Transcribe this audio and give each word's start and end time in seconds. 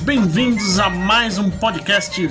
bem-vindos 0.00 0.78
a 0.78 0.88
mais 0.88 1.36
um 1.36 1.50
podcast 1.50 2.26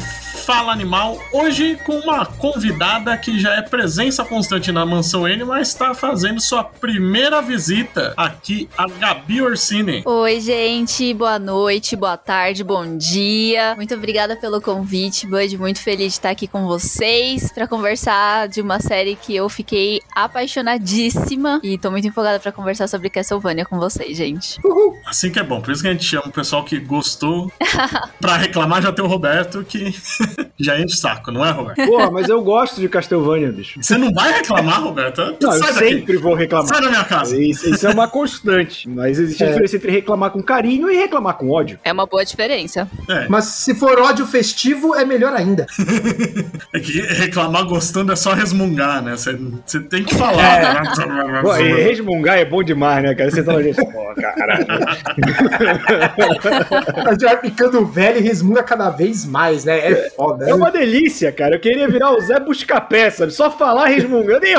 Fala 0.45 0.73
Animal. 0.73 1.17
Hoje 1.31 1.77
com 1.85 1.99
uma 1.99 2.25
convidada 2.25 3.15
que 3.17 3.39
já 3.39 3.53
é 3.53 3.61
presença 3.61 4.25
constante 4.25 4.73
na 4.73 4.85
Mansão 4.85 5.25
N, 5.25 5.45
mas 5.45 5.69
está 5.69 5.93
fazendo 5.93 6.41
sua 6.41 6.65
primeira 6.65 7.41
visita 7.41 8.13
aqui, 8.17 8.67
a 8.77 8.85
Gabi 8.87 9.41
Orsini. 9.41 10.03
Oi, 10.05 10.41
gente, 10.41 11.13
boa 11.13 11.39
noite, 11.39 11.95
boa 11.95 12.17
tarde, 12.17 12.61
bom 12.61 12.97
dia. 12.97 13.73
Muito 13.77 13.95
obrigada 13.95 14.35
pelo 14.35 14.59
convite, 14.59 15.25
Bud. 15.25 15.57
Muito 15.57 15.79
feliz 15.79 16.07
de 16.07 16.19
estar 16.19 16.31
aqui 16.31 16.45
com 16.45 16.67
vocês 16.67 17.49
para 17.53 17.65
conversar 17.65 18.49
de 18.49 18.59
uma 18.59 18.81
série 18.81 19.15
que 19.15 19.33
eu 19.33 19.47
fiquei 19.47 20.01
apaixonadíssima 20.13 21.61
e 21.63 21.77
tô 21.77 21.89
muito 21.89 22.05
empolgada 22.05 22.37
para 22.41 22.51
conversar 22.51 22.89
sobre 22.89 23.09
Castlevania 23.09 23.65
com 23.65 23.79
vocês, 23.79 24.17
gente. 24.17 24.59
Uhul. 24.61 24.99
Assim 25.05 25.31
que 25.31 25.39
é 25.39 25.43
bom, 25.43 25.61
por 25.61 25.71
isso 25.71 25.81
que 25.81 25.87
a 25.87 25.93
gente 25.93 26.03
chama 26.03 26.27
o 26.27 26.31
pessoal 26.31 26.65
que 26.65 26.79
gostou. 26.79 27.49
pra 28.19 28.35
reclamar 28.35 28.81
já 28.81 28.91
tem 28.91 29.05
o 29.05 29.07
Roberto 29.07 29.63
que 29.63 29.93
já 30.59 30.79
enche 30.79 30.95
o 30.95 30.97
saco, 30.97 31.31
não 31.31 31.45
é, 31.45 31.51
Roberto? 31.51 31.85
Porra, 31.85 32.11
mas 32.11 32.29
eu 32.29 32.41
gosto 32.41 32.79
de 32.79 32.87
Castlevania, 32.87 33.51
bicho. 33.51 33.81
Você 33.81 33.97
não 33.97 34.11
vai 34.13 34.33
reclamar, 34.33 34.83
Roberto? 34.83 35.35
Não, 35.41 35.53
eu 35.53 35.73
sempre 35.73 36.17
vou 36.17 36.33
reclamar. 36.33 36.67
Sai 36.67 36.81
da 36.81 36.89
minha 36.89 37.03
casa. 37.03 37.41
Isso, 37.41 37.69
isso 37.69 37.87
é 37.87 37.89
uma 37.89 38.07
constante. 38.07 38.89
Mas 38.89 39.19
existe 39.19 39.43
a 39.43 39.47
diferença 39.47 39.75
entre 39.75 39.91
reclamar 39.91 40.31
com 40.31 40.41
carinho 40.41 40.89
e 40.89 40.95
reclamar 40.95 41.35
com 41.35 41.49
ódio. 41.49 41.79
É 41.83 41.91
uma 41.91 42.05
boa 42.05 42.23
diferença. 42.23 42.89
É. 43.09 43.27
Mas 43.27 43.45
se 43.45 43.75
for 43.75 43.99
ódio 43.99 44.25
festivo, 44.25 44.95
é 44.95 45.05
melhor 45.05 45.33
ainda. 45.33 45.65
é 46.73 46.79
que 46.79 47.01
reclamar 47.01 47.65
gostando 47.65 48.11
é 48.11 48.15
só 48.15 48.33
resmungar, 48.33 49.01
né? 49.01 49.15
Você 49.15 49.79
tem 49.81 50.03
que 50.03 50.15
falar. 50.15 50.43
É. 50.43 50.81
Né? 50.81 51.41
Pô, 51.41 51.51
resmungar 51.51 52.37
é 52.37 52.45
bom 52.45 52.63
demais, 52.63 53.03
né, 53.03 53.15
cara? 53.15 53.31
Você 53.31 53.43
tá 53.43 53.61
gente, 53.61 53.75
pô, 53.75 54.13
caralho. 54.15 54.65
Mas 57.05 57.17
já 57.19 57.37
ficando 57.37 57.85
velho 57.85 58.19
e 58.19 58.21
resmunga 58.21 58.63
cada 58.63 58.89
vez 58.89 59.25
mais, 59.25 59.65
né? 59.65 59.79
É 59.79 60.09
foda. 60.09 60.22
É 60.31 60.45
né? 60.45 60.53
uma 60.53 60.71
delícia, 60.71 61.31
cara. 61.31 61.55
Eu 61.55 61.59
queria 61.59 61.87
virar 61.87 62.11
o 62.11 62.21
Zé 62.21 62.39
Buscapé, 62.39 63.09
sabe? 63.09 63.31
Só 63.31 63.49
falar 63.51 63.87
resmungando 63.87 64.45
e. 64.45 64.53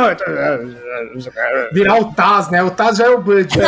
Virar 1.72 2.00
o 2.00 2.12
Taz, 2.12 2.50
né? 2.50 2.62
O 2.62 2.70
Taz 2.70 2.98
já 2.98 3.06
é 3.06 3.10
o 3.10 3.20
Bud. 3.20 3.48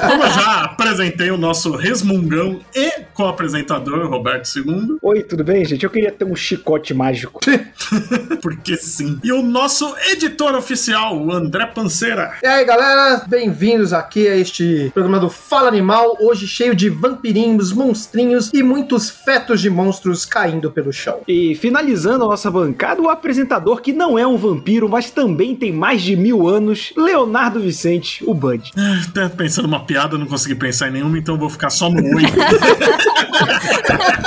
Como 0.00 0.22
eu 0.22 0.30
já 0.30 0.64
apresentei 0.64 1.30
o 1.30 1.36
nosso 1.36 1.76
resmungão 1.76 2.60
e 2.74 2.90
co-apresentador, 3.14 4.08
Roberto 4.08 4.48
II. 4.56 4.98
Oi, 5.02 5.22
tudo 5.22 5.44
bem, 5.44 5.64
gente? 5.64 5.84
Eu 5.84 5.90
queria 5.90 6.12
ter 6.12 6.24
um 6.24 6.36
chicote 6.36 6.94
mágico. 6.94 7.40
Porque 8.42 8.76
sim. 8.76 9.18
E 9.22 9.32
o 9.32 9.42
nosso 9.42 9.94
editor 10.10 10.54
oficial, 10.54 11.16
o 11.18 11.32
André 11.32 11.66
Panceira. 11.66 12.32
E 12.42 12.46
aí, 12.46 12.64
galera? 12.64 13.24
Bem-vindos 13.26 13.92
aqui 13.92 14.28
a 14.28 14.36
este 14.36 14.90
programa 14.94 15.18
do 15.18 15.28
Fala 15.28 15.68
Animal, 15.68 16.16
hoje 16.20 16.46
cheio 16.46 16.74
de 16.74 16.88
vampirinhos, 16.88 17.72
monstrinhos 17.72 18.50
e 18.52 18.62
muitos 18.82 19.08
fetos 19.08 19.60
de 19.60 19.70
monstros 19.70 20.24
caindo 20.24 20.68
pelo 20.68 20.92
chão. 20.92 21.20
E 21.28 21.54
finalizando 21.54 22.24
a 22.24 22.28
nossa 22.28 22.50
bancada, 22.50 23.00
o 23.00 23.08
apresentador 23.08 23.80
que 23.80 23.92
não 23.92 24.18
é 24.18 24.26
um 24.26 24.36
vampiro, 24.36 24.88
mas 24.88 25.08
também 25.08 25.54
tem 25.54 25.72
mais 25.72 26.02
de 26.02 26.16
mil 26.16 26.48
anos, 26.48 26.92
Leonardo 26.96 27.60
Vicente, 27.60 28.24
o 28.26 28.34
Bud. 28.34 28.72
Ah, 29.22 29.30
pensando 29.36 29.66
uma 29.66 29.84
piada, 29.84 30.18
não 30.18 30.26
consegui 30.26 30.54
pensar 30.54 30.88
em 30.88 30.92
nenhuma, 30.92 31.16
então 31.16 31.38
vou 31.38 31.48
ficar 31.48 31.70
só 31.70 31.88
no 31.88 32.02
oi. 32.16 32.24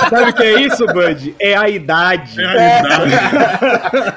Sabe 0.08 0.30
o 0.30 0.32
que 0.32 0.42
é 0.42 0.62
isso, 0.62 0.86
Bud? 0.86 1.34
É 1.38 1.56
a 1.56 1.68
idade. 1.68 2.40
É 2.40 2.46
a 2.46 2.80
idade. 2.80 3.12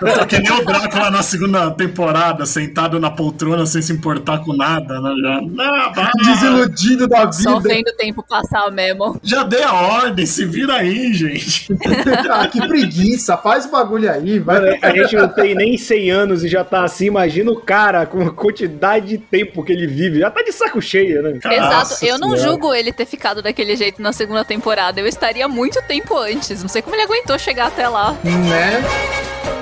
Eu 0.01 0.13
tô 0.13 0.25
que 0.25 0.39
nem 0.39 0.51
o 0.51 0.65
Drácula 0.65 1.11
na 1.11 1.23
segunda 1.23 1.71
temporada, 1.71 2.45
sentado 2.45 2.99
na 2.99 3.09
poltrona 3.09 3.65
sem 3.65 3.81
se 3.81 3.91
importar 3.91 4.39
com 4.39 4.55
nada, 4.55 5.01
né? 5.01 5.13
Já, 5.21 5.41
não, 5.41 5.91
Desiludido 6.23 7.07
da 7.07 7.25
vida. 7.25 7.33
Só 7.33 7.59
vendo 7.59 7.89
o 7.89 7.95
tempo 7.95 8.23
passar 8.27 8.71
mesmo. 8.71 9.19
Já 9.23 9.43
dei 9.43 9.63
a 9.63 9.73
ordem, 9.73 10.25
se 10.29 10.45
vira 10.45 10.75
aí, 10.75 11.13
gente. 11.13 11.67
ah, 12.29 12.47
que 12.47 12.59
preguiça, 12.67 13.37
faz 13.37 13.65
o 13.65 13.71
bagulho 13.71 14.11
aí, 14.11 14.39
vai. 14.39 14.79
A 14.81 14.91
gente 14.91 15.15
não 15.15 15.27
tem 15.27 15.55
nem 15.55 15.77
100 15.77 16.11
anos 16.11 16.43
e 16.43 16.47
já 16.47 16.63
tá 16.63 16.83
assim, 16.83 17.05
imagina 17.05 17.51
o 17.51 17.59
cara 17.59 18.05
com 18.05 18.21
a 18.21 18.31
quantidade 18.31 19.07
de 19.07 19.17
tempo 19.17 19.63
que 19.63 19.71
ele 19.71 19.87
vive, 19.87 20.19
já 20.19 20.29
tá 20.29 20.41
de 20.41 20.51
saco 20.51 20.81
cheio, 20.81 21.21
né? 21.21 21.39
Exato, 21.51 22.05
eu 22.05 22.17
não 22.17 22.37
julgo 22.37 22.73
ele 22.73 22.91
ter 22.91 23.05
ficado 23.05 23.41
daquele 23.41 23.75
jeito 23.75 24.01
na 24.01 24.13
segunda 24.13 24.45
temporada, 24.45 24.99
eu 24.99 25.07
estaria 25.07 25.47
muito 25.47 25.81
tempo 25.83 26.17
antes, 26.17 26.61
não 26.61 26.69
sei 26.69 26.81
como 26.81 26.95
ele 26.95 27.03
aguentou 27.03 27.37
chegar 27.37 27.67
até 27.67 27.87
lá. 27.87 28.13
Né? 28.23 29.58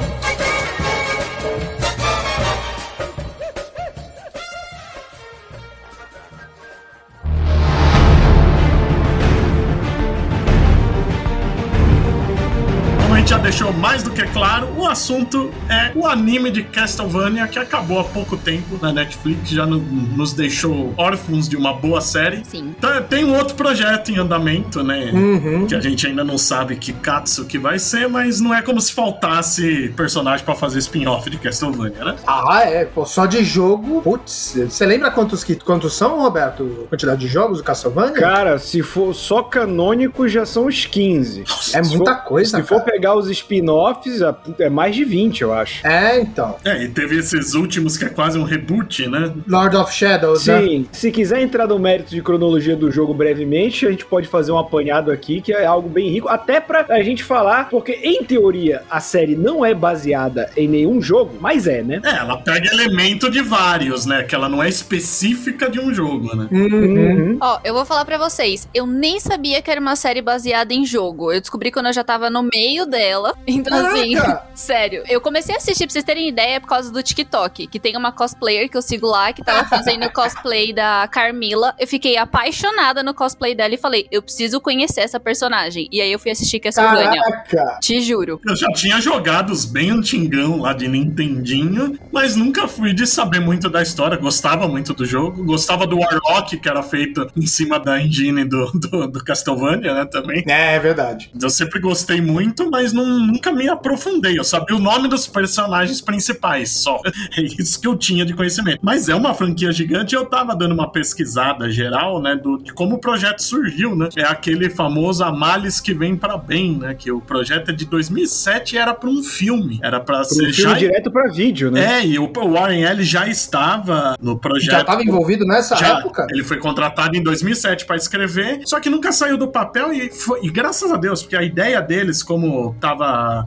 Já 13.37 13.43
deixou 13.43 13.71
mais 13.71 14.01
do 14.01 14.09
que 14.09 14.23
claro, 14.23 14.67
o 14.75 14.87
assunto 14.87 15.51
é 15.69 15.91
o 15.93 16.07
anime 16.07 16.49
de 16.49 16.63
Castlevania 16.63 17.47
que 17.47 17.59
acabou 17.59 17.99
há 17.99 18.03
pouco 18.03 18.35
tempo 18.35 18.79
na 18.81 18.91
Netflix, 18.91 19.49
já 19.49 19.63
no, 19.63 19.77
nos 19.77 20.33
deixou 20.33 20.91
órfãos 20.97 21.47
de 21.47 21.55
uma 21.55 21.71
boa 21.71 22.01
série. 22.01 22.43
Sim. 22.43 22.73
Então, 22.75 23.01
tem 23.03 23.23
um 23.23 23.37
outro 23.37 23.55
projeto 23.55 24.09
em 24.09 24.17
andamento, 24.17 24.83
né? 24.83 25.11
Uhum. 25.13 25.67
Que 25.67 25.75
a 25.75 25.79
gente 25.79 26.07
ainda 26.07 26.23
não 26.23 26.37
sabe 26.37 26.77
que 26.77 26.91
Katsu 26.91 27.45
que 27.45 27.59
vai 27.59 27.77
ser, 27.77 28.09
mas 28.09 28.41
não 28.41 28.55
é 28.55 28.61
como 28.63 28.81
se 28.81 28.91
faltasse 28.91 29.93
personagem 29.95 30.43
para 30.43 30.55
fazer 30.55 30.79
spin-off 30.79 31.29
de 31.29 31.37
Castlevania, 31.37 32.03
né? 32.03 32.15
Ah, 32.25 32.61
é. 32.63 32.85
Pô, 32.85 33.05
só 33.05 33.27
de 33.27 33.43
jogo. 33.43 34.01
Putz, 34.01 34.57
você 34.67 34.85
lembra 34.85 35.11
quantos, 35.11 35.45
quantos 35.63 35.93
são, 35.93 36.21
Roberto? 36.21 36.85
A 36.85 36.89
quantidade 36.89 37.21
de 37.21 37.27
jogos 37.27 37.59
do 37.59 37.63
Castlevania? 37.63 38.13
Cara, 38.13 38.57
se 38.57 38.81
for 38.81 39.13
só 39.13 39.43
canônico, 39.43 40.27
já 40.27 40.43
são 40.43 40.65
os 40.65 40.87
15. 40.87 41.41
Nossa, 41.41 41.77
é 41.77 41.81
muita 41.83 42.15
for, 42.15 42.23
coisa. 42.23 42.49
Se 42.49 42.63
cara. 42.63 42.65
for 42.65 42.81
pegar 42.81 43.15
os 43.15 43.26
spin-offs, 43.27 44.21
é 44.59 44.69
mais 44.69 44.95
de 44.95 45.03
20, 45.03 45.41
eu 45.41 45.53
acho. 45.53 45.85
É, 45.85 46.19
então. 46.19 46.55
É, 46.63 46.83
e 46.83 46.87
teve 46.87 47.17
esses 47.17 47.53
últimos 47.53 47.97
que 47.97 48.05
é 48.05 48.09
quase 48.09 48.37
um 48.37 48.43
reboot, 48.43 49.07
né? 49.07 49.33
Lord 49.47 49.75
of 49.75 49.93
Shadows, 49.93 50.45
né? 50.47 50.61
Sim. 50.61 50.79
Né? 50.79 50.85
Se 50.91 51.11
quiser 51.11 51.41
entrar 51.41 51.67
no 51.67 51.79
mérito 51.79 52.09
de 52.09 52.21
cronologia 52.21 52.75
do 52.75 52.91
jogo 52.91 53.13
brevemente, 53.13 53.85
a 53.85 53.91
gente 53.91 54.05
pode 54.05 54.27
fazer 54.27 54.51
um 54.51 54.57
apanhado 54.57 55.11
aqui, 55.11 55.41
que 55.41 55.53
é 55.53 55.65
algo 55.65 55.89
bem 55.89 56.09
rico, 56.09 56.27
até 56.29 56.59
pra 56.59 56.85
a 56.89 57.03
gente 57.03 57.23
falar, 57.23 57.69
porque 57.69 57.93
em 58.03 58.23
teoria 58.23 58.83
a 58.89 58.99
série 58.99 59.35
não 59.35 59.65
é 59.65 59.73
baseada 59.73 60.49
em 60.55 60.67
nenhum 60.67 61.01
jogo, 61.01 61.35
mas 61.39 61.67
é, 61.67 61.81
né? 61.81 62.01
É, 62.03 62.17
ela 62.17 62.37
pega 62.37 62.67
elemento 62.71 63.29
de 63.29 63.41
vários, 63.41 64.05
né? 64.05 64.23
Que 64.23 64.35
ela 64.35 64.49
não 64.49 64.61
é 64.61 64.69
específica 64.69 65.69
de 65.69 65.79
um 65.79 65.93
jogo, 65.93 66.35
né? 66.35 66.47
Uhum. 66.51 67.37
Ó, 67.39 67.59
eu 67.63 67.73
vou 67.73 67.85
falar 67.85 68.05
para 68.05 68.17
vocês, 68.17 68.67
eu 68.73 68.85
nem 68.85 69.19
sabia 69.19 69.61
que 69.61 69.71
era 69.71 69.79
uma 69.79 69.95
série 69.95 70.21
baseada 70.21 70.73
em 70.73 70.85
jogo. 70.85 71.31
Eu 71.31 71.39
descobri 71.39 71.71
quando 71.71 71.87
eu 71.87 71.93
já 71.93 72.03
tava 72.03 72.29
no 72.29 72.43
meio 72.43 72.85
dela 72.85 73.16
dela. 73.17 73.33
Então, 73.57 73.87
assim, 73.87 74.13
Caraca. 74.13 74.33
assim, 74.33 74.47
sério. 74.53 75.03
Eu 75.09 75.19
comecei 75.19 75.55
a 75.55 75.57
assistir, 75.57 75.85
pra 75.85 75.93
vocês 75.93 76.05
terem 76.05 76.27
ideia, 76.27 76.61
por 76.61 76.67
causa 76.67 76.91
do 76.91 77.01
TikTok. 77.01 77.67
Que 77.67 77.79
tem 77.79 77.97
uma 77.97 78.11
cosplayer 78.11 78.69
que 78.69 78.77
eu 78.77 78.81
sigo 78.81 79.07
lá, 79.07 79.33
que 79.33 79.43
tava 79.43 79.67
fazendo 79.67 80.09
cosplay 80.11 80.71
da 80.73 81.07
Carmila. 81.07 81.73
Eu 81.79 81.87
fiquei 81.87 82.17
apaixonada 82.17 83.01
no 83.01 83.13
cosplay 83.13 83.55
dela 83.55 83.73
e 83.73 83.77
falei, 83.77 84.07
eu 84.11 84.21
preciso 84.21 84.61
conhecer 84.61 85.01
essa 85.01 85.19
personagem. 85.19 85.87
E 85.91 86.01
aí 86.01 86.11
eu 86.11 86.19
fui 86.19 86.29
assistir 86.29 86.59
Castlevania. 86.59 87.21
Caraca. 87.49 87.79
Te 87.81 87.99
juro. 88.01 88.39
Eu 88.45 88.55
já 88.55 88.67
tinha 88.73 89.01
jogado 89.01 89.51
os 89.51 89.65
bem 89.65 89.89
antigão 89.89 90.61
lá 90.61 90.73
de 90.73 90.87
Nintendinho, 90.87 91.97
mas 92.11 92.35
nunca 92.35 92.67
fui 92.67 92.93
de 92.93 93.07
saber 93.07 93.39
muito 93.39 93.69
da 93.69 93.81
história. 93.81 94.17
Gostava 94.17 94.67
muito 94.67 94.93
do 94.93 95.05
jogo. 95.05 95.43
Gostava 95.43 95.87
do 95.87 95.97
Warlock, 95.97 96.57
que 96.57 96.69
era 96.69 96.83
feito 96.83 97.27
em 97.35 97.47
cima 97.47 97.79
da 97.79 97.99
engine 97.99 98.45
do, 98.45 98.71
do, 98.71 99.07
do 99.07 99.23
Castlevania, 99.23 99.93
né, 99.93 100.05
também. 100.05 100.43
É, 100.47 100.75
é 100.75 100.79
verdade. 100.79 101.31
Eu 101.41 101.49
sempre 101.49 101.79
gostei 101.79 102.21
muito, 102.21 102.69
mas 102.69 102.93
não, 102.93 103.06
nunca 103.07 103.51
me 103.51 103.67
aprofundei. 103.67 104.37
Eu 104.37 104.43
sabia 104.43 104.75
o 104.75 104.79
nome 104.79 105.07
dos 105.07 105.27
personagens 105.27 106.01
principais 106.01 106.71
só. 106.71 106.99
É 107.37 107.41
isso 107.41 107.79
que 107.79 107.87
eu 107.87 107.95
tinha 107.95 108.25
de 108.25 108.33
conhecimento. 108.33 108.79
Mas 108.81 109.09
é 109.09 109.15
uma 109.15 109.33
franquia 109.33 109.71
gigante 109.71 110.15
e 110.15 110.17
eu 110.17 110.25
tava 110.25 110.55
dando 110.55 110.73
uma 110.73 110.91
pesquisada 110.91 111.69
geral, 111.69 112.21
né, 112.21 112.35
do, 112.35 112.57
de 112.57 112.73
como 112.73 112.95
o 112.95 112.99
projeto 112.99 113.41
surgiu, 113.43 113.95
né? 113.95 114.09
É 114.15 114.23
aquele 114.23 114.69
famoso 114.69 115.23
Amales 115.23 115.79
que 115.79 115.93
vem 115.93 116.15
para 116.15 116.37
bem, 116.37 116.77
né? 116.77 116.93
Que 116.93 117.11
o 117.11 117.19
projeto 117.19 117.69
é 117.69 117.73
de 117.73 117.85
2007 117.85 118.75
e 118.75 118.77
era 118.77 118.93
para 118.93 119.09
um 119.09 119.21
filme. 119.21 119.79
Era 119.83 119.99
para 119.99 120.23
ser 120.23 120.47
um 120.47 120.53
filme 120.53 120.71
já... 120.71 120.77
direto 120.77 121.11
para 121.11 121.31
vídeo, 121.31 121.69
né? 121.69 121.99
É, 121.99 122.05
e 122.05 122.17
o 122.17 122.31
Warren 122.33 122.83
Ellis 122.83 123.07
já 123.07 123.27
estava 123.27 124.15
no 124.21 124.37
projeto. 124.37 124.71
Já 124.71 124.81
estava 124.81 125.03
envolvido 125.03 125.45
nessa 125.45 125.75
já, 125.75 125.99
época? 125.99 126.27
Ele 126.29 126.43
foi 126.43 126.57
contratado 126.57 127.15
em 127.15 127.23
2007 127.23 127.85
para 127.85 127.95
escrever, 127.95 128.61
só 128.65 128.79
que 128.79 128.89
nunca 128.89 129.11
saiu 129.11 129.37
do 129.37 129.47
papel 129.47 129.93
e, 129.93 130.11
foi, 130.11 130.39
e 130.43 130.49
graças 130.49 130.91
a 130.91 130.97
Deus, 130.97 131.21
porque 131.21 131.35
a 131.35 131.43
ideia 131.43 131.81
deles, 131.81 132.23
como 132.23 132.75
tava 132.79 132.96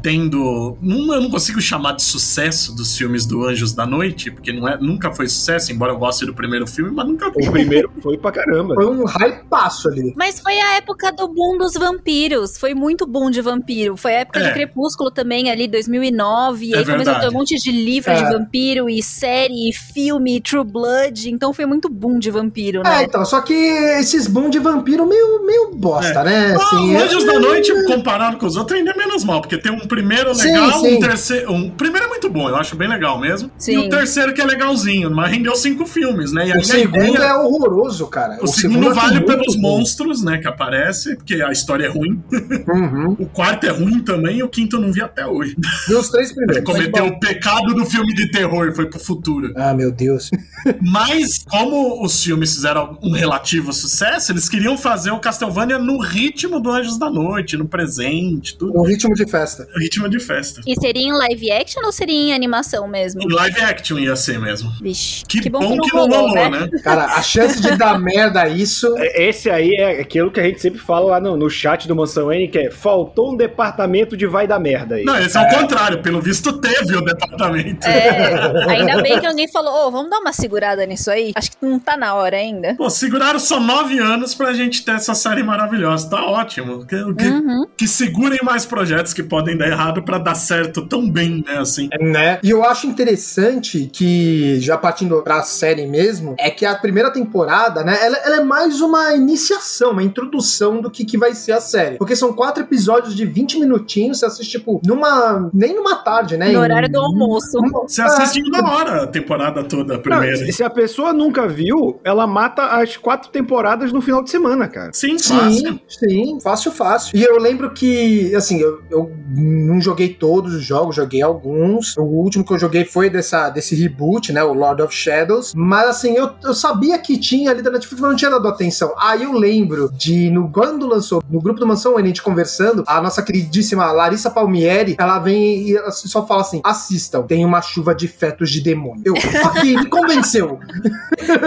tendo 0.02 0.20
sendo. 0.30 0.78
Não, 0.80 1.14
eu 1.14 1.20
não 1.22 1.30
consigo 1.30 1.60
chamar 1.60 1.92
de 1.92 2.02
sucesso 2.02 2.74
dos 2.74 2.96
filmes 2.96 3.24
do 3.26 3.44
Anjos 3.44 3.72
da 3.72 3.86
Noite, 3.86 4.30
porque 4.30 4.52
não 4.52 4.68
é, 4.68 4.76
nunca 4.78 5.12
foi 5.12 5.28
sucesso, 5.28 5.72
embora 5.72 5.92
eu 5.92 5.98
goste 5.98 6.26
do 6.26 6.34
primeiro 6.34 6.66
filme, 6.66 6.90
mas 6.90 7.06
nunca. 7.06 7.28
O 7.28 7.50
primeiro 7.50 7.90
foi 8.02 8.16
pra 8.18 8.30
caramba. 8.32 8.74
Foi 8.74 8.86
um 8.86 9.04
hypaço 9.06 9.88
ali. 9.88 10.12
Mas 10.16 10.40
foi 10.40 10.58
a 10.60 10.74
época 10.76 11.12
do 11.12 11.28
boom 11.28 11.58
dos 11.58 11.74
vampiros. 11.74 12.58
Foi 12.58 12.74
muito 12.74 13.06
boom 13.06 13.30
de 13.30 13.40
vampiro. 13.40 13.96
Foi 13.96 14.14
a 14.14 14.18
época 14.20 14.40
É. 14.40 14.48
de 14.48 14.52
Crepúsculo 14.52 15.10
também, 15.10 15.50
ali, 15.50 15.66
2009. 15.68 16.66
E 16.66 16.74
É 16.74 16.78
aí 16.78 16.84
começou 16.84 16.92
a 16.92 17.04
ter 17.04 17.04
verdade. 17.20 17.34
um 17.34 17.38
monte 17.38 17.56
de 17.56 17.70
livro 17.72 18.14
de 18.14 18.22
É. 18.24 18.30
vampiro, 18.30 18.88
e 18.90 19.02
série, 19.02 19.68
e 19.68 19.72
filme, 19.72 20.36
e 20.36 20.40
True 20.40 20.64
Blood. 20.64 21.30
Então 21.30 21.52
foi 21.52 21.66
muito 21.66 21.88
boom 21.88 22.18
de 22.18 22.30
vampiro, 22.30 22.80
É, 22.80 22.82
né? 22.84 23.02
então, 23.04 23.24
só 23.24 23.40
que 23.40 23.52
esses 23.54 24.26
boom 24.26 24.50
de 24.50 24.58
vampiro 24.58 25.06
meio, 25.06 25.44
meio 25.46 25.70
bosta, 25.74 26.22
né? 26.24 26.54
Ah, 26.54 26.56
Assim, 26.62 26.90
o 26.94 26.96
é- 26.96 27.02
Anjos 27.04 27.24
da 27.24 27.38
Noite, 27.38 27.72
comparado 27.86 28.36
com 28.36 28.46
os 28.46 28.56
outros, 28.56 28.78
ainda 28.78 28.90
é 28.92 28.96
menos 28.96 29.24
mal, 29.24 29.39
porque 29.40 29.56
tem 29.58 29.72
um 29.72 29.80
primeiro 29.80 30.34
Sim, 30.34 30.48
legal, 30.52 30.80
sim. 30.80 30.96
um 30.96 31.00
terceiro. 31.00 31.52
Um 31.52 31.70
primeiro 31.70 32.06
é 32.06 32.08
muito 32.08 32.28
bom, 32.30 32.48
eu 32.48 32.56
acho 32.56 32.76
bem 32.76 32.88
legal 32.88 33.18
mesmo. 33.18 33.50
Sim. 33.58 33.72
E 33.72 33.78
o 33.78 33.88
terceiro 33.88 34.32
que 34.34 34.40
é 34.40 34.44
legalzinho, 34.44 35.10
mas 35.10 35.30
rendeu 35.30 35.54
cinco 35.56 35.86
filmes, 35.86 36.32
né? 36.32 36.48
E 36.48 36.58
O 36.58 36.64
segundo 36.64 37.04
ideia- 37.14 37.24
é 37.30 37.34
horroroso, 37.34 38.06
cara. 38.06 38.38
O, 38.42 38.46
segundo, 38.46 38.90
é 38.90 38.94
vale 38.94 39.14
muito 39.14 39.26
pelos 39.26 39.54
ruim. 39.54 39.60
monstros, 39.62 40.22
né, 40.22 40.38
que 40.38 40.48
aparece, 40.48 41.16
porque 41.16 41.42
a 41.42 41.50
história 41.50 41.86
é 41.86 41.88
ruim. 41.88 42.22
Uhum. 42.68 43.16
O 43.20 43.26
quarto 43.26 43.64
é 43.66 43.70
ruim 43.70 44.00
também 44.00 44.38
e 44.38 44.42
o 44.42 44.48
quinto 44.48 44.76
eu 44.76 44.80
não 44.80 44.92
vi 44.92 45.00
até 45.02 45.26
hoje. 45.26 45.56
E 45.88 45.94
os 45.94 46.08
três 46.08 46.32
primeiros. 46.32 46.64
cometeu 46.64 47.06
o 47.06 47.18
pecado 47.20 47.74
do 47.74 47.84
filme 47.86 48.14
de 48.14 48.30
terror 48.30 48.68
e 48.68 48.74
foi 48.74 48.86
pro 48.86 48.98
futuro. 49.00 49.52
Ah, 49.56 49.74
meu 49.74 49.90
Deus. 49.92 50.30
Mas, 50.80 51.44
como 51.48 52.04
os 52.04 52.22
filmes 52.22 52.54
fizeram 52.54 52.98
um 53.02 53.12
relativo 53.12 53.72
sucesso, 53.72 54.32
eles 54.32 54.48
queriam 54.48 54.76
fazer 54.76 55.10
o 55.10 55.18
Castlevania 55.18 55.78
no 55.78 55.98
ritmo 56.00 56.60
do 56.60 56.70
Anjos 56.70 56.98
da 56.98 57.10
Noite, 57.10 57.56
no 57.56 57.66
presente, 57.66 58.56
tudo. 58.56 58.78
O 58.78 58.82
ritmo 58.82 59.14
de 59.14 59.26
festa. 59.30 59.66
Ritmo 59.76 60.08
de 60.08 60.18
festa. 60.18 60.60
E 60.66 60.74
seria 60.80 61.02
em 61.08 61.12
live 61.12 61.50
action 61.52 61.82
ou 61.84 61.92
seria 61.92 62.14
em 62.14 62.32
animação 62.32 62.86
mesmo? 62.88 63.22
Em 63.22 63.28
live 63.32 63.60
action 63.60 63.98
ia 63.98 64.16
ser 64.16 64.38
mesmo. 64.38 64.70
Vixe. 64.82 65.24
Que, 65.26 65.48
bom, 65.48 65.60
que 65.60 65.76
não 65.76 65.88
rolou, 66.00 66.28
rolou, 66.28 66.50
né? 66.50 66.68
Cara, 66.82 67.04
a 67.04 67.22
chance 67.22 67.60
de 67.60 67.76
dar 67.76 67.98
merda 68.00 68.48
isso. 68.48 68.92
É, 68.98 69.28
Esse 69.28 69.48
aí 69.50 69.74
é 69.74 70.00
aquilo 70.00 70.30
que 70.30 70.40
a 70.40 70.42
gente 70.44 70.60
sempre 70.60 70.78
fala 70.80 71.12
lá 71.12 71.20
no, 71.20 71.36
no 71.36 71.48
chat 71.50 71.86
do 71.86 71.94
Mansão 71.94 72.32
N, 72.32 72.48
que 72.48 72.58
é 72.58 72.70
faltou 72.70 73.32
um 73.32 73.36
departamento 73.36 74.16
de 74.16 74.26
vai 74.26 74.46
dar 74.46 74.58
merda 74.58 74.96
aí. 74.96 75.04
Não, 75.04 75.18
esse 75.18 75.36
é 75.36 75.40
o 75.40 75.48
contrário. 75.48 76.02
Pelo 76.02 76.20
visto, 76.20 76.52
teve 76.60 76.96
o 76.96 77.00
departamento. 77.04 77.86
É, 77.86 78.34
ainda 78.68 79.02
bem 79.02 79.18
que 79.20 79.26
alguém 79.26 79.48
falou, 79.50 79.86
ô, 79.86 79.90
vamos 79.90 80.10
dar 80.10 80.18
uma 80.18 80.32
segurada 80.32 80.84
nisso 80.86 81.10
aí? 81.10 81.32
Acho 81.34 81.50
que 81.52 81.56
não 81.62 81.78
tá 81.78 81.96
na 81.96 82.14
hora 82.14 82.36
ainda. 82.36 82.74
Pô, 82.76 82.88
seguraram 82.90 83.38
só 83.38 83.60
nove 83.60 83.98
anos 83.98 84.34
pra 84.34 84.52
gente 84.52 84.84
ter 84.84 84.92
essa 84.92 85.14
série 85.14 85.42
maravilhosa. 85.42 86.08
Tá 86.08 86.24
ótimo. 86.24 86.84
Que, 86.86 86.96
que, 87.14 87.30
Uhum. 87.30 87.66
que 87.76 87.86
segurem 87.86 88.40
mais 88.42 88.66
projetos 88.66 89.12
que 89.12 89.19
podem 89.22 89.56
dar 89.56 89.68
errado 89.68 90.02
pra 90.02 90.18
dar 90.18 90.34
certo 90.34 90.86
tão 90.86 91.08
bem, 91.10 91.44
né? 91.46 91.58
Assim. 91.58 91.88
Né? 92.00 92.38
E 92.42 92.50
eu 92.50 92.64
acho 92.64 92.86
interessante 92.86 93.88
que, 93.92 94.58
já 94.60 94.76
partindo 94.76 95.22
pra 95.22 95.42
série 95.42 95.86
mesmo, 95.86 96.34
é 96.38 96.50
que 96.50 96.64
a 96.64 96.74
primeira 96.74 97.10
temporada, 97.10 97.82
né, 97.84 97.98
ela, 98.02 98.16
ela 98.18 98.36
é 98.36 98.44
mais 98.44 98.80
uma 98.80 99.12
iniciação, 99.14 99.92
uma 99.92 100.02
introdução 100.02 100.80
do 100.80 100.90
que, 100.90 101.04
que 101.04 101.18
vai 101.18 101.34
ser 101.34 101.52
a 101.52 101.60
série. 101.60 101.96
Porque 101.98 102.16
são 102.16 102.32
quatro 102.32 102.62
episódios 102.62 103.14
de 103.14 103.24
20 103.26 103.58
minutinhos, 103.58 104.18
você 104.18 104.26
assiste, 104.26 104.50
tipo, 104.58 104.80
numa. 104.84 105.50
nem 105.52 105.74
numa 105.74 105.96
tarde, 105.96 106.36
né? 106.36 106.46
No 106.46 106.52
Em- 106.52 106.56
horário 106.56 106.88
do 106.90 106.98
almoço. 106.98 107.58
Você 107.86 108.02
assiste 108.02 108.38
em 108.40 108.48
uma 108.48 108.72
hora 108.74 109.02
a 109.02 109.06
temporada 109.06 109.62
toda, 109.64 109.94
a 109.94 109.96
Não, 109.96 110.02
primeira. 110.02 110.36
se- 110.36 110.52
se 110.52 110.62
a 110.64 110.70
pessoa 110.70 111.12
nunca 111.12 111.46
viu, 111.46 112.00
ela 112.04 112.26
mata 112.26 112.66
as 112.66 112.96
quatro 112.96 113.30
temporadas 113.30 113.92
no 113.92 114.00
final 114.00 114.22
de 114.22 114.30
semana, 114.30 114.68
cara. 114.68 114.90
Sim, 114.92 115.18
fácil. 115.18 115.50
Sim, 115.50 115.80
sim, 115.88 116.38
fácil, 116.40 116.70
fácil. 116.72 117.16
E 117.18 117.22
eu 117.22 117.38
lembro 117.38 117.70
que, 117.72 118.34
assim, 118.34 118.60
eu, 118.60 118.80
eu 118.90 119.09
não 119.28 119.80
joguei 119.80 120.08
todos 120.14 120.54
os 120.54 120.64
jogos, 120.64 120.96
joguei 120.96 121.22
alguns. 121.22 121.96
O 121.96 122.02
último 122.02 122.44
que 122.44 122.52
eu 122.52 122.58
joguei 122.58 122.84
foi 122.84 123.08
dessa, 123.08 123.48
desse 123.50 123.74
reboot, 123.74 124.32
né? 124.32 124.42
O 124.42 124.52
Lord 124.52 124.82
of 124.82 124.94
Shadows. 124.94 125.52
Mas, 125.54 125.88
assim, 125.88 126.14
eu, 126.14 126.30
eu 126.42 126.54
sabia 126.54 126.98
que 126.98 127.18
tinha 127.18 127.50
ali 127.50 127.62
da 127.62 127.70
Netflix, 127.70 128.00
mas 128.00 128.10
não 128.10 128.16
tinha 128.16 128.30
dado 128.30 128.46
atenção. 128.48 128.94
Aí 128.98 129.22
eu 129.22 129.32
lembro 129.32 129.90
de, 129.92 130.30
no, 130.30 130.50
quando 130.50 130.86
lançou, 130.86 131.22
no 131.28 131.40
grupo 131.40 131.60
do 131.60 131.66
Mansão, 131.66 131.96
a 131.96 132.02
gente 132.02 132.22
conversando, 132.22 132.84
a 132.86 133.00
nossa 133.00 133.22
queridíssima 133.22 133.90
Larissa 133.92 134.30
Palmieri, 134.30 134.96
ela 134.98 135.18
vem 135.18 135.62
e 135.62 135.76
ela 135.76 135.90
só 135.90 136.26
fala 136.26 136.42
assim: 136.42 136.60
assistam, 136.64 137.22
tem 137.22 137.44
uma 137.44 137.62
chuva 137.62 137.94
de 137.94 138.08
fetos 138.08 138.50
de 138.50 138.60
demônio. 138.60 139.02
Eu, 139.04 139.14
ok, 139.14 139.76
me 139.76 139.86
convenceu. 139.86 140.58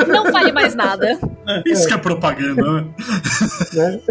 Não 0.07 0.31
fale 0.31 0.51
mais 0.51 0.75
nada. 0.75 1.19
É, 1.48 1.63
isso 1.65 1.88
que 1.88 1.94
é 1.94 1.98
propaganda, 1.98 2.62
né? 2.62 2.86
né? 3.74 4.01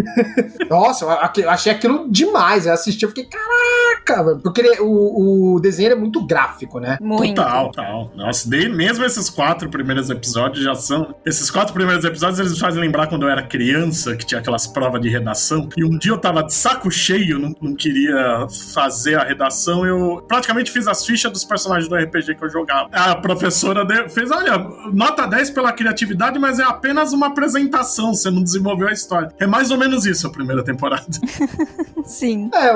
Nossa, 0.68 1.04
eu 1.36 1.50
achei 1.50 1.72
aquilo 1.72 2.10
demais. 2.10 2.66
Eu 2.66 2.72
assisti, 2.72 3.04
eu 3.04 3.08
fiquei, 3.08 3.24
caraca, 3.32 4.24
velho. 4.24 4.38
Porque 4.40 4.60
ele- 4.60 4.80
o, 4.80 5.54
o 5.56 5.60
desenho 5.60 5.92
é 5.92 5.94
muito 5.94 6.24
gráfico, 6.26 6.78
né? 6.78 6.98
Muito. 7.00 7.34
Total, 7.36 7.66
total. 7.70 8.12
Nossa, 8.14 8.48
de- 8.48 8.68
mesmo 8.68 9.04
esses 9.04 9.28
quatro 9.30 9.68
primeiros 9.68 10.10
episódios 10.10 10.64
já 10.64 10.74
são. 10.74 11.14
Esses 11.24 11.50
quatro 11.50 11.72
primeiros 11.72 12.04
episódios 12.04 12.38
eles 12.38 12.52
me 12.52 12.58
fazem 12.58 12.80
lembrar 12.80 13.06
quando 13.06 13.22
eu 13.22 13.28
era 13.30 13.42
criança, 13.42 14.16
que 14.16 14.24
tinha 14.26 14.40
aquelas 14.40 14.66
provas 14.66 15.00
de 15.00 15.08
redação. 15.08 15.68
E 15.76 15.84
um 15.84 15.96
dia 15.98 16.12
eu 16.12 16.18
tava 16.18 16.42
de 16.42 16.54
saco 16.54 16.90
cheio, 16.90 17.38
não, 17.38 17.54
não 17.60 17.74
queria 17.74 18.46
fazer 18.74 19.16
a 19.16 19.24
redação. 19.24 19.84
Eu 19.86 20.24
praticamente 20.28 20.70
fiz 20.70 20.86
as 20.86 21.04
fichas 21.04 21.30
dos 21.32 21.44
personagens 21.44 21.88
do 21.88 21.96
RPG 21.96 22.34
que 22.36 22.44
eu 22.44 22.50
jogava. 22.50 22.88
A 22.92 23.14
professora 23.16 23.86
fez: 24.08 24.30
olha, 24.30 24.58
nota 24.92 25.26
10 25.26 25.50
pela 25.50 25.72
criatividade, 25.72 26.38
mas 26.38 26.58
é 26.58 26.64
apenas 26.64 27.12
uma 27.12 27.28
apresentação, 27.28 28.14
você 28.14 28.30
não 28.30 28.42
desenvolveu 28.42 28.88
a 28.88 28.92
história. 28.92 29.28
É 29.38 29.46
mais 29.46 29.70
ou 29.70 29.78
menos 29.78 30.06
isso 30.06 30.26
a 30.26 30.30
primeira 30.30 30.62
temporada. 30.62 31.04
Sim. 32.04 32.50
É, 32.54 32.72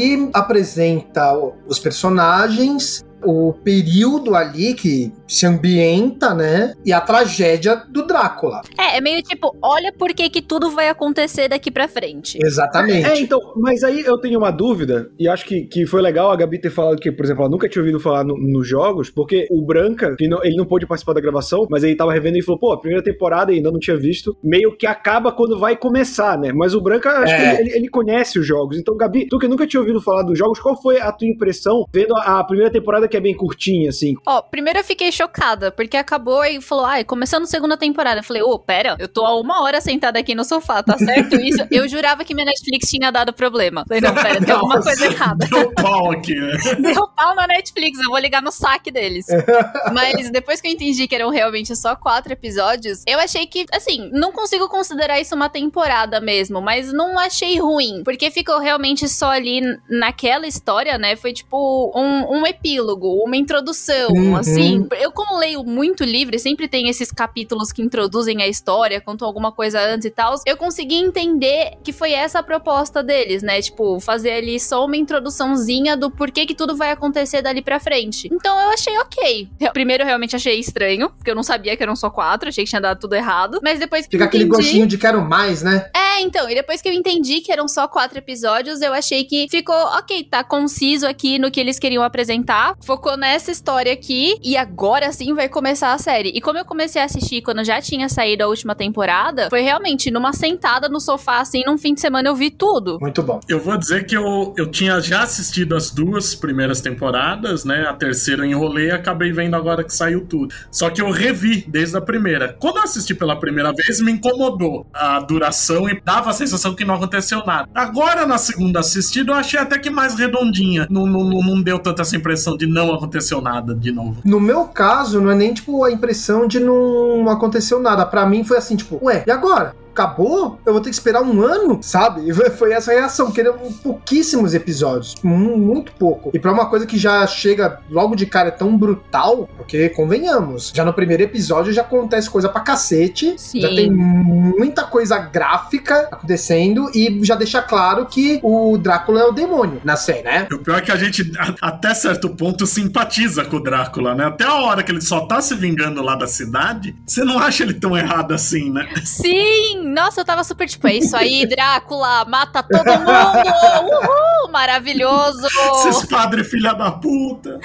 ele 0.00 0.30
apresenta 0.32 1.32
os 1.66 1.78
personagens, 1.78 3.04
o 3.24 3.52
período 3.52 4.34
ali 4.34 4.74
que 4.74 5.12
se 5.26 5.46
ambienta, 5.46 6.34
né? 6.34 6.74
E 6.84 6.92
a 6.92 7.00
tragédia 7.00 7.76
do 7.88 8.06
Drácula. 8.06 8.60
É, 8.78 8.96
é 8.98 9.00
meio 9.00 9.22
tipo, 9.22 9.56
olha 9.62 9.92
por 9.92 10.12
que 10.14 10.28
que 10.28 10.42
tudo 10.42 10.70
vai 10.70 10.88
acontecer 10.88 11.48
daqui 11.48 11.70
pra 11.70 11.88
frente. 11.88 12.38
Exatamente. 12.42 13.06
É, 13.08 13.20
então, 13.20 13.38
mas 13.56 13.82
aí 13.84 14.00
eu 14.00 14.18
tenho 14.18 14.38
uma 14.38 14.50
dúvida, 14.50 15.10
e 15.18 15.28
acho 15.28 15.44
que, 15.44 15.62
que 15.66 15.86
foi 15.86 16.00
legal 16.02 16.30
a 16.30 16.36
Gabi 16.36 16.60
ter 16.60 16.70
falado 16.70 16.98
que, 16.98 17.10
por 17.12 17.24
exemplo, 17.24 17.42
ela 17.42 17.50
nunca 17.50 17.68
tinha 17.68 17.82
ouvido 17.82 18.00
falar 18.00 18.24
no- 18.24 18.36
nos 18.36 18.66
jogos, 18.66 19.10
porque 19.10 19.46
o 19.50 19.64
Branca, 19.64 20.14
que 20.16 20.28
não- 20.28 20.42
ele 20.44 20.56
não 20.56 20.66
pôde 20.66 20.86
participar 20.86 21.12
da 21.14 21.20
gravação, 21.20 21.66
mas 21.70 21.82
ele 21.84 21.96
tava 21.96 22.12
revendo 22.12 22.38
e 22.38 22.42
falou, 22.42 22.58
pô, 22.58 22.72
a 22.72 22.80
primeira 22.80 23.02
temporada 23.04 23.52
ainda 23.52 23.70
não 23.70 23.78
tinha 23.78 23.96
visto, 23.96 24.36
meio 24.42 24.76
que 24.76 24.86
acaba 24.86 25.32
quando 25.32 25.58
vai 25.58 25.76
começar, 25.76 26.38
né? 26.38 26.52
Mas 26.52 26.74
o 26.74 26.80
Branca, 26.80 27.10
acho 27.10 27.32
É. 27.32 27.56
que 27.56 27.62
ele, 27.62 27.72
ele 27.76 27.88
conhece 27.88 28.38
os 28.38 28.46
jogos. 28.46 28.78
Então, 28.78 28.96
Gabi, 28.96 29.26
tu 29.28 29.38
que 29.38 29.48
nunca 29.48 29.66
tinha 29.66 29.80
ouvido 29.80 30.00
falar 30.00 30.22
dos 30.22 30.38
jogos, 30.38 30.58
qual 30.60 30.80
foi 30.80 31.00
a 31.00 31.12
tua 31.12 31.28
impressão 31.28 31.84
vendo 31.92 32.14
a, 32.16 32.40
a 32.40 32.44
primeira 32.44 32.70
temporada 32.72 33.08
que 33.10 33.16
é 33.16 33.20
bem 33.20 33.36
curtinha, 33.36 33.90
assim? 33.90 34.14
Ó, 34.26 34.40
primeiro 34.40 34.78
eu 34.78 34.84
fiquei 34.84 35.10
chocada, 35.12 35.70
porque 35.70 35.96
acabou 35.96 36.44
e 36.44 36.60
falou, 36.60 36.84
ai, 36.84 37.04
começando 37.04 37.42
a 37.42 37.46
segunda 37.46 37.76
temporada. 37.76 38.20
Eu 38.20 38.24
falei, 38.24 38.42
ô, 38.42 38.58
pera, 38.58 38.96
eu 38.98 39.08
tô 39.08 39.24
há 39.26 39.38
uma 39.38 39.62
hora 39.62 39.80
sentada 39.80 40.18
aqui 40.18 40.34
no 40.34 40.44
sofá, 40.44 40.82
tá 40.82 40.96
certo 40.96 41.36
isso? 41.36 41.66
Eu 41.70 41.88
jurava 41.88 42.24
que 42.24 42.34
minha 42.34 42.46
Netflix 42.46 42.88
tinha 42.88 43.10
dado 43.10 43.32
problema. 43.32 43.84
Falei, 43.86 44.00
não, 44.00 44.14
pera, 44.14 44.40
tem 44.40 44.54
alguma 44.54 44.80
coisa 44.80 45.04
errada. 45.04 45.46
Deu 45.46 45.72
pau 45.72 46.12
aqui, 46.12 46.34
né? 46.34 46.56
Deu 46.80 47.08
pau 47.08 47.34
na 47.34 47.46
Netflix, 47.46 47.98
eu 47.98 48.10
vou 48.10 48.18
ligar 48.18 48.40
no 48.40 48.52
saque 48.52 48.90
deles. 48.90 49.26
Mas 49.92 50.30
depois 50.30 50.60
que 50.60 50.68
eu 50.68 50.72
entendi 50.72 51.06
que 51.08 51.14
eram 51.14 51.30
realmente 51.30 51.74
só 51.74 51.96
quatro 51.96 52.32
episódios, 52.32 53.02
eu 53.06 53.18
achei 53.18 53.46
que, 53.46 53.66
assim, 53.72 54.08
não 54.12 54.32
consigo 54.32 54.68
considerar 54.68 55.20
isso 55.20 55.34
uma 55.34 55.48
temporada 55.48 56.20
mesmo, 56.20 56.60
mas 56.60 56.92
não 56.92 57.18
achei 57.18 57.58
ruim, 57.58 58.02
porque 58.04 58.30
ficou 58.30 58.58
realmente 58.58 59.08
só 59.08 59.30
ali 59.30 59.60
naquela 59.88 60.46
história, 60.46 60.98
né? 60.98 61.16
Foi 61.16 61.32
tipo 61.32 61.92
um, 61.94 62.38
um 62.38 62.46
epílogo, 62.46 62.99
uma 63.08 63.36
introdução, 63.36 64.10
Uhum. 64.10 64.36
assim. 64.36 64.86
Eu, 65.00 65.12
como 65.12 65.38
leio 65.38 65.62
muito 65.64 66.04
livro, 66.04 66.34
e 66.34 66.38
sempre 66.38 66.68
tem 66.68 66.88
esses 66.88 67.10
capítulos 67.10 67.72
que 67.72 67.82
introduzem 67.82 68.42
a 68.42 68.48
história, 68.48 69.00
contam 69.00 69.26
alguma 69.26 69.52
coisa 69.52 69.80
antes 69.80 70.04
e 70.06 70.10
tal, 70.10 70.34
eu 70.46 70.56
consegui 70.56 70.96
entender 70.96 71.72
que 71.84 71.92
foi 71.92 72.12
essa 72.12 72.38
a 72.40 72.42
proposta 72.42 73.02
deles, 73.02 73.42
né? 73.42 73.60
Tipo, 73.60 74.00
fazer 74.00 74.32
ali 74.32 74.58
só 74.58 74.84
uma 74.84 74.96
introduçãozinha 74.96 75.96
do 75.96 76.10
porquê 76.10 76.46
que 76.46 76.54
tudo 76.54 76.76
vai 76.76 76.90
acontecer 76.90 77.42
dali 77.42 77.62
pra 77.62 77.78
frente. 77.78 78.28
Então 78.32 78.58
eu 78.60 78.70
achei 78.70 78.96
ok. 78.98 79.48
Primeiro 79.72 80.02
eu 80.02 80.06
realmente 80.06 80.34
achei 80.36 80.58
estranho, 80.58 81.10
porque 81.10 81.30
eu 81.30 81.34
não 81.34 81.42
sabia 81.42 81.76
que 81.76 81.82
eram 81.82 81.94
só 81.96 82.10
quatro, 82.10 82.48
achei 82.48 82.64
que 82.64 82.70
tinha 82.70 82.80
dado 82.80 82.98
tudo 82.98 83.14
errado. 83.14 83.60
Mas 83.62 83.78
depois 83.78 84.04
que 84.06 84.12
Fica 84.12 84.24
eu 84.24 84.28
aquele 84.28 84.44
entendi... 84.44 84.62
gostinho 84.62 84.86
de 84.86 84.98
quero 84.98 85.20
mais, 85.22 85.62
né? 85.62 85.88
É, 85.94 86.09
então, 86.18 86.48
e 86.48 86.54
depois 86.54 86.80
que 86.80 86.88
eu 86.88 86.92
entendi 86.92 87.40
que 87.40 87.52
eram 87.52 87.68
só 87.68 87.86
quatro 87.86 88.18
episódios, 88.18 88.80
eu 88.80 88.92
achei 88.92 89.24
que 89.24 89.46
ficou 89.50 89.74
ok, 89.74 90.24
tá 90.24 90.42
conciso 90.42 91.06
aqui 91.06 91.38
no 91.38 91.50
que 91.50 91.60
eles 91.60 91.78
queriam 91.78 92.02
apresentar. 92.02 92.74
focou 92.82 93.16
nessa 93.16 93.50
história 93.50 93.92
aqui 93.92 94.38
e 94.42 94.56
agora 94.56 95.12
sim 95.12 95.34
vai 95.34 95.48
começar 95.48 95.92
a 95.92 95.98
série. 95.98 96.30
E 96.30 96.40
como 96.40 96.58
eu 96.58 96.64
comecei 96.64 97.00
a 97.02 97.04
assistir 97.04 97.42
quando 97.42 97.62
já 97.62 97.80
tinha 97.80 98.08
saído 98.08 98.44
a 98.44 98.46
última 98.46 98.74
temporada, 98.74 99.50
foi 99.50 99.60
realmente 99.60 100.10
numa 100.10 100.32
sentada 100.32 100.88
no 100.88 101.00
sofá, 101.00 101.40
assim, 101.40 101.62
num 101.66 101.76
fim 101.76 101.94
de 101.94 102.00
semana 102.00 102.28
eu 102.28 102.34
vi 102.34 102.50
tudo. 102.50 102.98
Muito 103.00 103.22
bom. 103.22 103.40
Eu 103.48 103.60
vou 103.60 103.76
dizer 103.76 104.06
que 104.06 104.16
eu, 104.16 104.54
eu 104.56 104.70
tinha 104.70 105.00
já 105.00 105.22
assistido 105.22 105.76
as 105.76 105.90
duas 105.90 106.34
primeiras 106.34 106.80
temporadas, 106.80 107.64
né? 107.64 107.86
A 107.88 107.92
terceira 107.92 108.42
eu 108.42 108.46
enrolei 108.46 108.86
e 108.86 108.90
acabei 108.90 109.32
vendo 109.32 109.54
agora 109.54 109.84
que 109.84 109.94
saiu 109.94 110.24
tudo. 110.26 110.54
Só 110.70 110.88
que 110.88 111.02
eu 111.02 111.10
revi 111.10 111.64
desde 111.68 111.96
a 111.96 112.00
primeira. 112.00 112.56
Quando 112.58 112.78
eu 112.78 112.84
assisti 112.84 113.14
pela 113.14 113.38
primeira 113.38 113.72
vez, 113.72 114.00
me 114.00 114.12
incomodou 114.12 114.86
a 114.92 115.20
duração 115.20 115.88
e 115.88 115.99
dava 116.04 116.30
a 116.30 116.32
sensação 116.32 116.74
que 116.74 116.84
não 116.84 116.94
aconteceu 116.94 117.44
nada. 117.44 117.68
Agora, 117.74 118.26
na 118.26 118.38
segunda 118.38 118.80
assistida, 118.80 119.32
eu 119.32 119.36
achei 119.36 119.58
até 119.58 119.78
que 119.78 119.90
mais 119.90 120.14
redondinha. 120.14 120.86
Não, 120.90 121.06
não, 121.06 121.24
não 121.24 121.62
deu 121.62 121.78
tanta 121.78 122.02
essa 122.02 122.16
impressão 122.16 122.56
de 122.56 122.66
não 122.66 122.92
aconteceu 122.94 123.40
nada 123.40 123.74
de 123.74 123.92
novo. 123.92 124.20
No 124.24 124.40
meu 124.40 124.64
caso, 124.66 125.20
não 125.20 125.30
é 125.30 125.34
nem, 125.34 125.52
tipo, 125.52 125.84
a 125.84 125.90
impressão 125.90 126.46
de 126.46 126.60
não 126.60 127.28
aconteceu 127.28 127.80
nada. 127.80 128.06
Para 128.06 128.26
mim 128.26 128.44
foi 128.44 128.56
assim, 128.56 128.76
tipo, 128.76 128.98
ué, 129.02 129.24
e 129.26 129.30
agora? 129.30 129.74
Acabou, 129.90 130.58
eu 130.64 130.72
vou 130.72 130.80
ter 130.80 130.90
que 130.90 130.96
esperar 130.96 131.22
um 131.22 131.42
ano, 131.42 131.78
sabe? 131.82 132.28
E 132.28 132.32
foi 132.56 132.72
essa 132.72 132.92
reação, 132.92 133.30
que 133.30 133.40
eram 133.40 133.54
pouquíssimos 133.82 134.54
episódios, 134.54 135.14
muito 135.22 135.92
pouco. 135.92 136.30
E 136.32 136.38
para 136.38 136.52
uma 136.52 136.66
coisa 136.66 136.86
que 136.86 136.98
já 136.98 137.26
chega 137.26 137.80
logo 137.90 138.14
de 138.14 138.26
cara 138.26 138.50
tão 138.50 138.76
brutal, 138.76 139.48
porque 139.56 139.88
convenhamos, 139.90 140.72
já 140.74 140.84
no 140.84 140.92
primeiro 140.92 141.22
episódio 141.22 141.72
já 141.72 141.82
acontece 141.82 142.28
coisa 142.28 142.48
pra 142.48 142.60
cacete, 142.60 143.34
Sim. 143.36 143.60
já 143.60 143.68
tem 143.68 143.90
muita 143.90 144.84
coisa 144.84 145.18
gráfica 145.18 146.08
acontecendo 146.10 146.90
e 146.94 147.20
já 147.22 147.34
deixa 147.34 147.62
claro 147.62 148.06
que 148.06 148.40
o 148.42 148.76
Drácula 148.78 149.20
é 149.20 149.24
o 149.24 149.32
demônio 149.32 149.80
na 149.84 149.96
série, 149.96 150.22
né? 150.22 150.48
O 150.52 150.58
pior 150.58 150.78
é 150.78 150.80
que 150.80 150.92
a 150.92 150.96
gente, 150.96 151.32
até 151.60 151.94
certo 151.94 152.30
ponto, 152.30 152.66
simpatiza 152.66 153.44
com 153.44 153.56
o 153.56 153.60
Drácula, 153.60 154.14
né? 154.14 154.26
Até 154.26 154.44
a 154.44 154.54
hora 154.54 154.82
que 154.82 154.92
ele 154.92 155.00
só 155.00 155.20
tá 155.20 155.40
se 155.40 155.54
vingando 155.54 156.02
lá 156.02 156.14
da 156.14 156.26
cidade, 156.26 156.94
você 157.06 157.24
não 157.24 157.38
acha 157.38 157.62
ele 157.62 157.74
tão 157.74 157.96
errado 157.96 158.32
assim, 158.32 158.70
né? 158.70 158.88
Sim! 159.04 159.79
Nossa, 159.82 160.20
eu 160.20 160.24
tava 160.24 160.44
super 160.44 160.68
tipo, 160.68 160.86
é 160.86 160.94
isso 160.94 161.16
aí, 161.16 161.46
Drácula, 161.46 162.24
mata 162.26 162.62
todo 162.62 162.84
mundo! 162.84 164.04
Uhul! 164.04 164.50
Maravilhoso! 164.52 165.46
Esses 165.86 166.06
padres 166.06 166.48
filha 166.48 166.72
da 166.74 166.92
puta! 166.92 167.58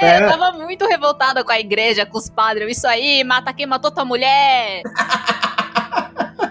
É, 0.00 0.24
eu 0.24 0.28
tava 0.28 0.52
muito 0.52 0.86
revoltada 0.86 1.44
com 1.44 1.52
a 1.52 1.58
igreja, 1.58 2.06
com 2.06 2.18
os 2.18 2.28
padres. 2.30 2.78
Isso 2.78 2.86
aí, 2.86 3.24
mata 3.24 3.52
quem 3.52 3.66
matou 3.66 3.90
tua 3.90 4.04
mulher! 4.04 4.82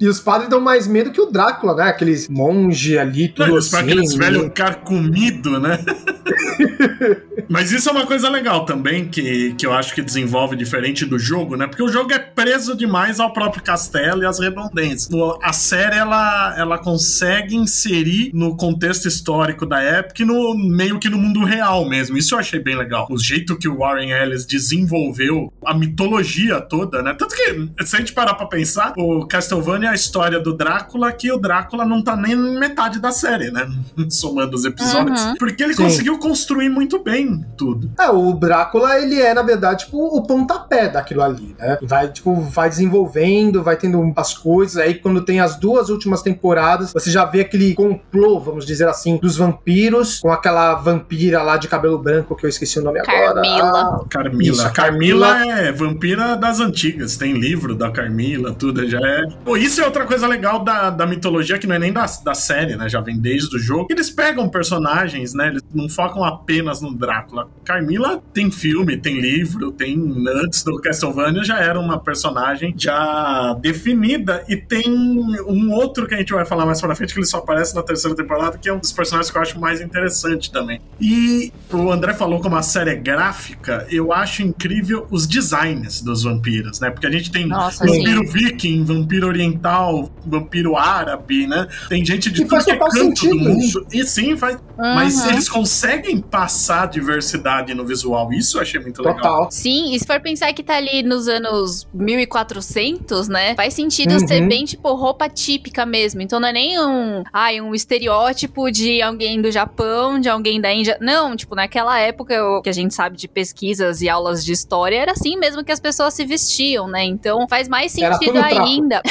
E 0.02 0.08
os 0.08 0.20
padres 0.22 0.50
dão 0.50 0.62
mais 0.62 0.88
medo 0.88 1.12
que 1.12 1.20
o 1.20 1.26
Drácula, 1.26 1.76
né? 1.76 1.84
Aqueles 1.90 2.30
monge 2.30 2.98
ali, 2.98 3.28
tudo 3.28 3.50
Não, 3.50 3.58
assim. 3.58 3.76
aqueles 3.76 4.14
velho 4.14 4.50
carcomido, 4.50 5.60
né? 5.60 5.78
Mas 7.50 7.72
isso 7.72 7.90
é 7.90 7.92
uma 7.92 8.06
coisa 8.06 8.30
legal 8.30 8.66
também, 8.66 9.08
que, 9.08 9.54
que 9.56 9.66
eu 9.66 9.74
acho 9.74 9.94
que 9.96 10.02
desenvolve 10.02 10.56
diferente 10.56 11.06
do 11.06 11.18
jogo, 11.18 11.56
né? 11.56 11.66
Porque 11.68 11.82
o 11.84 11.88
jogo 11.88 12.14
é 12.14 12.20
preso 12.20 12.76
demais 12.76 13.20
ao 13.20 13.34
próprio 13.34 13.64
castelo 13.64 14.24
e 14.24 14.26
às 14.26 14.40
redondências. 14.40 15.10
No- 15.10 15.38
A 15.42 15.52
série, 15.52 15.96
ela, 15.98 16.56
ela 16.58 16.78
consegue 16.78 17.56
inserir 17.56 18.32
no 18.34 18.56
contexto 18.56 19.08
histórico 19.08 19.66
da 19.66 19.82
época 19.82 20.22
e 20.22 20.26
no, 20.26 20.54
meio 20.56 21.00
que 21.00 21.10
no 21.10 21.18
mundo 21.18 21.44
real 21.44 21.88
mesmo. 21.90 22.18
Isso 22.18 22.36
eu 22.36 22.40
achei 22.40 22.60
bem 22.60 22.76
legal. 22.78 23.08
O 23.10 23.18
jeito 23.18 23.58
que 23.58 23.68
o 23.68 23.78
Warren 23.80 24.12
Ellis 24.12 24.46
desenvolveu 24.46 25.52
a 25.66 25.74
mitologia 25.74 26.62
toda, 26.62 27.02
né? 27.02 27.16
Tanto 27.18 27.36
que, 27.36 27.86
se 27.86 27.96
a 27.96 28.00
gente 28.00 28.14
parar 28.14 28.36
pra 28.36 28.46
pensar, 28.46 28.94
o 28.98 29.09
Castlevania 29.28 29.89
é 29.89 29.92
a 29.92 29.96
história 29.96 30.39
do 30.39 30.54
Drácula, 30.54 31.12
que 31.12 31.32
o 31.32 31.38
Drácula 31.38 31.86
não 31.86 32.01
tá 32.04 32.16
nem 32.16 32.36
metade 32.36 33.00
da 33.00 33.12
série, 33.12 33.51
né? 33.51 33.68
Somando 34.10 34.56
os 34.56 34.66
episódios. 34.66 35.22
Uhum. 35.24 35.36
Porque 35.38 35.63
ele 35.63 35.74
Sim. 35.74 35.84
conseguiu 35.84 36.18
construir 36.20 36.70
muito 36.70 37.01
bem 37.04 37.46
tudo. 37.58 37.92
É, 38.00 38.10
o 38.10 38.34
Drácula, 38.34 39.00
ele 39.00 39.20
é, 39.22 39.34
na 39.34 39.42
verdade, 39.42 39.86
tipo, 39.86 39.98
o 39.98 40.22
pontapé 40.24 40.89
daquilo 40.89 41.22
ali, 41.22 41.56
né? 41.60 41.78
E 41.82 41.86
Vai, 41.86 42.08
tipo, 42.10 42.36
vai 42.42 42.70
desenvolvendo, 42.70 43.63
vai 43.63 43.75
tendo 43.78 44.13
as 44.16 44.34
coisas. 44.34 44.78
Aí, 44.78 44.96
quando 44.96 45.22
tem 45.22 45.39
as 45.39 45.56
duas 45.58 45.89
últimas 45.89 46.22
temporadas, 46.22 46.94
você 46.94 47.10
já 47.12 47.25
vê 47.25 47.42
aquele 47.42 47.74
complô, 47.74 48.39
vamos 48.39 48.66
dizer 48.66 48.88
assim, 48.88 49.18
dos 49.18 49.38
vampiros, 49.38 50.20
com 50.20 50.32
aquela 50.32 50.75
vampira 50.75 51.42
lá 51.42 51.58
de 51.58 51.68
cabelo 51.68 51.98
branco, 51.98 52.36
que 52.36 52.46
eu 52.46 52.50
esqueci 52.50 52.80
o 52.80 52.84
nome 52.84 53.00
agora. 53.00 53.42
Carmila. 53.42 53.72
Ah, 53.72 54.00
Carmila. 54.10 54.54
Isso, 54.54 54.74
Carmila, 54.74 55.28
Carmila- 55.34 55.60
é 55.60 55.72
vampira 55.72 56.36
das 56.36 56.60
antigas. 56.60 57.18
Tem 57.18 57.34
livro 57.34 57.74
da 57.75 57.89
Carmila, 57.92 58.54
tudo 58.54 58.88
já 58.88 58.99
é. 59.03 59.27
Pô, 59.44 59.58
isso 59.58 59.82
é 59.82 59.86
outra 59.86 60.06
coisa 60.06 60.27
legal 60.27 60.63
da, 60.63 60.89
da 60.89 61.06
mitologia, 61.06 61.58
que 61.58 61.68
não 61.68 61.75
é 61.75 61.79
nem 61.79 61.94
da, 61.94 62.06
da 62.24 62.34
série, 62.34 62.75
né? 62.75 62.89
Já 62.89 63.01
vem 63.01 63.20
desde 63.20 63.56
o 63.56 63.60
jogo. 63.60 63.88
Eles 63.89 64.10
pegam 64.10 64.50
personagens, 64.50 65.34
né? 65.34 65.48
Eles 65.48 65.63
não 65.74 65.89
focam 65.89 66.24
apenas 66.24 66.82
no 66.82 66.94
Drácula. 66.94 67.50
Carmila 67.63 68.22
tem 68.34 68.51
filme, 68.51 68.98
tem 68.98 69.20
livro, 69.20 69.72
tem. 69.72 69.98
Antes 70.44 70.63
do 70.63 70.79
Castlevania 70.82 71.44
já 71.44 71.60
era 71.60 71.79
uma 71.79 72.00
personagem 72.00 72.74
já 72.77 73.53
definida. 73.62 74.44
E 74.48 74.56
tem 74.56 74.89
um 74.89 75.72
outro 75.72 76.08
que 76.08 76.15
a 76.15 76.18
gente 76.18 76.34
vai 76.34 76.46
falar 76.46 76.65
mais 76.65 76.82
pra 76.82 76.96
frente, 76.96 77.13
que 77.13 77.20
ele 77.20 77.27
só 77.27 77.38
aparece 77.38 77.75
na 77.75 77.84
terceira 77.84 78.15
temporada, 78.15 78.58
que 78.58 78.70
é 78.70 78.74
um 78.74 78.79
dos 78.79 78.91
personagens 78.91 79.32
que 79.32 79.38
eu 79.38 79.41
acho 79.41 79.60
mais 79.60 79.82
interessante 79.82 80.51
também. 80.51 80.82
E 81.00 81.51
o 81.72 81.91
André 81.91 82.13
falou 82.13 82.39
como 82.39 82.56
a 82.56 82.62
série 82.62 82.91
é 82.91 82.96
gráfica, 82.96 83.88
eu 83.89 84.12
acho 84.12 84.44
incrível 84.44 85.08
os 85.10 85.27
designs 85.27 86.01
dos 86.01 86.24
vampiros, 86.24 86.79
né? 86.79 86.89
Porque 86.89 87.08
a 87.08 87.12
gente 87.12 87.32
tem 87.32 87.48
Nossa, 87.48 87.86
vampiro 87.86 88.24
viking, 88.32 88.84
vampiro 88.89 89.27
oriental, 89.27 90.10
vampiro 90.25 90.75
árabe, 90.75 91.48
né? 91.48 91.67
Tem 91.88 92.03
gente 92.03 92.29
de 92.31 92.41
E 92.41 92.46
tudo 92.48 92.63
que 92.63 92.72
é 92.72 92.77
canto 92.77 93.29
do 93.29 93.36
mundo. 93.38 93.86
E 93.91 94.03
sim, 94.03 94.36
faz. 94.36 94.58
Mas 94.77 95.15
Uhum. 95.24 95.29
eles 95.31 95.50
conseguem 95.50 96.19
passar 96.19 96.88
diversidade 96.88 97.74
no 97.74 97.86
visual. 97.86 98.31
Isso 98.34 98.58
eu 98.58 98.62
achei 98.62 98.79
muito 98.79 99.01
legal. 99.01 99.15
Total. 99.17 99.51
Sim, 99.51 99.93
e 99.93 100.00
se 100.00 100.05
for 100.05 100.19
pensar 100.22 100.51
que 100.53 100.63
tá 100.63 100.75
ali 100.77 101.03
nos 101.03 101.27
anos 101.27 101.88
1400, 101.93 103.27
né? 103.27 103.55
Faz 103.55 103.74
sentido 103.74 104.13
Uhum. 104.13 104.27
ser 104.27 104.48
bem, 104.48 104.65
tipo, 104.65 104.93
roupa 104.93 105.29
típica 105.29 105.86
mesmo. 105.86 106.22
Então 106.22 106.39
não 106.39 106.48
é 106.48 106.53
nem 106.53 106.79
um, 106.79 107.24
ai, 107.31 107.62
um 107.62 107.74
estereótipo 107.75 108.72
de 108.72 109.01
alguém 109.01 109.41
do 109.41 109.51
Japão, 109.51 110.19
de 110.19 110.29
alguém 110.29 110.60
da 110.60 110.72
Índia. 110.74 110.98
Não, 111.01 111.36
tipo, 111.36 111.55
naquela 111.55 112.00
época, 112.00 112.41
o 112.43 112.62
que 112.62 112.69
a 112.69 112.74
gente 112.74 112.93
sabe 112.93 113.17
de 113.17 113.27
pesquisas 113.27 114.01
e 114.01 114.10
aulas 114.10 114.43
de 114.43 114.51
história, 114.53 114.98
era 114.98 115.12
assim 115.12 115.38
mesmo 115.38 115.63
que 115.63 115.72
as 115.72 115.79
pessoas 115.79 116.13
se 116.13 116.25
vestiam, 116.25 116.88
né? 116.88 117.03
Então 117.03 117.48
faz 117.50 117.67
mais 117.67 117.91
sentido 117.91 118.34
trapo. 118.34 118.55
Ainda. 118.82 119.02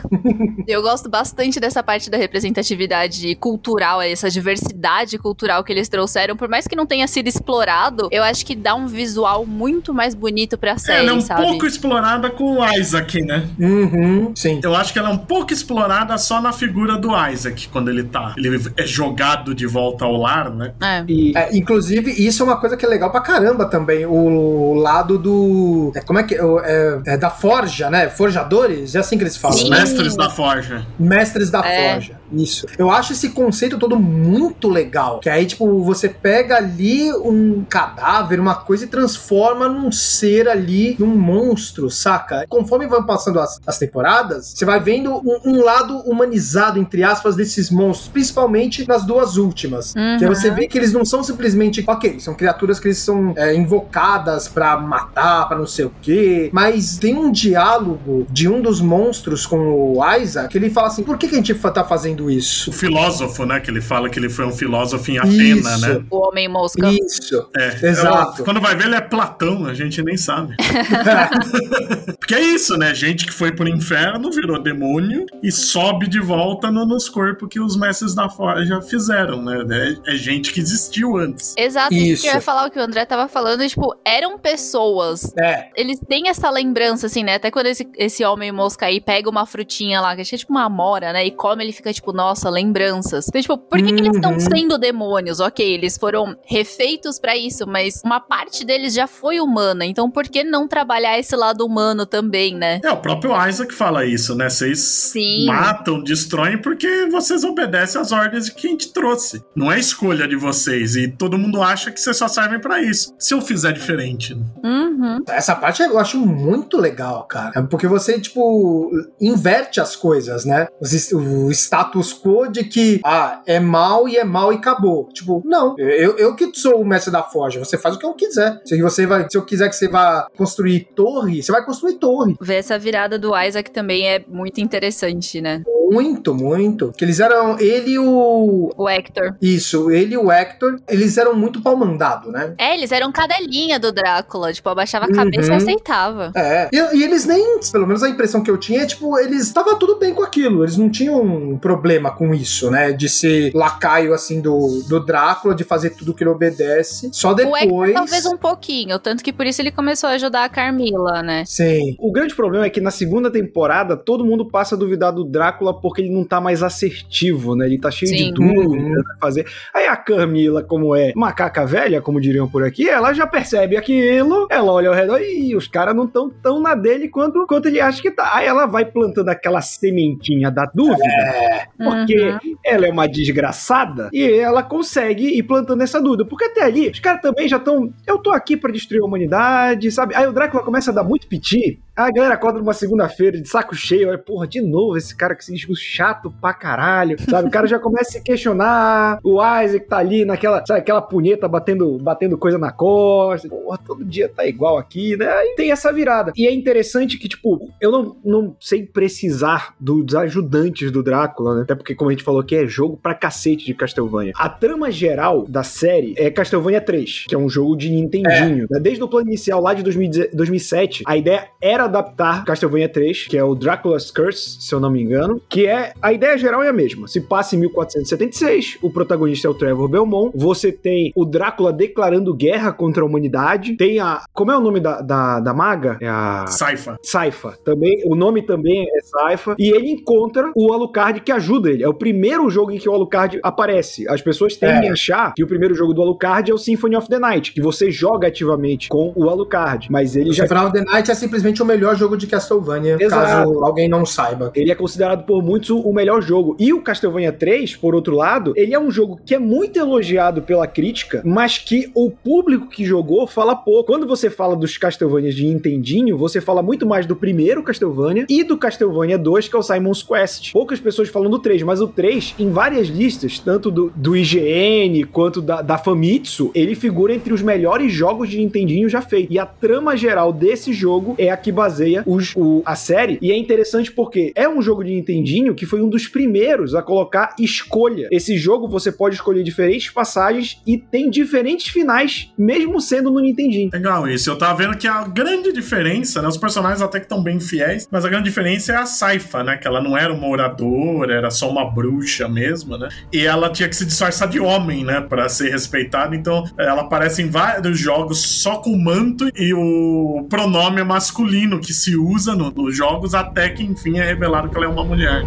Eu 0.66 0.82
gosto 0.82 1.08
bastante 1.08 1.58
dessa 1.60 1.82
parte 1.82 2.10
da 2.10 2.16
representatividade 2.16 3.34
cultural, 3.36 4.00
essa 4.00 4.30
diversidade 4.30 5.18
cultural 5.18 5.64
que 5.64 5.72
eles 5.72 5.88
trouxeram. 5.88 6.36
Por 6.36 6.48
mais 6.48 6.66
que 6.66 6.76
não 6.76 6.86
tenha 6.86 7.06
sido 7.06 7.28
explorado, 7.28 8.08
eu 8.10 8.22
acho 8.22 8.44
que 8.44 8.54
dá 8.54 8.74
um 8.74 8.86
visual 8.86 9.44
muito 9.46 9.92
mais 9.92 10.14
bonito 10.14 10.56
pra 10.56 10.78
série, 10.78 11.00
ela 11.00 11.10
é 11.10 11.14
um 11.14 11.20
sabe? 11.20 11.42
pouco 11.42 11.66
explorada 11.66 12.30
com 12.30 12.58
o 12.58 12.74
Isaac, 12.76 13.20
né? 13.22 13.48
Uhum, 13.58 14.32
sim. 14.34 14.60
Eu 14.62 14.74
acho 14.74 14.92
que 14.92 14.98
ela 14.98 15.10
é 15.10 15.12
um 15.12 15.18
pouco 15.18 15.52
explorada 15.52 16.16
só 16.18 16.40
na 16.40 16.52
figura 16.52 16.96
do 16.96 17.10
Isaac, 17.28 17.68
quando 17.68 17.90
ele 17.90 18.04
tá. 18.04 18.34
Ele 18.36 18.60
é 18.76 18.86
jogado 18.86 19.54
de 19.54 19.66
volta 19.66 20.04
ao 20.04 20.16
lar, 20.16 20.50
né? 20.50 20.72
É. 20.80 21.04
E 21.08 21.36
É, 21.36 21.56
inclusive, 21.56 22.10
isso 22.10 22.42
é 22.42 22.46
uma 22.46 22.56
coisa 22.56 22.76
que 22.76 22.84
é 22.84 22.88
legal 22.88 23.10
pra 23.10 23.20
caramba 23.20 23.66
também. 23.66 24.06
O 24.06 24.74
lado 24.74 25.18
do. 25.18 25.92
é, 25.94 26.00
como 26.00 26.18
é 26.18 26.22
que. 26.22 26.34
é, 26.34 26.40
é, 26.64 27.14
é 27.14 27.16
da 27.16 27.30
forja, 27.30 27.90
né? 27.90 28.08
Forjadores? 28.08 28.94
É 29.02 29.04
assim 29.04 29.18
que 29.18 29.24
eles 29.24 29.36
falam, 29.36 29.56
Os 29.56 29.62
Sim. 29.64 29.70
mestres 29.70 30.16
da 30.16 30.30
forja. 30.30 30.86
Mestres 30.98 31.50
da 31.50 31.58
É. 31.66 31.92
forja. 31.94 32.20
Isso. 32.32 32.66
Eu 32.78 32.90
acho 32.90 33.12
esse 33.12 33.30
conceito 33.30 33.78
todo 33.78 33.98
muito 33.98 34.68
legal. 34.68 35.20
Que 35.20 35.28
aí, 35.28 35.46
tipo, 35.46 35.82
você 35.82 36.08
pega 36.08 36.56
ali 36.56 37.12
um 37.12 37.64
cadáver, 37.68 38.40
uma 38.40 38.54
coisa 38.54 38.84
e 38.84 38.88
transforma 38.88 39.68
num 39.68 39.90
ser 39.90 40.48
ali, 40.48 40.96
num 40.98 41.14
monstro, 41.14 41.90
saca? 41.90 42.44
Conforme 42.48 42.86
vão 42.86 43.04
passando 43.04 43.40
as, 43.40 43.60
as 43.66 43.78
temporadas, 43.78 44.52
você 44.54 44.64
vai 44.64 44.80
vendo 44.80 45.12
um, 45.12 45.40
um 45.44 45.62
lado 45.62 45.98
humanizado, 46.00 46.78
entre 46.78 47.02
aspas, 47.02 47.36
desses 47.36 47.70
monstros, 47.70 48.08
principalmente 48.08 48.86
nas 48.86 49.04
duas 49.04 49.36
últimas. 49.36 49.94
Uhum. 49.94 50.18
Que 50.18 50.24
aí 50.24 50.28
você 50.28 50.50
vê 50.50 50.66
que 50.66 50.78
eles 50.78 50.92
não 50.92 51.04
são 51.04 51.22
simplesmente, 51.22 51.84
ok, 51.86 52.20
são 52.20 52.34
criaturas 52.34 52.78
que 52.78 52.88
eles 52.88 52.98
são 52.98 53.34
é, 53.36 53.54
invocadas 53.54 54.48
pra 54.48 54.76
matar, 54.76 55.48
pra 55.48 55.58
não 55.58 55.66
sei 55.66 55.86
o 55.86 55.92
quê, 56.00 56.50
mas 56.52 56.98
tem 56.98 57.16
um 57.16 57.30
diálogo 57.30 58.26
de 58.30 58.48
um 58.48 58.60
dos 58.60 58.80
monstros 58.80 59.46
com 59.46 59.96
o 59.96 60.16
Isaac 60.16 60.52
que 60.52 60.58
ele 60.58 60.70
fala 60.70 60.88
assim: 60.88 61.02
por 61.02 61.16
que, 61.16 61.28
que 61.28 61.34
a 61.34 61.38
gente 61.38 61.54
tá 61.54 61.82
fazendo 61.82 62.21
isso? 62.30 62.70
O 62.70 62.72
filósofo, 62.72 63.44
né? 63.46 63.60
Que 63.60 63.70
ele 63.70 63.80
fala 63.80 64.08
que 64.08 64.18
ele 64.18 64.28
foi 64.28 64.44
um 64.46 64.52
filósofo 64.52 65.10
em 65.10 65.18
Atena, 65.18 65.70
Isso. 65.74 65.80
né? 65.80 66.04
O 66.10 66.28
Homem 66.28 66.48
Mosca. 66.48 66.90
Isso. 66.92 67.48
É, 67.56 67.86
Exato. 67.86 68.40
eu- 68.40 68.44
quando 68.44 68.60
vai 68.60 68.74
ver, 68.76 68.86
ele 68.86 68.94
é 68.94 69.00
Platão, 69.00 69.66
a 69.66 69.74
gente 69.74 70.02
nem 70.02 70.16
sabe. 70.16 70.54
Porque 72.18 72.34
é 72.34 72.40
isso, 72.40 72.76
né? 72.76 72.94
Gente 72.94 73.26
que 73.26 73.32
foi 73.32 73.52
pro 73.52 73.68
inferno, 73.68 74.30
virou 74.30 74.58
demônio 74.62 75.26
e 75.42 75.50
sobe 75.50 76.08
de 76.08 76.20
volta 76.20 76.70
no- 76.70 76.86
nos 76.86 77.08
corpos 77.08 77.48
que 77.48 77.60
os 77.60 77.76
mestres 77.76 78.14
da 78.14 78.28
forja 78.28 78.80
fizeram, 78.82 79.42
né? 79.42 79.96
É, 80.06 80.12
é 80.14 80.16
gente 80.16 80.52
que 80.52 80.60
existiu 80.60 81.16
antes. 81.16 81.54
Exato, 81.56 81.94
Isso. 81.94 82.04
isso 82.12 82.22
que 82.22 82.28
eu 82.28 82.34
ia 82.34 82.40
falar 82.40 82.66
o 82.66 82.70
que 82.70 82.78
o 82.78 82.82
André 82.82 83.04
tava 83.04 83.28
falando, 83.28 83.66
tipo, 83.68 83.94
eram 84.04 84.38
pessoas. 84.38 85.32
É, 85.36 85.68
Eles 85.76 85.98
têm 86.08 86.28
essa 86.28 86.50
lembrança, 86.50 87.06
assim, 87.06 87.22
né? 87.22 87.34
Até 87.34 87.50
quando 87.50 87.66
esse, 87.66 87.88
esse 87.96 88.24
homem 88.24 88.52
mosca 88.52 88.86
aí 88.86 89.00
pega 89.00 89.28
uma 89.28 89.46
frutinha 89.46 90.00
lá, 90.00 90.14
que 90.14 90.22
é 90.22 90.24
tipo 90.24 90.52
uma 90.52 90.64
amora, 90.64 91.12
né? 91.12 91.24
E 91.26 91.30
come, 91.30 91.64
ele 91.64 91.72
fica 91.72 91.92
tipo, 91.92 92.11
tipo, 92.12 92.16
nossa, 92.16 92.50
lembranças. 92.50 93.26
Então, 93.28 93.40
tipo, 93.40 93.58
por 93.58 93.78
que, 93.78 93.84
uhum. 93.84 93.96
que 93.96 94.02
eles 94.02 94.16
estão 94.16 94.32
uhum. 94.32 94.40
sendo 94.40 94.78
demônios? 94.78 95.40
Ok, 95.40 95.66
eles 95.66 95.96
foram 95.96 96.36
refeitos 96.44 97.18
para 97.18 97.36
isso, 97.36 97.66
mas 97.66 98.02
uma 98.04 98.20
parte 98.20 98.64
deles 98.64 98.94
já 98.94 99.06
foi 99.06 99.40
humana. 99.40 99.84
Então, 99.84 100.10
por 100.10 100.24
que 100.24 100.44
não 100.44 100.68
trabalhar 100.68 101.18
esse 101.18 101.34
lado 101.34 101.64
humano 101.64 102.06
também, 102.06 102.54
né? 102.54 102.80
É, 102.84 102.90
o 102.90 102.98
próprio 102.98 103.32
Isaac 103.48 103.74
fala 103.74 104.04
isso, 104.04 104.34
né? 104.34 104.48
Vocês 104.48 104.80
Sim. 104.80 105.46
matam, 105.46 106.02
destroem 106.02 106.60
porque 106.60 107.06
vocês 107.06 107.42
obedecem 107.42 108.00
às 108.00 108.12
ordens 108.12 108.46
de 108.46 108.54
quem 108.54 108.76
te 108.76 108.92
trouxe. 108.92 109.42
Não 109.56 109.72
é 109.72 109.78
escolha 109.78 110.28
de 110.28 110.36
vocês. 110.36 110.96
E 110.96 111.08
todo 111.08 111.38
mundo 111.38 111.62
acha 111.62 111.90
que 111.90 112.00
vocês 112.00 112.16
só 112.16 112.28
servem 112.28 112.60
para 112.60 112.80
isso. 112.80 113.14
Se 113.18 113.34
eu 113.34 113.40
fizer 113.40 113.72
diferente. 113.72 114.34
Uhum. 114.62 115.22
Essa 115.28 115.54
parte 115.54 115.82
eu 115.82 115.98
acho 115.98 116.18
muito 116.18 116.76
legal, 116.76 117.24
cara. 117.24 117.62
Porque 117.64 117.86
você, 117.86 118.20
tipo, 118.20 118.90
inverte 119.20 119.80
as 119.80 119.96
coisas, 119.96 120.44
né? 120.44 120.68
O 121.12 121.50
status 121.50 121.91
quo 122.00 122.46
de 122.50 122.64
que, 122.64 123.00
ah, 123.04 123.42
é 123.46 123.60
mal 123.60 124.08
e 124.08 124.16
é 124.16 124.24
mal 124.24 124.52
e 124.52 124.56
acabou. 124.56 125.08
Tipo, 125.12 125.42
não. 125.44 125.74
Eu, 125.78 126.16
eu 126.16 126.34
que 126.34 126.50
sou 126.54 126.80
o 126.80 126.84
mestre 126.84 127.12
da 127.12 127.22
forja. 127.22 127.58
Você 127.58 127.76
faz 127.76 127.96
o 127.96 127.98
que 127.98 128.06
eu 128.06 128.14
quiser. 128.14 128.60
Se, 128.64 128.80
você 128.80 129.06
vai, 129.06 129.26
se 129.28 129.36
eu 129.36 129.44
quiser 129.44 129.68
que 129.68 129.76
você 129.76 129.88
vá 129.88 130.28
construir 130.36 130.88
torre, 130.94 131.42
você 131.42 131.52
vai 131.52 131.64
construir 131.64 131.94
torre. 131.94 132.36
Ver 132.40 132.56
essa 132.56 132.78
virada 132.78 133.18
do 133.18 133.36
Isaac 133.36 133.70
também 133.70 134.08
é 134.08 134.24
muito 134.28 134.60
interessante, 134.60 135.40
né? 135.40 135.62
Muito, 135.92 136.34
muito. 136.34 136.90
Que 136.96 137.04
eles 137.04 137.20
eram. 137.20 137.58
Ele 137.58 137.92
e 137.92 137.98
o. 137.98 138.70
O 138.74 138.88
Hector. 138.88 139.36
Isso, 139.42 139.90
ele 139.90 140.14
e 140.14 140.16
o 140.16 140.32
Hector, 140.32 140.80
eles 140.88 141.18
eram 141.18 141.34
muito 141.34 141.60
pau 141.60 141.76
mandado, 141.76 142.30
né? 142.30 142.54
É, 142.56 142.74
eles 142.74 142.90
eram 142.92 143.12
cadelinha 143.12 143.78
do 143.78 143.92
Drácula. 143.92 144.52
Tipo, 144.52 144.70
abaixava 144.70 145.04
a 145.04 145.12
cabeça 145.12 145.50
uhum. 145.50 145.58
e 145.58 145.62
aceitava. 145.62 146.32
É. 146.34 146.70
E, 146.72 146.96
e, 146.96 147.02
eles 147.02 147.26
nem. 147.26 147.60
Pelo 147.70 147.86
menos 147.86 148.02
a 148.02 148.08
impressão 148.08 148.42
que 148.42 148.50
eu 148.50 148.56
tinha 148.56 148.82
é, 148.82 148.86
tipo, 148.86 149.18
eles. 149.18 149.42
estavam 149.42 149.78
tudo 149.78 149.98
bem 149.98 150.14
com 150.14 150.22
aquilo. 150.22 150.64
Eles 150.64 150.78
não 150.78 150.88
tinham 150.88 151.20
um 151.20 151.58
problema 151.58 151.81
com 152.16 152.34
isso, 152.34 152.70
né? 152.70 152.92
De 152.92 153.08
ser 153.08 153.52
lacaio, 153.54 154.14
assim, 154.14 154.40
do, 154.40 154.82
do 154.88 155.00
Drácula, 155.00 155.54
de 155.54 155.64
fazer 155.64 155.90
tudo 155.90 156.14
que 156.14 156.22
ele 156.22 156.30
obedece. 156.30 157.10
Só 157.12 157.34
depois. 157.34 157.64
O 157.64 157.84
Hector, 157.84 157.94
talvez 157.94 158.26
um 158.26 158.36
pouquinho. 158.36 158.98
Tanto 158.98 159.22
que 159.22 159.32
por 159.32 159.46
isso 159.46 159.60
ele 159.60 159.70
começou 159.70 160.08
a 160.08 160.12
ajudar 160.12 160.44
a 160.44 160.48
Carmila, 160.48 161.22
né? 161.22 161.44
Sim. 161.46 161.96
O 161.98 162.12
grande 162.12 162.34
problema 162.34 162.66
é 162.66 162.70
que 162.70 162.80
na 162.80 162.90
segunda 162.90 163.30
temporada 163.30 163.96
todo 163.96 164.24
mundo 164.24 164.48
passa 164.48 164.74
a 164.74 164.78
duvidar 164.78 165.12
do 165.12 165.24
Drácula 165.24 165.78
porque 165.78 166.02
ele 166.02 166.10
não 166.10 166.24
tá 166.24 166.40
mais 166.40 166.62
assertivo, 166.62 167.54
né? 167.54 167.66
Ele 167.66 167.78
tá 167.78 167.90
cheio 167.90 168.10
Sim. 168.10 168.16
de 168.16 168.32
dúvidas 168.32 168.96
uhum. 168.96 169.02
fazer. 169.20 169.46
Aí 169.74 169.86
a 169.86 169.96
Camila, 169.96 170.62
como 170.62 170.94
é 170.94 171.12
macaca 171.14 171.64
velha, 171.66 172.00
como 172.00 172.20
diriam 172.20 172.48
por 172.48 172.64
aqui, 172.64 172.88
ela 172.88 173.12
já 173.12 173.26
percebe 173.26 173.76
aquilo, 173.76 174.46
ela 174.50 174.72
olha 174.72 174.88
ao 174.88 174.94
redor 174.94 175.20
e 175.20 175.54
os 175.56 175.66
caras 175.66 175.94
não 175.94 176.06
tão 176.06 176.30
tão 176.30 176.60
na 176.60 176.74
dele 176.74 177.08
quanto, 177.08 177.46
quanto 177.46 177.66
ele 177.66 177.80
acha 177.80 178.00
que 178.00 178.10
tá. 178.10 178.30
Aí 178.34 178.46
ela 178.46 178.66
vai 178.66 178.84
plantando 178.84 179.28
aquela 179.28 179.60
sementinha 179.60 180.50
da 180.50 180.64
dúvida, 180.66 181.04
é. 181.04 181.66
Porque 181.76 182.18
uhum. 182.18 182.56
ela 182.64 182.86
é 182.86 182.90
uma 182.90 183.06
desgraçada 183.06 184.08
e 184.12 184.22
ela 184.22 184.62
consegue 184.62 185.26
ir 185.36 185.42
plantando 185.42 185.82
essa 185.82 186.00
dúvida. 186.00 186.24
Porque 186.24 186.44
até 186.44 186.62
ali, 186.62 186.88
os 186.88 187.00
caras 187.00 187.20
também 187.20 187.48
já 187.48 187.56
estão. 187.56 187.92
Eu 188.06 188.18
tô 188.18 188.30
aqui 188.30 188.56
para 188.56 188.72
destruir 188.72 189.02
a 189.02 189.04
humanidade, 189.04 189.90
sabe? 189.90 190.14
Aí 190.14 190.26
o 190.26 190.32
Drácula 190.32 190.62
começa 190.62 190.90
a 190.90 190.94
dar 190.94 191.04
muito 191.04 191.26
piti 191.26 191.80
a 191.94 192.10
galera 192.10 192.34
acorda 192.34 192.58
numa 192.58 192.72
segunda-feira 192.72 193.40
de 193.40 193.48
saco 193.48 193.74
cheio, 193.74 194.08
olha, 194.08 194.18
porra, 194.18 194.46
de 194.46 194.60
novo 194.60 194.96
esse 194.96 195.14
cara 195.14 195.34
que 195.34 195.44
se 195.44 195.52
diz 195.54 195.78
chato 195.78 196.32
pra 196.40 196.54
caralho, 196.54 197.16
sabe? 197.28 197.48
O 197.48 197.50
cara 197.50 197.66
já 197.66 197.78
começa 197.78 198.10
a 198.10 198.12
se 198.12 198.22
questionar, 198.22 199.18
o 199.22 199.34
Isaac 199.42 199.86
tá 199.86 199.98
ali 199.98 200.24
naquela, 200.24 200.64
sabe, 200.64 200.80
aquela 200.80 201.02
punheta 201.02 201.46
batendo, 201.46 201.98
batendo 201.98 202.38
coisa 202.38 202.58
na 202.58 202.72
costa, 202.72 203.48
porra, 203.48 203.78
todo 203.78 204.04
dia 204.04 204.28
tá 204.28 204.46
igual 204.46 204.78
aqui, 204.78 205.16
né? 205.16 205.26
Aí 205.26 205.54
tem 205.54 205.70
essa 205.70 205.92
virada. 205.92 206.32
E 206.36 206.46
é 206.46 206.52
interessante 206.52 207.18
que, 207.18 207.28
tipo, 207.28 207.70
eu 207.80 207.90
não, 207.90 208.16
não 208.24 208.56
sei 208.58 208.84
precisar 208.86 209.74
dos 209.78 210.14
ajudantes 210.14 210.90
do 210.90 211.02
Drácula, 211.02 211.56
né? 211.56 211.62
Até 211.62 211.74
porque, 211.74 211.94
como 211.94 212.10
a 212.10 212.12
gente 212.12 212.24
falou 212.24 212.40
aqui, 212.40 212.56
é 212.56 212.66
jogo 212.66 212.98
pra 213.00 213.14
cacete 213.14 213.66
de 213.66 213.74
Castlevania. 213.74 214.32
A 214.36 214.48
trama 214.48 214.90
geral 214.90 215.44
da 215.46 215.62
série 215.62 216.14
é 216.16 216.30
Castlevania 216.30 216.80
3, 216.80 217.26
que 217.28 217.34
é 217.34 217.38
um 217.38 217.48
jogo 217.48 217.76
de 217.76 217.90
Nintendinho. 217.90 218.66
É. 218.70 218.74
Né? 218.74 218.80
Desde 218.80 219.02
o 219.02 219.08
plano 219.08 219.28
inicial 219.28 219.60
lá 219.60 219.74
de 219.74 219.82
2007, 219.82 221.04
a 221.06 221.16
ideia 221.16 221.48
era 221.60 221.86
adaptar 221.92 222.44
Castlevania 222.44 222.88
3, 222.88 223.26
que 223.28 223.36
é 223.36 223.44
o 223.44 223.54
Dracula's 223.54 224.10
Curse, 224.10 224.56
se 224.60 224.74
eu 224.74 224.80
não 224.80 224.90
me 224.90 225.02
engano, 225.02 225.40
que 225.48 225.66
é 225.66 225.92
a 226.00 226.12
ideia 226.12 226.36
geral 226.36 226.62
é 226.62 226.68
a 226.68 226.72
mesma. 226.72 227.06
Se 227.06 227.20
passa 227.20 227.54
em 227.54 227.58
1476, 227.60 228.78
o 228.82 228.90
protagonista 228.90 229.46
é 229.46 229.50
o 229.50 229.54
Trevor 229.54 229.88
Belmont, 229.88 230.32
você 230.34 230.72
tem 230.72 231.12
o 231.14 231.24
Drácula 231.24 231.72
declarando 231.72 232.34
guerra 232.34 232.72
contra 232.72 233.02
a 233.02 233.06
humanidade, 233.06 233.76
tem 233.76 233.98
a 233.98 234.22
como 234.32 234.50
é 234.50 234.56
o 234.56 234.60
nome 234.60 234.80
da, 234.80 235.00
da, 235.00 235.40
da 235.40 235.54
maga? 235.54 235.98
É 236.00 236.08
a 236.08 236.46
Saifa. 236.48 236.98
Saifa. 237.02 237.56
Também, 237.64 238.02
o 238.06 238.14
nome 238.14 238.42
também 238.42 238.82
é 238.82 239.00
Saifa 239.02 239.54
e 239.58 239.70
ele 239.70 239.90
encontra 239.90 240.50
o 240.56 240.72
Alucard 240.72 241.20
que 241.20 241.32
ajuda 241.32 241.70
ele. 241.70 241.82
É 241.82 241.88
o 241.88 241.94
primeiro 241.94 242.48
jogo 242.48 242.70
em 242.70 242.78
que 242.78 242.88
o 242.88 242.92
Alucard 242.92 243.38
aparece. 243.42 244.08
As 244.08 244.22
pessoas 244.22 244.56
tendem 244.56 244.86
é. 244.86 244.90
a 244.90 244.92
achar 244.92 245.32
que 245.34 245.44
o 245.44 245.46
primeiro 245.46 245.74
jogo 245.74 245.92
do 245.92 246.02
Alucard 246.02 246.50
é 246.50 246.54
o 246.54 246.58
Symphony 246.58 246.96
of 246.96 247.08
the 247.08 247.18
Night, 247.18 247.52
que 247.52 247.60
você 247.60 247.90
joga 247.90 248.28
ativamente 248.28 248.88
com 248.88 249.12
o 249.14 249.28
Alucard, 249.28 249.90
mas 249.90 250.16
ele 250.16 250.30
o 250.30 250.32
já 250.32 250.46
Symphony 250.46 250.66
of 250.66 250.72
the 250.72 250.84
Night 250.84 251.10
é 251.10 251.14
simplesmente 251.14 251.62
o 251.62 251.66
melhor 251.72 251.96
jogo 251.96 252.16
de 252.16 252.26
Castlevania, 252.26 252.96
Exato. 253.00 253.22
caso 253.22 253.64
alguém 253.64 253.88
não 253.88 254.04
saiba. 254.04 254.52
Ele 254.54 254.70
é 254.70 254.74
considerado 254.74 255.24
por 255.24 255.42
muitos 255.42 255.70
o 255.70 255.92
melhor 255.92 256.20
jogo. 256.22 256.56
E 256.58 256.72
o 256.72 256.82
Castlevania 256.82 257.32
3, 257.32 257.76
por 257.76 257.94
outro 257.94 258.14
lado, 258.14 258.52
ele 258.56 258.74
é 258.74 258.78
um 258.78 258.90
jogo 258.90 259.18
que 259.24 259.34
é 259.34 259.38
muito 259.38 259.78
elogiado 259.78 260.42
pela 260.42 260.66
crítica, 260.66 261.22
mas 261.24 261.58
que 261.58 261.90
o 261.94 262.10
público 262.10 262.68
que 262.68 262.84
jogou 262.84 263.26
fala 263.26 263.56
pouco. 263.56 263.92
Quando 263.92 264.06
você 264.06 264.28
fala 264.28 264.54
dos 264.54 264.76
Castlevanias 264.76 265.34
de 265.34 265.46
Nintendinho, 265.46 266.16
você 266.16 266.40
fala 266.40 266.62
muito 266.62 266.86
mais 266.86 267.06
do 267.06 267.16
primeiro 267.16 267.62
Castlevania 267.62 268.26
e 268.28 268.44
do 268.44 268.58
Castlevania 268.58 269.18
2, 269.18 269.48
que 269.48 269.56
é 269.56 269.58
o 269.58 269.62
Simon's 269.62 270.02
Quest. 270.02 270.52
Poucas 270.52 270.80
pessoas 270.80 271.08
falam 271.08 271.30
do 271.30 271.38
3, 271.38 271.62
mas 271.62 271.80
o 271.80 271.88
3, 271.88 272.34
em 272.38 272.50
várias 272.50 272.88
listas, 272.88 273.38
tanto 273.38 273.70
do, 273.70 273.92
do 273.94 274.16
IGN 274.16 275.04
quanto 275.04 275.40
da, 275.40 275.62
da 275.62 275.78
Famitsu, 275.78 276.50
ele 276.54 276.74
figura 276.74 277.14
entre 277.14 277.32
os 277.32 277.42
melhores 277.42 277.92
jogos 277.92 278.28
de 278.28 278.38
Nintendinho 278.38 278.88
já 278.88 279.00
feitos. 279.00 279.34
E 279.34 279.38
a 279.38 279.46
trama 279.46 279.96
geral 279.96 280.32
desse 280.32 280.72
jogo 280.72 281.14
é 281.18 281.30
a 281.30 281.36
que 281.36 281.52
baseia 281.62 282.02
os, 282.06 282.34
o, 282.34 282.62
a 282.64 282.74
série. 282.74 283.18
E 283.22 283.30
é 283.30 283.36
interessante 283.36 283.92
porque 283.92 284.32
é 284.34 284.48
um 284.48 284.60
jogo 284.60 284.82
de 284.82 284.90
Nintendinho 284.90 285.54
que 285.54 285.64
foi 285.64 285.80
um 285.80 285.88
dos 285.88 286.08
primeiros 286.08 286.74
a 286.74 286.82
colocar 286.82 287.34
escolha. 287.38 288.08
Esse 288.10 288.36
jogo 288.36 288.66
você 288.66 288.90
pode 288.90 289.14
escolher 289.14 289.44
diferentes 289.44 289.90
passagens 289.90 290.60
e 290.66 290.76
tem 290.76 291.08
diferentes 291.08 291.68
finais, 291.68 292.32
mesmo 292.36 292.80
sendo 292.80 293.10
no 293.10 293.20
Nintendinho. 293.20 293.70
Legal 293.72 294.08
isso. 294.08 294.28
Eu 294.28 294.36
tava 294.36 294.54
vendo 294.56 294.76
que 294.76 294.88
a 294.88 295.04
grande 295.04 295.52
diferença, 295.52 296.20
né? 296.20 296.28
Os 296.28 296.36
personagens 296.36 296.82
até 296.82 296.98
que 296.98 297.06
estão 297.06 297.22
bem 297.22 297.38
fiéis, 297.38 297.86
mas 297.90 298.04
a 298.04 298.08
grande 298.08 298.24
diferença 298.24 298.72
é 298.72 298.76
a 298.76 298.86
Saifa, 298.86 299.44
né? 299.44 299.56
Que 299.56 299.68
ela 299.68 299.80
não 299.80 299.96
era 299.96 300.12
uma 300.12 300.26
oradora, 300.26 301.14
era 301.14 301.30
só 301.30 301.48
uma 301.48 301.70
bruxa 301.70 302.28
mesmo, 302.28 302.76
né? 302.76 302.88
E 303.12 303.24
ela 303.24 303.50
tinha 303.50 303.68
que 303.68 303.76
se 303.76 303.84
disfarçar 303.84 304.28
de 304.28 304.40
homem, 304.40 304.84
né? 304.84 305.00
Pra 305.00 305.28
ser 305.28 305.50
respeitada. 305.50 306.16
Então, 306.16 306.44
ela 306.58 306.82
aparece 306.82 307.22
em 307.22 307.28
vários 307.28 307.78
jogos 307.78 308.20
só 308.20 308.56
com 308.56 308.70
o 308.70 308.82
manto 308.82 309.28
e 309.36 309.54
o 309.54 310.26
pronome 310.28 310.82
masculino 310.82 311.51
que 311.60 311.72
se 311.72 311.96
usa 311.96 312.34
no, 312.34 312.50
nos 312.50 312.76
jogos 312.76 313.14
até 313.14 313.50
que 313.50 313.62
enfim 313.62 313.98
é 313.98 314.04
revelado 314.04 314.48
que 314.48 314.56
ela 314.56 314.66
é 314.66 314.68
uma 314.68 314.84
mulher. 314.84 315.24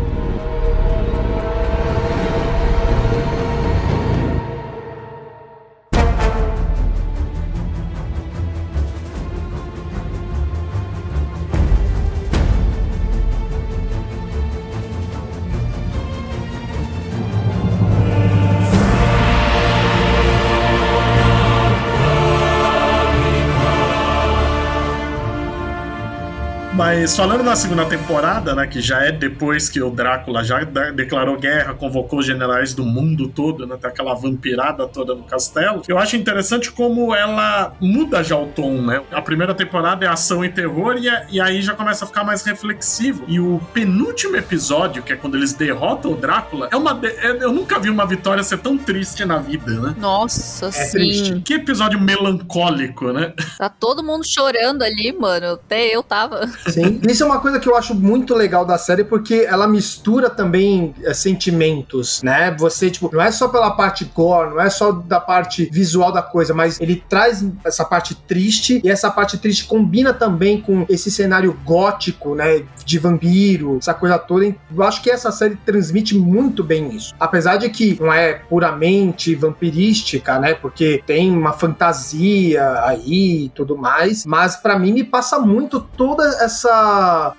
Mas 27.05 27.15
falando 27.15 27.43
na 27.43 27.55
segunda 27.55 27.85
temporada, 27.85 28.55
né, 28.55 28.65
que 28.65 28.81
já 28.81 28.99
é 29.03 29.11
depois 29.11 29.69
que 29.69 29.79
o 29.79 29.91
Drácula 29.91 30.43
já 30.43 30.63
declarou 30.63 31.37
guerra, 31.37 31.75
convocou 31.75 32.17
os 32.17 32.25
generais 32.25 32.73
do 32.73 32.83
mundo 32.83 33.27
todo, 33.27 33.67
né, 33.67 33.77
tem 33.79 33.91
aquela 33.91 34.15
vampirada 34.15 34.87
toda 34.87 35.13
no 35.13 35.21
castelo, 35.21 35.83
eu 35.87 35.99
acho 35.99 36.15
interessante 36.15 36.71
como 36.71 37.13
ela 37.13 37.73
muda 37.79 38.23
já 38.23 38.35
o 38.35 38.47
tom, 38.47 38.81
né? 38.81 39.03
A 39.11 39.21
primeira 39.21 39.53
temporada 39.53 40.03
é 40.03 40.09
ação 40.09 40.43
e 40.43 40.49
terror 40.49 40.97
e, 40.97 41.35
e 41.35 41.39
aí 41.39 41.61
já 41.61 41.75
começa 41.75 42.05
a 42.05 42.07
ficar 42.07 42.23
mais 42.23 42.41
reflexivo. 42.41 43.23
E 43.27 43.39
o 43.39 43.61
penúltimo 43.71 44.35
episódio, 44.35 45.03
que 45.03 45.13
é 45.13 45.15
quando 45.15 45.35
eles 45.37 45.53
derrotam 45.53 46.13
o 46.13 46.15
Drácula, 46.15 46.69
é 46.71 46.75
uma 46.75 46.95
de... 46.95 47.09
é... 47.09 47.37
eu 47.39 47.51
nunca 47.51 47.77
vi 47.77 47.91
uma 47.91 48.07
vitória 48.07 48.41
ser 48.41 48.57
tão 48.57 48.79
triste 48.79 49.23
na 49.25 49.37
vida, 49.37 49.79
né? 49.79 49.95
Nossa, 49.99 50.69
é 50.69 50.71
sim. 50.71 50.97
Triste. 50.97 51.41
Que 51.41 51.53
episódio 51.53 52.01
melancólico, 52.01 53.13
né? 53.13 53.31
Tá 53.59 53.69
todo 53.69 54.03
mundo 54.03 54.25
chorando 54.25 54.81
ali, 54.81 55.15
mano. 55.15 55.53
Até 55.53 55.95
eu 55.95 56.01
tava. 56.01 56.47
Sim. 56.67 56.94
Isso 57.03 57.23
é 57.23 57.25
uma 57.25 57.39
coisa 57.39 57.59
que 57.59 57.67
eu 57.67 57.75
acho 57.75 57.93
muito 57.93 58.33
legal 58.33 58.65
da 58.65 58.77
série, 58.77 59.03
porque 59.03 59.45
ela 59.47 59.67
mistura 59.67 60.29
também 60.29 60.93
é, 61.03 61.13
sentimentos, 61.13 62.21
né? 62.23 62.55
Você, 62.57 62.89
tipo, 62.89 63.09
não 63.11 63.21
é 63.21 63.31
só 63.31 63.47
pela 63.47 63.71
parte 63.71 64.05
gore, 64.05 64.51
não 64.51 64.61
é 64.61 64.69
só 64.69 64.91
da 64.91 65.19
parte 65.19 65.65
visual 65.71 66.11
da 66.11 66.21
coisa, 66.21 66.53
mas 66.53 66.79
ele 66.79 67.03
traz 67.07 67.45
essa 67.63 67.83
parte 67.83 68.15
triste 68.15 68.81
e 68.83 68.89
essa 68.89 69.09
parte 69.09 69.37
triste 69.37 69.65
combina 69.65 70.13
também 70.13 70.61
com 70.61 70.85
esse 70.89 71.11
cenário 71.11 71.57
gótico, 71.63 72.35
né? 72.35 72.63
De 72.85 72.99
vampiro, 72.99 73.77
essa 73.77 73.93
coisa 73.93 74.17
toda. 74.17 74.45
Eu 74.45 74.83
acho 74.83 75.01
que 75.01 75.09
essa 75.09 75.31
série 75.31 75.55
transmite 75.55 76.17
muito 76.17 76.63
bem 76.63 76.95
isso. 76.95 77.13
Apesar 77.19 77.57
de 77.57 77.69
que 77.69 77.97
não 77.99 78.13
é 78.13 78.33
puramente 78.33 79.33
vampirística, 79.35 80.39
né? 80.39 80.53
Porque 80.53 81.01
tem 81.05 81.31
uma 81.31 81.53
fantasia 81.53 82.83
aí 82.83 83.45
e 83.45 83.49
tudo 83.49 83.77
mais, 83.77 84.25
mas 84.25 84.55
para 84.55 84.77
mim 84.77 84.93
me 84.93 85.03
passa 85.03 85.39
muito 85.39 85.79
toda 85.79 86.23
essa 86.43 86.84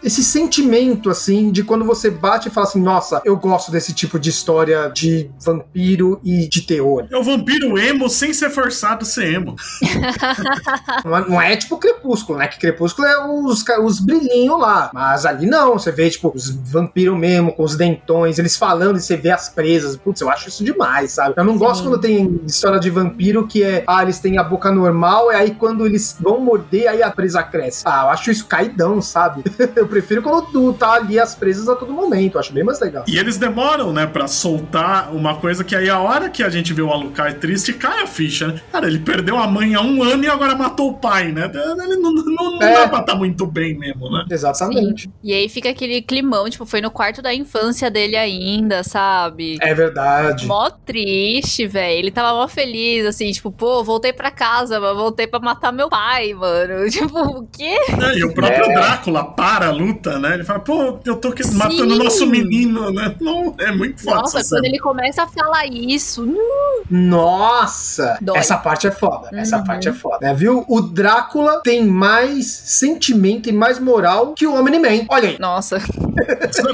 esse 0.03 0.23
sentimento 0.23 1.11
assim 1.11 1.51
de 1.51 1.63
quando 1.63 1.85
você 1.85 2.11
bate 2.11 2.49
e 2.49 2.51
fala 2.51 2.67
assim, 2.67 2.81
nossa, 2.81 3.21
eu 3.25 3.37
gosto 3.37 3.71
desse 3.71 3.93
tipo 3.93 4.19
de 4.19 4.31
história 4.31 4.91
de 4.95 5.31
vampiro 5.45 6.21
e 6.25 6.49
de 6.49 6.63
terror. 6.63 7.07
É 7.11 7.17
o 7.17 7.23
vampiro 7.23 7.79
emo 7.79 8.09
sem 8.09 8.33
ser 8.33 8.51
forçado 8.51 9.03
a 9.03 9.07
ser 9.07 9.35
emo. 9.35 9.57
não, 11.05 11.17
é, 11.17 11.29
não, 11.29 11.43
é, 11.43 11.57
tipo 11.57 11.77
Crepúsculo, 11.79 12.39
né? 12.39 12.49
Que 12.49 12.59
Crepúsculo 12.59 13.07
é 13.07 13.27
os, 13.27 13.65
os 13.83 14.01
brilhinhos 14.01 14.61
lá. 14.61 14.91
Mas 14.93 15.27
ali 15.27 15.47
não, 15.47 15.75
você 15.75 15.91
vê, 15.91 16.09
tipo, 16.11 16.33
os 16.35 16.51
vampiros 16.51 17.19
mesmo, 17.19 17.53
com 17.53 17.63
os 17.63 17.77
dentões, 17.77 18.39
eles 18.39 18.57
falando 18.57 18.97
e 18.97 19.01
você 19.01 19.17
vê 19.17 19.31
as 19.31 19.49
presas. 19.49 19.97
Putz, 19.97 20.21
eu 20.21 20.31
acho 20.31 20.49
isso 20.49 20.65
demais, 20.65 21.13
sabe? 21.13 21.35
Eu 21.37 21.45
não 21.45 21.55
Sim. 21.55 21.59
gosto 21.59 21.83
quando 21.85 22.01
tem 22.01 22.41
história 22.47 22.79
de 22.79 22.91
vampiro 22.91 23.47
que 23.47 23.63
é, 23.63 23.85
ah, 23.87 24.03
eles 24.03 24.19
têm 24.19 24.39
a 24.39 24.43
boca 24.43 24.71
normal, 24.71 25.33
e 25.33 25.35
aí 25.35 25.51
quando 25.53 25.87
eles 25.87 26.17
vão 26.21 26.41
morder, 26.41 26.89
aí 26.89 27.03
a 27.03 27.11
presa 27.11 27.43
cresce. 27.43 27.83
Ah, 27.85 28.05
eu 28.05 28.09
acho 28.11 28.31
isso 28.31 28.47
caidão, 28.47 29.01
sabe? 29.01 29.36
eu 29.77 29.87
prefiro 29.87 30.23
quando 30.23 30.47
tu 30.51 30.73
tá 30.73 30.93
ali 30.95 31.19
as 31.19 31.35
presas 31.35 31.69
a 31.69 31.77
todo 31.77 31.93
momento. 31.93 32.39
Acho 32.39 32.53
bem 32.53 32.65
mais 32.65 32.81
legal. 32.81 33.05
E 33.07 33.19
eles 33.19 33.37
demoram, 33.37 33.93
né, 33.93 34.07
pra 34.07 34.27
soltar 34.27 35.15
uma 35.15 35.37
coisa 35.37 35.65
que 35.65 35.75
aí 35.75 35.89
a 35.89 35.99
hora 35.99 36.29
que 36.29 36.43
a 36.43 36.49
gente 36.49 36.73
vê 36.73 36.83
o 36.83 36.91
Alucard 36.91 37.39
triste, 37.39 37.73
cai 37.73 38.03
a 38.03 38.07
ficha, 38.07 38.49
né? 38.49 38.61
Cara, 38.73 38.87
ele 38.87 38.99
perdeu 38.99 39.37
a 39.37 39.47
mãe 39.47 39.75
há 39.75 39.81
um 39.81 40.03
ano 40.03 40.25
e 40.25 40.29
agora 40.29 40.55
matou 40.55 40.91
o 40.91 40.95
pai, 40.95 41.33
né? 41.33 41.51
Ele 41.55 41.97
não, 41.97 42.13
não, 42.13 42.59
não 42.59 42.63
é. 42.63 42.75
dá 42.75 42.89
pra 42.89 43.01
estar 43.01 43.13
tá 43.13 43.15
muito 43.15 43.47
bem 43.47 43.77
mesmo, 43.79 44.11
né? 44.11 44.25
Exatamente. 44.31 45.05
Sim. 45.05 45.13
E 45.23 45.33
aí 45.33 45.49
fica 45.49 45.71
aquele 45.71 46.03
climão, 46.03 46.49
tipo, 46.49 46.67
foi 46.67 46.81
no 46.81 46.91
quarto 46.91 47.21
da 47.23 47.35
infância 47.35 47.91
dele 47.91 48.17
ainda, 48.17 48.83
sabe? 48.83 49.59
É 49.61 49.75
verdade. 49.75 50.47
Mó 50.47 50.71
triste, 50.71 51.67
velho. 51.67 51.99
Ele 51.99 52.11
tava 52.11 52.37
mó 52.37 52.49
feliz, 52.49 53.07
assim, 53.07 53.31
tipo, 53.31 53.51
pô, 53.51 53.83
voltei 53.83 54.13
pra 54.13 54.31
casa, 54.31 54.81
mas 54.81 54.97
voltei 54.97 55.27
pra 55.27 55.41
matar 55.41 55.73
meu 55.73 55.89
pai, 55.89 56.35
mano. 56.35 56.87
Tipo, 56.97 57.19
o 57.19 57.47
quê? 57.47 57.77
É, 58.03 58.19
e 58.19 58.25
o 58.25 58.33
próprio 58.33 58.65
é. 58.71 58.75
Drácula 58.75 59.25
para 59.27 59.69
a 59.69 59.71
luta, 59.71 60.19
né? 60.19 60.35
Ele 60.35 60.45
fala, 60.45 60.61
pô, 60.61 60.99
eu 61.05 61.17
tô 61.17 61.33
Sim. 61.37 61.57
matando 61.57 61.95
o 61.95 61.99
nosso 61.99 62.27
menino, 62.27 62.91
né? 62.91 63.15
Não, 63.21 63.55
é 63.59 63.73
muito 63.73 64.03
foda. 64.03 64.21
Nossa, 64.21 64.45
quando 64.49 64.65
ele 64.65 64.79
começa 64.79 65.23
a 65.25 65.27
falar 65.27 65.67
isso. 65.67 66.25
Uh, 66.25 66.85
Nossa! 66.91 68.19
Dói. 68.21 68.39
Essa 68.39 68.57
parte 68.57 68.87
é 68.87 68.91
foda. 68.91 69.29
Uhum. 69.33 69.39
Essa 69.39 69.63
parte 69.63 69.89
é 69.89 69.93
foda. 69.93 70.27
É, 70.27 70.35
viu? 70.35 70.65
O 70.69 70.81
Drácula 70.81 71.61
tem 71.63 71.85
mais 71.85 72.47
sentimento 72.47 73.49
e 73.49 73.53
mais 73.53 73.79
moral 73.79 74.35
que 74.35 74.47
o 74.47 74.55
Omni-Man. 74.55 75.07
Olha 75.09 75.31
aí. 75.31 75.39
Nossa. 75.39 75.79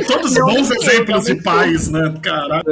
Todos 0.06 0.34
bons 0.34 0.70
exemplos 0.70 1.24
de 1.24 1.34
pais, 1.36 1.88
né? 1.88 2.14
Caralho. 2.22 2.62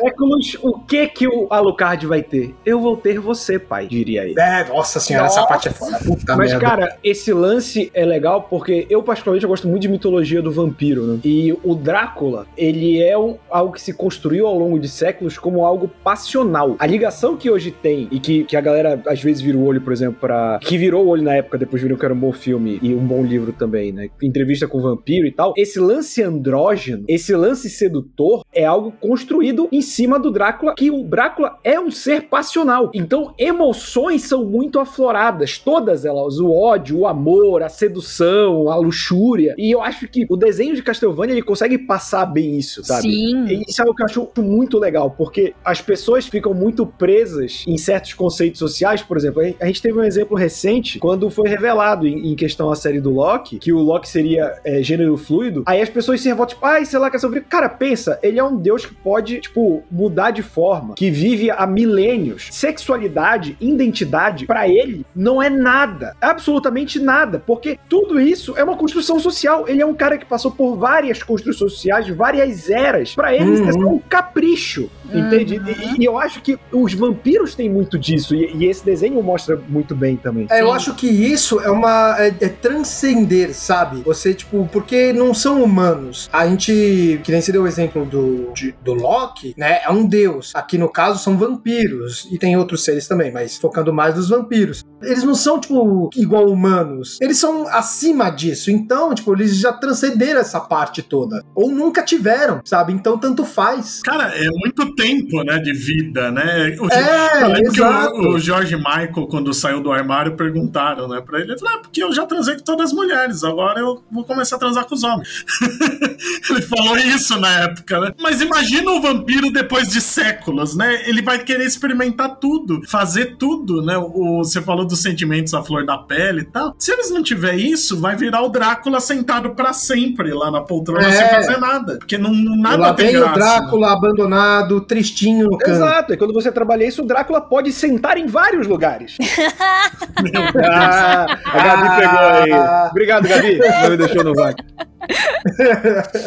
Séculos, 0.00 0.56
o 0.62 0.78
que 0.80 1.06
que 1.08 1.28
o 1.28 1.48
Alucard 1.50 2.06
vai 2.06 2.22
ter? 2.22 2.54
Eu 2.64 2.80
vou 2.80 2.96
ter 2.96 3.18
você, 3.18 3.58
pai, 3.58 3.86
diria 3.86 4.24
ele. 4.24 4.38
É, 4.38 4.64
nossa 4.64 5.00
senhora, 5.00 5.26
nossa. 5.26 5.40
essa 5.40 5.48
parte 5.48 5.68
é 5.68 5.70
foda. 5.72 5.98
Puta 5.98 6.36
Mas, 6.36 6.50
merda. 6.50 6.66
cara, 6.66 6.98
esse 7.02 7.32
lance 7.32 7.90
é 7.94 8.04
legal 8.04 8.42
porque 8.48 8.86
eu, 8.88 9.02
particularmente, 9.02 9.44
eu 9.44 9.50
gosto 9.50 9.68
muito 9.68 9.82
de 9.82 9.88
mitologia 9.88 10.42
do 10.42 10.50
vampiro, 10.50 11.04
né? 11.06 11.20
E 11.24 11.52
o 11.64 11.74
Drácula, 11.74 12.46
ele 12.56 13.02
é 13.02 13.16
um, 13.18 13.36
algo 13.50 13.72
que 13.72 13.80
se 13.80 13.92
construiu 13.92 14.46
ao 14.46 14.58
longo 14.58 14.78
de 14.78 14.88
séculos 14.88 15.38
como 15.38 15.64
algo 15.64 15.90
passional. 16.02 16.76
A 16.78 16.86
ligação 16.86 17.36
que 17.36 17.50
hoje 17.50 17.70
tem 17.70 18.08
e 18.10 18.18
que, 18.18 18.44
que 18.44 18.56
a 18.56 18.60
galera 18.60 19.00
às 19.06 19.22
vezes 19.22 19.42
vira 19.42 19.58
o 19.58 19.64
olho, 19.64 19.80
por 19.80 19.92
exemplo, 19.92 20.18
para 20.20 20.58
que 20.60 20.78
virou 20.78 21.04
o 21.04 21.08
olho 21.08 21.22
na 21.22 21.34
época, 21.34 21.58
depois 21.58 21.82
viram 21.82 21.96
que 21.96 22.04
era 22.04 22.14
um 22.14 22.18
bom 22.18 22.32
filme 22.32 22.78
e 22.82 22.94
um 22.94 23.06
bom 23.06 23.22
livro 23.22 23.52
também, 23.52 23.92
né? 23.92 24.08
Entrevista 24.22 24.66
com 24.66 24.78
o 24.78 24.82
vampiro 24.82 25.26
e 25.26 25.32
tal. 25.32 25.52
Esse 25.56 25.78
lance 25.78 26.22
andrógeno, 26.22 27.04
esse 27.08 27.34
lance 27.34 27.68
sedutor 27.68 28.44
é 28.52 28.64
algo 28.64 28.92
construído 29.00 29.68
em 29.70 29.82
cima 29.82 30.18
do 30.18 30.30
Drácula, 30.30 30.74
que 30.76 30.90
o 30.90 31.02
Drácula 31.02 31.58
é 31.62 31.78
um 31.78 31.90
ser 31.90 32.22
passional. 32.22 32.90
Então, 32.94 33.34
emoções 33.38 34.22
são 34.22 34.44
muito 34.44 34.78
afloradas, 34.78 35.58
todas 35.58 36.04
elas, 36.04 36.38
o 36.38 36.50
ódio, 36.50 36.98
o 36.98 37.06
amor, 37.06 37.62
a 37.62 37.68
sedução, 37.68 38.37
a 38.70 38.76
luxúria. 38.76 39.54
E 39.58 39.70
eu 39.70 39.82
acho 39.82 40.08
que 40.08 40.26
o 40.28 40.36
desenho 40.36 40.74
de 40.74 40.82
Castlevania 40.82 41.34
ele 41.34 41.42
consegue 41.42 41.78
passar 41.78 42.26
bem 42.26 42.58
isso, 42.58 42.84
sabe? 42.84 43.02
Sim. 43.02 43.46
E 43.46 43.62
isso 43.68 43.80
é 43.80 43.84
algo 43.84 43.94
que 43.94 44.02
eu 44.02 44.06
acho 44.06 44.28
muito 44.38 44.78
legal, 44.78 45.10
porque 45.10 45.54
as 45.64 45.80
pessoas 45.80 46.26
ficam 46.26 46.54
muito 46.54 46.86
presas 46.86 47.64
em 47.66 47.76
certos 47.76 48.14
conceitos 48.14 48.58
sociais, 48.58 49.02
por 49.02 49.16
exemplo, 49.16 49.42
a 49.60 49.66
gente 49.66 49.82
teve 49.82 49.98
um 49.98 50.04
exemplo 50.04 50.36
recente 50.36 50.98
quando 50.98 51.30
foi 51.30 51.48
revelado 51.48 52.06
em, 52.06 52.34
questão 52.38 52.70
a 52.70 52.76
série 52.76 53.00
do 53.00 53.10
Loki, 53.10 53.58
que 53.58 53.72
o 53.72 53.78
Loki 53.78 54.08
seria 54.08 54.54
é, 54.64 54.82
gênero 54.82 55.16
fluido, 55.16 55.64
aí 55.66 55.80
as 55.80 55.88
pessoas 55.88 56.20
se 56.20 56.28
revoltam, 56.28 56.54
tipo, 56.54 56.66
ai, 56.66 56.84
sei 56.84 56.98
lá, 56.98 57.10
quer 57.10 57.18
sobre. 57.18 57.40
Cara, 57.40 57.68
pensa, 57.68 58.18
ele 58.22 58.38
é 58.38 58.44
um 58.44 58.56
deus 58.56 58.86
que 58.86 58.94
pode, 58.94 59.40
tipo, 59.40 59.82
mudar 59.90 60.30
de 60.30 60.42
forma, 60.42 60.94
que 60.94 61.10
vive 61.10 61.50
há 61.50 61.66
milênios. 61.66 62.48
Sexualidade, 62.50 63.56
identidade, 63.60 64.46
para 64.46 64.68
ele, 64.68 65.04
não 65.14 65.42
é 65.42 65.50
nada. 65.50 66.16
Absolutamente 66.20 67.00
nada. 67.00 67.42
Porque 67.44 67.78
tudo 67.88 68.20
isso 68.20 68.27
é 68.56 68.64
uma 68.64 68.76
construção 68.76 69.18
social. 69.18 69.68
Ele 69.68 69.82
é 69.82 69.86
um 69.86 69.94
cara 69.94 70.18
que 70.18 70.24
passou 70.24 70.50
por 70.50 70.76
várias 70.76 71.22
construções 71.22 71.72
sociais, 71.72 72.08
várias 72.08 72.68
eras. 72.68 73.14
Para 73.14 73.34
ele, 73.34 73.60
uhum. 73.60 73.68
é 73.68 73.72
só 73.72 73.78
um 73.78 73.98
capricho. 73.98 74.90
Entende? 75.12 75.58
Uhum. 75.58 75.94
E, 75.96 76.02
e, 76.02 76.04
eu 76.04 76.18
acho 76.18 76.42
que 76.42 76.58
os 76.70 76.92
vampiros 76.92 77.54
têm 77.54 77.70
muito 77.70 77.98
disso. 77.98 78.34
E, 78.34 78.54
e 78.56 78.66
esse 78.66 78.84
desenho 78.84 79.22
mostra 79.22 79.58
muito 79.68 79.94
bem 79.94 80.16
também. 80.16 80.46
É, 80.50 80.60
eu 80.60 80.72
acho 80.72 80.94
que 80.94 81.06
isso 81.06 81.60
é 81.60 81.70
uma. 81.70 82.16
É, 82.18 82.28
é, 82.28 82.48
transcender, 82.48 83.54
sabe? 83.54 84.02
Você, 84.02 84.34
tipo, 84.34 84.68
porque 84.70 85.12
não 85.12 85.32
são 85.32 85.62
humanos. 85.62 86.28
A 86.32 86.46
gente. 86.46 87.20
Que 87.24 87.32
nem 87.32 87.40
você 87.40 87.52
deu 87.52 87.62
o 87.62 87.66
exemplo 87.66 88.04
do, 88.04 88.52
de, 88.52 88.74
do 88.84 88.92
Loki, 88.92 89.54
né? 89.56 89.80
É 89.82 89.90
um 89.90 90.06
deus. 90.06 90.52
Aqui 90.54 90.76
no 90.76 90.88
caso 90.88 91.22
são 91.22 91.38
vampiros. 91.38 92.28
E 92.30 92.38
tem 92.38 92.56
outros 92.56 92.84
seres 92.84 93.08
também, 93.08 93.32
mas 93.32 93.56
focando 93.56 93.92
mais 93.92 94.14
nos 94.14 94.28
vampiros. 94.28 94.84
Eles 95.02 95.22
não 95.22 95.34
são, 95.34 95.60
tipo, 95.60 96.10
igual 96.16 96.48
humanos. 96.48 97.18
Eles 97.20 97.38
são 97.38 97.66
acima 97.68 98.30
disso. 98.30 98.70
Então, 98.70 99.14
tipo, 99.14 99.32
eles 99.34 99.56
já 99.56 99.72
transcenderam 99.72 100.40
essa 100.40 100.60
parte 100.60 101.02
toda. 101.02 101.44
Ou 101.54 101.70
nunca 101.70 102.02
tiveram, 102.02 102.60
sabe? 102.64 102.92
Então, 102.92 103.18
tanto 103.18 103.44
faz. 103.44 104.02
Cara, 104.02 104.32
é 104.34 104.48
muito 104.50 104.94
tempo, 104.94 105.42
né, 105.44 105.58
de 105.58 105.72
vida, 105.72 106.30
né? 106.30 106.76
O, 106.80 106.92
é, 106.92 107.42
eu 107.42 107.48
lembro 107.48 107.72
exato. 107.72 108.12
que 108.12 108.26
o, 108.26 108.30
o, 108.30 108.38
George 108.38 108.76
Michael, 108.76 109.26
quando 109.28 109.54
saiu 109.54 109.80
do 109.80 109.92
armário, 109.92 110.36
perguntaram, 110.36 111.08
né, 111.08 111.20
pra 111.20 111.40
ele, 111.40 111.52
ele 111.52 111.58
falou, 111.58 111.76
ah, 111.76 111.82
porque 111.82 112.02
eu 112.02 112.12
já 112.12 112.26
transei 112.26 112.56
com 112.56 112.64
todas 112.64 112.86
as 112.86 112.92
mulheres, 112.92 113.44
agora 113.44 113.80
eu 113.80 114.02
vou 114.10 114.24
começar 114.24 114.56
a 114.56 114.58
transar 114.58 114.84
com 114.86 114.94
os 114.94 115.02
homens. 115.02 115.44
ele 116.50 116.62
falou 116.62 116.96
isso 116.96 117.38
na 117.38 117.50
época, 117.60 118.00
né? 118.00 118.12
Mas 118.20 118.40
imagina 118.40 118.90
o 118.90 119.00
vampiro 119.00 119.50
depois 119.52 119.88
de 119.88 120.00
séculos, 120.00 120.76
né? 120.76 121.08
Ele 121.08 121.22
vai 121.22 121.38
querer 121.38 121.64
experimentar 121.64 122.36
tudo, 122.36 122.80
fazer 122.88 123.36
tudo, 123.36 123.82
né? 123.82 123.96
O, 123.96 124.38
você 124.38 124.60
falou 124.60 124.87
dos 124.88 125.02
sentimentos 125.02 125.54
à 125.54 125.62
flor 125.62 125.84
da 125.84 125.98
pele 125.98 126.40
e 126.40 126.44
tal. 126.44 126.74
Se 126.78 126.92
eles 126.92 127.10
não 127.10 127.22
tiver 127.22 127.54
isso, 127.54 128.00
vai 128.00 128.16
virar 128.16 128.42
o 128.42 128.48
Drácula 128.48 129.00
sentado 129.00 129.50
para 129.50 129.72
sempre 129.72 130.32
lá 130.32 130.50
na 130.50 130.60
poltrona 130.60 131.06
é. 131.06 131.12
sem 131.12 131.28
fazer 131.28 131.58
nada. 131.58 131.98
Porque 131.98 132.18
não, 132.18 132.32
nada 132.32 132.76
Lá 132.76 132.94
tem 132.94 133.12
graça, 133.12 133.30
o 133.30 133.34
Drácula 133.34 133.86
né? 133.88 133.92
abandonado, 133.92 134.80
tristinho 134.80 135.48
no 135.50 135.58
canto. 135.58 135.70
Exato, 135.70 136.12
e 136.14 136.16
quando 136.16 136.32
você 136.32 136.50
trabalha 136.50 136.84
isso, 136.84 137.02
o 137.02 137.06
Drácula 137.06 137.40
pode 137.40 137.72
sentar 137.72 138.16
em 138.18 138.26
vários 138.26 138.66
lugares. 138.66 139.16
ah, 140.64 141.26
a 141.44 141.62
Gabi 141.62 142.00
pegou 142.00 142.18
aí. 142.18 142.88
Obrigado, 142.90 143.28
Gabi. 143.28 143.58
Não 143.82 143.90
me 143.90 143.96
deixou 143.96 144.24
no 144.24 144.34
vácuo. 144.34 144.64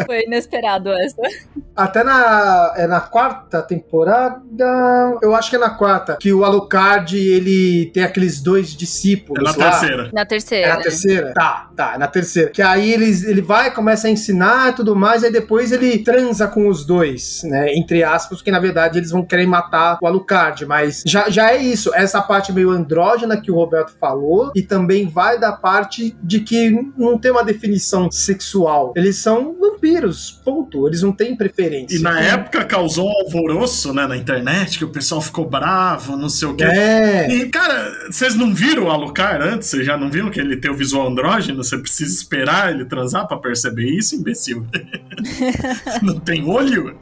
Foi 0.05 0.23
inesperado 0.23 0.89
essa. 0.89 1.21
Até 1.75 2.03
na, 2.03 2.73
é 2.75 2.87
na 2.87 2.99
quarta 2.99 3.61
temporada, 3.61 5.17
eu 5.21 5.33
acho 5.35 5.49
que 5.49 5.55
é 5.55 5.59
na 5.59 5.69
quarta, 5.69 6.17
que 6.19 6.31
o 6.33 6.43
Alucard, 6.43 7.17
ele 7.17 7.91
tem 7.93 8.03
aqueles 8.03 8.41
dois 8.41 8.75
discípulos 8.75 9.39
É 9.41 9.57
na 9.57 9.65
lá. 9.65 9.71
terceira. 9.71 10.09
Na 10.13 10.25
terceira. 10.25 10.67
É 10.67 10.69
na 10.69 10.81
terceira? 10.81 11.33
Tá, 11.33 11.69
tá, 11.75 11.93
é 11.95 11.97
na 11.97 12.07
terceira. 12.07 12.49
Que 12.51 12.61
aí 12.61 12.91
ele, 12.91 13.05
ele 13.25 13.41
vai, 13.41 13.73
começa 13.73 14.07
a 14.07 14.11
ensinar 14.11 14.71
e 14.71 14.75
tudo 14.75 14.95
mais, 14.95 15.23
aí 15.23 15.31
depois 15.31 15.71
ele 15.71 15.99
transa 15.99 16.47
com 16.47 16.67
os 16.67 16.85
dois, 16.85 17.41
né, 17.43 17.73
entre 17.73 18.03
aspas, 18.03 18.39
porque 18.39 18.51
na 18.51 18.59
verdade 18.59 18.99
eles 18.99 19.11
vão 19.11 19.25
querer 19.25 19.45
matar 19.47 19.97
o 20.01 20.07
Alucard, 20.07 20.65
mas 20.65 21.03
já, 21.05 21.29
já 21.29 21.51
é 21.51 21.57
isso, 21.57 21.93
essa 21.93 22.21
parte 22.21 22.51
meio 22.51 22.69
andrógena 22.69 23.39
que 23.39 23.51
o 23.51 23.55
Roberto 23.55 23.93
falou, 23.99 24.51
e 24.55 24.61
também 24.61 25.07
vai 25.07 25.39
da 25.39 25.51
parte 25.51 26.15
de 26.21 26.41
que 26.41 26.69
não 26.97 27.17
tem 27.17 27.31
uma 27.31 27.43
definição 27.43 28.11
sexual. 28.11 28.93
Eles 28.95 29.17
são 29.17 29.55
vampiros. 29.59 30.41
Ponto. 30.43 30.87
Eles 30.87 31.01
não 31.01 31.11
têm 31.11 31.35
preferência. 31.35 31.60
E 31.93 31.99
na 31.99 32.19
época 32.19 32.65
causou 32.65 33.07
um 33.07 33.25
alvoroço, 33.25 33.93
né, 33.93 34.07
na 34.07 34.17
internet, 34.17 34.77
que 34.77 34.85
o 34.85 34.89
pessoal 34.89 35.21
ficou 35.21 35.49
bravo, 35.49 36.15
não 36.17 36.29
sei 36.29 36.47
o 36.47 36.55
quê. 36.55 36.63
É. 36.63 37.31
E, 37.31 37.49
cara, 37.49 37.91
vocês 38.09 38.35
não 38.35 38.53
viram 38.53 38.85
o 38.85 38.89
Alucard 38.89 39.43
antes? 39.43 39.69
Vocês 39.69 39.85
já 39.85 39.97
não 39.97 40.09
viram 40.09 40.29
que 40.29 40.39
ele 40.39 40.57
tem 40.57 40.71
o 40.71 40.75
visual 40.75 41.07
andrógeno? 41.07 41.63
Você 41.63 41.77
precisa 41.77 42.13
esperar 42.13 42.71
ele 42.71 42.85
transar 42.85 43.27
pra 43.27 43.37
perceber 43.37 43.85
isso, 43.85 44.15
imbecil? 44.15 44.65
não 46.01 46.19
tem 46.19 46.47
olho? 46.47 46.97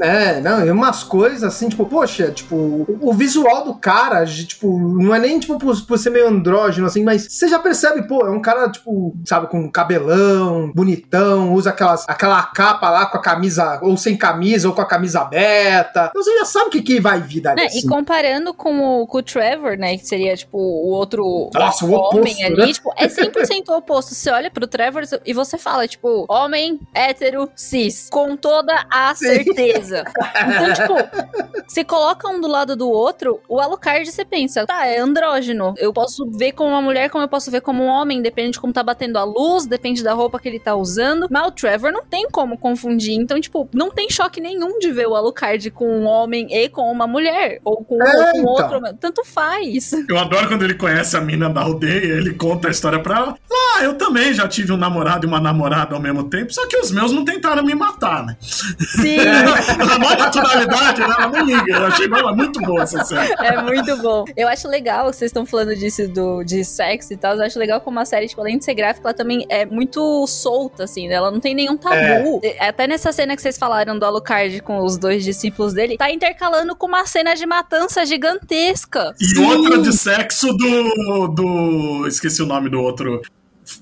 É, 0.00 0.40
não, 0.40 0.64
e 0.64 0.70
umas 0.70 1.02
coisas 1.02 1.42
assim, 1.42 1.68
tipo, 1.68 1.84
poxa, 1.86 2.30
tipo, 2.30 2.56
o, 2.56 2.98
o 3.00 3.12
visual 3.12 3.64
do 3.64 3.74
cara, 3.74 4.24
tipo, 4.24 4.78
não 5.00 5.14
é 5.14 5.18
nem, 5.18 5.38
tipo, 5.38 5.58
por, 5.58 5.80
por 5.86 5.98
ser 5.98 6.10
meio 6.10 6.28
andrógeno, 6.28 6.86
assim, 6.86 7.02
mas 7.02 7.26
você 7.30 7.48
já 7.48 7.58
percebe, 7.58 8.06
pô, 8.06 8.26
é 8.26 8.30
um 8.30 8.40
cara, 8.40 8.70
tipo, 8.70 9.16
sabe, 9.24 9.46
com 9.48 9.70
cabelão, 9.70 10.72
bonitão, 10.74 11.52
usa 11.52 11.70
aquelas, 11.70 12.04
aquela 12.08 12.42
capa 12.42 12.90
lá 12.90 13.06
com 13.06 13.18
a 13.18 13.22
camisa, 13.22 13.78
ou 13.82 13.96
sem 14.04 14.16
camisa, 14.16 14.68
ou 14.68 14.74
com 14.74 14.80
a 14.80 14.86
camisa 14.86 15.20
aberta. 15.20 16.08
Então 16.10 16.22
você 16.22 16.38
já 16.38 16.44
sabe 16.44 16.66
o 16.66 16.70
que, 16.70 16.82
que 16.82 17.00
vai 17.00 17.20
vir 17.20 17.40
dali. 17.40 17.60
Né, 17.60 17.66
assim. 17.66 17.80
E 17.80 17.86
comparando 17.88 18.54
com 18.54 19.02
o, 19.02 19.06
com 19.06 19.18
o 19.18 19.22
Trevor, 19.22 19.76
né, 19.76 19.96
que 19.96 20.06
seria, 20.06 20.36
tipo, 20.36 20.58
o 20.58 20.90
outro 20.90 21.50
Nossa, 21.52 21.84
o 21.84 21.92
homem 21.92 22.32
oposto, 22.32 22.46
ali, 22.46 22.56
né? 22.56 22.72
tipo, 22.72 22.92
é 22.96 23.08
100% 23.08 23.68
o 23.68 23.76
oposto. 23.76 24.14
Você 24.14 24.30
olha 24.30 24.50
pro 24.50 24.66
Trevor 24.66 25.02
e 25.24 25.32
você 25.32 25.58
fala, 25.58 25.88
tipo, 25.88 26.26
homem, 26.28 26.78
hétero, 26.94 27.50
cis, 27.54 28.08
com 28.10 28.36
toda 28.36 28.86
a 28.90 29.14
Sim. 29.14 29.26
certeza. 29.26 30.04
Então, 30.44 30.72
tipo, 30.74 31.64
se 31.68 31.84
coloca 31.84 32.28
um 32.28 32.40
do 32.40 32.48
lado 32.48 32.76
do 32.76 32.88
outro, 32.88 33.40
o 33.48 33.60
Alucard 33.60 34.10
você 34.10 34.24
pensa, 34.24 34.66
tá, 34.66 34.86
é 34.86 34.98
andrógeno. 34.98 35.74
Eu 35.78 35.92
posso 35.92 36.26
ver 36.30 36.52
como 36.52 36.70
uma 36.70 36.82
mulher, 36.82 37.08
como 37.08 37.24
eu 37.24 37.28
posso 37.28 37.50
ver 37.50 37.60
como 37.60 37.82
um 37.82 37.86
homem, 37.86 38.20
depende 38.20 38.52
de 38.52 38.60
como 38.60 38.72
tá 38.72 38.82
batendo 38.82 39.18
a 39.18 39.24
luz, 39.24 39.66
depende 39.66 40.02
da 40.02 40.12
roupa 40.12 40.38
que 40.38 40.48
ele 40.48 40.58
tá 40.58 40.74
usando. 40.74 41.26
Mas 41.30 41.46
o 41.46 41.50
Trevor 41.52 41.92
não 41.92 42.04
tem 42.04 42.28
como 42.30 42.58
confundir. 42.58 43.14
Então, 43.14 43.40
tipo, 43.40 43.68
não 43.72 43.90
tem 43.94 44.10
choque 44.10 44.40
nenhum 44.40 44.78
de 44.78 44.90
ver 44.90 45.06
o 45.06 45.14
Alucard 45.14 45.70
com 45.70 45.86
um 45.88 46.04
homem 46.04 46.46
e 46.50 46.68
com 46.68 46.90
uma 46.90 47.06
mulher. 47.06 47.60
Ou 47.64 47.84
com, 47.84 48.02
É, 48.02 48.16
ou 48.16 48.32
com 48.32 48.38
então. 48.38 48.44
outro. 48.52 48.96
Tanto 49.00 49.24
faz. 49.24 49.92
Eu 50.08 50.18
adoro 50.18 50.48
quando 50.48 50.62
ele 50.64 50.74
conhece 50.74 51.16
a 51.16 51.20
mina 51.20 51.48
da 51.48 51.62
aldeia, 51.62 52.14
ele 52.14 52.34
conta 52.34 52.68
a 52.68 52.70
história 52.70 52.98
pra 52.98 53.16
ela. 53.16 53.38
Ah, 53.76 53.82
eu 53.84 53.94
também 53.94 54.32
já 54.32 54.46
tive 54.46 54.72
um 54.72 54.76
namorado 54.76 55.26
e 55.26 55.28
uma 55.28 55.40
namorada 55.40 55.94
ao 55.94 56.00
mesmo 56.00 56.24
tempo, 56.24 56.52
só 56.52 56.66
que 56.68 56.76
os 56.76 56.92
meus 56.92 57.10
não 57.12 57.24
tentaram 57.24 57.62
me 57.64 57.74
matar, 57.74 58.24
né? 58.24 58.36
Sim. 58.40 59.16
Na 59.78 59.98
maior 59.98 60.18
naturalidade, 60.18 61.00
né? 61.00 61.14
ela 61.18 61.28
nem 61.28 61.56
liga. 61.56 61.72
Eu 61.72 61.86
achei 61.86 62.06
ela 62.06 62.34
muito 62.34 62.60
boa 62.60 62.82
essa 62.82 63.04
série. 63.04 63.32
É 63.40 63.60
muito 63.62 63.96
bom. 63.98 64.24
Eu 64.36 64.48
acho 64.48 64.68
legal 64.68 65.10
que 65.10 65.16
vocês 65.16 65.30
estão 65.30 65.44
falando 65.46 65.74
disso 65.74 66.06
do, 66.08 66.44
de 66.44 66.64
sexo 66.64 67.12
e 67.12 67.16
tal. 67.16 67.34
Eu 67.34 67.42
acho 67.42 67.58
legal 67.58 67.80
como 67.80 67.98
a 67.98 68.04
série, 68.04 68.28
tipo, 68.28 68.40
além 68.40 68.58
de 68.58 68.64
ser 68.64 68.74
gráfica, 68.74 69.08
ela 69.08 69.14
também 69.14 69.44
é 69.48 69.64
muito 69.66 70.26
solta, 70.26 70.84
assim, 70.84 71.08
né? 71.08 71.14
Ela 71.14 71.30
não 71.30 71.40
tem 71.40 71.54
nenhum 71.54 71.76
tabu. 71.76 72.40
Até 72.60 72.86
nessa 72.86 73.12
cena 73.12 73.34
que 73.34 73.42
vocês 73.42 73.58
falaram 73.58 73.83
do 73.84 74.04
Alucard 74.04 74.60
com 74.62 74.82
os 74.84 74.96
dois 74.96 75.22
discípulos 75.22 75.74
dele, 75.74 75.96
tá 75.96 76.10
intercalando 76.10 76.74
com 76.74 76.86
uma 76.86 77.04
cena 77.06 77.34
de 77.34 77.44
matança 77.44 78.06
gigantesca. 78.06 79.14
E 79.20 79.38
outra 79.40 79.78
de 79.78 79.92
sexo 79.92 80.52
do. 80.52 81.28
do. 81.28 82.06
Esqueci 82.08 82.42
o 82.42 82.46
nome 82.46 82.70
do 82.70 82.80
outro. 82.80 83.20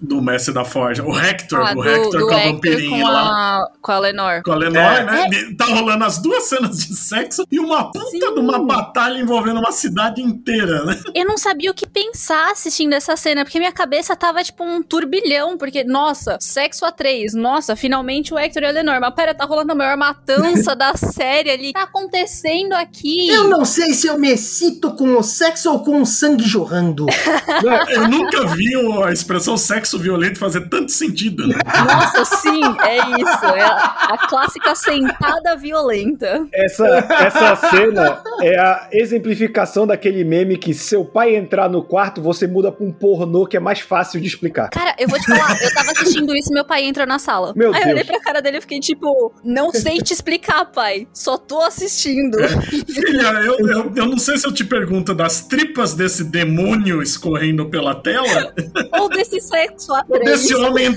Do 0.01 0.23
mestre 0.23 0.55
da 0.55 0.65
Forja. 0.65 1.03
O 1.05 1.19
Hector. 1.19 1.61
Ah, 1.61 1.73
o 1.73 1.75
do, 1.75 1.89
Hector 1.89 2.21
do 2.21 2.27
com 2.29 2.35
a 2.35 2.39
vampirinha 2.39 3.05
com 3.05 3.11
lá. 3.11 3.69
com 3.81 3.93
a 3.93 3.99
Lenor. 3.99 4.43
Com 4.45 4.53
a 4.53 4.57
Lenore, 4.57 5.01
É. 5.01 5.05
né? 5.05 5.31
Tá 5.59 5.65
rolando 5.67 6.05
as 6.05 6.19
duas 6.19 6.45
cenas 6.45 6.79
de 6.79 6.95
sexo 6.95 7.45
e 7.51 7.59
uma 7.59 7.91
puta 7.91 8.07
Sim. 8.11 8.19
de 8.19 8.41
uma 8.41 8.59
batalha 8.65 9.19
envolvendo 9.19 9.59
uma 9.59 9.73
cidade 9.73 10.23
inteira, 10.23 10.85
né? 10.85 11.01
Eu 11.15 11.27
não 11.27 11.37
sabia 11.37 11.71
o 11.71 11.75
que 11.75 11.87
pensar 11.87 12.53
assistindo 12.53 12.93
essa 12.93 13.17
cena, 13.17 13.45
porque 13.45 13.59
minha 13.59 13.73
cabeça 13.73 14.15
tava 14.15 14.43
tipo 14.45 14.63
um 14.65 14.83
turbilhão, 14.83 15.59
porque, 15.59 15.83
nossa, 15.85 16.39
sexo 16.41 16.85
a 16.85 16.93
três, 16.93 17.35
nossa, 17.35 17.75
finalmente 17.75 18.33
o 18.33 18.39
Hector 18.39 18.63
e 18.63 18.67
a 18.67 18.71
Lenor, 18.71 19.01
mas 19.01 19.15
pera, 19.15 19.35
tá 19.35 19.45
rolando 19.45 19.73
a 19.73 19.75
maior 19.75 19.97
matança 19.97 20.75
da 20.77 20.95
série 20.95 21.51
ali, 21.51 21.73
tá 21.73 21.83
acontecendo 21.83 22.73
aqui? 22.75 23.29
Eu 23.29 23.49
não 23.49 23.65
sei 23.65 23.95
se 23.95 24.07
eu 24.07 24.17
me 24.19 24.31
excito 24.31 24.93
com 24.93 25.17
o 25.17 25.23
sexo 25.23 25.71
ou 25.73 25.81
com 25.83 26.01
o 26.01 26.07
sangue 26.07 26.45
jorrando. 26.45 27.07
Eu 27.89 28.09
nunca 28.09 28.47
vi 28.47 28.73
a 29.05 29.13
expressão 29.13 29.57
sexo 29.57 29.72
violento 29.99 30.39
fazer 30.39 30.69
tanto 30.69 30.91
sentido. 30.93 31.47
né? 31.47 31.55
Nossa, 31.87 32.25
sim, 32.37 32.61
é 32.85 32.97
isso, 33.21 33.47
é 33.47 33.63
a, 33.63 33.77
a 34.11 34.29
clássica 34.29 34.75
sentada 34.75 35.57
violenta. 35.57 36.47
Essa, 36.53 36.87
essa 36.87 37.57
cena 37.57 38.23
é 38.43 38.59
a 38.59 38.89
exemplificação 38.93 39.87
daquele 39.87 40.25
meme 40.25 40.57
que 40.57 40.73
se 40.75 40.93
seu 40.93 41.05
pai 41.05 41.35
entrar 41.37 41.71
no 41.71 41.83
quarto, 41.83 42.21
você 42.21 42.47
muda 42.47 42.71
pra 42.71 42.85
um 42.85 42.93
pornô 42.93 43.47
que 43.47 43.57
é 43.57 43.61
mais 43.61 43.81
fácil 43.81 44.21
de 44.21 44.27
explicar. 44.27 44.69
Cara, 44.71 44.95
eu 44.99 45.09
vou 45.09 45.19
te 45.19 45.25
falar, 45.27 45.57
eu 45.63 45.73
tava 45.73 45.91
assistindo 45.93 46.37
isso 46.37 46.51
e 46.51 46.55
meu 46.55 46.65
pai 46.67 46.85
entra 46.85 47.07
na 47.07 47.19
sala. 47.19 47.53
Meu 47.57 47.73
Aí 47.73 47.81
eu 47.81 47.85
Deus. 47.87 47.93
olhei 47.95 48.05
pra 48.05 48.21
cara 48.21 48.41
dele 48.43 48.59
e 48.59 48.61
fiquei 48.61 48.79
tipo, 48.81 49.33
não 49.43 49.71
sei 49.73 49.99
te 49.99 50.13
explicar, 50.13 50.67
pai, 50.67 51.09
só 51.15 51.39
tô 51.39 51.63
assistindo. 51.63 52.37
Filha, 52.47 53.29
eu, 53.45 53.59
eu, 53.69 53.93
eu 53.97 54.07
não 54.07 54.19
sei 54.19 54.37
se 54.37 54.47
eu 54.47 54.53
te 54.53 54.65
pergunto 54.65 55.15
das 55.15 55.43
tripas 55.47 55.95
desse 55.95 56.25
demônio 56.25 57.03
escorrendo 57.03 57.69
pela 57.71 57.95
tela 57.95 58.53
Ou 58.99 59.09
desse 59.09 59.41
sexo 59.41 59.62
a 59.69 59.99
ou 59.99 60.05
três. 60.05 60.43
desse 60.43 60.55
homem 60.55 60.95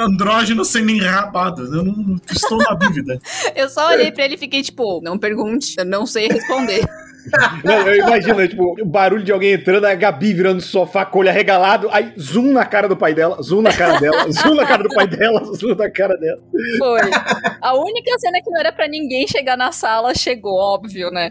andrógeno 0.00 0.64
sendo 0.64 0.90
enrabado. 0.90 1.62
Eu 1.64 1.84
não 1.84 2.20
estou 2.30 2.58
na 2.58 2.74
dúvida. 2.74 3.20
Eu 3.54 3.68
só 3.68 3.88
olhei 3.88 4.10
pra 4.12 4.24
ele 4.24 4.34
e 4.34 4.38
fiquei 4.38 4.62
tipo, 4.62 5.00
não 5.02 5.18
pergunte, 5.18 5.74
eu 5.78 5.84
não 5.84 6.06
sei 6.06 6.28
responder. 6.28 6.84
Não, 7.64 7.88
eu 7.88 7.96
imagino, 8.06 8.46
tipo, 8.48 8.76
o 8.80 8.84
barulho 8.84 9.22
de 9.24 9.32
alguém 9.32 9.52
entrando, 9.52 9.84
a 9.86 9.94
Gabi 9.94 10.32
virando 10.32 10.56
no 10.56 10.60
sofá 10.60 11.04
com 11.04 11.18
o 11.18 11.20
olho 11.20 11.30
arregalado, 11.30 11.88
aí 11.92 12.12
zoom 12.18 12.52
na 12.52 12.64
cara 12.64 12.88
do 12.88 12.96
pai 12.96 13.14
dela, 13.14 13.40
zoom 13.42 13.62
na 13.62 13.72
cara 13.72 13.98
dela, 14.00 14.26
zoom 14.32 14.54
na 14.54 14.66
cara 14.66 14.82
do 14.82 14.88
pai 14.94 15.06
dela, 15.06 15.42
zoom 15.54 15.74
na 15.74 15.90
cara 15.90 16.16
dela. 16.16 16.38
Foi. 16.78 17.00
A 17.60 17.74
única 17.74 18.18
cena 18.18 18.40
que 18.42 18.50
não 18.50 18.58
era 18.60 18.72
pra 18.72 18.88
ninguém 18.88 19.26
chegar 19.26 19.56
na 19.56 19.72
sala 19.72 20.14
chegou, 20.14 20.54
óbvio, 20.54 21.10
né? 21.10 21.28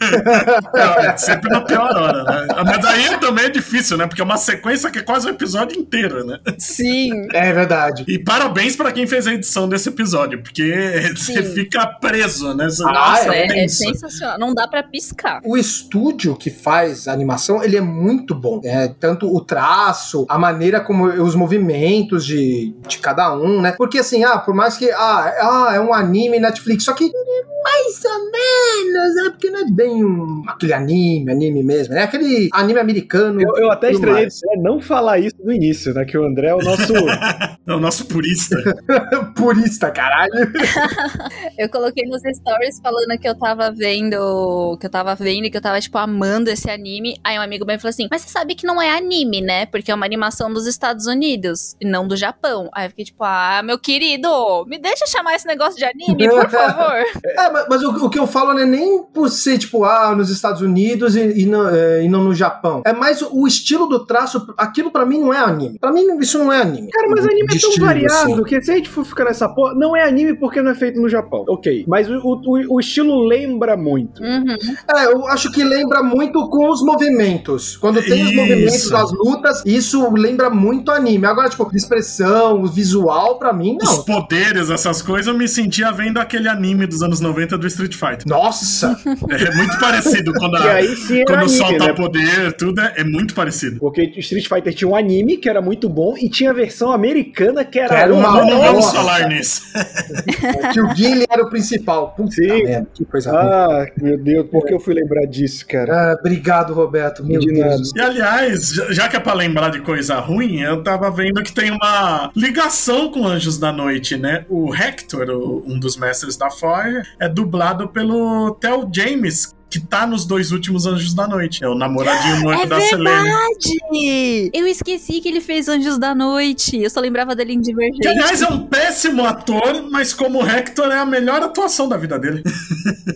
É, 0.75 1.17
sempre 1.17 1.49
na 1.49 1.61
pior 1.61 1.95
hora, 1.95 2.23
né? 2.23 2.47
Mas 2.65 2.85
aí 2.85 3.17
também 3.19 3.45
é 3.45 3.49
difícil, 3.49 3.97
né? 3.97 4.07
Porque 4.07 4.21
é 4.21 4.25
uma 4.25 4.37
sequência 4.37 4.89
que 4.91 4.99
é 4.99 5.01
quase 5.01 5.27
o 5.27 5.29
episódio 5.29 5.77
inteiro, 5.79 6.25
né? 6.25 6.39
Sim. 6.57 7.27
É 7.33 7.51
verdade. 7.53 8.03
E 8.07 8.19
parabéns 8.19 8.75
pra 8.75 8.91
quem 8.91 9.07
fez 9.07 9.27
a 9.27 9.33
edição 9.33 9.67
desse 9.67 9.89
episódio, 9.89 10.41
porque 10.41 11.11
você 11.15 11.43
Sim. 11.43 11.53
fica 11.53 11.85
preso, 11.87 12.53
né? 12.53 12.65
Você- 12.65 12.83
Nossa, 12.83 13.33
é 13.35 13.47
é, 13.47 13.63
é 13.65 13.67
sensacional. 13.67 14.37
Não 14.39 14.53
dá 14.53 14.67
pra 14.67 14.83
piscar. 14.83 15.41
O 15.43 15.57
estúdio 15.89 16.35
que 16.35 16.51
faz 16.51 17.07
a 17.07 17.13
animação, 17.13 17.63
ele 17.63 17.75
é 17.75 17.81
muito 17.81 18.35
bom. 18.35 18.61
É, 18.63 18.87
tanto 18.87 19.33
o 19.33 19.41
traço, 19.41 20.25
a 20.29 20.37
maneira 20.37 20.79
como 20.79 21.05
os 21.05 21.33
movimentos 21.33 22.25
de, 22.25 22.75
de 22.87 22.99
cada 22.99 23.35
um, 23.35 23.59
né? 23.59 23.73
Porque 23.75 23.97
assim, 23.97 24.23
ah, 24.23 24.37
por 24.37 24.53
mais 24.53 24.77
que 24.77 24.91
ah, 24.91 25.33
ah, 25.41 25.71
é 25.73 25.79
um 25.79 25.93
anime 25.93 26.39
Netflix, 26.39 26.83
só 26.83 26.93
que 26.93 27.05
é 27.05 27.59
mais 27.63 28.03
ou 28.05 28.31
menos, 28.31 29.17
é 29.25 29.29
porque 29.31 29.49
não 29.49 29.59
é 29.59 29.71
bem 29.71 30.03
um, 30.05 30.43
aquele 30.47 30.73
anime, 30.73 31.31
anime 31.31 31.63
mesmo, 31.63 31.93
é 31.95 32.03
aquele 32.03 32.49
anime 32.53 32.79
americano. 32.79 33.41
Eu, 33.41 33.57
eu 33.57 33.71
até 33.71 33.91
estranhei 33.91 34.23
mais. 34.23 34.41
é, 34.43 34.57
não 34.57 34.79
falar 34.79 35.19
isso 35.19 35.35
no 35.43 35.51
início, 35.51 35.93
né? 35.93 36.05
Que 36.05 36.17
o 36.17 36.25
André 36.25 36.49
é 36.49 36.55
o 36.55 36.59
nosso. 36.59 36.93
É 37.69 37.73
o 37.73 37.79
nosso 37.79 38.07
purista. 38.07 38.55
Purista, 39.37 39.91
caralho. 39.91 40.33
Eu 41.55 41.69
coloquei 41.69 42.03
nos 42.07 42.19
stories 42.21 42.79
falando 42.81 43.19
que 43.19 43.27
eu 43.27 43.37
tava 43.37 43.69
vendo. 43.71 44.75
Que 44.79 44.87
eu 44.87 44.89
tava 44.89 45.13
vendo 45.13 45.45
e 45.45 45.51
que 45.51 45.57
eu 45.57 45.61
tava, 45.61 45.68
tipo, 45.79 45.97
amando 45.97 46.49
esse 46.49 46.69
anime. 46.69 47.19
Aí 47.23 47.37
um 47.37 47.41
amigo 47.41 47.65
meu 47.65 47.77
falou 47.79 47.89
assim: 47.89 48.07
Mas 48.09 48.21
você 48.21 48.29
sabe 48.29 48.55
que 48.55 48.65
não 48.65 48.81
é 48.81 48.95
anime, 48.95 49.41
né? 49.41 49.65
Porque 49.65 49.91
é 49.91 49.95
uma 49.95 50.05
animação 50.05 50.51
dos 50.51 50.65
Estados 50.65 51.05
Unidos 51.05 51.75
e 51.81 51.85
não 51.85 52.07
do 52.07 52.15
Japão. 52.15 52.69
Aí 52.73 52.85
eu 52.85 52.89
fiquei 52.89 53.05
tipo, 53.05 53.23
ah, 53.23 53.61
meu 53.63 53.77
querido, 53.77 54.65
me 54.67 54.77
deixa 54.77 55.05
chamar 55.07 55.35
esse 55.35 55.45
negócio 55.45 55.77
de 55.77 55.85
anime, 55.85 56.29
por 56.29 56.47
favor. 56.49 57.03
É, 57.25 57.49
mas, 57.51 57.65
mas 57.69 57.83
o, 57.83 58.05
o 58.05 58.09
que 58.09 58.19
eu 58.19 58.27
falo 58.27 58.53
não 58.53 58.61
é 58.61 58.65
nem 58.65 59.03
por 59.03 59.29
ser, 59.29 59.57
tipo, 59.57 59.83
ah, 59.83 60.15
nos 60.15 60.29
Estados 60.29 60.61
Unidos 60.61 61.15
e, 61.15 61.41
e 61.41 61.45
não, 61.45 61.67
é, 61.69 62.03
e 62.03 62.09
não 62.09 62.23
no 62.23 62.33
Japão. 62.33 62.81
É 62.85 62.93
mais 62.93 63.21
o, 63.21 63.47
estilo 63.47 63.87
do 63.87 64.05
traço, 64.05 64.53
aquilo 64.57 64.91
pra 64.91 65.05
mim 65.05 65.19
não 65.19 65.33
é 65.33 65.37
anime. 65.37 65.79
Pra 65.79 65.91
mim 65.91 66.05
isso 66.19 66.37
não 66.37 66.51
é 66.51 66.61
anime. 66.61 66.89
Cara, 66.89 67.07
mas 67.09 67.25
anime 67.25 67.47
De 67.47 67.57
é 67.57 67.59
tão 67.59 67.69
estilo, 67.69 67.85
variado 67.85 68.33
assim. 68.33 68.43
que 68.43 68.61
se 68.61 68.71
a 68.71 68.75
gente 68.75 68.89
for 68.89 69.05
ficar 69.05 69.25
nessa 69.25 69.49
porra, 69.49 69.73
não 69.73 69.95
é 69.95 70.03
anime 70.03 70.35
porque 70.35 70.61
não 70.61 70.71
é 70.71 70.75
feito 70.75 71.01
no 71.01 71.09
Japão. 71.09 71.45
Ok. 71.47 71.85
Mas 71.87 72.09
o, 72.09 72.19
o, 72.23 72.75
o 72.75 72.79
estilo 72.79 73.23
lembra 73.25 73.75
muito. 73.75 74.21
Uhum. 74.21 74.55
É, 74.95 75.05
eu 75.05 75.27
acho 75.27 75.51
que 75.51 75.58
lembra 75.63 76.01
muito 76.03 76.49
com 76.49 76.69
os 76.69 76.81
movimentos. 76.83 77.77
Quando 77.77 78.01
tem 78.01 78.23
os 78.23 78.29
Isso. 78.31 78.35
movimentos 78.39 78.89
das 78.89 79.11
lutas, 79.11 79.63
isso 79.65 80.11
lembra 80.13 80.49
muito 80.49 80.91
anime. 80.91 81.25
Agora, 81.25 81.49
tipo, 81.49 81.69
expressão, 81.75 82.65
visual, 82.65 83.37
pra 83.37 83.53
mim, 83.53 83.77
Os 83.81 83.97
não. 83.97 84.03
poderes, 84.03 84.69
essas 84.69 85.01
coisas, 85.01 85.27
eu 85.27 85.33
me 85.37 85.47
sentia 85.47 85.91
vendo 85.91 86.17
aquele 86.19 86.47
anime 86.47 86.85
dos 86.85 87.01
anos 87.01 87.19
90 87.19 87.57
do 87.57 87.67
Street 87.67 87.93
Fighter. 87.93 88.23
Nossa, 88.27 88.87
Nossa! 88.89 88.99
É 89.29 89.55
muito 89.55 89.79
parecido 89.79 90.33
quando, 90.33 90.55
a, 90.55 90.73
aí 90.73 90.95
sim 90.95 91.23
quando 91.25 91.39
anime, 91.39 91.57
solta 91.57 91.85
né? 91.87 91.93
poder, 91.93 92.53
tudo 92.53 92.81
é, 92.81 92.93
é 92.97 93.03
muito 93.03 93.33
parecido. 93.33 93.79
Porque 93.79 94.03
Street 94.17 94.47
Fighter 94.47 94.73
tinha 94.73 94.87
um 94.89 94.95
anime 94.95 95.37
que 95.37 95.49
era 95.49 95.61
muito 95.61 95.87
bom 95.89 96.15
e 96.17 96.29
tinha 96.29 96.51
a 96.51 96.53
versão 96.53 96.91
americana 96.91 97.63
que 97.63 97.79
era, 97.79 97.89
Que 97.89 97.95
era 97.95 98.13
uma 98.13 98.31
Não, 98.45 98.59
vamos 98.59 98.85
Nossa. 98.85 98.95
falar 98.95 99.27
nisso. 99.29 99.61
que 100.73 100.81
o 100.81 100.93
Guile 100.93 101.25
era 101.29 101.43
o 101.43 101.49
principal. 101.49 102.13
Puta 102.15 102.31
Sim. 102.31 102.47
merda, 102.47 102.87
que 102.93 103.05
coisa 103.05 103.31
ruim. 103.31 103.39
Ah, 103.41 103.85
meu 104.01 104.17
Deus, 104.17 104.47
por 104.49 104.65
que 104.65 104.73
eu 104.73 104.79
fui 104.79 104.93
lembrar 104.93 105.25
disso, 105.25 105.48
cara? 105.65 106.11
Ah, 106.11 106.17
obrigado, 106.19 106.73
Roberto. 106.73 107.23
Meu 107.25 107.39
De 107.39 107.53
Deus. 107.53 107.91
E 107.95 107.99
aliás, 108.01 108.69
já 108.89 109.07
que 109.07 109.15
é 109.15 109.19
pra 109.19 109.33
lembrar 109.33 109.69
de 109.69 109.81
coisa 109.81 110.15
ruim, 110.19 110.59
eu 110.61 110.83
tava 110.83 111.09
vendo 111.11 111.41
que 111.43 111.51
tem 111.53 111.71
uma 111.71 112.31
ligação 112.35 113.11
com 113.11 113.25
Anjos 113.27 113.57
da 113.57 113.71
Noite, 113.71 114.17
né? 114.17 114.45
O 114.49 114.73
Hector, 114.73 115.29
o- 115.29 115.63
um 115.67 115.79
dos 115.79 115.97
mestres 115.97 116.35
da 116.37 116.49
Fire, 116.49 117.03
é 117.19 117.27
dublado 117.29 117.87
pelo 117.89 118.51
Theo 118.55 118.89
James, 118.93 119.53
que 119.69 119.79
tá 119.79 120.07
nos 120.07 120.25
dois 120.25 120.51
últimos 120.51 120.85
Anjos 120.85 121.13
da 121.13 121.27
Noite. 121.27 121.63
É 121.63 121.67
o 121.69 121.75
namoradinho 121.75 122.41
noivo 122.41 122.63
É 122.63 122.65
da 122.65 122.81
Selene. 122.81 123.23
verdade! 123.23 124.51
Eu 124.53 124.65
esqueci 124.67 125.21
que 125.21 125.29
ele 125.29 125.41
fez 125.41 125.67
Anjos 125.67 125.97
da 125.97 126.15
Noite. 126.15 126.77
Eu 126.81 126.89
só 126.89 126.99
lembrava 126.99 127.35
dele 127.35 127.53
em 127.53 127.61
Que, 127.61 127.71
Divergente. 127.71 128.07
aliás, 128.07 128.41
é 128.41 128.47
um 128.47 128.65
péssimo 128.65 129.25
ator, 129.25 129.87
mas 129.91 130.13
como 130.13 130.45
Hector 130.45 130.87
é 130.91 130.97
a 130.99 131.05
melhor 131.05 131.41
atuação 131.43 131.87
da 131.87 131.97
vida 131.97 132.17
dele. 132.17 132.41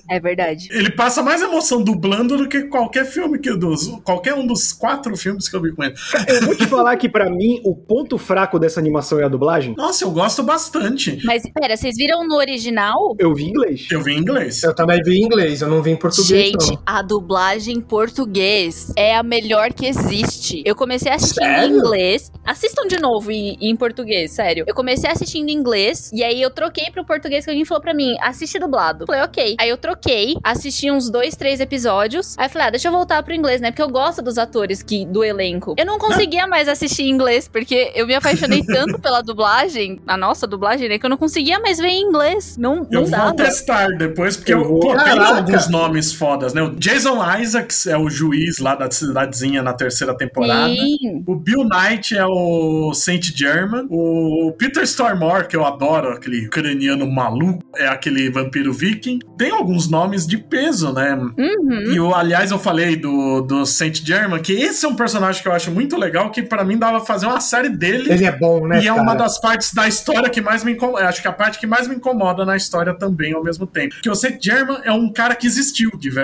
É 0.09 0.19
verdade. 0.19 0.67
Ele 0.71 0.91
passa 0.91 1.23
mais 1.23 1.41
emoção 1.41 1.81
dublando 1.83 2.37
do 2.37 2.47
que 2.47 2.63
qualquer 2.63 3.05
filme 3.05 3.39
que 3.39 3.53
dos 3.55 3.87
qualquer 4.03 4.33
um 4.35 4.45
dos 4.45 4.71
quatro 4.73 5.15
filmes 5.17 5.47
que 5.49 5.55
eu 5.55 5.61
vi 5.61 5.71
com 5.73 5.83
ele. 5.83 5.93
Eu 6.27 6.45
vou 6.45 6.55
te 6.55 6.67
falar 6.67 6.95
que 6.97 7.09
pra 7.09 7.29
mim 7.29 7.61
o 7.63 7.75
ponto 7.75 8.17
fraco 8.17 8.59
dessa 8.59 8.79
animação 8.79 9.19
é 9.19 9.23
a 9.23 9.27
dublagem. 9.27 9.73
Nossa, 9.77 10.03
eu 10.03 10.11
gosto 10.11 10.43
bastante. 10.43 11.19
Mas, 11.23 11.43
pera, 11.53 11.75
vocês 11.75 11.95
viram 11.95 12.27
no 12.27 12.35
original? 12.35 13.15
Eu 13.17 13.33
vi 13.33 13.43
em 13.45 13.49
inglês. 13.49 13.87
Eu 13.91 14.01
vi 14.01 14.13
em 14.13 14.17
inglês. 14.19 14.61
Eu 14.63 14.73
também 14.75 15.01
vi 15.03 15.17
em 15.17 15.23
inglês, 15.25 15.61
eu 15.61 15.67
não 15.69 15.81
vi 15.81 15.91
em 15.91 15.95
português. 15.95 16.42
Gente, 16.43 16.77
a 16.85 17.01
dublagem 17.01 17.77
em 17.77 17.81
português 17.81 18.91
é 18.95 19.15
a 19.15 19.23
melhor 19.23 19.71
que 19.73 19.85
existe. 19.85 20.61
Eu 20.65 20.75
comecei 20.75 21.11
assistindo 21.11 21.43
em 21.45 21.55
Sério? 21.55 21.77
inglês. 21.77 22.31
Assistam 22.45 22.85
de 22.87 22.99
novo 22.99 23.31
em, 23.31 23.57
em 23.61 23.75
português, 23.75 24.31
sério. 24.31 24.65
Eu 24.67 24.75
comecei 24.75 25.09
assistindo 25.09 25.49
em 25.49 25.53
inglês 25.53 26.11
e 26.13 26.23
aí 26.23 26.41
eu 26.41 26.49
troquei 26.49 26.91
pro 26.91 27.05
português 27.05 27.45
que 27.45 27.51
alguém 27.51 27.63
falou 27.65 27.81
pra 27.81 27.93
mim, 27.93 28.15
assiste 28.21 28.59
dublado. 28.59 29.03
Eu 29.03 29.07
falei, 29.07 29.21
ok. 29.21 29.55
Aí 29.59 29.69
eu 29.69 29.77
troquei, 29.77 30.35
assisti 30.43 30.91
uns 30.91 31.09
dois, 31.09 31.35
três 31.35 31.59
episódios. 31.59 32.35
Aí 32.37 32.45
eu 32.45 32.49
falei, 32.49 32.67
ah, 32.67 32.71
deixa 32.71 32.87
eu 32.87 32.91
voltar 32.91 33.23
pro 33.23 33.33
inglês, 33.33 33.61
né? 33.61 33.71
Porque 33.71 33.81
eu 33.81 33.89
gosto 33.89 34.21
dos 34.21 34.37
atores 34.37 34.83
que, 34.83 35.05
do 35.05 35.23
elenco. 35.23 35.75
Eu 35.77 35.85
não 35.85 35.97
conseguia 35.97 36.45
mais 36.47 36.67
assistir 36.67 37.03
em 37.03 37.09
inglês, 37.11 37.47
porque 37.47 37.91
eu 37.95 38.05
me 38.05 38.15
apaixonei 38.15 38.63
tanto 38.67 38.99
pela 38.99 39.21
dublagem, 39.21 40.01
a 40.07 40.17
nossa 40.17 40.45
dublagem, 40.45 40.89
né? 40.89 40.99
Que 40.99 41.05
eu 41.05 41.09
não 41.09 41.17
conseguia 41.17 41.59
mais 41.59 41.77
ver 41.77 41.87
em 41.89 42.01
inglês. 42.03 42.57
Não, 42.57 42.77
Eu 42.91 43.01
não 43.01 43.01
vou 43.01 43.09
dava. 43.09 43.33
testar 43.35 43.87
depois, 43.97 44.35
porque 44.37 44.53
Eu 44.53 44.61
eu, 44.63 44.67
vou- 44.67 44.79
pô, 44.81 44.95
tem 45.03 45.17
alguns 45.19 45.69
nomes 45.69 46.13
fodas, 46.33 46.53
né? 46.53 46.61
O 46.61 46.75
Jason 46.75 47.19
Isaacs 47.39 47.87
é 47.87 47.97
o 47.97 48.09
juiz 48.09 48.57
lá 48.57 48.75
da 48.75 48.89
cidadezinha 48.89 49.61
na 49.61 49.73
terceira 49.73 50.15
temporada. 50.15 50.73
Sim. 50.73 51.23
O 51.27 51.35
Bill 51.35 51.63
Knight 51.63 52.17
é 52.17 52.25
o 52.25 52.93
Saint 52.93 53.23
German. 53.35 53.85
O 53.89 54.53
Peter 54.57 54.83
Stormare, 54.83 55.47
que 55.47 55.55
eu 55.55 55.65
adoro, 55.65 56.09
aquele 56.09 56.47
ucraniano 56.47 57.09
maluco, 57.09 57.63
é 57.75 57.87
aquele 57.87 58.29
vampiro 58.29 58.73
viking. 58.73 59.19
Tem 59.37 59.51
alguns 59.51 59.89
nomes 59.89 60.25
de 60.25 60.37
peso, 60.37 60.91
né? 60.91 61.13
Uhum. 61.13 61.91
E 61.91 61.97
eu, 61.97 62.13
aliás, 62.13 62.51
eu 62.51 62.59
falei 62.59 62.95
do, 62.95 63.41
do 63.41 63.65
Saint 63.65 64.03
German, 64.03 64.41
que 64.41 64.53
esse 64.53 64.85
é 64.85 64.89
um 64.89 64.95
personagem 64.95 65.41
que 65.41 65.47
eu 65.47 65.53
acho 65.53 65.71
muito 65.71 65.97
legal, 65.97 66.31
que 66.31 66.41
pra 66.41 66.63
mim 66.63 66.77
dava 66.77 66.97
pra 66.97 67.05
fazer 67.05 67.27
uma 67.27 67.39
série 67.39 67.69
dele. 67.69 68.11
Ele 68.11 68.25
é 68.25 68.31
bom, 68.31 68.67
né? 68.67 68.77
E 68.77 68.87
é 68.87 68.89
cara? 68.89 69.01
uma 69.01 69.15
das 69.15 69.39
partes 69.39 69.73
da 69.73 69.87
história 69.87 70.29
que 70.29 70.41
mais 70.41 70.63
me 70.63 70.71
incomoda. 70.71 71.07
Acho 71.07 71.21
que 71.21 71.27
a 71.27 71.31
parte 71.31 71.59
que 71.59 71.67
mais 71.67 71.87
me 71.87 71.95
incomoda 71.95 72.45
na 72.45 72.55
história 72.55 72.93
também 72.93 73.33
ao 73.33 73.43
mesmo 73.43 73.67
tempo. 73.67 73.95
Porque 73.95 74.09
o 74.09 74.15
Saint 74.15 74.41
German 74.41 74.79
é 74.83 74.91
um 74.91 75.11
cara 75.11 75.35
que 75.35 75.45
existiu 75.45 75.91
de 75.97 76.09
verdade. 76.09 76.22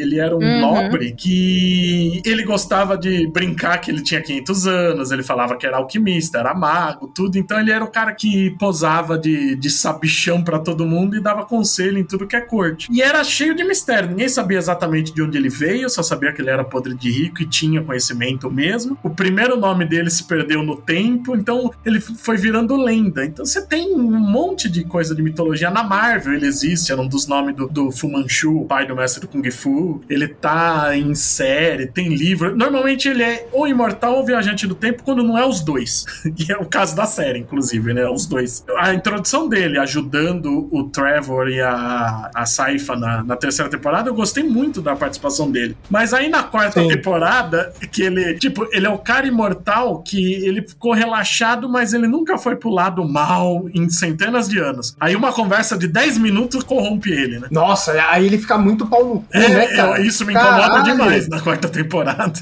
Ele 0.00 0.18
era 0.18 0.36
um 0.36 0.40
Uhum. 0.40 0.60
nobre 0.60 1.12
que 1.12 2.20
ele 2.24 2.42
gostava 2.44 2.96
de 2.96 3.26
brincar 3.28 3.78
que 3.78 3.90
ele 3.90 4.02
tinha 4.02 4.20
500 4.20 4.66
anos. 4.66 5.10
Ele 5.10 5.22
falava 5.22 5.56
que 5.56 5.66
era 5.66 5.76
alquimista, 5.76 6.38
era 6.38 6.54
mago, 6.54 7.08
tudo. 7.14 7.36
Então 7.38 7.60
ele 7.60 7.70
era 7.70 7.84
o 7.84 7.88
cara 7.88 8.12
que 8.12 8.50
posava 8.58 9.18
de, 9.18 9.54
de 9.56 9.70
sabichão 9.70 10.42
pra 10.42 10.58
todo 10.58 10.86
mundo 10.86 11.16
e 11.16 11.20
dava 11.20 11.44
conselho 11.44 11.98
em 11.98 12.04
tudo 12.04 12.26
que 12.26 12.36
é 12.36 12.40
corte. 12.40 12.88
E 12.90 13.02
era 13.02 13.22
cheio 13.24 13.54
de 13.54 13.64
mistério. 13.64 14.10
Ninguém 14.10 14.28
sabia 14.28 14.58
exatamente 14.58 15.12
de 15.12 15.22
onde 15.22 15.36
ele 15.38 15.48
veio, 15.48 15.88
só 15.88 16.02
sabia 16.02 16.32
que 16.32 16.40
ele 16.42 16.50
era 16.50 16.64
podre 16.64 16.94
de 16.94 17.10
rico 17.10 17.42
e 17.42 17.46
tinha 17.46 17.82
conhecimento 17.82 18.50
mesmo. 18.50 18.98
O 19.02 19.10
primeiro 19.10 19.56
nome 19.58 19.84
dele 19.84 20.10
se 20.10 20.24
perdeu 20.24 20.62
no 20.62 20.76
tempo, 20.76 21.36
então 21.36 21.70
ele 21.84 22.00
foi 22.00 22.36
virando 22.36 22.76
lenda. 22.76 23.24
Então 23.24 23.44
você 23.44 23.64
tem 23.66 23.94
um 23.94 24.18
monte 24.18 24.68
de 24.68 24.84
coisa 24.84 25.14
de 25.14 25.22
mitologia. 25.22 25.70
Na 25.70 25.82
Marvel 25.84 26.34
ele 26.34 26.46
existe, 26.46 26.92
era 26.92 27.00
um 27.00 27.08
dos 27.08 27.26
nomes 27.26 27.54
do, 27.54 27.68
do 27.68 27.90
Fu 27.90 28.10
Manchu, 28.10 28.60
o 28.60 28.66
pai 28.66 28.86
do 28.86 28.96
mestre 28.96 29.20
do 29.20 29.28
Kung 29.30 29.50
Fu. 29.50 30.00
Ele 30.08 30.28
tá 30.28 30.96
em 30.96 31.14
série, 31.14 31.86
tem 31.86 32.08
livro. 32.08 32.56
Normalmente 32.56 33.08
ele 33.08 33.22
é 33.22 33.48
ou 33.52 33.66
imortal 33.66 34.16
ou 34.16 34.24
viajante 34.24 34.66
do 34.66 34.74
tempo, 34.74 35.02
quando 35.02 35.22
não 35.22 35.38
é 35.38 35.46
os 35.46 35.60
dois. 35.60 36.04
e 36.24 36.52
é 36.52 36.56
o 36.56 36.66
caso 36.66 36.94
da 36.94 37.06
série, 37.06 37.38
inclusive, 37.38 37.94
né? 37.94 38.08
Os 38.08 38.26
dois. 38.26 38.64
A 38.78 38.94
introdução 38.94 39.48
dele 39.48 39.78
ajudando 39.78 40.68
o 40.70 40.84
Trevor 40.84 41.48
e 41.48 41.60
a, 41.60 42.30
a 42.34 42.46
Saifa 42.46 42.96
na, 42.96 43.24
na 43.24 43.36
terceira 43.36 43.70
temporada, 43.70 44.10
eu 44.10 44.14
gostei 44.14 44.44
muito 44.44 44.80
da 44.80 44.94
participação 44.96 45.50
dele. 45.50 45.76
Mas 45.88 46.12
aí 46.12 46.28
na 46.28 46.42
quarta 46.42 46.80
Sim. 46.80 46.88
temporada, 46.88 47.72
que 47.90 48.02
ele, 48.02 48.34
tipo, 48.34 48.66
ele 48.72 48.86
é 48.86 48.90
o 48.90 48.98
cara 48.98 49.26
imortal 49.26 50.02
que 50.02 50.34
ele 50.34 50.62
ficou 50.62 50.92
relaxado, 50.92 51.68
mas 51.68 51.92
ele 51.92 52.06
nunca 52.06 52.38
foi 52.38 52.56
pro 52.56 52.70
lado 52.70 53.06
mal 53.06 53.68
em 53.72 53.88
centenas 53.88 54.48
de 54.48 54.58
anos. 54.58 54.96
Aí 55.00 55.14
uma 55.16 55.32
conversa 55.32 55.76
de 55.76 55.86
10 55.88 56.18
minutos 56.18 56.62
corrompe 56.62 57.10
ele, 57.10 57.38
né? 57.38 57.48
Nossa, 57.50 57.92
aí 58.10 58.26
ele 58.26 58.38
fica 58.38 58.58
muito 58.58 58.86
pau 58.86 59.04
no 59.04 59.19
É, 59.32 59.48
né, 59.48 59.66
é, 59.98 60.02
isso 60.02 60.24
me 60.24 60.32
incomoda 60.32 60.60
Caralho. 60.60 60.84
demais 60.84 61.28
na 61.28 61.40
quarta 61.40 61.68
temporada. 61.68 62.32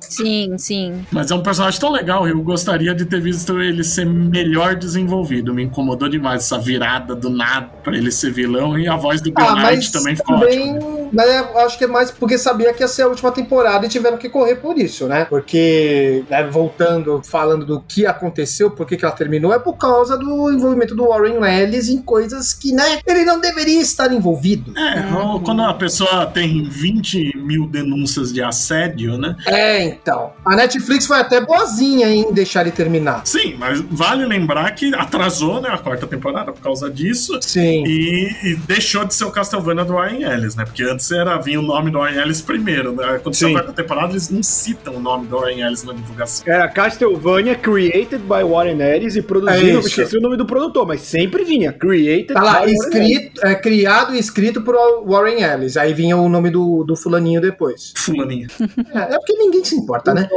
Sim, 0.00 0.56
sim. 0.58 1.06
Mas 1.10 1.30
é 1.30 1.34
um 1.34 1.42
personagem 1.42 1.78
tão 1.78 1.90
legal, 1.90 2.26
eu 2.26 2.40
gostaria 2.42 2.94
de 2.94 3.04
ter 3.04 3.20
visto 3.20 3.60
ele 3.60 3.84
ser 3.84 4.04
melhor 4.06 4.74
desenvolvido. 4.74 5.54
Me 5.54 5.62
incomodou 5.62 6.08
demais 6.08 6.42
essa 6.42 6.58
virada 6.58 7.14
do 7.14 7.30
nada 7.30 7.70
pra 7.82 7.96
ele 7.96 8.10
ser 8.10 8.32
vilão 8.32 8.78
e 8.78 8.88
a 8.88 8.96
voz 8.96 9.20
do 9.20 9.32
Ah, 9.36 9.56
mas 9.56 9.90
também 9.90 10.16
ficou 10.16 10.36
ótima. 10.36 10.50
também, 10.50 11.08
mas 11.12 11.28
eu 11.28 11.58
acho 11.58 11.78
que 11.78 11.84
é 11.84 11.86
mais 11.86 12.10
porque 12.10 12.36
sabia 12.38 12.72
que 12.72 12.82
ia 12.82 12.88
ser 12.88 13.02
a 13.02 13.08
última 13.08 13.30
temporada 13.32 13.86
e 13.86 13.88
tiveram 13.88 14.16
que 14.16 14.28
correr 14.28 14.56
por 14.56 14.78
isso, 14.78 15.06
né? 15.06 15.24
Porque, 15.26 16.24
né, 16.28 16.44
voltando, 16.44 17.20
falando 17.24 17.64
do 17.64 17.80
que 17.80 18.06
aconteceu, 18.06 18.70
por 18.70 18.86
que 18.86 19.02
ela 19.02 19.12
terminou, 19.14 19.52
é 19.52 19.58
por 19.58 19.74
causa 19.76 20.16
do 20.16 20.50
envolvimento 20.52 20.94
do 20.94 21.08
Warren 21.08 21.42
Ellis 21.44 21.88
em 21.88 22.00
coisas 22.00 22.52
que, 22.52 22.72
né, 22.72 23.00
ele 23.06 23.24
não 23.24 23.40
deveria 23.40 23.80
estar 23.80 24.12
envolvido. 24.12 24.72
É, 24.78 25.14
ou 25.14 25.40
quando 25.40 25.62
a 25.62 25.74
pessoa 25.74 26.21
tem 26.26 26.64
20 26.64 27.36
mil 27.36 27.66
denúncias 27.66 28.32
de 28.32 28.42
assédio, 28.42 29.18
né? 29.18 29.36
É, 29.46 29.84
então. 29.84 30.32
A 30.44 30.56
Netflix 30.56 31.06
foi 31.06 31.18
até 31.18 31.40
boazinha 31.40 32.08
em 32.08 32.32
deixar 32.32 32.62
ele 32.62 32.70
terminar. 32.70 33.22
Sim, 33.24 33.54
mas 33.58 33.80
vale 33.90 34.24
lembrar 34.26 34.70
que 34.72 34.94
atrasou 34.94 35.60
né, 35.60 35.68
a 35.70 35.78
quarta 35.78 36.06
temporada 36.06 36.52
por 36.52 36.60
causa 36.60 36.90
disso. 36.90 37.38
Sim. 37.40 37.84
E, 37.86 38.30
e 38.44 38.56
deixou 38.56 39.04
de 39.04 39.14
ser 39.14 39.24
o 39.24 39.30
Castlevania 39.30 39.84
do 39.84 39.94
Ryan 39.94 40.32
Ellis, 40.34 40.54
né? 40.56 40.64
Porque 40.64 40.82
antes 40.82 41.10
era 41.10 41.36
vinha 41.38 41.58
o 41.58 41.62
nome 41.62 41.90
do 41.90 42.00
Ryan 42.00 42.22
Ellis 42.22 42.40
primeiro. 42.40 42.92
Né? 42.92 43.20
Quando 43.22 43.34
saiu 43.34 43.50
Sim. 43.50 43.56
a 43.56 43.58
quarta 43.58 43.72
temporada, 43.72 44.12
eles 44.12 44.30
não 44.30 44.42
citam 44.42 44.96
o 44.96 45.00
nome 45.00 45.26
do 45.26 45.38
Ryan 45.38 45.66
Ellis 45.66 45.84
na 45.84 45.92
divulgação. 45.92 46.44
Era 46.46 46.68
Castlevania 46.68 47.54
Created 47.54 48.22
by 48.22 48.42
Warren 48.48 48.80
Ellis 48.80 49.16
e 49.16 49.22
produzido. 49.22 49.66
É 49.66 49.74
eu 49.74 49.80
esqueci 49.80 50.16
o 50.16 50.20
nome 50.20 50.36
do 50.36 50.46
produtor, 50.46 50.86
mas 50.86 51.00
sempre 51.02 51.44
vinha. 51.44 51.72
Created 51.72 52.34
Tá 52.34 52.42
lá, 52.42 52.60
by 52.60 52.72
Warren 52.72 52.72
Ellis. 52.72 52.84
escrito, 52.86 53.46
é, 53.46 53.54
criado 53.54 54.14
e 54.14 54.18
escrito 54.18 54.62
por 54.62 54.74
Warren 55.06 55.42
Ellis. 55.42 55.76
Aí 55.76 55.92
vinha 55.92 56.01
o 56.14 56.28
nome 56.28 56.48
do, 56.50 56.84
do 56.84 56.96
fulaninho 56.96 57.40
depois. 57.40 57.92
Fulaninho. 57.96 58.48
É, 58.94 58.98
é 59.14 59.18
porque 59.18 59.34
ninguém 59.34 59.62
se 59.64 59.74
importa, 59.76 60.14
né? 60.14 60.28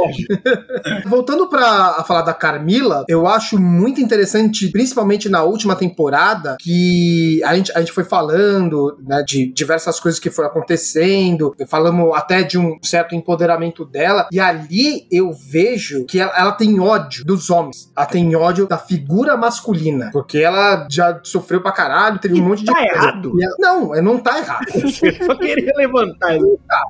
Voltando 1.06 1.48
pra 1.48 1.96
a 1.98 2.04
falar 2.04 2.22
da 2.22 2.34
Carmila, 2.34 3.04
eu 3.08 3.26
acho 3.26 3.58
muito 3.58 4.00
interessante, 4.00 4.68
principalmente 4.68 5.28
na 5.28 5.42
última 5.42 5.74
temporada, 5.76 6.56
que 6.60 7.42
a 7.44 7.54
gente, 7.56 7.72
a 7.74 7.80
gente 7.80 7.92
foi 7.92 8.04
falando 8.04 8.98
né, 9.06 9.22
de 9.26 9.52
diversas 9.52 9.98
coisas 10.00 10.20
que 10.20 10.30
foram 10.30 10.48
acontecendo, 10.48 11.54
falamos 11.68 12.14
até 12.14 12.42
de 12.42 12.58
um 12.58 12.76
certo 12.82 13.14
empoderamento 13.14 13.84
dela, 13.84 14.28
e 14.30 14.38
ali 14.40 15.06
eu 15.10 15.32
vejo 15.32 16.04
que 16.04 16.18
ela, 16.20 16.32
ela 16.36 16.52
tem 16.52 16.78
ódio 16.80 17.24
dos 17.24 17.50
homens, 17.50 17.90
ela 17.96 18.06
tem 18.06 18.34
ódio 18.36 18.66
da 18.66 18.78
figura 18.78 19.36
masculina, 19.36 20.10
porque 20.12 20.38
ela 20.38 20.86
já 20.90 21.20
sofreu 21.22 21.60
pra 21.60 21.72
caralho, 21.72 22.18
teve 22.18 22.40
um 22.40 22.44
monte 22.44 22.60
de 22.60 22.66
tá 22.66 22.82
errado. 22.82 23.32
E 23.38 23.44
ela- 23.44 23.54
não, 23.58 24.02
não 24.02 24.18
tá 24.18 24.38
errado. 24.38 24.66
Eu 24.74 24.88
só 25.26 25.34
queria 25.56 25.72
levantar. 25.76 26.36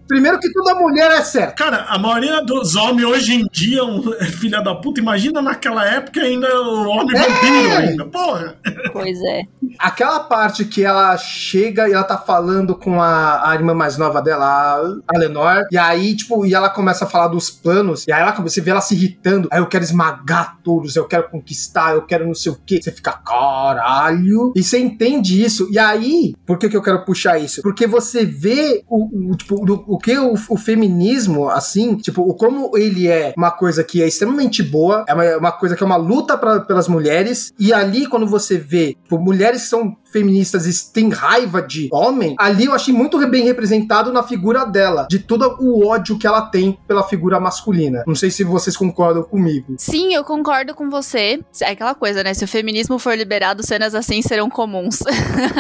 Primeiro 0.09 0.39
que 0.39 0.53
toda 0.53 0.75
mulher 0.75 1.11
é 1.13 1.23
certa. 1.23 1.53
Cara, 1.55 1.87
a 1.89 1.99
maioria 1.99 2.43
dos 2.45 2.75
homens 2.77 3.07
hoje 3.07 3.35
em 3.35 3.47
dia, 3.51 3.85
um, 3.85 4.03
filha 4.39 4.61
da 4.61 4.75
puta, 4.75 5.01
imagina 5.01 5.41
naquela 5.41 5.87
época 5.87 6.21
ainda 6.21 6.49
o 6.63 6.89
homem 6.89 7.17
É. 7.17 7.21
vampiro 7.29 7.73
ainda. 7.77 8.05
Porra! 8.07 8.55
Pois 8.93 9.19
é. 9.23 9.43
Aquela 9.79 10.21
parte 10.21 10.65
que 10.65 10.83
ela 10.85 11.17
chega 11.17 11.89
e 11.89 11.93
ela 11.93 12.05
tá 12.05 12.17
falando 12.19 12.75
com 12.77 13.01
a, 13.03 13.51
a 13.51 13.55
irmã 13.55 13.75
mais 13.75 13.97
nova 13.99 14.21
dela, 14.23 14.99
a 15.07 15.19
Lenor, 15.19 15.65
e 15.71 15.77
aí, 15.79 16.15
tipo, 16.17 16.47
e 16.47 16.55
ela 16.55 16.69
começa 16.71 17.05
a 17.05 17.09
falar 17.09 17.29
dos 17.29 17.51
planos, 17.51 18.07
e 18.07 18.13
aí 18.13 18.21
ela, 18.23 18.33
você 18.33 18.61
vê 18.61 18.71
ela 18.71 18.81
se 18.81 18.95
irritando, 18.95 19.49
aí 19.51 19.59
eu 19.61 19.67
quero 19.67 19.85
esmagar 19.85 20.59
todos, 20.63 20.97
eu 20.97 21.05
quero 21.07 21.29
conquistar, 21.29 21.95
eu 21.95 22.03
quero 22.03 22.27
não 22.27 22.35
sei 22.35 22.53
o 22.53 22.57
que. 22.65 22.83
Você 22.83 22.91
fica, 22.93 23.13
caralho. 23.13 24.53
E 24.57 24.63
você 24.63 24.79
entende 24.79 25.43
isso. 25.43 25.69
E 25.71 25.79
aí, 25.79 26.35
por 26.47 26.59
que, 26.59 26.69
que 26.69 26.77
eu 26.77 26.83
quero 26.83 27.05
puxar 27.05 27.39
isso? 27.39 27.63
Porque 27.63 27.87
você 27.87 28.25
vê 28.25 28.56
o, 28.89 29.31
o 29.33 29.37
tipo, 29.37 29.65
do, 29.65 29.85
o 29.87 29.99
que 29.99 30.17
o, 30.19 30.35
o, 30.35 30.57
feminismo, 30.57 31.49
assim, 31.49 31.97
tipo, 31.97 32.23
o 32.23 32.35
como 32.35 32.77
ele 32.77 33.09
é 33.09 33.33
uma 33.37 33.51
coisa 33.51 33.83
que 33.85 34.03
é 34.03 34.07
extremamente 34.07 34.63
boa, 34.63 35.05
é 35.09 35.15
uma, 35.15 35.37
uma 35.37 35.53
coisa 35.53 35.77
que 35.77 35.83
é 35.83 35.87
uma 35.87 35.97
luta 35.97 36.37
pra, 36.37 36.61
pelas 36.61 36.89
mulheres, 36.89 37.53
e 37.59 37.73
ali, 37.73 38.07
quando 38.07 38.27
você 38.27 38.59
vê 38.59 38.97
tipo, 39.03 39.19
mulheres 39.19 39.63
que 39.63 39.69
são 39.69 39.97
feministas 40.17 40.83
têm 40.83 41.11
raiva 41.11 41.61
de 41.61 41.91
homem, 41.93 42.35
ali 42.39 42.65
eu 42.65 42.73
achei 42.73 42.95
muito 42.95 43.19
bem 43.29 43.45
representado 43.45 44.11
na 44.11 44.23
figura 44.23 44.65
dela, 44.65 45.07
de 45.11 45.19
todo 45.19 45.59
o 45.61 45.87
ódio 45.87 46.19
que 46.19 46.27
ela 46.27 46.41
tem 46.41 46.79
pela 46.89 47.03
figura 47.03 47.39
masculina. 47.39 48.03
Não 48.07 48.15
sei 48.15 48.31
se 48.31 48.43
vocês 48.43 48.75
concordam 48.77 49.23
comigo. 49.23 49.75
Sim, 49.77 50.15
eu 50.15 50.25
concordo 50.25 50.75
com 50.75 50.89
você. 50.89 51.41
É 51.61 51.73
aquela 51.73 51.95
coisa, 51.95 52.25
né? 52.25 52.33
Se 52.33 52.45
o 52.45 52.49
feminismo 52.49 52.99
for 52.99 53.15
liberado, 53.15 53.63
cenas 53.63 53.95
assim 53.95 54.23
serão 54.23 54.49
comuns. 54.49 55.01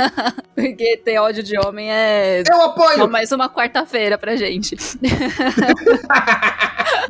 Porque 0.57 0.97
ter 1.05 1.19
ódio 1.19 1.43
de 1.43 1.59
homem 1.59 1.93
é. 1.93 2.43
Eu 2.49 2.63
apoio! 2.63 2.97
Só 2.97 3.07
mais 3.07 3.31
uma 3.33 3.51
quarta-feira 3.51 4.17
pra 4.17 4.37
gente. 4.37 4.75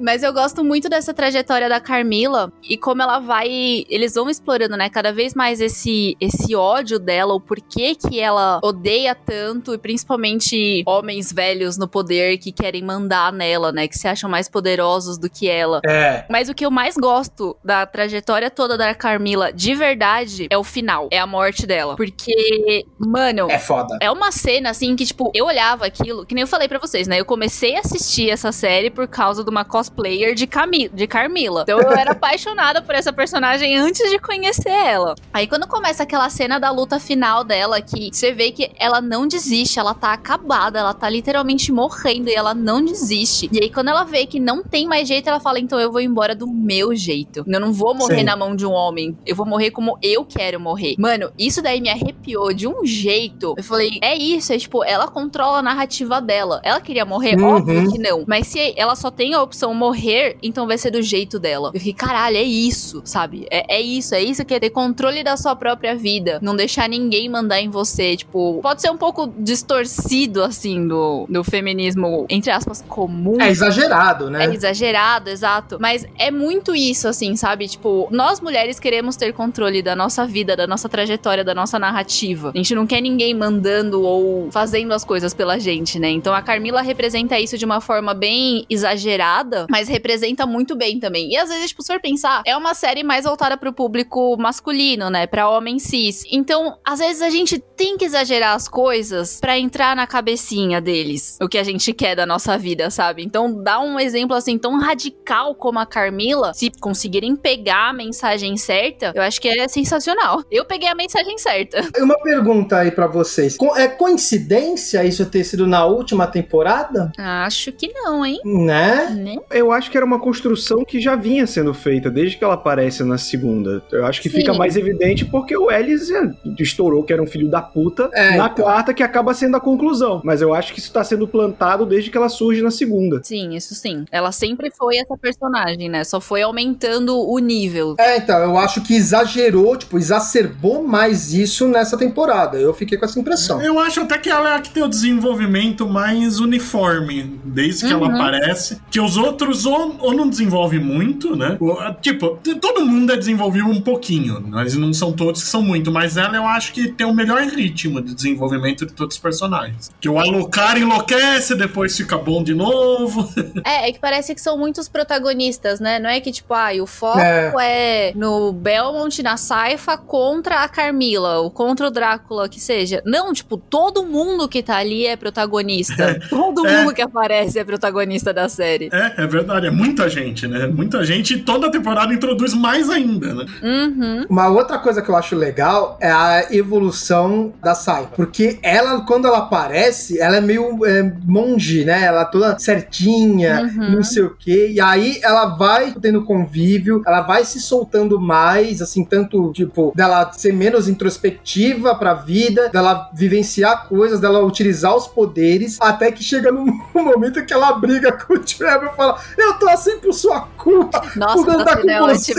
Mas 0.01 0.23
eu 0.23 0.33
gosto 0.33 0.65
muito 0.65 0.89
dessa 0.89 1.13
trajetória 1.13 1.69
da 1.69 1.81
Carmila 1.81 2.53
e 2.63 2.77
como 2.77 3.03
ela 3.03 3.19
vai. 3.19 3.85
Eles 3.89 4.15
vão 4.15 4.29
explorando, 4.29 4.77
né? 4.77 4.89
Cada 4.89 5.13
vez 5.13 5.35
mais 5.35 5.61
esse, 5.61 6.17
esse 6.21 6.55
ódio 6.55 6.99
dela, 6.99 7.35
o 7.35 7.41
porquê 7.41 7.95
que 7.95 8.21
ela 8.21 8.61
odeia 8.63 9.15
tanto, 9.15 9.75
e 9.75 9.79
principalmente 9.79 10.83
homens 10.87 11.33
velhos 11.33 11.77
no 11.77 11.89
poder 11.89 12.39
que 12.39 12.53
querem 12.53 12.83
mandar 12.83 13.33
nela, 13.33 13.73
né? 13.73 13.89
Que 13.89 13.99
se 13.99 14.09
acham 14.09 14.29
mais 14.29 14.49
poderosos 14.49 15.19
do 15.19 15.29
que 15.29 15.49
ela. 15.49 15.81
É. 15.87 16.25
Mas 16.29 16.49
o 16.49 16.55
que 16.55 16.65
eu 16.65 16.71
mais 16.71 16.95
gosto 16.97 17.57
da 17.65 17.87
trajetória 17.87 18.51
toda 18.51 18.77
da 18.77 18.95
Carmila, 18.95 19.53
de 19.53 19.75
verdade, 19.75 20.47
é 20.51 20.59
o 20.59 20.65
final. 20.65 21.09
É 21.11 21.19
a 21.19 21.27
morte 21.27 21.67
dela. 21.67 21.97
Porque, 21.97 22.85
mano. 22.99 23.51
É 23.51 23.59
foda. 23.59 23.99
É 24.01 24.11
uma 24.11 24.33
cena, 24.33 24.71
assim, 24.71 24.95
que, 24.97 25.05
tipo, 25.05 25.31
eu 25.35 25.47
olhava 25.47 25.87
aquilo, 25.87 26.25
que 26.25 26.35
nem 26.35 26.43
eu 26.43 26.49
falei 26.49 26.69
para 26.69 26.79
vocês, 26.79 27.07
né? 27.07 27.21
Eu 27.21 27.25
comecei 27.25 27.77
a 27.77 27.81
assistir 27.81 28.31
essa 28.31 28.53
série 28.53 28.91
por 28.91 29.07
causa 29.07 29.45
de 29.45 29.51
uma 29.51 29.65
cosplayer 29.87 30.35
de, 30.35 30.47
Cami 30.47 30.89
de 30.89 31.07
Carmila. 31.07 31.63
Então 31.63 31.81
eu 31.81 31.93
era 31.93 32.13
apaixonada 32.13 32.83
por 32.83 32.95
essa 32.95 33.13
personagem 33.13 33.77
antes 33.77 34.11
de 34.11 34.19
conhecer 34.19 34.71
ela. 34.71 35.15
Aí 35.33 35.47
quando 35.47 35.67
começa 35.67 36.03
aquela 36.03 36.29
cena 36.29 36.59
da 36.59 36.71
luta 36.71 36.99
final 36.99 37.45
dela, 37.45 37.81
que 37.81 38.11
você 38.13 38.33
vê 38.33 38.51
que 38.51 38.71
ela 38.79 39.01
não 39.01 39.27
desiste, 39.27 39.79
ela 39.79 39.95
tá 39.95 40.13
acabada, 40.13 40.79
ela 40.79 40.95
tá 40.95 41.09
literalmente 41.09 41.71
morrendo 41.73 42.29
e 42.29 42.35
ela 42.35 42.55
não 42.55 42.85
desiste. 42.85 43.49
E 43.53 43.63
aí 43.63 43.71
quando 43.71 43.89
ela 43.89 44.05
vê 44.05 44.27
que 44.27 44.41
não 44.41 44.63
tem 44.63 44.87
mais 44.87 45.07
jeito, 45.07 45.29
ela 45.29 45.41
fala: 45.41 45.61
então 45.61 45.79
eu 45.79 45.93
vou 45.93 46.01
embora 46.01 46.35
do 46.35 46.47
meu 46.47 46.95
jeito. 46.95 47.45
Eu 47.47 47.61
não 47.61 47.73
vou 47.73 47.95
morrer 47.95 48.19
Sim. 48.19 48.25
na 48.25 48.37
mão 48.37 48.57
de 48.57 48.67
um 48.67 48.73
homem. 48.73 49.17
Eu 49.25 49.37
vou 49.37 49.47
morrer 49.47 49.71
como 49.71 49.99
eu 50.03 50.25
quero 50.25 50.59
morrer. 50.59 50.97
Mano, 50.99 51.31
isso 51.39 51.63
daí 51.63 51.81
me 51.81 51.89
arrepiou 51.89 52.53
de 52.53 52.67
um 52.67 52.85
jeito. 52.85 53.55
Eu 53.57 53.65
falei: 53.65 53.99
é 54.03 54.17
isso, 54.17 54.53
é 54.53 54.59
tipo, 54.59 54.85
ela 54.85 55.09
controla 55.09 55.59
a 55.59 55.63
narrativa 55.63 56.21
dela. 56.21 56.61
Ela 56.63 56.81
queria 56.81 57.05
morrer? 57.05 57.39
Uhum. 57.39 57.57
Óbvio 57.57 57.93
que 57.93 57.99
não. 57.99 58.25
Mas 58.27 58.47
se 58.49 58.75
ela 58.77 58.97
só 58.97 59.11
tem 59.11 59.35
a 59.35 59.43
opção 59.43 59.73
morrer, 59.77 60.37
então 60.43 60.67
vai 60.67 60.79
ser 60.79 60.91
do 60.91 61.03
jeito 61.03 61.39
dela. 61.39 61.71
Eu 61.75 61.81
fiquei, 61.81 61.93
caralho, 61.93 62.37
é 62.37 62.43
isso, 62.43 63.03
sabe? 63.05 63.47
É, 63.51 63.77
é 63.77 63.81
isso, 63.81 64.15
é 64.15 64.23
isso 64.23 64.45
que 64.45 64.55
é 64.55 64.61
ter 64.61 64.71
controle 64.71 65.23
da 65.23 65.37
sua 65.37 65.55
própria 65.55 65.95
vida. 65.95 66.39
Não 66.43 66.57
deixar 66.57 66.89
ninguém 66.89 67.29
mandar 67.29 67.61
em 67.61 67.69
você. 67.69 68.17
Tipo, 68.17 68.61
pode 68.63 68.81
ser 68.81 68.91
um 68.91 68.97
pouco 68.97 69.33
distorcido, 69.39 70.43
assim, 70.43 70.87
do, 70.87 71.27
do 71.29 71.45
feminismo, 71.45 72.27
entre 72.29 72.51
aspas, 72.51 72.85
comum. 72.89 73.41
É 73.41 73.51
exagerado, 73.51 74.31
né? 74.31 74.47
É 74.47 74.55
exagerado, 74.55 75.31
exato. 75.31 75.79
Mas 75.81 76.07
é 76.19 76.31
muito 76.31 76.75
isso, 76.75 77.07
assim, 77.09 77.37
sabe? 77.37 77.69
Tipo, 77.69 78.09
nós 78.11 78.41
mulheres 78.41 78.81
queremos 78.81 79.17
ter 79.17 79.33
controle 79.33 79.83
da 79.83 79.95
nossa 79.95 80.27
vida, 80.27 80.57
da 80.57 80.67
nossa 80.67 80.89
trajetória, 80.89 81.45
da 81.45 81.55
nossa 81.55 81.79
narrativa. 81.79 82.51
A 82.55 82.57
gente 82.57 82.75
não 82.75 82.87
quer 82.87 83.01
ninguém 83.01 83.35
mandando 83.35 84.03
ou 84.03 84.51
fazendo 84.51 84.93
as 84.93 85.05
coisas 85.05 85.35
pela 85.35 85.59
gente, 85.59 85.99
né? 85.99 86.09
Então 86.11 86.35
a 86.35 86.43
Carmila 86.43 86.83
representa 86.83 87.39
isso 87.39 87.59
de 87.59 87.65
uma 87.65 87.81
forma 87.81 88.15
bem 88.15 88.65
exagerada, 88.71 89.66
mas 89.69 89.89
representa 89.89 90.47
muito 90.47 90.77
bem 90.77 90.99
também. 90.99 91.31
E 91.31 91.37
às 91.37 91.49
vezes, 91.49 91.69
tipo, 91.69 91.83
se 91.83 91.93
for 91.93 92.01
pensar, 92.01 92.43
é 92.47 92.57
uma 92.57 92.75
série 92.75 93.03
mais 93.03 93.25
voltada 93.25 93.57
pro 93.57 93.73
público 93.73 94.37
masculino, 94.39 95.11
né? 95.11 95.27
Pra 95.27 95.49
homem 95.49 95.79
cis. 95.79 96.25
Então, 96.31 96.79
às 96.85 96.99
vezes 96.99 97.23
a 97.23 97.31
gente 97.31 97.59
tem 97.59 97.97
que 97.97 98.05
exagerar 98.05 98.55
as 98.55 98.69
coisas 98.69 99.41
para 99.41 99.59
entrar 99.59 99.95
na 99.97 100.07
cabecinha 100.07 100.81
deles. 100.81 101.39
O 101.41 101.49
que 101.49 101.59
a 101.59 101.65
gente 101.65 101.93
quer 101.93 102.15
da 102.15 102.27
nossa 102.27 102.57
vida, 102.57 102.91
sabe? 102.91 103.23
Então, 103.23 103.63
dá 103.63 103.81
um 103.81 103.99
exemplo 103.99 104.37
assim 104.37 104.59
tão 104.59 104.79
radical 104.79 105.55
como 105.55 105.79
a 105.79 105.87
Carmila, 105.87 106.53
se 106.55 106.71
conseguirem 106.81 107.37
pegar 107.37 107.91
a 107.91 107.93
mensagem 107.93 108.57
certa, 108.57 109.13
eu 109.15 109.23
acho 109.23 109.41
que 109.41 109.49
é 109.49 109.69
sensacional. 109.69 110.43
Eu 110.51 110.65
peguei 110.65 110.89
a 110.89 110.95
mensagem 110.95 111.39
certa. 111.39 111.83
Uma 111.99 112.19
pergunta 112.21 112.79
aí 112.79 112.91
para 112.91 113.07
vocês. 113.07 113.57
É 113.77 113.89
coincidência 113.89 115.05
isso 115.05 115.27
ter 115.27 115.45
sido 115.45 115.67
na 115.67 115.85
última 115.85 116.27
temporada? 116.27 117.13
Acho 117.19 117.73
que 117.73 117.93
não, 117.93 118.25
hein? 118.25 118.41
Né? 118.45 119.11
né? 119.11 119.37
Eu 119.51 119.73
acho 119.73 119.91
que 119.91 119.97
era 119.97 120.05
uma 120.05 120.19
construção 120.19 120.85
que 120.85 121.01
já 121.01 121.15
vinha 121.15 121.47
sendo 121.47 121.73
feita 121.73 122.11
desde 122.11 122.37
que 122.37 122.45
ela 122.45 122.55
aparece 122.55 123.05
na 123.05 123.19
segunda. 123.19 123.83
Eu 123.93 124.05
acho 124.05 124.21
que 124.21 124.29
Sim. 124.29 124.39
fica 124.39 124.55
mais 124.55 124.77
evidente 124.77 125.25
porque 125.25 125.57
o 125.57 125.71
Ellis 125.71 126.11
estourou 126.59 127.03
que 127.05 127.13
era 127.13 127.23
um 127.23 127.27
filho 127.27 127.49
da 127.49 127.63
puta 127.63 128.11
é, 128.13 128.37
na 128.37 128.47
então. 128.47 128.65
quarta, 128.65 128.93
que 128.93 129.03
acaba 129.03 129.33
sendo 129.35 129.57
a 129.57 129.61
conclusão. 129.61 130.21
Mas 130.25 130.43
eu 130.43 130.53
acho 130.53 130.73
que 130.73 130.81
isso 130.81 130.93
tá 130.93 131.05
sendo 131.05 131.29
plantado 131.29 131.87
desde 131.87 132.11
que 132.11 132.17
ela 132.17 132.29
surge 132.29 132.63
na 132.63 132.71
segunda. 132.71 133.21
Sim, 133.23 133.55
isso 133.55 133.75
sim. 133.75 134.05
Ela 134.11 134.33
sempre 134.33 134.71
foi 134.71 134.97
essa 134.97 135.17
personagem, 135.17 135.89
né? 135.89 136.03
Só 136.05 136.21
foi 136.21 136.43
aumentando 136.43 137.17
o 137.17 137.39
nível. 137.39 137.95
É, 137.99 138.17
então, 138.17 138.39
eu 138.39 138.57
acho 138.59 138.83
que 138.83 138.95
exagerou, 138.95 139.77
tipo, 139.77 139.99
exacerbou 139.99 140.83
mais 140.83 141.33
isso 141.33 141.69
nessa 141.69 141.97
temporada. 141.97 142.59
Eu 142.59 142.75
fiquei 142.75 142.99
com 142.99 143.05
essa 143.05 143.19
impressão. 143.19 143.63
Eu 143.63 143.79
acho 143.79 144.01
até 144.01 144.19
que 144.19 144.29
ela 144.29 144.55
é 144.55 144.57
a 144.57 144.61
que 144.61 144.71
tem 144.71 144.83
o 144.83 144.89
desenvolvimento 144.89 145.87
mais 145.89 146.41
uniforme, 146.41 147.39
desde 147.45 147.87
que 147.87 147.95
uhum. 147.95 148.05
ela 148.05 148.15
aparece. 148.15 148.81
Que 148.91 149.01
os 149.01 149.17
outros 149.17 149.36
ou, 149.67 149.97
ou 150.01 150.15
não 150.15 150.29
desenvolve 150.29 150.79
muito, 150.79 151.37
né? 151.37 151.57
Ou, 151.61 151.77
tipo, 151.95 152.39
todo 152.61 152.85
mundo 152.85 153.13
é 153.13 153.17
desenvolvido 153.17 153.69
um 153.69 153.81
pouquinho, 153.81 154.43
mas 154.49 154.75
não 154.75 154.93
são 154.93 155.13
todos 155.13 155.43
que 155.43 155.49
são 155.49 155.63
muito. 155.63 155.91
Mas 155.91 156.17
ela 156.17 156.37
eu 156.37 156.47
acho 156.47 156.73
que 156.73 156.89
tem 156.89 157.07
o 157.07 157.15
melhor 157.15 157.43
ritmo 157.43 158.01
de 158.01 158.15
desenvolvimento 158.15 158.87
de 158.87 158.93
todos 158.93 159.17
os 159.17 159.23
personagens. 159.23 159.91
Que 160.01 160.09
o 160.09 160.19
Alucard 160.19 160.81
enlouquece, 160.81 161.55
depois 161.55 161.97
fica 161.97 162.17
bom 162.17 162.43
de 162.43 162.55
novo. 162.55 163.27
É, 163.65 163.89
é 163.89 163.93
que 163.93 163.99
parece 163.99 164.35
que 164.35 164.41
são 164.41 164.57
muitos 164.57 164.89
protagonistas, 164.89 165.81
né? 165.81 165.99
Não 165.99 166.09
é 166.09 166.21
que, 166.21 166.31
tipo, 166.31 166.53
ah, 166.55 166.71
o 166.81 166.87
foco 166.87 167.19
é, 167.19 168.11
é 168.11 168.13
no 168.15 168.53
Belmont, 168.53 169.23
na 169.23 169.37
Saifa 169.37 169.97
contra 169.97 170.63
a 170.63 170.69
Carmila, 170.69 171.39
ou 171.39 171.51
contra 171.51 171.87
o 171.87 171.91
Drácula, 171.91 172.49
que 172.49 172.61
seja. 172.61 173.03
Não, 173.05 173.33
tipo, 173.33 173.57
todo 173.57 174.05
mundo 174.05 174.49
que 174.49 174.63
tá 174.63 174.77
ali 174.77 175.07
é 175.07 175.17
protagonista. 175.17 176.21
todo 176.31 176.67
é. 176.67 176.79
mundo 176.79 176.95
que 176.95 177.03
aparece 177.03 177.59
é 177.59 177.65
protagonista 177.65 178.33
da 178.33 178.49
série. 178.49 178.89
É, 178.93 179.25
é 179.25 179.26
verdade. 179.27 179.67
É 179.67 179.71
muita 179.71 180.09
gente, 180.09 180.47
né? 180.47 180.67
Muita 180.67 181.05
gente 181.05 181.35
e 181.35 181.39
toda 181.39 181.71
temporada 181.71 182.13
introduz 182.13 182.55
mais 182.55 182.89
ainda, 182.91 183.35
né? 183.35 183.47
Uhum. 183.63 184.27
Uma 184.29 184.49
outra 184.49 184.79
coisa 184.79 185.03
que 185.03 185.09
eu 185.09 185.17
acho 185.17 185.37
legal 185.37 185.99
é 186.01 186.11
a 186.11 186.47
evolução 186.51 187.53
da 187.63 187.75
Saifa. 187.75 188.13
Porque 188.17 188.59
ela, 188.63 189.01
quando 189.03 189.27
ela 189.27 189.39
aparece, 189.39 190.21
ela 190.21 190.37
é 190.37 190.41
meio 190.41 190.85
é, 190.85 191.13
monge, 191.25 191.85
né? 191.85 192.05
Ela 192.05 192.23
é 192.23 192.25
toda 192.25 192.59
certinha, 192.59 193.63
uhum. 193.63 193.97
não 193.97 194.03
sei 194.03 194.23
o 194.23 194.35
quê. 194.37 194.71
E 194.73 194.81
aí 194.81 195.21
ela 195.23 195.47
vai 195.47 195.95
tendo 196.01 196.25
convívio, 196.25 197.03
ela 197.07 197.23
vai 197.23 197.45
se 197.45 197.61
soltando 197.61 198.21
mais, 198.21 198.83
assim, 198.83 199.05
tanto, 199.05 199.53
tipo, 199.53 199.93
dela 199.95 200.31
ser 200.33 200.53
menos 200.53 200.89
introspectiva 200.89 201.95
pra 201.95 202.15
vida, 202.15 202.69
dela 202.69 203.11
vivenciar 203.15 203.89
coisas, 203.89 204.21
dela 204.21 204.45
utilizar 204.45 204.95
os 204.95 205.07
poderes, 205.07 205.79
até 205.81 206.11
que 206.11 206.23
chega 206.23 206.51
num 206.51 206.67
momento 206.95 207.45
que 207.45 207.53
ela 207.53 207.73
briga 207.73 208.13
com 208.13 208.35
o 208.35 208.39
Trevor 208.39 208.91
e 208.93 208.97
fala: 208.97 209.16
Eu 209.37 209.55
tô 209.55 209.69
assim 209.69 209.99
por 209.99 210.13
sua 210.13 210.43
culpa, 210.57 211.03
Nossa, 211.17 211.45
por 211.45 211.55
andar 211.55 211.81
com 211.81 211.91
é 211.91 212.01
você. 212.01 212.35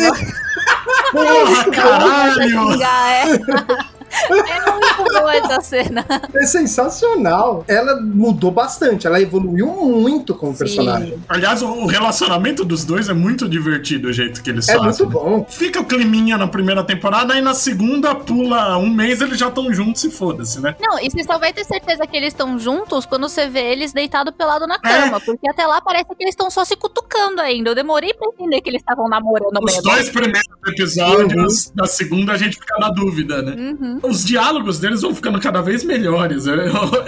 Porra, 1.12 1.72
caralho! 1.72 2.78
É. 4.26 4.72
Muito 4.72 5.14
boa 5.14 5.36
essa 5.36 5.62
cena. 5.62 6.06
É 6.34 6.46
sensacional. 6.46 7.64
Ela 7.68 8.00
mudou 8.02 8.52
bastante, 8.52 9.08
ela 9.08 9.22
evoluiu 9.22 9.68
muito 9.68 10.34
como 10.36 10.54
Sim. 10.54 10.60
personagem. 10.60 11.20
Aliás, 11.28 11.62
o 11.62 11.86
relacionamento 11.86 12.64
dos 12.64 12.84
dois 12.86 13.10
é 13.10 13.14
muito 13.14 13.48
divertido, 13.48 14.10
o 14.10 14.14
jeito 14.14 14.42
que 14.42 14.50
eles 14.50 14.68
é 14.70 14.78
fazem. 14.78 15.06
É 15.06 15.10
muito 15.10 15.20
bom. 15.20 15.46
Fica 15.50 15.80
o 15.80 15.86
climinha 15.86 16.38
na 16.38 16.48
primeira 16.48 16.84
temporada, 16.84 17.34
aí 17.34 17.42
na 17.42 17.54
segunda 17.54 18.16
pula 18.16 18.78
um 18.78 18.90
mês, 18.90 19.22
eles 19.22 19.38
já 19.38 19.48
estão 19.48 19.72
juntos 19.74 20.04
e 20.04 20.12
foda-se, 20.12 20.60
né? 20.60 20.76
Não, 20.80 21.00
e 21.00 21.10
você 21.10 21.24
só 21.24 21.38
vai 21.38 21.54
ter 21.54 21.64
certeza 21.66 22.06
que 22.06 22.16
eles 22.16 22.34
estão 22.34 22.58
juntos 22.58 23.06
quando 23.06 23.28
você 23.28 23.48
vê 23.48 23.72
eles 23.72 23.94
deitados 23.94 24.34
pelado 24.36 24.68
na 24.68 24.80
cama, 24.80 25.18
é. 25.18 25.20
porque 25.20 25.50
até 25.50 25.66
lá 25.66 25.82
parece 25.82 26.06
que 26.06 26.24
eles 26.24 26.34
estão 26.34 26.50
só 26.50 26.64
se 26.64 26.76
cutucando 26.76 27.42
ainda. 27.42 27.72
Eu 27.72 27.76
demorei 27.76 28.14
pra 28.14 28.28
entender 28.30 28.62
que 28.62 28.70
eles 28.70 28.82
estavam 28.82 29.08
namorando 29.08 29.58
Os 29.62 29.74
mesmo. 29.74 29.82
dois 29.84 30.10
primeiros 30.10 30.48
episódios, 30.68 31.66
uhum. 31.68 31.72
na 31.76 31.86
segunda 31.86 32.34
a 32.34 32.38
gente 32.38 32.58
fica 32.58 32.78
na 32.80 32.90
dúvida, 32.90 33.42
né? 33.42 33.56
Uhum. 33.58 34.00
Os 34.08 34.18
os 34.18 34.26
diálogos 34.26 34.80
deles 34.80 35.02
vão 35.02 35.14
ficando 35.14 35.40
cada 35.40 35.62
vez 35.62 35.84
melhores. 35.84 36.48
É, 36.48 36.54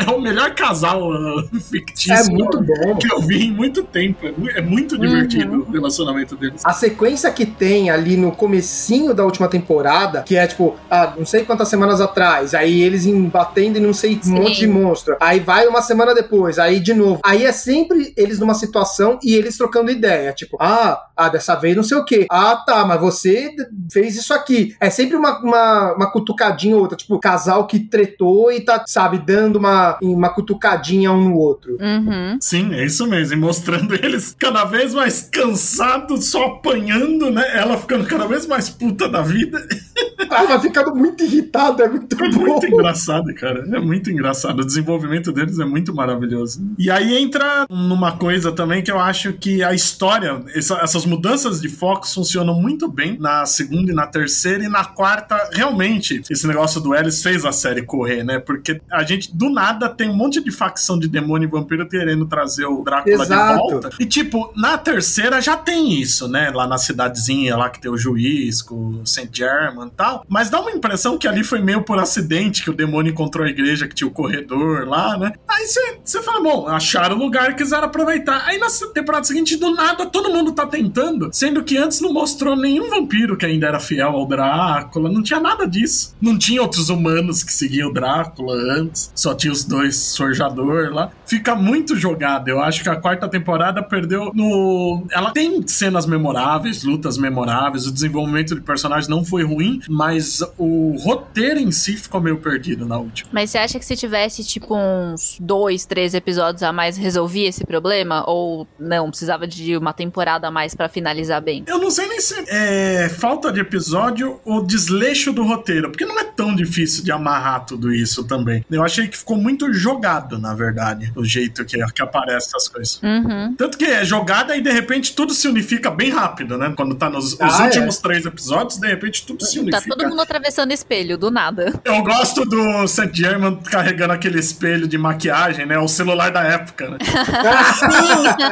é 0.08 0.12
o 0.12 0.22
melhor 0.22 0.54
casal 0.54 1.10
uh, 1.10 1.60
fictício 1.60 2.14
é 2.14 2.24
muito 2.32 2.62
bom. 2.62 2.96
que 2.98 3.12
eu 3.12 3.20
vi 3.22 3.46
em 3.46 3.52
muito 3.52 3.84
tempo. 3.84 4.28
É, 4.28 4.60
é 4.60 4.62
muito 4.62 4.96
uhum. 4.96 5.02
divertido 5.02 5.54
uhum. 5.54 5.66
o 5.68 5.72
relacionamento 5.72 6.36
deles. 6.36 6.62
A 6.64 6.74
sequência 6.74 7.32
que 7.32 7.46
tem 7.46 7.90
ali 7.90 8.16
no 8.16 8.32
comecinho 8.32 9.14
da 9.14 9.26
última 9.26 9.48
temporada, 9.48 10.22
que 10.22 10.36
é 10.36 10.46
tipo, 10.46 10.78
ah, 10.90 11.14
não 11.18 11.26
sei 11.26 11.44
quantas 11.44 11.68
semanas 11.68 12.00
atrás, 12.00 12.54
aí 12.54 12.82
eles 12.82 13.08
batendo 13.32 13.78
em 13.78 13.82
não 13.82 13.94
sei 13.94 14.20
um 14.26 14.32
monte 14.32 14.60
de 14.60 14.68
monstro. 14.68 15.18
Aí 15.20 15.40
vai 15.40 15.68
uma 15.68 15.82
semana 15.82 16.14
depois, 16.14 16.60
aí 16.60 16.80
de 16.80 16.94
novo. 16.94 17.22
Aí 17.24 17.46
é 17.46 17.52
sempre 17.52 18.14
eles 18.16 18.40
numa 18.40 18.54
situação 18.54 19.18
e 19.24 19.34
eles 19.34 19.58
trocando 19.58 19.90
ideia. 19.90 20.32
Tipo, 20.34 20.58
ah, 20.60 21.02
ah 21.18 21.30
dessa 21.30 21.56
vez 21.56 21.76
não 21.76 21.84
sei 21.84 21.98
o 21.98 22.06
quê. 22.06 22.28
Ah, 22.30 22.56
tá, 22.66 22.86
mas 22.86 23.00
você 23.00 23.50
fez 23.92 24.16
isso 24.16 24.34
aqui. 24.34 24.76
É 24.80 24.90
sempre 24.90 25.16
uma, 25.16 25.40
uma, 25.40 25.94
uma 25.96 26.12
cutucadinha 26.12 26.78
outra. 26.80 26.98
Tipo, 26.98 27.20
casal 27.20 27.68
que 27.68 27.80
tretou 27.80 28.52
e 28.52 28.62
tá, 28.62 28.84
sabe, 28.88 29.20
dando 29.20 29.58
uma, 29.58 29.98
uma 30.02 30.30
cutucadinha 30.30 31.12
um 31.12 31.30
no 31.30 31.36
outro. 31.36 31.78
Uhum. 31.80 32.38
Sim, 32.40 32.74
é 32.74 32.86
isso 32.86 33.08
mesmo. 33.08 33.34
E 33.34 33.38
mostrando 33.38 33.94
eles 33.94 34.36
cada 34.38 34.66
vez 34.66 34.94
mais 34.94 35.22
cansados, 35.22 36.26
só 36.26 36.46
apanhando, 36.46 37.30
né? 37.30 37.44
Ela 37.58 37.78
ficando 37.78 38.06
cada 38.06 38.26
vez 38.26 38.46
mais 38.46 38.70
puta 38.70 39.08
da 39.10 39.22
vida. 39.22 39.60
Ela 40.30 40.60
ficando 40.60 40.94
muito 40.94 41.24
irritada, 41.24 41.84
é 41.84 41.90
muito 41.90 42.16
é 42.24 42.30
bom. 42.30 42.40
muito 42.40 42.68
engraçado, 42.68 43.34
cara. 43.36 43.66
É 43.72 43.80
muito 43.80 44.12
engraçado. 44.12 44.60
O 44.60 44.66
desenvolvimento 44.66 45.32
deles 45.32 45.60
é 45.60 45.66
muito 45.66 45.94
maravilhoso. 45.94 46.62
E 46.78 46.92
aí 46.92 47.18
entra 47.18 47.66
numa 47.70 48.12
coisa 48.12 48.52
também 48.52 48.84
que 48.84 48.92
eu 48.92 49.00
acho 49.00 49.34
que 49.34 49.64
a 49.64 49.74
história, 49.74 50.42
essa, 50.54 50.76
essas 50.76 51.06
mudanças 51.06 51.62
de 51.62 51.70
foco 51.70 52.08
funcionam 52.08 52.54
muito 52.54 52.88
bem 52.88 53.18
na 53.20 53.46
segunda 53.46 53.92
e 53.92 53.96
na 53.96 54.06
terceira, 54.06 54.64
e 54.64 54.70
na 54.70 54.86
quarta, 54.86 55.50
realmente, 55.54 56.22
esse 56.30 56.46
negócio 56.46 56.69
do 56.78 56.94
Ellis 56.94 57.24
fez 57.24 57.46
a 57.46 57.54
série 57.54 57.84
correr, 57.84 58.24
né? 58.24 58.38
Porque 58.38 58.82
a 58.92 59.04
gente, 59.04 59.34
do 59.34 59.50
nada, 59.50 59.88
tem 59.88 60.10
um 60.10 60.16
monte 60.16 60.44
de 60.44 60.52
facção 60.52 61.00
de 61.00 61.08
demônio 61.08 61.48
e 61.48 61.50
vampiro 61.50 61.88
querendo 61.88 62.26
trazer 62.26 62.66
o 62.66 62.84
Drácula 62.84 63.24
Exato. 63.24 63.54
de 63.54 63.72
volta. 63.72 63.90
E, 63.98 64.06
tipo, 64.06 64.52
na 64.56 64.78
terceira 64.78 65.42
já 65.42 65.56
tem 65.56 65.94
isso, 65.94 66.28
né? 66.28 66.52
Lá 66.54 66.68
na 66.68 66.78
cidadezinha, 66.78 67.56
lá 67.56 67.70
que 67.70 67.80
tem 67.80 67.90
o 67.90 67.98
juiz, 67.98 68.62
com 68.62 69.02
o 69.02 69.06
St. 69.06 69.30
German 69.32 69.88
e 69.88 69.92
tal. 69.92 70.26
Mas 70.28 70.50
dá 70.50 70.60
uma 70.60 70.72
impressão 70.72 71.18
que 71.18 71.28
ali 71.28 71.44
foi 71.44 71.62
meio 71.62 71.84
por 71.84 71.98
acidente 71.98 72.64
que 72.64 72.70
o 72.70 72.74
demônio 72.74 73.12
encontrou 73.12 73.46
a 73.46 73.50
igreja 73.50 73.88
que 73.88 73.96
tinha 73.96 74.08
o 74.08 74.12
corredor 74.12 74.88
lá, 74.88 75.18
né? 75.18 75.34
Aí 75.48 75.66
você 76.04 76.22
fala, 76.22 76.42
bom, 76.42 76.68
acharam 76.68 77.16
o 77.16 77.20
lugar 77.20 77.52
e 77.52 77.56
quiseram 77.56 77.86
aproveitar. 77.86 78.44
Aí 78.46 78.58
na 78.58 78.68
temporada 78.94 79.26
seguinte, 79.26 79.56
do 79.56 79.72
nada, 79.74 80.06
todo 80.06 80.32
mundo 80.32 80.52
tá 80.52 80.66
tentando, 80.66 81.30
sendo 81.32 81.64
que 81.64 81.78
antes 81.78 82.02
não 82.02 82.12
mostrou 82.12 82.56
nenhum 82.56 82.90
vampiro 82.90 83.38
que 83.38 83.46
ainda 83.46 83.68
era 83.68 83.80
fiel 83.80 84.12
ao 84.12 84.26
Drácula, 84.26 85.12
não 85.12 85.24
tinha 85.24 85.40
nada 85.40 85.68
disso. 85.68 86.16
Não 86.22 86.38
tinha 86.38 86.59
outros 86.60 86.90
humanos 86.90 87.44
que 87.44 87.54
seguiam 87.54 87.90
o 87.90 87.94
Drácula 87.94 88.54
antes, 88.54 89.12
só 89.16 89.34
tinha 89.34 89.52
os 89.52 89.64
dois 89.64 90.16
forjador 90.16 90.94
lá. 90.94 91.12
Fica 91.26 91.56
muito 91.56 91.96
jogado. 91.96 92.48
Eu 92.48 92.62
acho 92.62 92.84
que 92.84 92.90
a 92.90 92.96
quarta 92.96 93.28
temporada 93.28 93.82
perdeu 93.82 94.32
no. 94.34 95.06
Ela 95.12 95.32
tem 95.32 95.66
cenas 95.68 96.06
memoráveis, 96.06 96.84
lutas 96.84 97.18
memoráveis, 97.18 97.86
o 97.86 97.92
desenvolvimento 97.92 98.56
de 98.56 98.62
personagens 98.62 99.08
não 99.08 99.24
foi 99.24 99.44
ruim, 99.44 99.80
mas 99.90 100.42
o 100.58 100.96
roteiro 101.00 101.60
em 101.60 101.72
si 101.72 101.96
ficou 101.98 102.22
meio 102.22 102.38
perdido 102.38 102.86
na 102.86 102.98
última. 102.98 103.30
Mas 103.32 103.52
você 103.52 103.58
acha 103.58 103.80
que 103.80 103.86
se 103.86 103.96
tivesse, 103.96 104.44
tipo, 104.44 104.76
uns 104.76 105.38
dois, 105.40 105.86
três 105.86 106.14
episódios 106.14 106.64
a 106.64 106.72
mais, 106.72 106.98
resolvia 106.98 107.50
esse 107.50 107.66
problema? 107.66 108.24
Ou 108.28 108.68
não, 108.80 109.10
precisava 109.10 109.48
de 109.48 109.78
uma 109.78 109.94
temporada 109.94 110.48
a 110.48 110.52
mais 110.52 110.76
para 110.76 110.90
finalizar 110.90 111.42
bem? 111.42 111.64
Eu 111.68 111.80
não 111.80 111.92
sei 111.92 112.08
nem 112.08 112.20
se 112.20 112.36
é 112.48 113.10
falta 113.10 113.52
de 113.52 113.60
episódio 113.60 114.40
ou 114.46 114.66
desleixo 114.66 115.32
do 115.32 115.44
roteiro, 115.44 115.90
porque 115.90 116.06
não 116.06 116.20
é 116.20 116.24
tão 116.24 116.49
difícil 116.56 117.04
de 117.04 117.12
amarrar 117.12 117.66
tudo 117.66 117.94
isso 117.94 118.24
também. 118.24 118.66
Eu 118.70 118.84
achei 118.84 119.08
que 119.08 119.18
ficou 119.18 119.38
muito 119.38 119.72
jogado, 119.74 120.38
na 120.38 120.54
verdade, 120.54 121.12
o 121.16 121.24
jeito 121.24 121.66
que, 121.66 121.78
que 121.94 122.02
aparece 122.02 122.48
essas 122.48 122.68
coisas. 122.68 123.00
Uhum. 123.02 123.56
Tanto 123.58 123.78
que 123.78 123.86
é 123.86 124.04
jogada 124.04 124.56
e 124.56 124.62
de 124.62 124.72
repente 124.72 125.14
tudo 125.14 125.34
se 125.34 125.48
unifica 125.48 125.92
bem 125.92 126.12
rápido, 126.12 126.58
né? 126.58 126.74
Quando 126.76 126.96
tá 126.96 127.10
nos 127.10 127.40
ah, 127.40 127.64
últimos 127.64 127.98
é. 127.98 128.02
três 128.02 128.26
episódios, 128.26 128.80
de 128.80 128.88
repente 128.88 129.26
tudo 129.26 129.46
se 129.46 129.60
unifica. 129.60 129.82
Tá 129.82 129.96
todo 129.96 130.10
mundo 130.10 130.22
atravessando 130.22 130.72
espelho, 130.72 131.18
do 131.18 131.32
nada. 131.32 131.74
Eu 131.84 132.02
gosto 132.04 132.46
do 132.46 132.88
Seth 132.88 133.16
German 133.16 133.58
carregando 133.58 134.14
aquele 134.14 134.40
espelho 134.40 134.88
de 134.88 134.98
maquiagem, 134.98 135.66
né? 135.66 135.78
O 135.78 135.88
celular 135.88 136.32
da 136.32 136.44
época, 136.44 136.90
né? 136.90 136.98
Sim! 137.02 138.48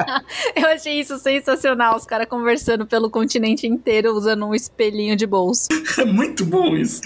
Eu 0.56 0.68
achei 0.68 1.00
isso 1.00 1.18
sensacional, 1.18 1.96
os 1.96 2.06
caras 2.06 2.28
conversando 2.28 2.86
pelo 2.86 3.10
continente 3.10 3.68
inteiro 3.68 4.14
usando 4.14 4.46
um 4.46 4.56
espelhinho 4.56 5.16
de 5.16 5.26
bolso. 5.26 5.68
É 5.98 6.06
muito 6.06 6.46
bom 6.46 6.76
isso. 6.76 7.02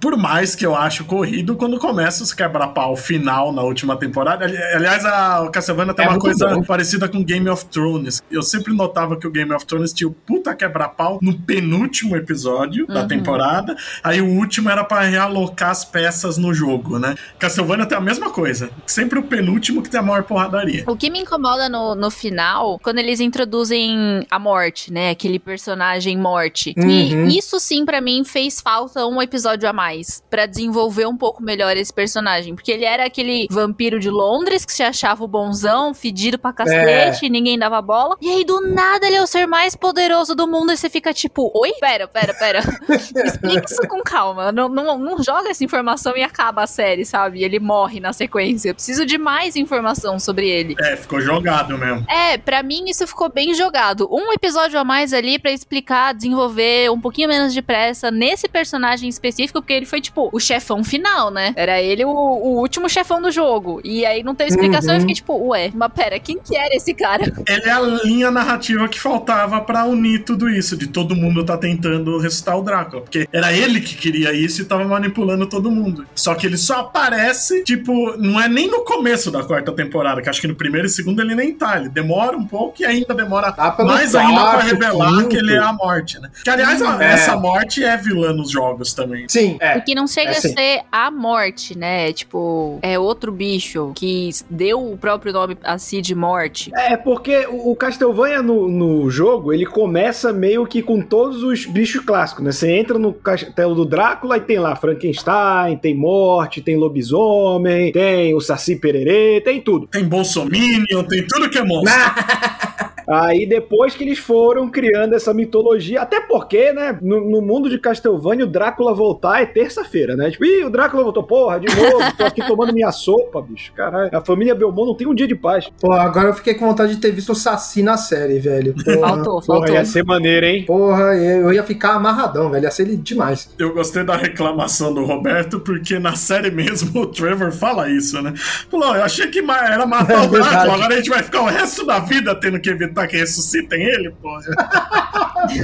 Por 0.00 0.16
mais 0.16 0.54
que 0.54 0.64
eu 0.64 0.74
acho 0.74 1.04
corrido 1.04 1.56
quando 1.56 1.78
começa 1.78 2.22
os 2.22 2.32
quebra-pau 2.32 2.96
final 2.96 3.52
na 3.52 3.62
última 3.62 3.96
temporada. 3.96 4.44
Aliás, 4.44 5.04
a 5.04 5.48
Castlevania 5.50 5.94
tem 5.94 6.04
é 6.04 6.08
uma 6.08 6.18
coisa 6.18 6.48
bom. 6.48 6.62
parecida 6.62 7.08
com 7.08 7.24
Game 7.24 7.48
of 7.48 7.64
Thrones. 7.66 8.22
Eu 8.30 8.42
sempre 8.42 8.74
notava 8.74 9.16
que 9.16 9.26
o 9.26 9.30
Game 9.30 9.52
of 9.52 9.64
Thrones 9.64 9.92
tinha 9.92 10.08
o 10.08 10.12
puta 10.12 10.54
quebra-pau 10.54 11.18
no 11.22 11.38
penúltimo 11.38 12.14
episódio 12.14 12.86
uhum. 12.88 12.94
da 12.94 13.06
temporada. 13.06 13.74
Aí 14.04 14.20
o 14.20 14.26
último 14.26 14.68
era 14.68 14.84
para 14.84 15.02
realocar 15.02 15.70
as 15.70 15.84
peças 15.84 16.36
no 16.36 16.52
jogo, 16.52 16.98
né? 16.98 17.14
Castlevania 17.38 17.86
tem 17.86 17.96
a 17.96 18.00
mesma 18.00 18.30
coisa. 18.30 18.70
Sempre 18.86 19.18
o 19.18 19.22
penúltimo 19.22 19.82
que 19.82 19.88
tem 19.88 20.00
a 20.00 20.02
maior 20.02 20.24
porradaria. 20.24 20.84
O 20.86 20.96
que 20.96 21.08
me 21.08 21.20
incomoda 21.20 21.68
no, 21.68 21.94
no 21.94 22.10
final, 22.10 22.78
quando 22.82 22.98
eles 22.98 23.18
introduzem 23.18 24.26
a 24.30 24.38
morte, 24.38 24.92
né? 24.92 25.10
Aquele 25.10 25.38
personagem 25.38 26.18
morte. 26.18 26.74
Uhum. 26.76 27.28
E 27.28 27.38
isso 27.38 27.58
sim, 27.58 27.84
para 27.84 28.00
mim, 28.00 28.24
fez 28.24 28.60
falta 28.60 29.06
um 29.06 29.22
episódio 29.22 29.68
a 29.68 29.72
mais 29.72 29.95
mais 29.96 30.22
para 30.30 30.46
desenvolver 30.46 31.06
um 31.06 31.16
pouco 31.16 31.42
melhor 31.42 31.76
esse 31.76 31.92
personagem. 31.92 32.54
Porque 32.54 32.70
ele 32.70 32.84
era 32.84 33.06
aquele 33.06 33.46
vampiro 33.50 33.98
de 33.98 34.10
Londres 34.10 34.64
que 34.64 34.72
se 34.72 34.82
achava 34.82 35.24
o 35.24 35.28
bonzão, 35.28 35.94
fedido 35.94 36.38
pra 36.38 36.52
cacete, 36.52 37.26
é. 37.26 37.28
ninguém 37.28 37.58
dava 37.58 37.80
bola. 37.80 38.16
E 38.20 38.30
aí, 38.30 38.44
do 38.44 38.60
nada, 38.60 39.06
ele 39.06 39.16
é 39.16 39.22
o 39.22 39.26
ser 39.26 39.46
mais 39.46 39.74
poderoso 39.74 40.34
do 40.34 40.46
mundo 40.46 40.72
e 40.72 40.76
você 40.76 40.90
fica 40.90 41.12
tipo, 41.12 41.50
oi? 41.54 41.72
Pera, 41.80 42.06
pera, 42.06 42.34
pera. 42.34 42.60
Explica 43.24 43.64
isso 43.66 43.88
com 43.88 44.02
calma. 44.02 44.52
Não, 44.52 44.68
não, 44.68 44.98
não 44.98 45.22
joga 45.22 45.50
essa 45.50 45.64
informação 45.64 46.16
e 46.16 46.22
acaba 46.22 46.62
a 46.62 46.66
série, 46.66 47.04
sabe? 47.04 47.42
Ele 47.42 47.58
morre 47.58 48.00
na 48.00 48.12
sequência. 48.12 48.70
Eu 48.70 48.74
preciso 48.74 49.06
de 49.06 49.18
mais 49.18 49.56
informação 49.56 50.18
sobre 50.18 50.48
ele. 50.48 50.74
É, 50.80 50.96
ficou 50.96 51.20
jogado 51.20 51.76
mesmo. 51.78 52.04
É, 52.08 52.36
para 52.38 52.62
mim 52.62 52.84
isso 52.88 53.06
ficou 53.06 53.30
bem 53.30 53.54
jogado. 53.54 54.08
Um 54.10 54.32
episódio 54.32 54.78
a 54.78 54.84
mais 54.84 55.12
ali 55.12 55.38
para 55.38 55.50
explicar, 55.50 56.14
desenvolver 56.14 56.90
um 56.90 57.00
pouquinho 57.00 57.28
menos 57.28 57.54
depressa 57.54 58.10
nesse 58.10 58.48
personagem 58.48 59.08
específico, 59.08 59.60
porque 59.60 59.72
ele 59.76 59.86
foi, 59.86 60.00
tipo, 60.00 60.28
o 60.32 60.40
chefão 60.40 60.82
final, 60.82 61.30
né? 61.30 61.52
Era 61.56 61.80
ele 61.80 62.04
o, 62.04 62.10
o 62.10 62.58
último 62.60 62.88
chefão 62.88 63.20
do 63.20 63.30
jogo. 63.30 63.80
E 63.84 64.04
aí 64.04 64.22
não 64.22 64.34
teve 64.34 64.50
explicação 64.50 64.90
uhum. 64.90 64.96
eu 64.96 65.00
fiquei, 65.00 65.14
tipo, 65.14 65.48
ué, 65.48 65.70
mas 65.74 65.92
pera, 65.92 66.18
quem 66.18 66.38
que 66.38 66.56
era 66.56 66.74
esse 66.74 66.94
cara? 66.94 67.24
Ele 67.46 67.68
é 67.68 67.72
a 67.72 67.80
linha 67.80 68.30
narrativa 68.30 68.88
que 68.88 69.00
faltava 69.00 69.60
para 69.60 69.84
unir 69.84 70.24
tudo 70.24 70.48
isso, 70.48 70.76
de 70.76 70.86
todo 70.86 71.14
mundo 71.14 71.44
tá 71.44 71.56
tentando 71.56 72.18
ressuscitar 72.18 72.58
o 72.58 72.62
Drácula. 72.62 73.02
Porque 73.02 73.28
era 73.32 73.52
ele 73.52 73.80
que 73.80 73.94
queria 73.94 74.32
isso 74.32 74.62
e 74.62 74.64
tava 74.64 74.84
manipulando 74.84 75.46
todo 75.46 75.70
mundo. 75.70 76.06
Só 76.14 76.34
que 76.34 76.46
ele 76.46 76.56
só 76.56 76.80
aparece, 76.80 77.64
tipo, 77.64 78.16
não 78.16 78.40
é 78.40 78.48
nem 78.48 78.68
no 78.70 78.84
começo 78.84 79.30
da 79.30 79.42
quarta 79.44 79.72
temporada, 79.72 80.22
que 80.22 80.28
acho 80.28 80.40
que 80.40 80.48
no 80.48 80.54
primeiro 80.54 80.86
e 80.86 80.90
segundo 80.90 81.20
ele 81.20 81.34
nem 81.34 81.52
tá. 81.52 81.78
Ele 81.78 81.88
demora 81.88 82.36
um 82.36 82.46
pouco 82.46 82.82
e 82.82 82.84
ainda 82.84 83.14
demora 83.14 83.54
mais 83.56 84.12
quarto, 84.12 84.16
ainda 84.16 84.50
pra 84.50 84.60
revelar 84.60 85.10
quinto. 85.10 85.28
que 85.28 85.36
ele 85.36 85.54
é 85.54 85.58
a 85.58 85.72
morte, 85.72 86.20
né? 86.20 86.30
Que, 86.42 86.50
aliás, 86.50 86.80
hum, 86.80 87.00
é. 87.00 87.12
essa 87.12 87.36
morte 87.36 87.84
é 87.84 87.96
vilã 87.96 88.32
nos 88.32 88.50
jogos 88.50 88.94
também. 88.94 89.26
Sim, 89.28 89.56
é. 89.66 89.74
Porque 89.74 89.94
não 89.94 90.06
chega 90.06 90.30
é, 90.30 90.36
a 90.36 90.40
ser 90.40 90.82
a 90.90 91.10
morte, 91.10 91.76
né? 91.76 92.12
Tipo, 92.12 92.78
é 92.82 92.98
outro 92.98 93.32
bicho 93.32 93.92
que 93.94 94.30
deu 94.48 94.92
o 94.92 94.96
próprio 94.96 95.32
nome 95.32 95.56
a 95.62 95.78
si 95.78 96.00
de 96.00 96.14
morte. 96.14 96.70
É, 96.74 96.96
porque 96.96 97.46
o 97.50 97.74
Castlevania 97.74 98.42
no, 98.42 98.68
no 98.68 99.10
jogo, 99.10 99.52
ele 99.52 99.66
começa 99.66 100.32
meio 100.32 100.66
que 100.66 100.82
com 100.82 101.00
todos 101.00 101.42
os 101.42 101.66
bichos 101.66 102.04
clássicos, 102.04 102.44
né? 102.44 102.52
Você 102.52 102.70
entra 102.70 102.98
no 102.98 103.12
castelo 103.12 103.74
do 103.74 103.84
Drácula 103.84 104.36
e 104.36 104.40
tem 104.40 104.58
lá 104.58 104.76
Frankenstein, 104.76 105.76
tem 105.76 105.94
morte, 105.94 106.60
tem 106.60 106.76
lobisomem, 106.76 107.92
tem 107.92 108.34
o 108.34 108.40
Saci 108.40 108.76
Pererê, 108.76 109.40
tem 109.40 109.60
tudo. 109.60 109.86
Tem 109.86 110.04
Bolsominion, 110.04 111.04
tem 111.04 111.26
tudo 111.26 111.50
que 111.50 111.58
é 111.58 111.64
monstro. 111.64 111.92
Aí 113.06 113.46
depois 113.46 113.94
que 113.94 114.02
eles 114.02 114.18
foram 114.18 114.68
criando 114.68 115.14
essa 115.14 115.32
mitologia, 115.32 116.02
até 116.02 116.20
porque, 116.20 116.72
né, 116.72 116.98
no, 117.00 117.30
no 117.30 117.40
mundo 117.40 117.70
de 117.70 117.78
Castlevania, 117.78 118.44
o 118.44 118.48
Drácula 118.48 118.92
voltar 118.92 119.40
é 119.40 119.46
terça-feira, 119.46 120.16
né? 120.16 120.30
Tipo, 120.30 120.44
ih, 120.44 120.64
o 120.64 120.70
Drácula 120.70 121.04
voltou, 121.04 121.22
porra, 121.22 121.60
de 121.60 121.68
novo, 121.68 122.16
tô 122.16 122.24
aqui 122.24 122.44
tomando 122.44 122.72
minha 122.72 122.90
sopa, 122.90 123.40
bicho. 123.40 123.72
Caralho, 123.74 124.10
a 124.12 124.20
família 124.20 124.54
Belmont 124.54 124.88
não 124.88 124.96
tem 124.96 125.06
um 125.06 125.14
dia 125.14 125.28
de 125.28 125.36
paz. 125.36 125.68
Pô, 125.80 125.92
agora 125.92 126.28
eu 126.28 126.34
fiquei 126.34 126.54
com 126.54 126.66
vontade 126.66 126.96
de 126.96 127.00
ter 127.00 127.12
visto 127.12 127.30
o 127.30 127.34
Saci 127.34 127.82
na 127.82 127.96
série, 127.96 128.40
velho. 128.40 128.74
Porra. 128.84 128.98
Faltou, 128.98 129.42
faltou. 129.42 129.66
Porra, 129.66 129.70
ia 129.70 129.84
ser 129.84 130.04
maneiro, 130.04 130.46
hein? 130.46 130.64
Porra, 130.64 131.14
eu 131.14 131.52
ia 131.52 131.62
ficar 131.62 131.94
amarradão, 131.94 132.50
velho. 132.50 132.64
Ia 132.64 132.70
ser 132.70 132.84
demais. 132.96 133.54
Eu 133.58 133.72
gostei 133.72 134.02
da 134.02 134.16
reclamação 134.16 134.92
do 134.92 135.04
Roberto, 135.04 135.60
porque 135.60 135.98
na 135.98 136.16
série 136.16 136.50
mesmo 136.50 137.02
o 137.02 137.06
Trevor 137.06 137.52
fala 137.52 137.88
isso, 137.88 138.20
né? 138.20 138.32
Falou, 138.68 138.96
eu 138.96 139.04
achei 139.04 139.28
que 139.28 139.38
era 139.38 139.86
matar 139.86 140.24
o 140.24 140.26
Drácula, 140.30 140.74
agora 140.74 140.94
a 140.94 140.96
gente 140.96 141.10
vai 141.10 141.22
ficar 141.22 141.42
o 141.42 141.46
resto 141.46 141.86
da 141.86 142.00
vida 142.00 142.34
tendo 142.34 142.58
que 142.58 142.70
evitar 142.70 142.95
tentar 142.96 143.06
que 143.06 143.16
ressuscitem 143.16 143.82
ele, 143.82 144.10
porra. 144.10 144.42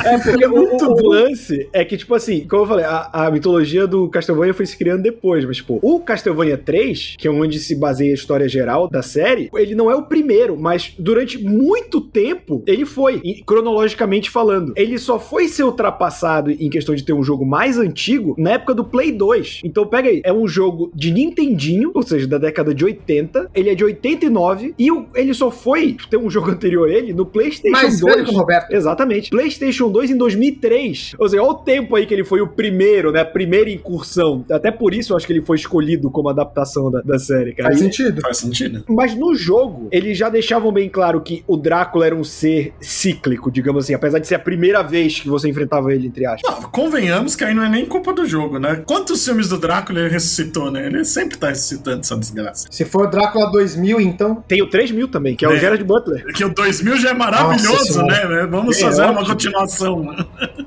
É, 0.04 0.18
porque 0.18 0.46
o, 0.46 0.76
o, 0.76 1.08
lance 1.08 1.68
é 1.72 1.84
que, 1.84 1.96
tipo 1.96 2.14
assim, 2.14 2.46
como 2.46 2.62
eu 2.62 2.66
falei, 2.66 2.84
a, 2.84 3.08
a, 3.12 3.30
mitologia 3.30 3.86
do 3.86 4.08
Castlevania 4.08 4.54
foi 4.54 4.66
se 4.66 4.76
criando 4.76 5.02
depois, 5.02 5.44
mas, 5.44 5.56
tipo, 5.56 5.78
o 5.82 6.00
Castlevania 6.00 6.56
3, 6.56 7.16
que 7.18 7.26
é 7.26 7.30
onde 7.30 7.58
se 7.58 7.74
baseia 7.74 8.10
a 8.10 8.14
história 8.14 8.48
geral 8.48 8.88
da 8.88 9.02
série, 9.02 9.50
ele 9.54 9.74
não 9.74 9.90
é 9.90 9.94
o 9.94 10.04
primeiro, 10.04 10.56
mas 10.56 10.94
durante 10.98 11.38
muito 11.38 12.00
tempo 12.00 12.62
ele 12.66 12.84
foi, 12.84 13.20
cronologicamente 13.44 14.30
falando. 14.30 14.72
Ele 14.76 14.98
só 14.98 15.18
foi 15.18 15.48
ser 15.48 15.64
ultrapassado 15.64 16.50
em 16.50 16.70
questão 16.70 16.94
de 16.94 17.02
ter 17.02 17.12
um 17.12 17.22
jogo 17.22 17.44
mais 17.44 17.78
antigo 17.78 18.34
na 18.38 18.52
época 18.52 18.74
do 18.74 18.84
Play 18.84 19.12
2. 19.12 19.62
Então, 19.64 19.86
pega 19.86 20.08
aí, 20.08 20.20
é 20.24 20.32
um 20.32 20.46
jogo 20.46 20.92
de 20.94 21.10
Nintendinho, 21.10 21.90
ou 21.94 22.02
seja, 22.02 22.26
da 22.26 22.38
década 22.38 22.74
de 22.74 22.84
80, 22.84 23.50
ele 23.54 23.70
é 23.70 23.74
de 23.74 23.84
89, 23.84 24.74
e 24.78 24.88
ele 25.14 25.34
só 25.34 25.50
foi 25.50 25.96
ter 26.10 26.16
um 26.16 26.30
jogo 26.30 26.50
anterior 26.50 26.88
a 26.88 26.92
ele 26.92 27.12
no 27.12 27.21
PlayStation 27.26 27.70
mais 27.70 28.00
2. 28.00 28.14
Velho 28.14 28.26
que 28.26 28.34
o 28.34 28.38
Roberto. 28.38 28.72
Exatamente. 28.72 29.30
PlayStation 29.30 29.90
2 29.90 30.10
em 30.10 30.16
2003. 30.16 31.14
Ou 31.18 31.28
seja, 31.28 31.42
olha 31.42 31.52
o 31.52 31.54
tempo 31.54 31.96
aí 31.96 32.06
que 32.06 32.14
ele 32.14 32.24
foi 32.24 32.40
o 32.40 32.48
primeiro, 32.48 33.12
né? 33.12 33.20
A 33.20 33.24
primeira 33.24 33.70
incursão. 33.70 34.44
Até 34.50 34.70
por 34.70 34.94
isso 34.94 35.12
eu 35.12 35.16
acho 35.16 35.26
que 35.26 35.32
ele 35.32 35.42
foi 35.42 35.56
escolhido 35.56 36.10
como 36.10 36.28
adaptação 36.28 36.90
da, 36.90 37.00
da 37.00 37.18
série, 37.18 37.54
cara. 37.54 37.70
Faz 37.70 37.80
e, 37.80 37.84
sentido. 37.84 38.20
Faz 38.20 38.38
sentido. 38.38 38.84
Mas 38.88 39.14
no 39.14 39.34
jogo, 39.34 39.88
eles 39.90 40.16
já 40.16 40.28
deixavam 40.28 40.72
bem 40.72 40.88
claro 40.88 41.20
que 41.20 41.44
o 41.46 41.56
Drácula 41.56 42.06
era 42.06 42.14
um 42.14 42.24
ser 42.24 42.72
cíclico, 42.80 43.50
digamos 43.50 43.84
assim, 43.84 43.94
apesar 43.94 44.18
de 44.18 44.26
ser 44.26 44.34
a 44.34 44.38
primeira 44.38 44.82
vez 44.82 45.20
que 45.20 45.28
você 45.28 45.48
enfrentava 45.48 45.92
ele, 45.92 46.06
entre 46.06 46.26
aspas. 46.26 46.42
Não, 46.50 46.62
convenhamos 46.70 47.36
que 47.36 47.44
aí 47.44 47.54
não 47.54 47.62
é 47.62 47.68
nem 47.68 47.84
culpa 47.86 48.12
do 48.12 48.26
jogo, 48.26 48.58
né? 48.58 48.82
Quantos 48.86 49.24
filmes 49.24 49.48
do 49.48 49.58
Drácula 49.58 50.00
ele 50.00 50.08
ressuscitou, 50.08 50.70
né? 50.70 50.86
Ele 50.86 51.04
sempre 51.04 51.38
tá 51.38 51.48
ressuscitando 51.48 52.00
essa 52.00 52.16
desgraça. 52.16 52.66
Se 52.70 52.84
for 52.84 53.08
Drácula 53.10 53.50
2000, 53.50 54.00
então. 54.00 54.42
Tem 54.46 54.62
o 54.62 54.68
3000 54.68 55.08
também, 55.08 55.36
que 55.36 55.44
é, 55.44 55.48
é 55.48 55.52
o 55.52 55.56
Gerard 55.58 55.84
Butler. 55.84 56.24
Que 56.32 56.44
o 56.44 56.52
2000 56.54 56.96
já 56.96 57.11
é 57.12 57.14
maravilhoso, 57.14 58.02
né? 58.02 58.46
Vamos 58.50 58.78
é, 58.78 58.80
fazer 58.80 59.04
uma 59.04 59.24
continuação. 59.24 60.16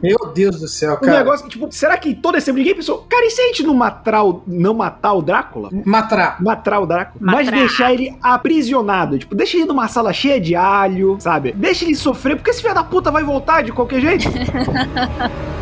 Meu 0.01 0.17
Deus 0.33 0.59
do 0.59 0.67
céu, 0.67 0.97
cara. 0.97 1.13
O 1.13 1.17
negócio, 1.17 1.49
tipo, 1.49 1.67
será 1.71 1.97
que 1.97 2.13
todo 2.15 2.37
esse 2.37 2.51
ninguém 2.51 2.75
pensou, 2.75 3.05
cara, 3.09 3.25
e 3.25 3.31
se 3.31 3.41
a 3.41 3.45
gente 3.47 3.63
não 3.63 3.73
matar 3.73 4.23
o, 4.23 4.43
não 4.47 4.73
matar 4.73 5.13
o 5.13 5.21
Drácula? 5.21 5.69
Matar. 5.85 6.41
Matar 6.41 6.79
o 6.79 6.85
Drácula. 6.85 7.17
Mas 7.19 7.49
deixar 7.49 7.93
ele 7.93 8.15
aprisionado. 8.21 9.19
Tipo, 9.19 9.35
deixa 9.35 9.57
ele 9.57 9.65
numa 9.65 9.87
sala 9.87 10.13
cheia 10.13 10.39
de 10.39 10.55
alho, 10.55 11.17
sabe? 11.19 11.51
Deixa 11.51 11.85
ele 11.85 11.95
sofrer, 11.95 12.35
porque 12.35 12.51
esse 12.51 12.61
filho 12.61 12.73
da 12.73 12.83
puta 12.83 13.11
vai 13.11 13.23
voltar 13.23 13.63
de 13.63 13.71
qualquer 13.71 14.01
jeito. 14.01 14.25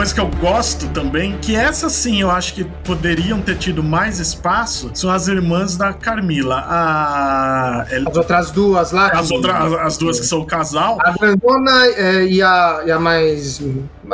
coisa 0.00 0.14
que 0.14 0.20
eu 0.20 0.30
gosto 0.40 0.88
também, 0.94 1.36
que 1.42 1.54
essa 1.54 1.90
sim 1.90 2.22
eu 2.22 2.30
acho 2.30 2.54
que 2.54 2.64
poderiam 2.64 3.38
ter 3.42 3.58
tido 3.58 3.82
mais 3.82 4.18
espaço, 4.18 4.90
são 4.94 5.10
as 5.10 5.28
irmãs 5.28 5.76
da 5.76 5.92
Carmila. 5.92 6.64
A... 6.66 7.82
As 7.82 8.16
outras 8.16 8.50
duas 8.50 8.92
lá. 8.92 9.08
As, 9.08 9.30
outra, 9.30 9.82
as 9.82 9.98
duas 9.98 10.18
que 10.18 10.24
são 10.24 10.40
o 10.40 10.46
casal. 10.46 10.96
A 11.02 11.12
grandona 11.12 11.86
é, 11.88 12.24
e, 12.24 12.40
a, 12.40 12.82
e 12.86 12.90
a 12.90 12.98
mais 12.98 13.60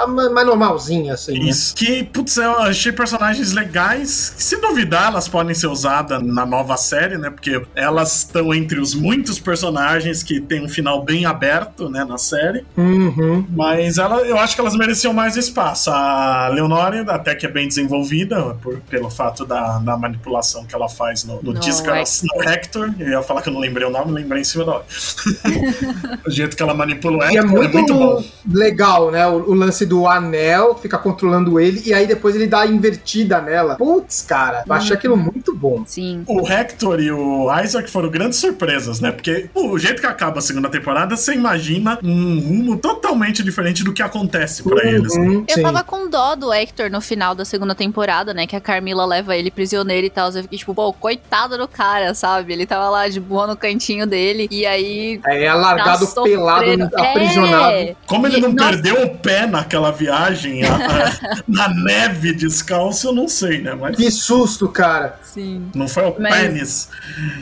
mais 0.05 0.47
normalzinha, 0.47 1.15
assim. 1.15 1.39
Né? 1.39 1.51
Isso. 1.51 1.75
Né? 1.75 1.87
Que, 1.87 2.05
putz, 2.05 2.37
eu 2.37 2.59
achei 2.59 2.93
personagens 2.93 3.53
legais. 3.53 4.35
Se 4.37 4.57
duvidar, 4.61 5.09
elas 5.09 5.29
podem 5.29 5.55
ser 5.55 5.69
usadas 5.69 6.23
na 6.23 6.45
nova 6.45 6.77
série, 6.77 7.17
né? 7.17 7.31
Porque 7.31 7.63
elas 7.75 8.19
estão 8.19 8.53
entre 8.53 8.79
os 8.79 8.95
muitos 8.95 9.39
personagens 9.39 10.23
que 10.23 10.41
tem 10.41 10.65
um 10.65 10.69
final 10.69 11.03
bem 11.03 11.25
aberto, 11.25 11.89
né? 11.89 12.05
Na 12.05 12.19
série. 12.19 12.65
Uhum. 12.77 13.47
Mas 13.51 13.97
ela, 13.97 14.21
eu 14.23 14.39
acho 14.39 14.55
que 14.55 14.61
elas 14.61 14.77
mereciam 14.77 15.13
mais 15.13 15.37
espaço. 15.37 15.91
A 15.91 16.49
Leonore, 16.49 17.05
até 17.09 17.35
que 17.35 17.47
é 17.47 17.49
bem 17.49 17.67
desenvolvida, 17.67 18.57
por, 18.63 18.81
pelo 18.81 19.09
fato 19.09 19.47
da, 19.47 19.79
da 19.79 19.97
manipulação 19.97 20.65
que 20.65 20.75
ela 20.75 20.89
faz 20.89 21.25
no, 21.25 21.37
no, 21.43 21.53
no 21.53 21.61
disco, 21.61 21.87
no 21.87 22.43
Hector. 22.43 22.93
Eu 22.99 23.09
ia 23.09 23.23
falar 23.23 23.41
que 23.41 23.49
eu 23.49 23.53
não 23.53 23.61
lembrei 23.61 23.87
o 23.87 23.91
nome, 23.91 24.13
lembrei 24.13 24.43
em 24.43 24.45
cima 24.45 24.65
da 24.65 24.73
hora. 24.73 24.85
o 26.27 26.31
jeito 26.31 26.57
que 26.57 26.63
ela 26.63 26.75
manipula 26.75 27.19
o 27.19 27.23
Hector 27.23 27.39
é 27.39 27.47
muito, 27.47 27.65
é 27.65 27.73
muito 27.73 27.95
bom. 27.95 28.25
legal, 28.51 29.11
né? 29.11 29.27
O, 29.27 29.51
o 29.51 29.55
lance 29.55 29.86
do 29.87 30.07
anel, 30.07 30.77
fica 30.77 30.99
controlando 30.99 31.59
ele, 31.59 31.83
e 31.87 31.95
aí 31.95 32.07
depois 32.07 32.35
ele 32.35 32.47
dá 32.47 32.61
a 32.61 32.67
invertida 32.67 33.41
nela. 33.41 33.77
Putz, 33.77 34.23
cara, 34.23 34.65
eu 34.67 34.73
achei 34.73 34.97
aquilo 34.97 35.17
muito 35.17 35.55
bom. 35.55 35.85
Sim. 35.87 36.25
O 36.27 36.47
Hector 36.47 37.01
e 37.01 37.11
o 37.11 37.49
Isaac 37.63 37.91
foram 37.91 38.11
grandes 38.11 38.39
surpresas, 38.39 39.01
né? 39.01 39.13
Porque 39.13 39.49
o 39.55 39.79
jeito 39.79 40.01
que 40.01 40.07
acaba 40.07 40.39
a 40.39 40.43
segunda 40.43 40.69
temporada, 40.69 41.17
você 41.17 41.35
imagina 41.35 41.99
um 42.03 42.41
rumo 42.41 42.77
totalmente 42.77 43.43
diferente 43.43 43.85
do 43.85 43.93
que 43.93 44.03
acontece 44.03 44.63
pra 44.63 44.77
uhum, 44.77 44.91
eles. 44.91 45.17
Né? 45.17 45.45
Eu 45.49 45.63
tava 45.63 45.83
com 45.83 46.09
dó 46.09 46.35
do 46.35 46.53
Hector 46.53 46.91
no 46.91 47.01
final 47.01 47.35
da 47.35 47.45
segunda 47.45 47.75
temporada, 47.75 48.35
né? 48.35 48.47
Que 48.47 48.57
a 48.57 48.61
Carmila 48.61 49.07
leva 49.07 49.37
ele 49.37 49.51
prisioneiro 49.51 50.07
e 50.07 50.11
tal. 50.11 50.31
Eu 50.31 50.43
fiquei 50.43 50.59
tipo, 50.59 50.75
pô, 50.75 50.93
coitado 50.93 51.57
do 51.57 51.69
cara, 51.69 52.15
sabe? 52.15 52.53
Ele 52.53 52.67
tava 52.67 52.89
lá 52.89 53.09
de 53.09 53.21
boa 53.21 53.47
no 53.47 53.57
cantinho 53.57 54.07
dele, 54.07 54.49
e 54.51 54.67
aí. 54.67 55.21
É, 55.27 55.53
largado 55.53 56.07
tá 56.07 56.23
pelado, 56.23 56.91
aprisionado. 56.95 57.73
É. 57.73 57.97
Como 58.07 58.27
ele 58.27 58.41
não 58.41 58.53
Nossa. 58.53 58.71
perdeu 58.71 59.03
o 59.03 59.17
pé 59.19 59.47
naquela 59.67 59.87
aquela 59.87 59.93
viagem 59.93 60.65
a, 60.65 60.75
a, 60.75 61.43
na 61.47 61.69
neve 61.69 62.33
descalço, 62.33 63.09
eu 63.09 63.13
não 63.13 63.29
sei, 63.29 63.61
né? 63.61 63.75
Mas... 63.75 63.97
Que 63.97 64.11
susto, 64.11 64.69
cara. 64.69 65.19
Sim. 65.23 65.71
Não 65.75 65.87
foi 65.87 66.05
o 66.05 66.17
Mas... 66.19 66.35
pênis. 66.35 66.89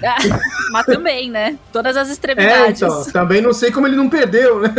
Mas 0.73 0.87
também, 0.87 1.31
né? 1.31 1.57
Todas 1.73 1.97
as 1.97 2.11
extremidades. 2.11 2.83
É, 2.83 2.87
então, 2.87 3.05
também 3.13 3.41
não 3.41 3.53
sei 3.53 3.71
como 3.71 3.87
ele 3.87 3.97
não 3.97 4.09
perdeu, 4.09 4.61
né? 4.61 4.75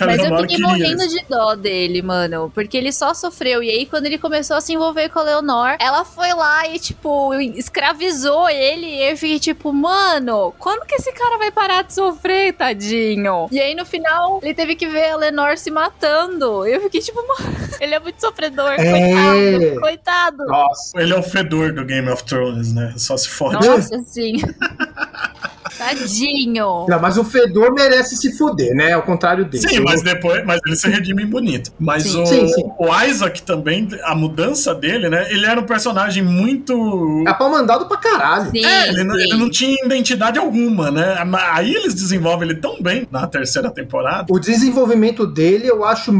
Mas 0.00 0.22
eu 0.22 0.38
fiquei 0.38 0.58
morrendo 0.58 1.08
de 1.08 1.24
dó 1.28 1.54
dele, 1.54 2.02
mano. 2.02 2.50
Porque 2.54 2.76
ele 2.76 2.92
só 2.92 3.12
sofreu. 3.12 3.62
E 3.62 3.70
aí, 3.70 3.86
quando 3.86 4.06
ele 4.06 4.18
começou 4.18 4.56
a 4.56 4.60
se 4.60 4.72
envolver 4.72 5.08
com 5.08 5.18
a 5.18 5.22
Leonor, 5.22 5.76
ela 5.80 6.04
foi 6.04 6.32
lá 6.32 6.68
e, 6.68 6.78
tipo, 6.78 7.34
escravizou 7.34 8.48
ele. 8.48 8.86
E 8.86 9.10
eu 9.10 9.16
fiquei, 9.16 9.40
tipo, 9.40 9.72
mano, 9.72 10.54
quando 10.58 10.86
que 10.86 10.94
esse 10.94 11.12
cara 11.12 11.38
vai 11.38 11.50
parar 11.50 11.82
de 11.82 11.94
sofrer, 11.94 12.52
tadinho? 12.52 13.48
E 13.50 13.60
aí, 13.60 13.74
no 13.74 13.84
final, 13.84 14.38
ele 14.42 14.54
teve 14.54 14.76
que 14.76 14.86
ver 14.86 15.10
a 15.10 15.16
Lenor 15.16 15.58
se 15.58 15.70
matando. 15.70 16.66
Eu 16.66 16.73
fiquei 16.80 17.00
tipo, 17.00 17.20
ele 17.80 17.94
é 17.94 18.00
muito 18.00 18.20
sofredor, 18.20 18.72
é... 18.72 18.90
coitado, 18.90 19.80
coitado. 19.80 20.46
Nossa, 20.46 21.00
ele 21.00 21.12
é 21.12 21.16
o 21.16 21.22
fedor 21.22 21.72
do 21.72 21.84
Game 21.84 22.08
of 22.10 22.24
Thrones, 22.24 22.72
né? 22.72 22.94
Só 22.96 23.16
se 23.16 23.28
fode. 23.28 23.66
Nossa, 23.66 24.02
sim. 24.04 24.36
Tadinho. 25.76 26.86
Não, 26.88 27.00
mas 27.00 27.16
o 27.18 27.24
Fedor 27.24 27.72
merece 27.74 28.16
se 28.16 28.36
fuder, 28.36 28.74
né? 28.74 28.92
Ao 28.92 29.02
contrário 29.02 29.44
dele. 29.44 29.68
Sim, 29.68 29.80
mas 29.80 30.02
depois, 30.02 30.44
mas 30.44 30.60
ele 30.66 30.76
se 30.76 30.88
redime 30.88 31.24
bonito. 31.26 31.72
Mas 31.78 32.04
sim. 32.04 32.22
O, 32.22 32.26
sim, 32.26 32.48
sim. 32.48 32.64
o 32.78 33.04
Isaac 33.04 33.42
também, 33.42 33.88
a 34.04 34.14
mudança 34.14 34.74
dele, 34.74 35.08
né? 35.08 35.26
Ele 35.30 35.46
era 35.46 35.60
um 35.60 35.64
personagem 35.64 36.22
muito. 36.22 37.24
É 37.26 37.32
pau 37.34 37.50
mandado 37.50 37.86
pra 37.86 37.96
caralho. 37.96 38.50
Sim, 38.50 38.64
é, 38.64 38.88
ele, 38.88 39.04
não, 39.04 39.18
ele 39.18 39.36
não 39.36 39.50
tinha 39.50 39.76
identidade 39.84 40.38
alguma, 40.38 40.90
né? 40.90 41.16
Aí 41.52 41.74
eles 41.74 41.94
desenvolvem 41.94 42.48
ele 42.48 42.60
tão 42.60 42.80
bem 42.80 43.06
na 43.10 43.26
terceira 43.26 43.70
temporada. 43.70 44.26
O 44.30 44.38
desenvolvimento 44.38 45.26
dele 45.26 45.66
eu 45.66 45.84
acho 45.84 46.12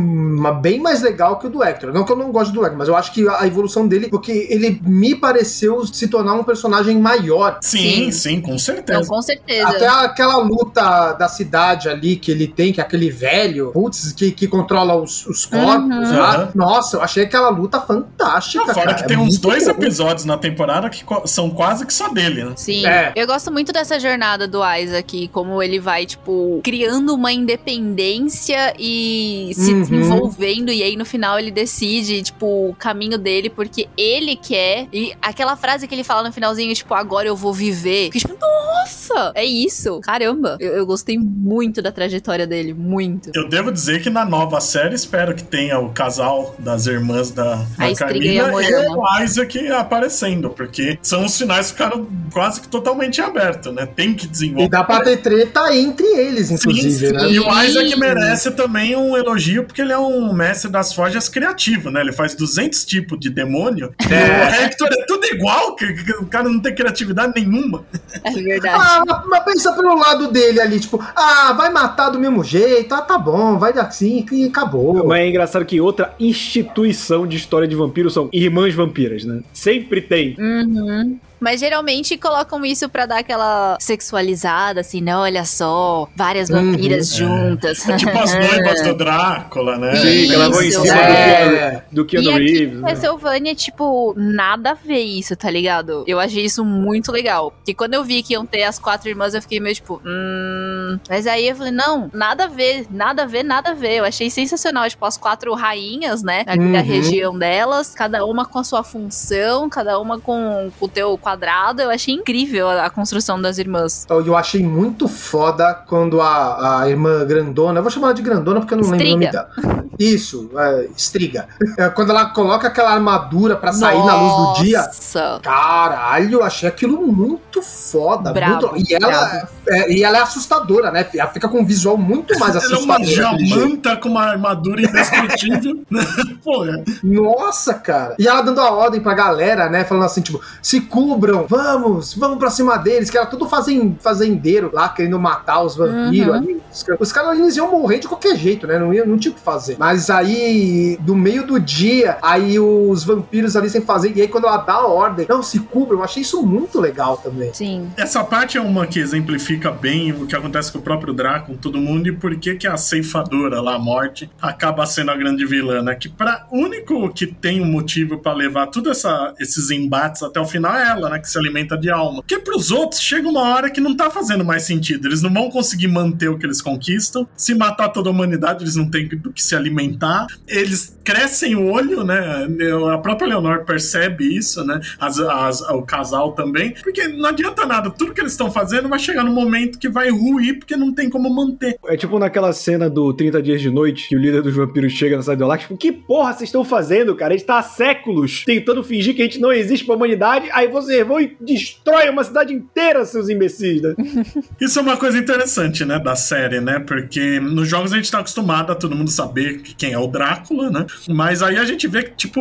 bem 0.60 0.80
mais 0.80 1.02
legal 1.02 1.38
que 1.38 1.46
o 1.46 1.50
do 1.50 1.62
Hector. 1.62 1.92
Não 1.92 2.04
que 2.04 2.12
eu 2.12 2.16
não 2.16 2.30
gosto 2.32 2.52
do 2.52 2.62
Hector, 2.62 2.78
mas 2.78 2.88
eu 2.88 2.96
acho 2.96 3.12
que 3.12 3.28
a 3.28 3.46
evolução 3.46 3.86
dele, 3.86 4.08
porque 4.08 4.46
ele 4.50 4.80
me 4.84 5.14
pareceu 5.14 5.86
se 5.86 6.08
tornar 6.08 6.34
um 6.34 6.44
personagem 6.44 6.98
maior. 6.98 7.58
Sim, 7.60 8.10
sim, 8.10 8.12
sim 8.12 8.40
com 8.40 8.58
certeza. 8.58 9.00
Não, 9.00 9.06
com 9.06 9.22
certeza. 9.22 9.43
Até 9.64 9.86
aquela 9.86 10.36
luta 10.38 11.12
da 11.12 11.28
cidade 11.28 11.88
ali 11.88 12.16
que 12.16 12.30
ele 12.30 12.46
tem, 12.46 12.72
que 12.72 12.80
é 12.80 12.84
aquele 12.84 13.10
velho, 13.10 13.70
putz, 13.72 14.12
que, 14.12 14.30
que 14.30 14.46
controla 14.46 14.94
os, 14.96 15.26
os 15.26 15.44
corpos 15.46 16.10
uhum. 16.10 16.18
lá. 16.18 16.50
Nossa, 16.54 16.96
eu 16.96 17.02
achei 17.02 17.24
aquela 17.24 17.48
luta 17.50 17.80
fantástica. 17.80 18.66
Não, 18.66 18.74
fora 18.74 18.86
cara, 18.86 19.02
que 19.02 19.08
tem 19.08 19.16
é 19.16 19.20
uns 19.20 19.38
dois 19.38 19.64
bom. 19.64 19.70
episódios 19.70 20.24
na 20.24 20.38
temporada 20.38 20.88
que 20.88 21.04
são 21.26 21.50
quase 21.50 21.86
que 21.86 21.92
só 21.92 22.08
dele, 22.08 22.44
né? 22.44 22.52
Sim. 22.56 22.86
É. 22.86 23.12
Eu 23.14 23.26
gosto 23.26 23.52
muito 23.52 23.72
dessa 23.72 23.98
jornada 24.00 24.48
do 24.48 24.60
Isaac, 24.64 25.28
como 25.28 25.62
ele 25.62 25.78
vai, 25.78 26.06
tipo, 26.06 26.60
criando 26.62 27.14
uma 27.14 27.32
independência 27.32 28.74
e 28.78 29.52
se 29.54 29.72
uhum. 29.72 29.82
desenvolvendo, 29.82 30.72
e 30.72 30.82
aí 30.82 30.96
no 30.96 31.04
final 31.04 31.38
ele 31.38 31.50
decide, 31.50 32.22
tipo, 32.22 32.70
o 32.70 32.74
caminho 32.74 33.18
dele, 33.18 33.50
porque 33.50 33.88
ele 33.96 34.36
quer. 34.36 34.88
E 34.92 35.14
aquela 35.20 35.56
frase 35.56 35.86
que 35.86 35.94
ele 35.94 36.04
fala 36.04 36.28
no 36.28 36.32
finalzinho, 36.32 36.74
tipo, 36.74 36.94
agora 36.94 37.28
eu 37.28 37.36
vou 37.36 37.52
viver. 37.52 38.10
Que, 38.10 38.18
tipo, 38.18 38.34
nossa! 38.40 39.32
É 39.34 39.44
isso. 39.44 40.00
Caramba, 40.00 40.56
eu, 40.60 40.72
eu 40.74 40.86
gostei 40.86 41.18
muito 41.18 41.82
da 41.82 41.90
trajetória 41.92 42.46
dele, 42.46 42.72
muito. 42.74 43.30
Eu 43.34 43.48
devo 43.48 43.70
dizer 43.72 44.02
que 44.02 44.10
na 44.10 44.24
nova 44.24 44.60
série 44.60 44.94
espero 44.94 45.34
que 45.34 45.42
tenha 45.44 45.78
o 45.78 45.90
casal 45.90 46.54
das 46.58 46.86
irmãs 46.86 47.30
da, 47.30 47.56
da 47.56 47.86
A 47.86 47.94
Carmina 47.94 48.48
e 48.48 48.50
Moema. 48.50 48.96
o 48.98 49.22
Isaac 49.22 49.68
aparecendo, 49.72 50.50
porque 50.50 50.98
são 51.02 51.24
os 51.24 51.36
finais 51.36 51.66
que 51.66 51.72
ficaram 51.72 52.06
quase 52.32 52.60
que 52.60 52.68
totalmente 52.68 53.20
abertos, 53.20 53.72
né? 53.74 53.86
Tem 53.86 54.14
que 54.14 54.24
E 54.26 54.28
desenvolver. 54.28 54.68
dá 54.68 54.84
pra 54.84 55.02
ter 55.02 55.18
treta 55.18 55.74
entre 55.74 56.06
eles, 56.06 56.50
inclusive, 56.50 57.08
Sim, 57.08 57.12
né? 57.12 57.30
E 57.30 57.38
o 57.40 57.44
Sim. 57.44 57.66
Isaac 57.68 57.96
merece 57.98 58.50
também 58.52 58.96
um 58.96 59.16
elogio, 59.16 59.64
porque 59.64 59.82
ele 59.82 59.92
é 59.92 59.98
um 59.98 60.32
mestre 60.32 60.70
das 60.70 60.92
forjas 60.92 61.28
criativo, 61.28 61.90
né? 61.90 62.00
Ele 62.00 62.12
faz 62.12 62.34
200 62.34 62.84
tipos 62.84 63.18
de 63.18 63.30
demônio. 63.30 63.92
É. 64.10 64.60
O 64.60 64.64
Hector 64.64 64.88
é 64.92 65.04
tudo 65.06 65.26
igual, 65.26 65.74
que, 65.76 65.92
que 65.92 66.12
o 66.12 66.26
cara 66.26 66.48
não 66.48 66.60
tem 66.60 66.74
criatividade 66.74 67.32
nenhuma. 67.36 67.84
É 68.22 68.30
verdade. 68.30 68.76
Ah, 69.08 69.23
mas- 69.28 69.44
pensa 69.44 69.72
pelo 69.72 69.94
lado 69.96 70.28
dele 70.30 70.60
ali, 70.60 70.80
tipo, 70.80 70.98
ah, 71.14 71.52
vai 71.52 71.70
matar 71.70 72.10
do 72.10 72.18
mesmo 72.18 72.42
jeito, 72.42 72.94
ah, 72.94 73.02
tá 73.02 73.18
bom, 73.18 73.58
vai 73.58 73.72
assim 73.78 74.24
e 74.32 74.46
acabou. 74.46 75.06
Mas 75.06 75.20
é 75.20 75.28
engraçado 75.28 75.64
que 75.64 75.80
outra 75.80 76.14
instituição 76.18 77.26
de 77.26 77.36
história 77.36 77.68
de 77.68 77.74
vampiros 77.76 78.14
são 78.14 78.28
irmãs 78.32 78.74
vampiras, 78.74 79.24
né? 79.24 79.40
Sempre 79.52 80.00
tem. 80.00 80.36
Uhum. 80.38 81.18
Mas 81.44 81.60
geralmente 81.60 82.16
colocam 82.16 82.64
isso 82.64 82.88
pra 82.88 83.04
dar 83.04 83.18
aquela 83.18 83.76
sexualizada, 83.78 84.80
assim, 84.80 85.02
né? 85.02 85.14
Olha 85.14 85.44
só, 85.44 86.08
várias 86.16 86.48
Uhum, 86.48 86.72
vampiras 86.72 87.12
é. 87.12 87.16
juntas. 87.16 87.86
É 87.86 87.96
tipo 87.98 88.18
as 88.18 88.32
noivas 88.34 88.82
do 88.82 88.94
Drácula, 88.94 89.76
né? 89.76 89.94
Sim, 89.96 90.26
que 90.26 90.34
ela 90.34 90.48
vai 90.48 90.66
em 90.66 90.70
cima 90.70 90.98
É. 90.98 91.82
do 91.92 92.04
Keanu, 92.06 92.30
Reeves. 92.38 92.80
né? 92.80 92.88
Castlevania, 92.90 93.54
tipo, 93.54 94.14
nada 94.16 94.70
a 94.70 94.74
ver 94.74 95.00
isso, 95.02 95.36
tá 95.36 95.50
ligado? 95.50 96.02
Eu 96.06 96.18
achei 96.18 96.44
isso 96.46 96.64
muito 96.64 97.12
legal. 97.12 97.50
Porque 97.50 97.74
quando 97.74 97.92
eu 97.92 98.02
vi 98.02 98.22
que 98.22 98.32
iam 98.32 98.46
ter 98.46 98.62
as 98.62 98.78
quatro 98.78 99.08
irmãs, 99.10 99.34
eu 99.34 99.42
fiquei 99.42 99.60
meio 99.60 99.74
tipo, 99.74 100.00
hum. 100.04 100.98
Mas 101.10 101.26
aí 101.26 101.46
eu 101.48 101.56
falei, 101.56 101.72
não, 101.72 102.10
nada 102.14 102.44
a 102.44 102.48
ver, 102.48 102.86
nada 102.90 103.24
a 103.24 103.26
ver, 103.26 103.42
nada 103.42 103.70
a 103.72 103.74
ver. 103.74 103.98
Eu 103.98 104.04
achei 104.04 104.30
sensacional, 104.30 104.88
tipo, 104.88 105.04
as 105.04 105.18
quatro 105.18 105.52
rainhas, 105.54 106.22
né? 106.22 106.42
Ali 106.46 106.72
da 106.72 106.78
Uhum. 106.78 106.84
região 106.84 107.38
delas, 107.38 107.92
cada 107.94 108.24
uma 108.24 108.46
com 108.46 108.58
a 108.58 108.64
sua 108.64 108.82
função, 108.82 109.68
cada 109.68 109.98
uma 109.98 110.18
com 110.18 110.70
com 110.78 110.86
o 110.86 110.88
teu 110.88 111.18
quadrado. 111.34 111.82
Eu 111.82 111.90
achei 111.90 112.14
incrível 112.14 112.68
a, 112.68 112.86
a 112.86 112.90
construção 112.90 113.40
das 113.40 113.58
irmãs. 113.58 114.06
Eu 114.08 114.36
achei 114.36 114.62
muito 114.62 115.08
foda 115.08 115.74
quando 115.86 116.20
a, 116.20 116.80
a 116.82 116.88
irmã 116.88 117.24
grandona, 117.24 117.78
eu 117.78 117.82
vou 117.82 117.90
chamar 117.90 118.08
ela 118.08 118.14
de 118.14 118.22
grandona 118.22 118.60
porque 118.60 118.74
eu 118.74 118.78
não 118.78 118.90
lembro 118.90 119.06
o 119.06 119.10
nome 119.10 119.30
dela. 119.30 119.50
Isso, 119.98 120.50
é, 120.56 120.88
Striga. 120.96 121.46
É, 121.78 121.88
quando 121.88 122.10
ela 122.10 122.26
coloca 122.26 122.68
aquela 122.68 122.92
armadura 122.92 123.56
pra 123.56 123.72
sair 123.72 124.02
na 124.04 124.14
luz 124.16 124.58
do 124.58 124.64
dia. 124.64 124.78
Nossa. 124.82 125.40
Caralho, 125.42 126.38
eu 126.38 126.42
achei 126.44 126.68
aquilo 126.68 127.06
muito 127.06 127.62
foda. 127.62 128.32
Brabo, 128.32 128.70
muito- 128.72 128.90
e, 128.90 128.94
ela, 128.94 129.48
é, 129.68 129.92
e 129.92 130.02
ela 130.04 130.18
é 130.18 130.22
assustadora, 130.22 130.90
né? 130.90 131.06
Ela 131.14 131.30
fica 131.30 131.48
com 131.48 131.60
um 131.60 131.64
visual 131.64 131.96
muito 131.96 132.38
mais 132.38 132.54
Ela 132.54 132.64
é 132.64 132.78
uma 132.78 132.96
assustador. 132.96 133.06
jamanta 133.48 133.96
com 133.96 134.08
uma 134.08 134.24
armadura 134.24 134.82
indestrutível. 134.82 135.82
Porra. 136.42 136.82
Nossa, 137.02 137.74
cara. 137.74 138.14
E 138.18 138.26
ela 138.26 138.42
dando 138.42 138.60
a 138.60 138.70
ordem 138.70 139.00
pra 139.00 139.14
galera, 139.14 139.68
né? 139.68 139.84
Falando 139.84 140.04
assim, 140.04 140.20
tipo, 140.20 140.40
se 140.62 140.80
cubram, 141.24 141.46
vamos, 141.48 142.14
vamos 142.14 142.38
pra 142.38 142.50
cima 142.50 142.76
deles, 142.76 143.08
que 143.10 143.16
era 143.16 143.26
tudo 143.26 143.48
fazen, 143.48 143.96
fazendeiro 144.00 144.70
lá, 144.72 144.88
querendo 144.88 145.18
matar 145.18 145.62
os 145.62 145.76
vampiros 145.76 146.28
Uhum. 146.28 146.34
ali. 146.34 146.60
Os, 146.72 146.84
os 147.00 147.12
caras 147.12 147.38
eles 147.38 147.56
iam 147.56 147.70
morrer 147.70 147.98
de 147.98 148.08
qualquer 148.08 148.36
jeito, 148.36 148.66
né? 148.66 148.78
Não, 148.78 148.92
ia, 148.92 149.04
não 149.04 149.16
tinha 149.16 149.32
o 149.32 149.34
que 149.34 149.40
fazer. 149.40 149.76
Mas 149.78 150.10
aí, 150.10 150.98
do 151.00 151.14
meio 151.14 151.46
do 151.46 151.58
dia, 151.58 152.18
aí 152.22 152.58
os 152.58 153.04
vampiros 153.04 153.56
ali 153.56 153.70
sem 153.70 153.80
fazer, 153.80 154.12
e 154.14 154.20
aí 154.20 154.28
quando 154.28 154.46
ela 154.46 154.58
dá 154.58 154.74
a 154.74 154.86
ordem, 154.86 155.26
não, 155.28 155.42
se 155.42 155.58
cubram, 155.60 155.98
eu 155.98 156.04
achei 156.04 156.22
isso 156.22 156.42
muito 156.44 156.80
legal 156.80 157.16
também. 157.16 157.52
Sim. 157.54 157.88
Essa 157.96 158.22
parte 158.24 158.58
é 158.58 158.60
uma 158.60 158.86
que 158.86 158.98
exemplifica 158.98 159.70
bem 159.70 160.12
o 160.12 160.26
que 160.26 160.36
acontece 160.36 160.70
com 160.72 160.78
o 160.78 160.82
próprio 160.82 161.14
Draco, 161.14 161.52
com 161.52 161.56
todo 161.56 161.78
mundo, 161.78 162.08
e 162.08 162.12
por 162.12 162.34
que 162.36 162.54
que 162.56 162.66
a 162.66 162.76
ceifadora 162.76 163.60
lá, 163.60 163.74
a 163.74 163.78
morte, 163.78 164.30
acaba 164.40 164.84
sendo 164.86 165.10
a 165.10 165.16
grande 165.16 165.44
vilã, 165.46 165.82
né? 165.82 165.94
Que 165.94 166.08
para 166.08 166.46
único 166.50 167.12
que 167.12 167.26
tem 167.26 167.60
um 167.60 167.66
motivo 167.66 168.18
pra 168.18 168.32
levar 168.32 168.66
todos 168.68 169.04
esses 169.38 169.70
embates 169.70 170.22
até 170.22 170.40
o 170.40 170.44
final 170.46 170.74
é 170.74 170.88
ela, 170.88 171.03
né? 171.08 171.18
Que 171.18 171.28
se 171.28 171.38
alimenta 171.38 171.76
de 171.76 171.90
alma. 171.90 172.22
Porque 172.22 172.38
pros 172.38 172.70
outros 172.70 173.00
chega 173.00 173.28
uma 173.28 173.42
hora 173.54 173.70
que 173.70 173.80
não 173.80 173.96
tá 173.96 174.10
fazendo 174.10 174.44
mais 174.44 174.62
sentido. 174.64 175.08
Eles 175.08 175.22
não 175.22 175.32
vão 175.32 175.50
conseguir 175.50 175.88
manter 175.88 176.28
o 176.28 176.38
que 176.38 176.46
eles 176.46 176.60
conquistam. 176.62 177.26
Se 177.36 177.54
matar 177.54 177.88
toda 177.88 178.08
a 178.08 178.12
humanidade, 178.12 178.64
eles 178.64 178.76
não 178.76 178.88
têm 178.90 179.06
do 179.08 179.32
que 179.32 179.42
se 179.42 179.54
alimentar. 179.54 180.26
Eles 180.46 180.98
crescem 181.04 181.54
o 181.54 181.70
olho, 181.70 182.02
né? 182.04 182.46
A 182.92 182.98
própria 182.98 183.28
Leonor 183.28 183.64
percebe 183.64 184.24
isso, 184.36 184.64
né? 184.64 184.80
As, 184.98 185.18
as- 185.18 185.60
o 185.70 185.82
casal 185.82 186.32
também. 186.32 186.74
Porque 186.82 187.08
não 187.08 187.28
adianta 187.28 187.66
nada. 187.66 187.90
Tudo 187.90 188.12
que 188.14 188.20
eles 188.20 188.32
estão 188.32 188.50
fazendo 188.50 188.88
vai 188.88 188.98
chegar 188.98 189.24
no 189.24 189.32
momento 189.32 189.78
que 189.78 189.88
vai 189.88 190.10
ruir, 190.10 190.58
porque 190.58 190.76
não 190.76 190.92
tem 190.92 191.08
como 191.10 191.28
manter. 191.34 191.76
É 191.86 191.96
tipo 191.96 192.18
naquela 192.18 192.52
cena 192.52 192.88
do 192.88 193.12
30 193.12 193.42
Dias 193.42 193.60
de 193.60 193.70
Noite, 193.70 194.08
que 194.08 194.16
o 194.16 194.18
líder 194.18 194.42
dos 194.42 194.54
vampiros 194.54 194.92
chega 194.92 195.16
na 195.16 195.22
cidade 195.22 195.38
do 195.38 195.46
Lago, 195.46 195.62
tipo, 195.62 195.76
que 195.76 195.92
porra 195.92 196.32
vocês 196.32 196.48
estão 196.48 196.64
fazendo, 196.64 197.14
cara? 197.14 197.34
A 197.34 197.36
gente 197.36 197.46
tá 197.46 197.58
há 197.58 197.62
séculos 197.62 198.44
tentando 198.44 198.82
fingir 198.82 199.14
que 199.14 199.22
a 199.22 199.24
gente 199.24 199.40
não 199.40 199.52
existe 199.52 199.84
pra 199.84 199.94
humanidade, 199.94 200.48
aí 200.52 200.68
vocês 200.94 201.06
vão 201.06 201.20
e 201.20 201.36
destrói 201.40 202.08
uma 202.08 202.22
cidade 202.22 202.52
inteira, 202.54 203.04
seus 203.04 203.28
imbecis, 203.28 203.82
né? 203.82 203.94
Isso 204.60 204.78
é 204.78 204.82
uma 204.82 204.96
coisa 204.96 205.18
interessante, 205.18 205.84
né, 205.84 205.98
da 205.98 206.14
série, 206.14 206.60
né? 206.60 206.78
Porque 206.78 207.40
nos 207.40 207.68
jogos 207.68 207.92
a 207.92 207.96
gente 207.96 208.10
tá 208.10 208.20
acostumado 208.20 208.70
a 208.72 208.74
todo 208.74 208.94
mundo 208.94 209.10
saber 209.10 209.58
que- 209.62 209.74
quem 209.74 209.92
é 209.92 209.98
o 209.98 210.06
Drácula, 210.06 210.70
né? 210.70 210.86
Mas 211.08 211.42
aí 211.42 211.56
a 211.56 211.64
gente 211.64 211.86
vê 211.88 212.02
que, 212.04 212.16
tipo, 212.16 212.40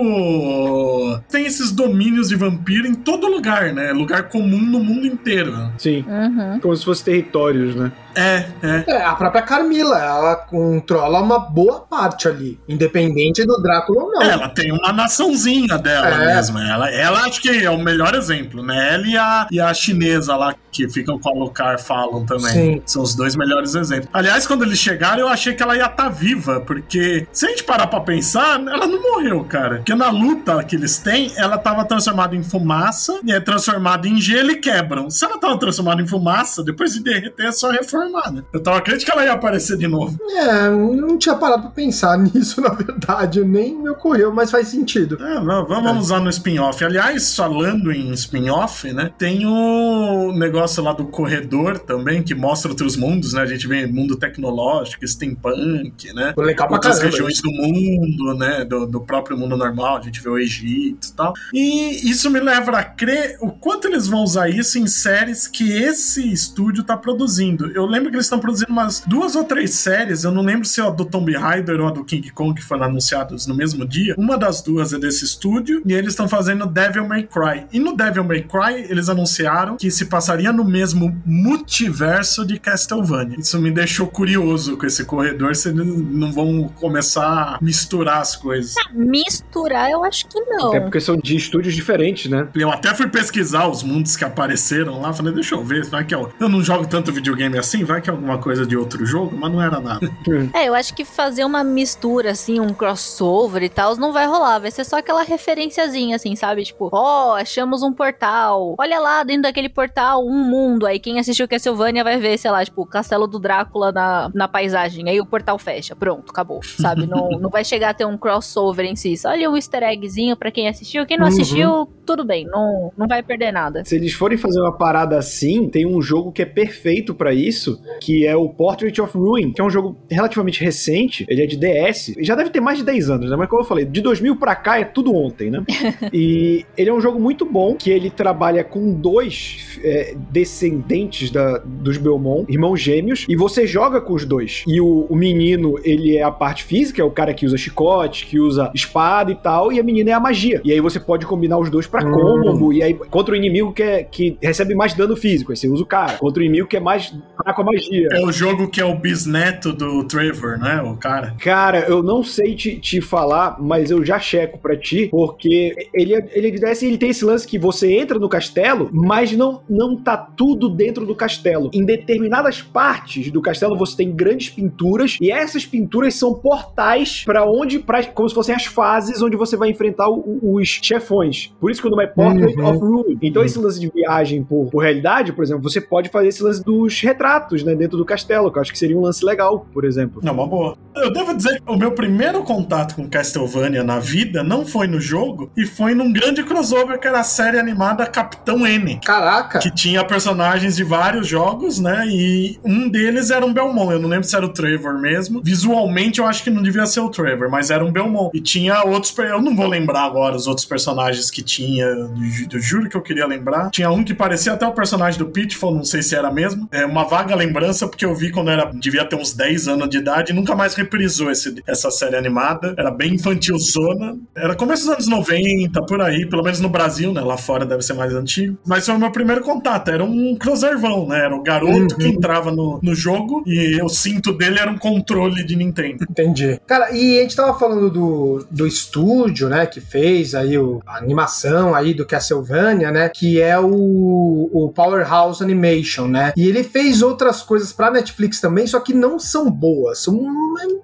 tem 1.30 1.45
esses 1.45 1.72
domínios 1.72 2.30
de 2.30 2.36
vampiro 2.36 2.88
em 2.88 2.93
todo 2.93 3.28
lugar, 3.28 3.74
né? 3.74 3.91
Lugar 3.91 4.30
comum 4.30 4.62
no 4.62 4.80
mundo 4.84 5.06
inteiro. 5.08 5.54
Sim. 5.78 6.06
Uhum. 6.08 6.60
Como 6.60 6.76
se 6.76 6.86
fossem 6.86 7.06
territórios, 7.06 7.76
né? 7.76 7.91
É, 8.16 8.45
é. 8.61 8.84
É, 8.88 9.03
a 9.05 9.16
própria 9.16 9.41
Carmila, 9.41 9.97
ela 9.97 10.36
controla 10.36 11.20
uma 11.22 11.39
boa 11.39 11.80
parte 11.82 12.28
ali, 12.28 12.59
independente 12.68 13.45
do 13.45 13.61
Drácula 13.61 14.03
ou 14.03 14.11
não. 14.11 14.22
Ela 14.22 14.49
tem 14.49 14.72
uma 14.72 14.91
naçãozinha 14.91 15.78
dela 15.78 16.07
É. 16.09 16.36
mesmo. 16.36 16.59
Ela, 16.59 16.89
ela 16.91 17.20
acho 17.26 17.41
que 17.41 17.49
é 17.49 17.70
o 17.70 17.78
melhor 17.78 18.14
exemplo, 18.16 18.64
né? 18.64 18.93
Ela 18.95 19.07
e 19.07 19.18
a, 19.18 19.47
e 19.51 19.59
a 19.59 19.74
chinesa 19.74 20.36
lá 20.36 20.53
que 20.72 20.89
ficam 20.89 21.20
com 21.20 21.30
a 21.30 21.34
Lucar 21.34 21.80
falam 21.80 22.26
também. 22.26 22.49
Sim. 22.51 22.82
São 22.86 23.03
os 23.03 23.14
dois 23.16 23.36
melhores 23.36 23.76
exemplos. 23.76 24.09
Aliás, 24.11 24.47
quando 24.47 24.64
eles 24.64 24.80
chegaram, 24.80 25.20
eu 25.20 25.28
achei 25.28 25.53
que 25.53 25.61
ela 25.61 25.76
ia 25.78 25.86
estar 25.86 26.09
viva, 26.09 26.59
porque 26.61 27.28
se 27.32 27.45
a 27.45 27.49
gente 27.49 27.64
parar 27.64 27.86
pra 27.88 27.99
pensar, 27.99 28.59
ela 28.59 28.88
não 28.88 29.01
morreu, 29.01 29.43
cara. 29.43 29.78
Porque 29.78 29.93
na 29.93 30.09
luta 30.09 30.64
que 30.64 30.76
eles 30.76 30.97
têm, 30.97 31.32
ela 31.36 31.57
tava 31.59 31.86
transformada 31.86 32.36
em 32.36 32.41
fumaça, 32.43 33.20
e 33.24 33.32
é 33.32 33.39
transformada 33.39 34.07
em 34.07 34.20
gelo 34.20 34.49
e 34.51 34.55
quebram. 34.55 35.09
Se 35.11 35.24
ela 35.26 35.38
tava 35.38 35.57
transformada 35.59 36.01
em 36.01 36.07
fumaça, 36.07 36.64
depois 36.64 36.93
de 36.93 37.03
derreter 37.03 37.45
é 37.47 37.51
só 37.51 37.70
reformar, 37.70 38.03
né? 38.10 38.43
Eu 38.54 38.62
tava 38.62 38.82
crente 38.82 39.06
que 39.06 39.12
ela 39.12 39.24
ia 39.24 39.34
aparecer 39.34 39.78
de 39.78 39.88
novo. 39.88 40.18
É, 40.32 40.70
não 40.70 41.18
tinha 41.18 41.36
parado 41.36 41.64
pra 41.64 41.72
pensar 41.72 42.18
nisso, 42.20 42.62
na 42.62 42.70
verdade. 42.70 43.43
Nem 43.43 43.76
me 43.82 43.89
ocorreu, 43.89 44.34
mas 44.34 44.51
faz 44.51 44.68
sentido. 44.70 45.18
É, 45.24 45.39
va- 45.39 45.62
vamos 45.64 45.97
usar 46.06 46.20
no 46.20 46.30
spin-off. 46.30 46.84
Aliás, 46.84 47.36
falando 47.36 47.91
em 47.91 48.12
spin-off, 48.14 48.91
né? 48.93 49.12
Tem 49.18 49.45
o 49.45 50.32
negócio 50.34 50.84
lá 50.84 50.93
do 50.93 51.06
corredor 51.06 51.80
também, 51.80 52.22
que 52.24 52.34
mostra 52.36 52.70
outros 52.72 52.95
mundos, 52.95 53.34
né? 53.34 53.41
A 53.41 53.45
gente 53.45 53.68
vê 53.68 53.86
mundo 53.88 54.16
tecnológico, 54.16 55.06
steampunk, 55.08 56.14
né? 56.14 56.34
Legal 56.38 56.68
pra 56.68 56.76
Outras 56.78 56.97
caramba. 56.99 57.12
regiões 57.18 57.41
do 57.41 57.51
mundo, 57.51 58.34
né? 58.38 58.66
Do, 58.66 58.86
do 58.86 59.01
próprio 59.01 59.38
mundo 59.38 59.56
normal, 59.58 59.97
a 59.97 60.01
gente 60.01 60.22
vê 60.22 60.30
o 60.30 60.38
Egito 60.38 61.08
e 61.08 61.14
tal. 61.14 61.34
E 61.54 62.10
isso 62.10 62.30
me 62.30 62.39
leva 62.39 62.72
a 62.78 62.84
crer 62.84 63.38
o 63.41 63.51
quanto 63.51 63.88
eles 63.88 64.08
vão 64.08 64.24
usar 64.24 64.49
isso 64.49 64.78
em 64.80 64.88
séries 64.88 65.47
que 65.47 65.72
esse 65.72 66.32
estúdio 66.32 66.84
tá 66.84 66.95
produzindo. 66.97 67.72
Eu 67.72 67.86
lembro 67.94 68.10
que 68.10 68.16
eles 68.16 68.26
estão 68.26 68.39
produzindo 68.39 68.72
umas 68.72 69.04
duas 69.06 69.36
ou 69.36 69.44
três 69.44 69.76
séries, 69.76 70.24
eu 70.24 70.32
não 70.32 70.41
lembro 70.41 70.66
se 70.66 70.82
é 70.82 70.84
a 70.84 70.89
do 70.89 71.06
Tomb 71.06 71.32
Raider 71.34 71.80
ou 71.80 71.88
a 71.88 71.91
do 71.91 72.04
King 72.04 72.30
Kong 72.32 72.60
que 72.60 72.66
foram 72.66 72.86
anunciadas 72.86 73.46
no 73.46 73.56
mesmo 73.56 73.86
dia. 73.86 74.16
Uma 74.18 74.38
das 74.38 74.62
duas 74.62 74.94
é 74.94 75.00
desse 75.00 75.24
estúdio 75.24 75.82
e 75.86 75.94
eles 75.94 76.10
estão 76.10 76.28
fazendo 76.28 76.66
Devil 76.66 77.08
May 77.08 77.24
Cry. 77.24 77.66
E 77.72 77.80
no 77.80 77.96
Devil 77.96 78.24
May 78.24 78.41
Cry, 78.41 78.86
eles 78.89 79.10
anunciaram 79.10 79.78
que 79.78 79.91
se 79.91 80.06
passaria 80.06 80.52
no 80.52 80.64
mesmo 80.64 81.16
multiverso 81.26 82.46
de 82.46 82.60
Castlevania. 82.60 83.38
Isso 83.39 83.60
me 83.60 83.70
deixou 83.70 84.08
curioso 84.08 84.76
com 84.76 84.86
esse 84.86 85.06
corredor, 85.06 85.56
se 85.56 85.70
eles 85.70 85.86
não 85.86 86.32
vão 86.32 86.70
começar 86.80 87.24
a 87.56 87.60
misturar 87.62 88.22
as 88.22 88.36
coisas. 88.36 88.74
Misturar, 88.91 89.91
eu 89.91 90.04
acho 90.04 90.28
que 90.28 90.39
não. 90.41 90.70
Até 90.70 90.80
porque 90.80 91.00
são 91.00 91.18
de 91.18 91.36
estúdios 91.36 91.76
diferentes, 91.76 92.30
né? 92.30 92.48
Eu 92.56 92.72
até 92.72 92.94
fui 92.96 93.08
pesquisar 93.08 93.68
os 93.68 93.84
mundos 93.84 94.16
que 94.16 94.24
apareceram 94.24 95.00
lá, 95.00 95.14
falei, 95.14 95.34
deixa 95.34 95.54
eu 95.54 95.64
ver, 95.64 95.86
vai 95.86 96.04
que 96.04 96.16
eu, 96.16 96.32
eu 96.39 96.50
não 96.50 96.64
jogo 96.64 96.88
tanto 96.88 97.12
videogame 97.12 97.58
assim, 97.58 97.83
assim, 97.84 97.86
vai 97.86 98.02
que 98.02 98.10
é 98.10 98.14
alguma 98.14 98.38
coisa 98.38 98.66
de 98.66 98.76
outro 98.76 99.06
jogo, 99.06 99.36
mas 99.38 99.52
não 99.52 99.62
era 99.62 99.80
nada. 99.80 100.10
é, 100.54 100.68
eu 100.68 100.74
acho 100.74 100.94
que 100.96 101.06
fazer 101.06 101.44
uma 101.44 101.64
mistura, 101.64 102.32
assim, 102.32 102.60
um 102.60 102.74
crossover 102.74 103.62
e 103.64 103.70
tal, 103.70 103.96
não 103.98 104.12
vai 104.12 104.26
rolar. 104.26 104.60
Vai 104.60 104.72
ser 104.72 104.84
só 104.86 104.98
aquela 104.98 105.24
referenciazinha, 105.24 106.16
assim, 106.16 106.36
sabe? 106.36 106.64
Tipo, 106.64 106.90
ó, 106.92 107.32
oh, 107.32 107.34
achamos 107.34 107.84
um 107.84 107.94
portal. 107.94 108.76
Olha 108.78 109.00
lá, 109.00 109.24
dentro 109.24 109.44
daquele 109.44 109.70
portal, 109.70 110.26
um 110.26 110.44
mundo. 110.44 110.86
Aí 110.86 111.00
quem 111.00 111.20
assistiu 111.20 111.48
Castlevania 111.48 112.04
vai 112.04 112.18
ver, 112.18 112.38
sei 112.38 112.52
lá, 112.52 112.64
tipo, 112.64 112.82
o 112.82 112.86
castelo 112.86 113.28
do 113.28 113.40
Drácula 113.40 113.92
na, 113.92 114.32
na 114.34 114.48
paisagem. 114.48 115.10
Aí 115.10 115.20
o 115.20 115.26
portal 115.26 115.58
fecha. 115.60 115.96
Pronto, 115.96 116.32
acabou. 116.32 116.62
Sabe? 116.64 117.06
não, 117.06 117.30
não 117.40 117.50
vai 117.50 117.64
chegar 117.64 117.90
a 117.90 117.94
ter 117.94 118.06
um 118.06 118.18
crossover 118.18 118.86
em 118.86 118.96
si. 118.96 119.18
Só 119.18 119.30
ali 119.30 119.48
um 119.48 119.56
easter 119.56 119.84
eggzinho 119.84 120.36
pra 120.36 120.52
quem 120.52 120.68
assistiu. 120.68 121.06
Quem 121.06 121.18
não 121.18 121.28
uhum. 121.28 121.32
assistiu, 121.32 121.90
tudo 122.06 122.24
bem. 122.24 122.46
Não, 122.46 122.92
não 122.98 123.08
vai 123.08 123.22
perder 123.22 123.52
nada. 123.52 123.84
Se 123.86 123.96
eles 123.96 124.14
forem 124.14 124.38
fazer 124.38 124.60
uma 124.60 124.72
parada 124.72 125.18
assim, 125.18 125.68
tem 125.68 125.86
um 125.86 126.02
jogo 126.02 126.32
que 126.32 126.42
é 126.42 126.46
perfeito 126.46 127.14
para 127.14 127.34
isso, 127.34 127.73
que 128.02 128.26
é 128.26 128.36
o 128.36 128.50
Portrait 128.50 129.00
of 129.02 129.18
Ruin, 129.18 129.52
que 129.52 129.62
é 129.62 129.64
um 129.64 129.70
jogo 129.70 129.98
relativamente 130.10 130.64
recente. 130.64 131.26
Ele 131.30 131.44
é 131.44 131.46
de 131.46 131.58
DS. 131.58 132.14
Já 132.20 132.36
deve 132.36 132.50
ter 132.50 132.62
mais 132.62 132.78
de 132.78 132.84
10 132.84 133.10
anos, 133.10 133.30
né? 133.30 133.36
Mas 133.36 133.50
como 133.50 133.62
eu 133.62 133.66
falei, 133.66 133.86
de 133.86 134.02
2000 134.02 134.36
pra 134.36 134.56
cá 134.56 134.80
é 134.80 134.84
tudo 134.84 135.16
ontem, 135.16 135.50
né? 135.50 135.64
e 136.14 136.66
ele 136.78 136.90
é 136.90 136.94
um 136.94 137.02
jogo 137.02 137.20
muito 137.20 137.46
bom, 137.46 137.76
que 137.76 137.90
ele 137.90 138.10
trabalha 138.10 138.64
com 138.64 138.94
dois 138.94 139.80
é, 139.84 140.16
descendentes 140.32 141.30
da, 141.30 141.60
dos 141.60 141.98
Belmont, 141.98 142.52
irmãos 142.52 142.80
gêmeos, 142.80 143.26
e 143.28 143.36
você 143.36 143.66
joga 143.66 144.02
com 144.02 144.14
os 144.14 144.26
dois. 144.26 144.64
E 144.68 144.80
o, 144.80 145.06
o 145.10 145.16
menino, 145.16 145.76
ele 145.84 146.18
é 146.18 146.24
a 146.24 146.32
parte 146.32 146.64
física, 146.64 147.02
é 147.02 147.06
o 147.06 147.12
cara 147.12 147.34
que 147.34 147.46
usa 147.46 147.58
chicote, 147.58 148.26
que 148.26 148.40
usa 148.40 148.72
espada 148.74 149.32
e 149.32 149.36
tal, 149.36 149.72
e 149.72 149.80
a 149.80 149.84
menina 149.84 150.12
é 150.12 150.14
a 150.14 150.20
magia. 150.20 150.62
E 150.64 150.72
aí 150.72 150.80
você 150.80 151.00
pode 151.00 151.26
combinar 151.26 151.58
os 151.58 151.70
dois 151.70 151.88
para 151.88 152.06
hum. 152.08 152.12
combo, 152.12 152.74
e 152.74 152.84
aí 152.84 152.94
contra 152.94 153.34
o 153.34 153.38
inimigo 153.38 153.74
que, 153.74 153.84
é, 153.84 154.04
que 154.04 154.38
recebe 154.42 154.76
mais 154.76 154.94
dano 154.94 155.16
físico, 155.16 155.52
aí 155.52 155.58
você 155.58 155.68
usa 155.68 155.84
o 155.84 155.86
cara. 155.86 156.18
Contra 156.18 156.42
o 156.42 156.46
inimigo 156.46 156.68
que 156.68 156.78
é 156.78 156.80
mais 156.80 157.14
fraco 157.38 157.62
a 157.64 157.72
magia. 157.72 158.07
É 158.11 158.26
o 158.26 158.32
jogo 158.32 158.68
que 158.68 158.82
é 158.82 158.86
o 158.86 158.95
bisneto 158.95 159.74
do 159.74 160.03
Trevor, 160.03 160.57
né? 160.57 160.82
O 160.82 160.95
cara. 160.95 161.36
Cara, 161.39 161.80
eu 161.88 162.03
não 162.03 162.24
sei 162.24 162.55
te, 162.55 162.78
te 162.78 163.01
falar, 163.01 163.57
mas 163.59 163.89
eu 163.89 164.03
já 164.05 164.20
checo 164.20 164.57
pra 164.57 164.78
ti, 164.78 165.07
porque 165.09 165.89
ele, 165.93 166.14
ele, 166.14 166.47
ele, 166.47 166.76
ele 166.82 166.97
tem 166.97 167.09
esse 167.09 167.26
lance 167.26 167.47
que 167.47 167.57
você 167.57 167.93
entra 167.97 168.20
no 168.20 168.30
castelo, 168.30 168.89
mas 168.91 169.32
não, 169.32 169.61
não 169.70 169.95
tá 169.95 170.18
tudo 170.18 170.70
dentro 170.70 171.05
do 171.05 171.16
castelo. 171.16 171.70
Em 171.74 171.86
determinadas 171.86 172.61
partes 172.61 173.32
do 173.32 173.41
castelo 173.41 173.78
você 173.78 173.97
tem 173.97 174.11
grandes 174.11 174.49
pinturas, 174.49 175.18
e 175.22 175.32
essas 175.32 175.66
pinturas 175.66 176.16
são 176.16 176.34
portais 176.34 177.24
para 177.26 177.45
onde, 177.45 177.80
pra, 177.80 178.03
como 178.05 178.28
se 178.28 178.36
fossem 178.36 178.55
as 178.55 178.66
fases 178.66 179.22
onde 179.22 179.36
você 179.36 179.55
vai 179.55 179.70
enfrentar 179.70 180.09
o, 180.09 180.39
os 180.55 180.80
chefões. 180.82 181.53
Por 181.59 181.72
isso 181.72 181.82
que 181.82 181.88
o 181.88 181.91
nome 181.91 182.03
é 182.03 182.07
Portrait 182.07 182.55
uhum. 182.57 182.70
of 182.70 182.80
Ruin. 182.80 183.18
Então 183.22 183.41
uhum. 183.41 183.45
esse 183.45 183.59
lance 183.59 183.80
de 183.80 183.89
viagem 183.89 184.43
por, 184.43 184.70
por 184.70 184.80
realidade, 184.80 185.34
por 185.34 185.43
exemplo, 185.43 185.64
você 185.64 185.80
pode 185.82 186.09
fazer 186.09 186.28
esse 186.28 186.43
lance 186.43 186.64
dos 186.64 186.99
retratos, 187.01 187.43
né, 187.64 187.76
dentro 187.76 187.98
do 187.98 188.06
castelo, 188.06 188.52
que 188.52 188.58
eu 188.58 188.62
acho 188.62 188.72
que 188.72 188.80
seria 188.80 188.98
um 188.98 189.02
lance 189.02 189.24
legal, 189.26 189.66
por 189.74 189.86
exemplo. 189.86 190.22
Não, 190.24 190.34
uma 190.34 190.48
boa. 190.48 190.78
Eu 190.96 191.12
devo 191.12 191.36
dizer 191.36 191.62
que 191.62 191.72
o 191.72 191.76
meu 191.76 191.91
primeiro 191.91 192.44
contato 192.44 192.96
com 192.96 193.10
Castlevania 193.10 193.84
na 193.84 194.00
vida 194.00 194.44
não 194.44 194.66
foi 194.66 194.88
no 194.88 195.02
jogo, 195.02 195.52
e 195.58 195.66
foi 195.66 195.94
num 195.94 196.12
grande 196.12 196.44
crossover 196.44 197.00
que 197.00 197.08
era 197.08 197.20
a 197.20 197.24
série 197.24 197.60
animada 197.60 198.06
Capitão 198.06 198.66
N. 198.66 199.00
Caraca! 199.04 199.60
Que 199.60 199.72
tinha 199.74 200.04
personagens 200.06 200.76
de 200.76 200.84
vários 200.84 201.28
jogos, 201.28 201.80
né, 201.80 202.06
e 202.08 202.60
um 202.64 202.88
deles 202.89 203.30
era 203.30 203.46
um 203.46 203.54
Belmont. 203.54 203.91
Eu 203.91 204.00
não 204.00 204.10
lembro 204.10 204.28
se 204.28 204.36
era 204.36 204.46
o 204.46 204.50
Trevor 204.50 205.00
mesmo. 205.00 205.41
Visualmente 205.44 206.20
eu 206.20 206.26
acho 206.26 206.44
que 206.44 206.50
não 206.50 206.62
devia 206.62 206.86
ser 206.86 207.00
o 207.00 207.10
Trevor, 207.10 207.50
mas 207.50 207.70
era 207.70 207.84
um 207.84 207.91
Belmont. 207.91 208.32
E 208.34 208.41
tinha 208.41 208.84
outros. 208.84 209.18
Eu 209.18 209.41
não 209.41 209.56
vou 209.56 209.68
lembrar 209.68 210.04
agora 210.04 210.36
os 210.36 210.48
outros 210.48 210.66
personagens 210.66 211.30
que 211.32 211.41
tinha. 211.41 211.86
Eu 211.86 212.60
juro 212.60 212.89
que 212.89 212.96
eu 212.96 213.02
queria 213.02 213.26
lembrar. 213.26 213.70
Tinha 213.72 213.89
um 213.89 214.04
que 214.04 214.14
parecia 214.14 214.54
até 214.54 214.66
o 214.68 214.72
personagem 214.72 215.20
do 215.20 215.26
Pitfall, 215.26 215.74
não 215.74 215.84
sei 215.84 216.02
se 216.02 216.16
era 216.16 216.32
mesmo. 216.32 216.68
É 216.72 216.86
uma 216.86 217.04
vaga 217.04 217.33
lembrança, 217.36 217.88
porque 217.88 218.06
eu 218.06 218.16
vi 218.16 218.32
quando 218.32 218.50
era. 218.50 218.72
Devia 218.74 219.06
ter 219.06 219.16
uns 219.16 219.34
10 219.34 219.68
anos 219.68 219.90
de 219.90 219.98
idade 219.98 220.32
e 220.32 220.36
nunca 220.36 220.56
mais 220.56 220.76
reprisou 220.76 221.32
esse, 221.32 221.56
essa 221.68 221.92
série 221.92 222.16
animada. 222.16 222.74
Era 222.78 222.92
bem 222.92 223.16
infantilzona. 223.16 224.18
Era 224.36 224.56
começo 224.56 224.86
dos 224.86 224.94
anos 224.94 225.08
90, 225.08 225.86
por 225.86 226.02
aí, 226.02 226.26
pelo 226.28 226.44
menos 226.44 226.60
no 226.60 226.70
Brasil, 226.70 227.14
né? 227.14 227.22
Lá 227.22 227.38
fora 227.38 227.66
deve 227.66 227.82
ser 227.82 227.94
mais 227.94 228.14
antigo. 228.14 228.58
Mas 228.66 228.86
foi 228.86 228.96
o 228.96 229.00
meu 229.00 229.12
primeiro 229.12 229.42
contato. 229.42 229.90
Era 229.90 230.04
um 230.04 230.36
crosservão, 230.36 231.08
né? 231.08 231.20
Era 231.20 231.36
o 231.36 231.44
garoto 231.44 231.74
uhum. 231.74 231.88
que 231.88 232.08
entrava 232.08 232.52
no, 232.52 232.80
no 232.82 232.96
jogo 232.96 233.44
e 233.46 233.82
o 233.82 233.90
cinto 233.90 234.34
dele 234.34 234.60
era 234.60 234.72
um 234.72 234.78
controle 234.78 235.44
de 235.44 235.56
Nintendo. 235.56 236.06
Entendi. 236.10 236.60
Cara, 236.68 236.92
e 236.92 237.20
a 237.20 237.22
gente 237.22 237.36
tava 237.36 237.58
falando 237.58 237.90
do, 237.90 238.46
do 238.50 238.68
estúdio, 238.68 239.50
né? 239.50 239.66
Que 239.66 239.82
fez 239.82 240.36
aí 240.36 240.58
o, 240.58 240.82
a 240.86 240.98
animação 240.98 241.76
aí 241.76 241.94
do 241.94 242.06
Castlevania, 242.06 242.92
né? 242.92 243.10
Que 243.10 243.42
é 243.42 243.60
o, 243.60 244.50
o 244.52 244.70
Powerhouse 244.70 245.44
Animation, 245.44 246.08
né? 246.08 246.34
E 246.36 246.48
ele 246.48 246.64
fez 246.64 247.02
outras 247.24 247.42
coisas 247.42 247.72
pra 247.72 247.90
Netflix 247.90 248.40
também, 248.40 248.68
só 248.68 248.80
que 248.80 248.94
não 248.94 249.18
são 249.18 249.50
boas. 249.50 250.00
São 250.00 250.18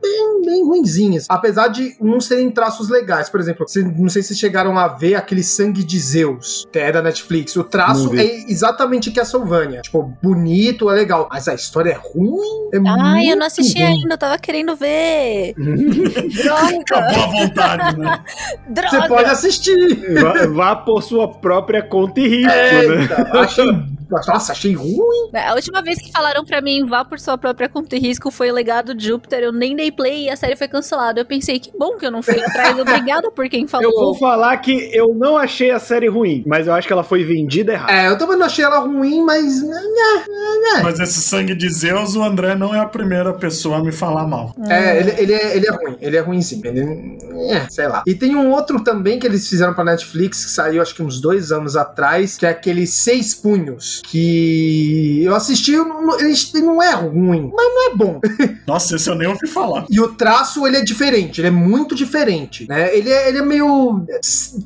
bem, 0.02 0.42
bem 0.46 0.66
ruinzinhas. 0.66 1.26
Apesar 1.30 1.68
de 1.68 1.96
uns 2.00 2.28
terem 2.28 2.50
traços 2.50 2.90
legais. 2.90 3.30
Por 3.30 3.40
exemplo, 3.40 3.66
não 3.98 4.10
sei 4.10 4.24
se 4.24 4.36
chegaram 4.36 4.78
a 4.78 4.88
ver 4.88 5.16
aquele 5.16 5.44
Sangue 5.44 5.84
de 5.84 6.00
Zeus, 6.00 6.68
que 6.72 6.80
é 6.80 6.92
da 6.92 7.02
Netflix. 7.02 7.56
O 7.56 7.64
traço 7.64 8.14
é 8.16 8.46
exatamente 8.50 9.12
Castlevania. 9.12 9.82
Tipo, 9.82 10.14
bonito, 10.24 10.90
é 10.90 10.94
legal. 10.94 11.28
Mas 11.32 11.48
a 11.48 11.54
história 11.54 11.92
é 11.92 11.98
ruim. 11.98 12.70
É 12.74 12.80
Ai, 13.02 13.32
eu 13.32 13.38
não 13.38 13.46
assisti 13.46 13.82
ruim. 13.82 14.02
ainda, 14.02 14.14
eu 14.14 14.18
tava 14.18 14.38
querendo 14.38 14.76
ver. 14.76 15.54
Droga. 15.58 16.80
Acabou 16.80 17.24
a 17.24 17.28
vontade, 17.28 18.00
né? 18.00 18.24
Droga. 18.70 18.90
Você 19.02 19.08
pode 19.08 19.30
assistir. 19.30 20.14
Vá, 20.22 20.48
vá 20.48 20.76
por 20.76 21.02
sua 21.04 21.28
própria 21.28 21.84
conta 21.84 22.20
e 22.20 22.28
risco, 22.28 22.52
Eita, 22.52 23.24
né? 23.24 23.30
Achei 23.34 23.66
nossa, 24.10 24.52
achei 24.52 24.74
ruim. 24.74 25.30
A 25.34 25.54
última 25.54 25.82
vez 25.82 26.00
que 26.00 26.12
falaram 26.12 26.44
para 26.44 26.62
mim 26.62 26.86
vá 26.86 27.06
por 27.06 27.20
sua 27.20 27.38
própria 27.38 27.70
conta 27.70 27.96
e 27.96 28.00
risco 28.00 28.32
foi 28.32 28.50
o 28.50 28.54
legado 28.54 28.96
de 28.96 29.08
Júpiter. 29.08 29.40
Eu 29.40 29.52
nem 29.52 29.76
dei 29.76 29.92
play 29.92 30.26
e 30.26 30.30
a 30.30 30.36
série 30.36 30.56
foi 30.56 30.68
cancelada. 30.68 31.22
Eu 31.22 31.26
pensei, 31.26 31.60
que 31.60 31.72
bom 31.78 31.96
que 31.98 32.06
eu 32.06 32.12
não 32.12 32.24
fui 32.24 32.42
atrás. 32.42 32.78
Obrigada 32.80 33.30
por 33.32 33.48
quem 33.48 33.68
falou. 33.68 33.92
Eu 33.92 33.98
vou 33.98 34.16
falar 34.16 34.58
que 34.58 34.90
eu 34.94 35.14
não 35.14 35.38
achei 35.38 35.70
a 35.72 35.80
série 35.80 36.08
ruim, 36.08 36.44
mas 36.48 36.68
eu 36.68 36.74
acho 36.74 36.88
que 36.88 36.94
ela 36.94 37.04
foi 37.04 37.24
vendida 37.24 37.74
errado. 37.74 37.92
É, 37.92 38.08
eu 38.08 38.18
também 38.18 38.38
não 38.38 38.46
achei 38.46 38.66
ela 38.66 38.80
ruim, 38.80 39.24
mas. 39.24 39.62
Né, 39.62 39.70
né, 39.70 40.74
né. 40.74 40.82
Mas 40.84 41.00
esse 41.00 41.22
sangue 41.22 41.54
de 41.54 41.70
Zeus, 41.70 42.16
o 42.16 42.24
André 42.24 42.56
não 42.56 42.74
é 42.74 42.80
a 42.80 42.86
primeira 42.86 43.34
pessoa 43.34 43.78
a 43.78 43.84
me 43.84 43.92
falar 43.92 44.28
mal. 44.28 44.56
É, 44.68 45.00
ele, 45.00 45.14
ele, 45.18 45.34
é, 45.34 45.56
ele 45.56 45.68
é 45.68 45.72
ruim. 45.72 45.98
Ele 46.02 46.18
é 46.18 46.20
ruimzinho. 46.20 46.66
Ele. 46.66 47.18
É, 47.52 47.70
sei 47.70 47.88
lá. 47.88 48.04
E 48.06 48.16
tem 48.16 48.36
um 48.36 48.50
outro 48.50 48.84
também 48.84 49.20
que 49.20 49.28
eles 49.28 49.48
fizeram 49.48 49.74
pra 49.74 49.84
Netflix, 49.84 50.46
que 50.46 50.52
saiu 50.52 50.82
acho 50.82 50.96
que 50.96 51.04
uns 51.04 51.22
dois 51.22 51.52
anos 51.52 51.76
atrás, 51.76 52.38
que 52.38 52.46
é 52.46 52.50
aquele 52.50 52.88
Seis 52.88 53.36
Punhos 53.36 53.99
que 54.02 55.24
eu 55.24 55.36
assisti, 55.36 55.74
ele 55.74 56.66
não 56.66 56.82
é 56.82 56.94
ruim, 56.94 57.52
mas 57.56 57.66
não 57.66 57.92
é 57.92 57.96
bom. 57.96 58.20
Nossa, 58.68 58.96
esse 58.96 59.10
eu 59.10 59.16
nem 59.16 59.28
ouvi 59.28 59.48
falar. 59.48 59.86
E 59.90 60.00
o 60.00 60.10
traço, 60.10 60.66
ele 60.66 60.78
é 60.78 60.84
diferente, 60.84 61.42
ele 61.42 61.48
é 61.48 61.52
muito 61.52 61.96
diferente, 61.96 62.68
né? 62.68 62.96
Ele 62.96 63.10
é, 63.12 63.30
ele 63.30 63.38
é 63.40 63.42
meio... 63.42 64.06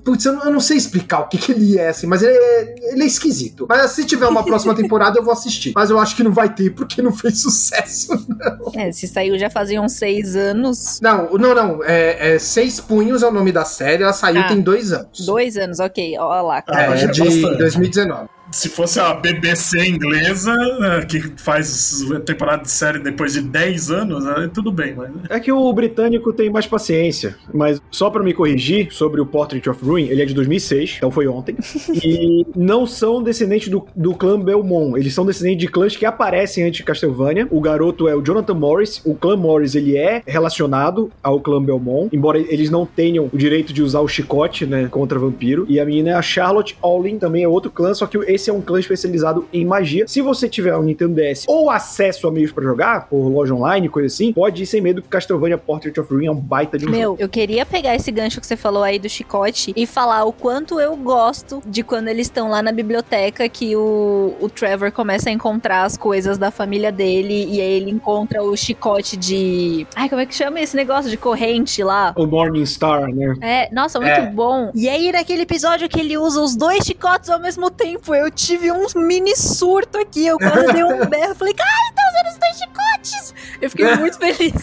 Putz, 0.03 0.25
eu 0.25 0.33
não, 0.33 0.43
eu 0.45 0.51
não 0.51 0.59
sei 0.59 0.77
explicar 0.77 1.21
o 1.21 1.27
que, 1.27 1.37
que 1.37 1.51
ele 1.51 1.77
é, 1.77 1.89
assim, 1.89 2.07
mas 2.07 2.21
ele 2.21 2.33
é, 2.33 2.75
ele 2.91 3.03
é 3.03 3.05
esquisito. 3.05 3.65
Mas 3.67 3.91
se 3.91 4.05
tiver 4.05 4.27
uma 4.27 4.43
próxima 4.43 4.75
temporada, 4.75 5.19
eu 5.19 5.23
vou 5.23 5.33
assistir. 5.33 5.73
Mas 5.75 5.89
eu 5.89 5.99
acho 5.99 6.15
que 6.15 6.23
não 6.23 6.31
vai 6.31 6.53
ter, 6.53 6.71
porque 6.71 7.01
não 7.01 7.11
fez 7.11 7.41
sucesso, 7.41 8.13
não. 8.27 8.71
É, 8.81 8.91
se 8.91 9.07
saiu 9.07 9.37
já 9.37 9.49
faziam 9.49 9.87
seis 9.87 10.35
anos. 10.35 10.99
Não, 11.01 11.31
não, 11.33 11.53
não. 11.53 11.83
É, 11.83 12.35
é 12.35 12.39
Seis 12.39 12.79
Punhos 12.79 13.23
é 13.23 13.27
o 13.27 13.31
nome 13.31 13.51
da 13.51 13.65
série, 13.65 14.03
ela 14.03 14.13
saiu 14.13 14.41
ah, 14.41 14.47
tem 14.47 14.61
dois 14.61 14.91
anos. 14.91 15.25
Dois 15.25 15.57
anos, 15.57 15.79
ok. 15.79 16.17
Olha 16.17 16.41
lá. 16.41 16.63
É, 16.67 17.03
é 17.03 17.07
de 17.07 17.57
2019 17.57 18.29
se 18.53 18.69
fosse 18.69 18.99
a 18.99 19.13
BBC 19.15 19.83
inglesa, 19.83 20.53
né, 20.79 21.05
que 21.05 21.19
faz 21.37 22.05
temporada 22.23 22.61
de 22.61 22.69
série 22.69 22.99
depois 22.99 23.33
de 23.33 23.41
10 23.41 23.91
anos, 23.91 24.23
né, 24.23 24.49
tudo 24.53 24.71
bem. 24.71 24.93
Mas... 24.95 25.11
É 25.29 25.39
que 25.39 25.51
o 25.51 25.73
britânico 25.73 26.31
tem 26.31 26.51
mais 26.51 26.67
paciência. 26.67 27.35
Mas 27.51 27.81
só 27.89 28.11
para 28.11 28.21
me 28.21 28.33
corrigir 28.33 28.91
sobre 28.91 29.19
o 29.19 29.25
Portrait 29.25 29.67
of 29.67 29.83
Ruin, 29.83 30.07
ele 30.07 30.21
é 30.21 30.25
de 30.25 30.35
2006, 30.35 30.95
então 30.97 31.09
foi 31.09 31.27
ontem. 31.27 31.55
e 32.03 32.45
não 32.55 32.85
são 32.85 33.23
descendentes 33.23 33.69
do, 33.69 33.85
do 33.95 34.13
clã 34.13 34.39
Belmont. 34.39 34.99
Eles 34.99 35.13
são 35.13 35.25
descendentes 35.25 35.59
de 35.59 35.67
clãs 35.67 35.95
que 35.95 36.05
aparecem 36.05 36.63
antes 36.63 36.77
de 36.77 36.83
Castlevania. 36.83 37.47
O 37.49 37.59
garoto 37.59 38.07
é 38.07 38.15
o 38.15 38.21
Jonathan 38.21 38.53
Morris. 38.53 39.01
O 39.03 39.15
clã 39.15 39.35
Morris, 39.35 39.73
ele 39.73 39.97
é 39.97 40.21
relacionado 40.27 41.11
ao 41.23 41.39
clã 41.39 41.61
Belmont, 41.61 42.15
embora 42.15 42.37
eles 42.37 42.69
não 42.69 42.85
tenham 42.85 43.29
o 43.33 43.37
direito 43.37 43.73
de 43.73 43.81
usar 43.81 44.01
o 44.01 44.07
chicote, 44.07 44.65
né, 44.65 44.87
contra 44.89 45.17
vampiro. 45.17 45.65
E 45.67 45.79
a 45.79 45.85
menina 45.85 46.11
é 46.11 46.13
a 46.13 46.21
Charlotte 46.21 46.77
Olin, 46.81 47.17
também 47.17 47.43
é 47.43 47.47
outro 47.47 47.71
clã, 47.71 47.93
só 47.93 48.05
que 48.05 48.17
esse 48.31 48.42
esse 48.43 48.49
é 48.49 48.53
um 48.53 48.61
clã 48.61 48.79
especializado 48.79 49.47
em 49.53 49.65
magia. 49.65 50.05
Se 50.07 50.21
você 50.21 50.49
tiver 50.49 50.75
um 50.75 50.83
Nintendo 50.83 51.15
DS 51.15 51.45
ou 51.47 51.69
acesso 51.69 52.27
a 52.27 52.31
meios 52.31 52.51
para 52.51 52.63
jogar, 52.63 53.07
por 53.07 53.27
loja 53.29 53.53
online, 53.55 53.87
coisa 53.87 54.07
assim, 54.07 54.33
pode 54.33 54.63
ir 54.63 54.65
sem 54.65 54.81
medo 54.81 55.01
que 55.01 55.07
Castlevania 55.07 55.57
Portrait 55.57 55.97
of 55.99 56.13
Ruin 56.13 56.25
é 56.25 56.31
um 56.31 56.35
baita 56.35 56.77
de 56.77 56.85
um 56.85 56.89
Meu, 56.89 57.01
jogo. 57.11 57.21
eu 57.21 57.29
queria 57.29 57.65
pegar 57.65 57.95
esse 57.95 58.11
gancho 58.11 58.41
que 58.41 58.47
você 58.47 58.57
falou 58.57 58.83
aí 58.83 58.99
do 58.99 59.07
chicote 59.07 59.73
e 59.75 59.85
falar 59.85 60.25
o 60.25 60.33
quanto 60.33 60.79
eu 60.79 60.95
gosto 60.97 61.61
de 61.65 61.83
quando 61.83 62.09
eles 62.09 62.27
estão 62.27 62.49
lá 62.49 62.61
na 62.61 62.71
biblioteca 62.71 63.47
que 63.47 63.75
o, 63.75 64.35
o 64.41 64.49
Trevor 64.49 64.91
começa 64.91 65.29
a 65.29 65.31
encontrar 65.31 65.83
as 65.83 65.95
coisas 65.95 66.37
da 66.37 66.51
família 66.51 66.91
dele 66.91 67.45
e 67.49 67.61
aí 67.61 67.73
ele 67.73 67.91
encontra 67.91 68.43
o 68.43 68.55
chicote 68.57 69.15
de... 69.15 69.87
Ai, 69.95 70.09
como 70.09 70.19
é 70.19 70.25
que 70.25 70.35
chama 70.35 70.59
esse 70.59 70.75
negócio 70.75 71.09
de 71.09 71.15
corrente 71.15 71.81
lá? 71.81 72.13
O 72.17 72.25
Morning 72.25 72.65
Star, 72.65 73.13
né? 73.13 73.35
É, 73.41 73.73
nossa, 73.73 73.99
muito 73.99 74.11
é. 74.11 74.25
bom. 74.29 74.71
E 74.75 74.89
aí 74.89 75.11
naquele 75.11 75.43
episódio 75.43 75.87
que 75.87 75.99
ele 75.99 76.17
usa 76.17 76.41
os 76.41 76.55
dois 76.55 76.85
chicotes 76.85 77.29
ao 77.29 77.39
mesmo 77.39 77.71
tempo, 77.71 78.13
eu 78.13 78.29
tive 78.33 78.71
um 78.71 78.85
mini 78.95 79.35
surto 79.35 79.97
aqui. 79.97 80.25
Eu 80.25 80.37
quase 80.37 80.73
dei 80.73 80.83
um 80.83 81.05
berro. 81.05 81.35
Falei, 81.35 81.53
cara, 81.53 81.69
ele 81.85 81.95
tá 81.95 82.01
usando 82.09 82.23
Eu 83.63 83.69
fiquei 83.69 83.95
muito 83.95 84.17
feliz. 84.17 84.53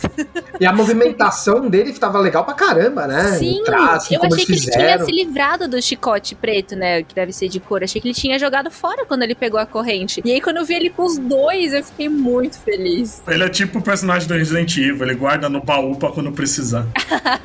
E 0.60 0.66
a 0.66 0.72
movimentação 0.74 1.68
dele 1.70 1.90
estava 1.90 2.18
legal 2.18 2.44
pra 2.44 2.52
caramba, 2.52 3.06
né? 3.06 3.38
Sim, 3.38 3.62
traço, 3.64 4.12
eu 4.12 4.22
achei 4.22 4.44
que 4.44 4.52
ele 4.52 4.60
tinha 4.60 5.02
se 5.02 5.10
livrado 5.10 5.66
do 5.66 5.80
chicote 5.80 6.34
preto, 6.34 6.76
né? 6.76 7.02
Que 7.02 7.14
deve 7.14 7.32
ser 7.32 7.48
de 7.48 7.58
cor. 7.58 7.82
Achei 7.82 7.98
que 7.98 8.08
ele 8.08 8.14
tinha 8.14 8.38
jogado 8.38 8.70
fora 8.70 9.06
quando 9.06 9.22
ele 9.22 9.34
pegou 9.34 9.58
a 9.58 9.64
corrente. 9.64 10.20
E 10.22 10.30
aí, 10.30 10.40
quando 10.40 10.58
eu 10.58 10.66
vi 10.66 10.74
ele 10.74 10.90
com 10.90 11.04
os 11.04 11.16
dois, 11.16 11.72
eu 11.72 11.82
fiquei 11.82 12.10
muito 12.10 12.58
feliz. 12.58 13.22
Ele 13.26 13.42
é 13.42 13.48
tipo 13.48 13.78
o 13.78 13.82
personagem 13.82 14.28
do 14.28 14.34
Resident 14.34 14.76
Evil, 14.76 15.02
ele 15.02 15.14
guarda 15.14 15.48
no 15.48 15.62
baú 15.62 15.96
pra 15.96 16.10
quando 16.10 16.30
precisar. 16.30 16.86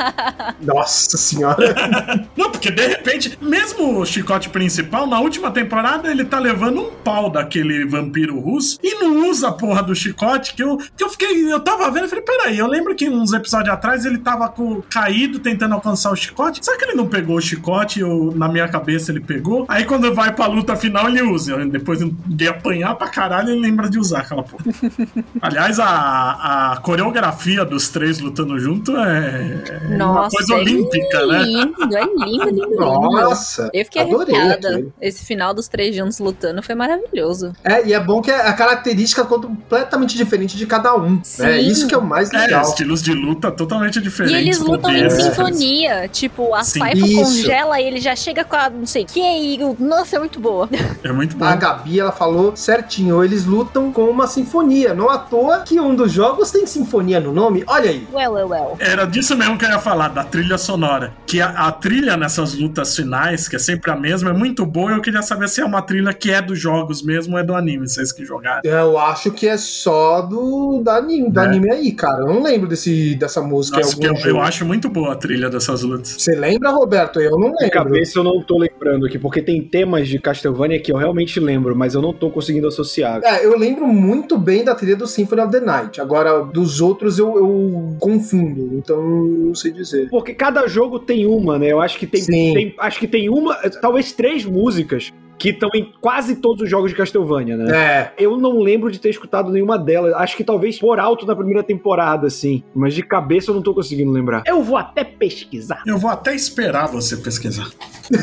Nossa 0.59 1.17
senhora. 1.17 1.73
Não, 2.36 2.51
porque 2.51 2.69
de 2.69 2.86
repente, 2.86 3.38
mesmo 3.41 3.99
o 3.99 4.05
chicote 4.05 4.49
principal, 4.49 5.07
na 5.07 5.21
última 5.21 5.51
temporada, 5.51 6.11
ele 6.16 6.26
tá 6.26 6.39
levando 6.39 6.82
um 6.82 6.91
pau 6.91 7.30
daquele 7.30 7.86
vampiro 7.86 8.39
russo 8.39 8.80
e 8.82 8.95
não 8.95 9.30
usa 9.30 9.49
a 9.49 9.51
porra 9.51 9.84
do 9.84 9.93
chicote, 9.93 10.53
que 10.53 10.63
eu, 10.63 10.78
que 10.78 11.03
eu 11.03 11.09
fiquei, 11.09 11.51
eu 11.51 11.59
tava 11.59 11.89
vendo 11.91 12.05
e 12.05 12.09
falei, 12.09 12.24
peraí, 12.24 12.57
eu 12.57 12.68
lembro 12.68 12.95
que 12.95 13.09
uns 13.09 13.34
episódios 13.34 13.74
atrás 13.74 14.05
ele 14.05 14.18
tava 14.18 14.49
com, 14.49 14.82
caído 14.82 15.39
tentando 15.39 15.74
alcançar 15.74 16.11
o 16.11 16.16
chicote. 16.16 16.63
Será 16.63 16.78
que 16.78 16.86
ele 16.86 16.93
não 16.93 17.07
pegou 17.07 17.38
o 17.38 17.41
chicote? 17.41 17.99
Eu, 17.99 18.34
na 18.36 18.47
minha 18.47 18.68
cabeça 18.68 19.11
ele 19.11 19.20
pegou. 19.20 19.66
Aí 19.68 19.86
quando 19.86 20.13
vai 20.13 20.34
pra 20.34 20.47
luta 20.47 20.76
final, 20.76 21.07
ele 21.07 21.22
usa. 21.22 21.66
Depois 21.66 21.99
de 22.26 22.47
apanhar 22.47 22.95
pra 22.95 23.07
caralho, 23.07 23.49
ele 23.49 23.61
lembra 23.61 23.89
de 23.89 23.99
usar 23.99 24.20
aquela 24.20 24.43
porra. 24.43 24.63
Aliás, 25.41 25.80
a, 25.80 26.74
a 26.74 26.78
coreografia 26.78 27.66
dos 27.66 27.89
três 27.89 28.20
lutando 28.20 28.57
junto 28.59 28.95
é, 28.97 29.63
é 29.91 29.97
Nossa, 29.97 30.20
uma 30.20 30.30
coisa 30.30 30.53
é 30.53 30.57
olímpica, 30.57 31.20
lindo, 31.20 31.32
né? 31.32 31.41
É 31.41 31.45
lindo, 31.45 31.93
é 31.93 32.26
lindo, 32.26 32.49
lindo. 32.49 32.76
Nossa! 32.76 33.70
Eu 33.74 33.86
fiquei 33.86 34.01
arrepiada. 34.01 34.86
Esse 35.01 35.26
final 35.26 35.53
dos 35.53 35.68
três 35.68 35.95
juntos 35.95 36.04
lutando 36.19 36.61
foi 36.61 36.75
maravilhoso. 36.75 37.53
É, 37.63 37.85
e 37.85 37.93
é 37.93 37.99
bom 37.99 38.21
que 38.21 38.31
a 38.31 38.53
característica 38.53 39.21
é 39.21 39.25
completamente 39.25 40.15
diferente 40.17 40.57
de 40.57 40.65
cada 40.65 40.95
um. 40.95 41.15
Né? 41.15 41.19
Sim. 41.23 41.43
Né? 41.43 41.61
Isso 41.61 41.87
que 41.87 41.95
é 41.95 41.97
o 41.97 42.03
mais 42.03 42.31
é, 42.31 42.37
legal. 42.37 42.65
É, 42.65 42.67
estilos 42.67 43.01
de 43.01 43.13
luta 43.13 43.51
totalmente 43.51 44.01
diferentes. 44.01 44.37
E 44.37 44.47
eles 44.47 44.59
lutam 44.59 44.91
em 44.91 45.09
sinfonia. 45.09 46.07
Tipo, 46.07 46.53
a 46.53 46.63
Saifa 46.63 47.05
congela 47.07 47.79
e 47.79 47.85
ele 47.85 47.99
já 47.99 48.15
chega 48.15 48.43
com 48.43 48.55
a, 48.55 48.69
não 48.69 48.85
sei, 48.85 49.05
que 49.05 49.21
aí, 49.21 49.59
nossa, 49.79 50.15
é 50.15 50.19
muito 50.19 50.39
boa. 50.39 50.69
É 51.03 51.11
muito 51.11 51.35
bom. 51.37 51.45
A 51.45 51.55
Gabi, 51.55 51.99
ela 51.99 52.11
falou 52.11 52.55
certinho, 52.55 53.23
eles 53.23 53.45
lutam 53.45 53.91
com 53.91 54.05
uma 54.05 54.27
sinfonia. 54.27 54.93
Não 54.93 55.09
à 55.09 55.17
toa 55.17 55.59
que 55.59 55.79
um 55.79 55.95
dos 55.95 56.11
jogos 56.11 56.51
tem 56.51 56.65
sinfonia 56.65 57.19
no 57.19 57.31
nome. 57.31 57.63
Olha 57.67 57.89
aí. 57.89 58.07
Well, 58.13 58.33
well, 58.33 58.49
well. 58.49 58.77
Era 58.79 59.05
disso 59.05 59.35
mesmo 59.37 59.57
que 59.57 59.65
eu 59.65 59.69
ia 59.69 59.79
falar, 59.79 60.09
da 60.09 60.23
trilha 60.23 60.57
sonora. 60.57 61.13
Que 61.25 61.41
a, 61.41 61.67
a 61.67 61.71
trilha 61.71 62.17
nessas 62.17 62.53
lutas 62.53 62.95
finais, 62.95 63.47
que 63.47 63.55
é 63.55 63.59
sempre 63.59 63.91
a 63.91 63.95
mesma, 63.95 64.29
é 64.29 64.33
muito 64.33 64.65
boa. 64.65 64.91
Eu 64.91 65.01
queria 65.01 65.21
saber 65.21 65.47
se 65.49 65.61
é 65.61 65.65
uma 65.65 65.81
trilha 65.86 66.13
que 66.13 66.31
é 66.31 66.41
dos 66.41 66.59
jogos 66.59 67.01
mesmo 67.01 67.33
ou 67.33 67.39
é 67.39 67.43
do 67.43 67.53
anime, 67.53 67.88
vocês 67.88 68.11
que 68.11 68.25
jogaram. 68.25 68.61
Eu 68.63 68.97
acho 68.97 69.31
que 69.31 69.47
é 69.47 69.57
só 69.57 70.21
do, 70.21 70.81
do 70.83 70.89
anime, 70.89 71.29
do 71.29 71.39
é. 71.39 71.45
anime 71.45 71.71
aí, 71.71 71.91
cara. 71.91 72.21
Eu 72.21 72.27
não 72.27 72.43
lembro 72.43 72.67
desse, 72.67 73.15
dessa 73.15 73.41
música. 73.41 73.77
Nossa, 73.77 73.97
eu, 74.01 74.13
eu, 74.25 74.41
acho 74.41 74.65
muito 74.65 74.89
boa 74.89 75.13
a 75.13 75.15
trilha 75.15 75.49
dessas 75.49 75.83
lutas. 75.83 76.15
Você 76.17 76.36
lembra, 76.36 76.71
Roberto? 76.71 77.19
Eu 77.19 77.31
não 77.31 77.47
lembro. 77.47 77.65
De 77.65 77.71
cabeça 77.71 78.19
eu 78.19 78.23
não 78.23 78.41
tô 78.41 78.57
lembrando 78.57 79.05
aqui, 79.05 79.17
porque 79.17 79.41
tem 79.41 79.61
temas 79.61 80.07
de 80.07 80.19
Castlevania 80.19 80.79
que 80.79 80.91
eu 80.91 80.97
realmente 80.97 81.39
lembro, 81.39 81.75
mas 81.75 81.93
eu 81.93 82.01
não 82.01 82.13
tô 82.13 82.29
conseguindo 82.29 82.67
associar. 82.67 83.21
É, 83.23 83.45
eu 83.45 83.57
lembro 83.57 83.88
muito 83.88 84.38
bem 84.38 84.63
da 84.63 84.75
trilha 84.75 84.95
do 84.95 85.07
Symphony 85.07 85.41
of 85.41 85.51
the 85.51 85.59
Night. 85.59 86.01
Agora, 86.01 86.43
dos 86.43 86.81
outros 86.81 87.19
eu, 87.19 87.36
eu 87.38 87.95
confundo, 87.99 88.71
então 88.73 89.01
não 89.01 89.55
sei 89.55 89.71
dizer. 89.71 90.09
Porque 90.09 90.33
cada 90.33 90.67
jogo 90.67 90.99
tem 90.99 91.25
uma, 91.25 91.57
né? 91.59 91.71
Eu 91.71 91.81
acho 91.81 91.97
que 91.97 92.07
tem, 92.07 92.23
tem 92.25 92.75
acho 92.77 92.99
que 92.99 93.07
tem 93.07 93.29
uma, 93.29 93.55
talvez 93.81 94.11
três 94.11 94.45
músicas 94.45 95.11
que 95.38 95.49
estão 95.49 95.69
em 95.73 95.91
quase 95.99 96.38
todos 96.38 96.63
os 96.63 96.69
jogos 96.69 96.91
de 96.91 96.97
Castlevania, 96.97 97.57
né? 97.57 97.75
É. 97.75 98.13
Eu 98.17 98.38
não 98.38 98.59
lembro 98.59 98.91
de 98.91 98.99
ter 98.99 99.09
escutado 99.09 99.51
nenhuma 99.51 99.77
delas. 99.77 100.13
Acho 100.13 100.38
que 100.38 100.43
talvez 100.43 100.79
por 100.79 100.99
alto 100.99 101.25
na 101.25 101.36
primeira 101.36 101.63
temporada, 101.63 102.27
assim. 102.27 102.63
Mas 102.73 102.93
de 102.93 103.03
cabeça 103.03 103.51
eu 103.51 103.55
não 103.55 103.61
tô 103.61 103.73
conseguindo 103.73 104.11
lembrar. 104.11 104.43
Eu 104.45 104.63
vou 104.63 104.77
até 104.77 105.03
pesquisar. 105.03 105.83
Eu 105.86 105.97
vou 105.97 106.09
até 106.09 106.33
esperar 106.33 106.88
você 106.88 107.17
pesquisar. 107.17 107.69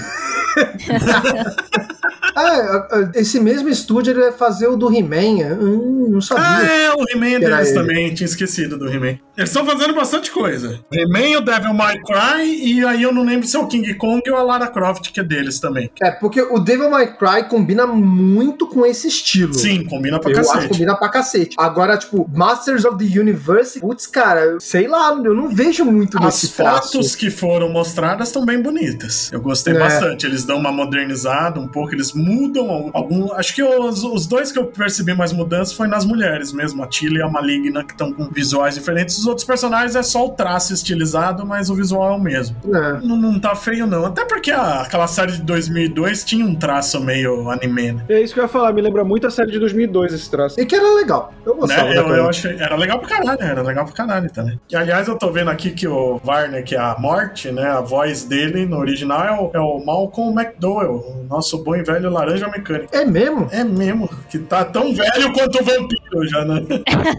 ah, 2.36 3.10
esse 3.14 3.40
mesmo 3.40 3.68
estúdio 3.68 4.12
ele 4.12 4.20
vai 4.20 4.32
fazer 4.32 4.68
o 4.68 4.76
do 4.76 4.92
He-Man. 4.92 5.58
Hum, 5.60 6.08
não 6.10 6.20
sabia. 6.20 6.44
Ah, 6.44 6.66
é, 6.66 6.92
o 6.92 7.04
He-Man 7.10 7.40
deles 7.40 7.70
ele. 7.70 7.78
também. 7.78 8.14
Tinha 8.14 8.26
esquecido 8.26 8.78
do 8.78 8.88
He-Man. 8.88 9.18
Eles 9.36 9.48
estão 9.48 9.64
fazendo 9.64 9.94
bastante 9.94 10.30
coisa. 10.30 10.80
He-Man, 10.92 11.38
o 11.38 11.40
Devil 11.40 11.72
May 11.72 11.98
Cry, 12.02 12.44
e 12.44 12.84
aí 12.84 13.02
eu 13.02 13.12
não 13.12 13.24
lembro 13.24 13.46
se 13.46 13.56
é 13.56 13.58
o 13.58 13.66
King 13.66 13.94
Kong 13.94 14.22
ou 14.30 14.36
a 14.36 14.42
Lara 14.42 14.66
Croft, 14.66 15.10
que 15.10 15.20
é 15.20 15.24
deles 15.24 15.58
também. 15.58 15.90
É, 16.02 16.10
porque 16.10 16.40
o 16.40 16.58
Devil 16.58 16.90
May 16.90 17.16
Cry 17.16 17.48
combina 17.48 17.86
muito 17.86 18.66
com 18.66 18.84
esse 18.84 19.08
estilo. 19.08 19.54
Sim, 19.54 19.84
combina 19.84 20.20
pra 20.20 20.30
eu 20.30 20.36
cacete. 20.36 20.54
Eu 20.54 20.58
acho 20.58 20.68
que 20.68 20.74
combina 20.74 20.96
pra 20.96 21.08
cacete. 21.08 21.56
Agora, 21.58 21.96
tipo, 21.96 22.30
Masters 22.32 22.84
of 22.84 22.98
the 22.98 23.18
Universe, 23.18 23.80
putz, 23.80 24.06
cara, 24.06 24.58
sei 24.60 24.86
lá, 24.86 25.12
eu 25.12 25.34
não 25.34 25.48
vejo 25.48 25.84
muito 25.84 26.18
As 26.18 26.24
nesse 26.24 26.48
fotos 26.48 26.90
traço. 26.90 27.16
que 27.16 27.30
foram 27.30 27.70
mostradas 27.70 28.28
estão 28.28 28.44
bem 28.44 28.60
bonitas. 28.60 29.32
Eu 29.32 29.40
gostei 29.40 29.74
é. 29.74 29.78
bastante. 29.78 30.26
Eles 30.26 30.44
dão 30.44 30.58
uma 30.58 30.70
modernizada 30.70 31.58
um 31.58 31.68
pouco, 31.68 31.94
eles 31.94 32.12
mudam 32.12 32.90
algum. 32.92 33.32
Acho 33.32 33.54
que 33.54 33.62
os, 33.62 34.04
os 34.04 34.26
dois 34.26 34.52
que 34.52 34.58
eu 34.58 34.66
percebi 34.66 35.14
mais 35.14 35.32
mudança 35.32 35.74
foi 35.74 35.88
nas 35.88 36.04
mulheres 36.04 36.52
mesmo, 36.52 36.82
a 36.82 36.86
Tilly 36.86 37.18
e 37.18 37.22
a 37.22 37.28
Maligna, 37.28 37.82
que 37.82 37.92
estão 37.92 38.12
com 38.12 38.28
visuais 38.28 38.74
diferentes. 38.74 39.21
Os 39.22 39.26
outros 39.28 39.46
personagens 39.46 39.94
é 39.94 40.02
só 40.02 40.26
o 40.26 40.30
traço 40.30 40.74
estilizado, 40.74 41.46
mas 41.46 41.70
o 41.70 41.76
visual 41.76 42.12
é 42.12 42.16
o 42.16 42.20
mesmo. 42.20 42.56
É. 42.66 43.06
Não, 43.06 43.16
não 43.16 43.38
tá 43.38 43.54
feio, 43.54 43.86
não. 43.86 44.04
Até 44.04 44.24
porque 44.24 44.50
a, 44.50 44.80
aquela 44.80 45.06
série 45.06 45.30
de 45.30 45.42
2002 45.42 46.24
tinha 46.24 46.44
um 46.44 46.56
traço 46.56 47.00
meio 47.00 47.48
anime. 47.48 47.92
Né? 47.92 48.04
É 48.08 48.20
isso 48.20 48.34
que 48.34 48.40
eu 48.40 48.44
ia 48.44 48.48
falar, 48.48 48.72
me 48.72 48.82
lembra 48.82 49.04
muito 49.04 49.24
a 49.24 49.30
série 49.30 49.52
de 49.52 49.60
2002 49.60 50.12
esse 50.12 50.28
traço. 50.28 50.60
E 50.60 50.66
que 50.66 50.74
era 50.74 50.92
legal. 50.96 51.32
Eu 51.46 51.54
gostava. 51.54 51.88
Né? 51.88 51.98
Eu, 51.98 52.08
eu 52.08 52.28
achei. 52.28 52.56
Era 52.58 52.74
legal 52.74 52.98
pra 52.98 53.08
caralho, 53.10 53.40
era 53.40 53.62
legal 53.62 53.84
pra 53.84 53.94
caralho 53.94 54.32
também. 54.32 54.58
E 54.68 54.74
aliás, 54.74 55.06
eu 55.06 55.16
tô 55.16 55.30
vendo 55.30 55.50
aqui 55.50 55.70
que 55.70 55.86
o 55.86 56.18
Varner, 56.24 56.64
que 56.64 56.74
é 56.74 56.80
a 56.80 56.96
morte, 56.98 57.52
né? 57.52 57.62
A 57.62 57.80
voz 57.80 58.24
dele 58.24 58.66
no 58.66 58.78
original 58.78 59.24
é 59.24 59.40
o, 59.40 59.50
é 59.54 59.60
o 59.60 59.84
Malcolm 59.84 60.36
McDowell, 60.36 60.94
o 60.94 61.26
nosso 61.28 61.62
bom 61.62 61.76
e 61.76 61.84
velho 61.84 62.10
laranja 62.10 62.48
mecânico. 62.48 62.88
É 62.90 63.04
mesmo? 63.04 63.46
É 63.52 63.62
mesmo. 63.62 64.10
Que 64.28 64.40
tá 64.40 64.64
tão 64.64 64.92
velho 64.92 65.32
quanto 65.32 65.60
o 65.60 65.64
vampiro 65.64 66.26
já, 66.28 66.44
né? 66.44 66.64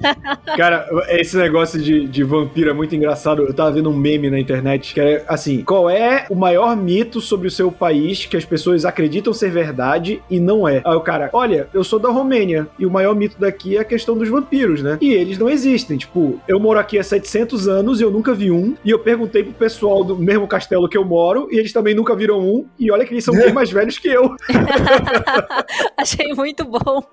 Cara, 0.58 0.86
esse 1.08 1.38
negócio 1.38 1.80
de, 1.82 1.93
de 2.02 2.24
vampiro 2.24 2.70
é 2.70 2.74
muito 2.74 2.96
engraçado. 2.96 3.44
Eu 3.44 3.54
tava 3.54 3.72
vendo 3.72 3.89
um 3.89 3.96
meme 3.96 4.30
na 4.30 4.39
internet 4.39 4.94
que 4.94 5.00
é 5.00 5.24
assim: 5.28 5.64
qual 5.64 5.89
é 5.89 6.26
o 6.30 6.36
maior 6.36 6.76
mito 6.76 7.22
sobre 7.22 7.48
o 7.48 7.52
seu 7.52 7.72
país 7.72 8.26
que 8.26 8.38
as 8.38 8.46
pessoas 8.46 8.86
acreditam 8.86 9.34
ser 9.34 9.52
verdade 9.52 10.22
e 10.30 10.39
não 10.39 10.68
é? 10.68 10.82
Aí 10.86 10.96
o 10.96 11.02
cara, 11.02 11.30
olha, 11.34 11.68
eu 11.74 11.84
sou 11.84 12.00
da 12.00 12.10
Romênia 12.10 12.68
e 12.78 12.86
o 12.86 12.91
maior 12.91 13.16
mito 13.16 13.38
daqui 13.39 13.78
é 13.78 13.82
a 13.82 13.86
questão 13.86 14.18
dos 14.18 14.30
vampiros, 14.30 14.82
né? 14.82 14.98
E 15.02 15.14
eles 15.14 15.38
não 15.38 15.50
existem. 15.50 15.98
Tipo, 15.98 16.39
eu 16.48 16.60
moro 16.60 16.80
aqui 16.80 16.98
há 16.98 17.04
700 17.04 17.68
anos 17.68 18.00
e 18.00 18.04
eu 18.04 18.12
nunca 18.12 18.34
vi 18.34 18.52
um. 18.52 18.76
E 18.84 18.89
eu 18.89 19.00
perguntei 19.00 19.44
pro 19.44 19.54
pessoal 19.54 20.04
do 20.04 20.16
mesmo 20.16 20.48
castelo 20.48 20.89
que 20.89 20.98
eu 20.98 21.06
moro 21.06 21.48
e 21.52 21.58
eles 21.58 21.74
também 21.74 21.94
nunca 21.94 22.16
viram 22.16 22.39
um. 22.39 22.66
E 22.80 22.91
olha 22.91 23.06
que 23.06 23.14
eles 23.14 23.24
são 23.24 23.36
bem 23.36 23.54
mais 23.54 23.72
velhos 23.72 23.98
que 23.98 24.08
eu. 24.08 24.36
Achei 25.98 26.34
muito 26.34 26.66
bom. 26.66 27.04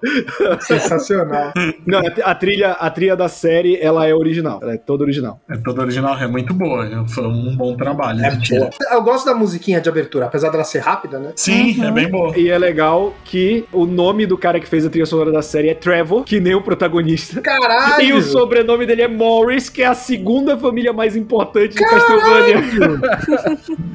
Sensacional. 0.61 1.53
Não, 1.87 2.01
a 2.25 2.35
trilha, 2.35 2.73
a 2.73 2.91
trilha 2.91 3.17
da 3.17 3.29
série, 3.29 3.77
ela 3.81 4.07
é 4.07 4.15
original. 4.15 4.61
É 4.75 4.77
toda 4.77 5.05
original. 5.05 5.41
É 5.49 5.57
toda 5.57 5.83
original, 5.83 6.19
é 6.19 6.27
muito 6.27 6.55
boa. 6.55 7.07
Foi 7.09 7.27
um 7.27 7.57
bom 7.57 7.77
trabalho. 7.77 8.25
É 8.25 8.31
boa. 8.31 8.71
Eu 8.91 9.03
gosto 9.03 9.27
da 9.27 9.35
musiquinha 9.35 9.81
de 9.81 9.89
abertura, 9.89 10.27
apesar 10.27 10.51
dela 10.51 10.65
ser 10.65 10.81
rápida, 10.81 11.19
né? 11.19 11.33
Sim, 11.37 11.81
é 11.81 11.83
uhum. 11.83 11.89
é 11.89 11.93
bem 11.93 12.11
boa. 12.11 12.39
E 12.39 12.49
é 12.49 12.59
legal 12.59 13.15
que 13.25 13.65
o 13.73 13.87
nome 13.87 14.27
do 14.27 14.39
cara 14.39 14.61
que 14.61 14.67
fez 14.67 14.85
a 14.87 14.91
trilha 14.91 15.07
sonora 15.07 15.33
da 15.33 15.43
série 15.43 15.69
é 15.69 15.75
Trevor, 15.75 16.25
que 16.25 16.41
nem 16.41 16.55
o 16.55 16.63
protagonista. 16.63 17.41
Caralho! 17.41 18.01
E 18.11 18.13
o 18.13 18.23
sobrenome 18.23 18.87
dele 18.87 19.03
é 19.03 19.09
Morris, 19.09 19.69
que 19.69 19.83
é 19.83 19.87
a 19.87 19.95
segunda 19.95 20.57
família 20.57 20.93
mais 20.93 21.15
importante 21.15 21.75
de 21.75 21.85
Castlevania. 21.85 22.57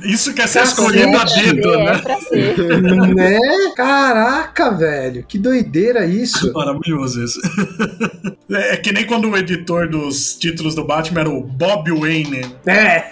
Isso 0.03 0.33
quer 0.33 0.47
ser 0.47 0.63
escolhido 0.63 1.17
a 1.17 1.23
dedo, 1.23 1.73
é, 1.73 1.85
né? 1.85 1.97
Pra 2.01 2.21
ser. 2.21 2.81
né? 3.15 3.39
Caraca, 3.75 4.71
velho. 4.71 5.25
Que 5.27 5.37
doideira 5.37 6.05
isso. 6.05 6.53
Maravilhoso 6.53 7.23
isso. 7.23 7.39
É 8.47 8.77
que 8.77 8.91
nem 8.91 9.05
quando 9.05 9.27
o 9.27 9.35
editor 9.35 9.89
dos 9.89 10.35
títulos 10.35 10.64
do 10.73 10.83
Batman 10.83 11.21
era 11.21 11.29
o 11.29 11.41
Bob 11.41 11.91
Wayne. 11.91 12.41
É. 12.65 13.11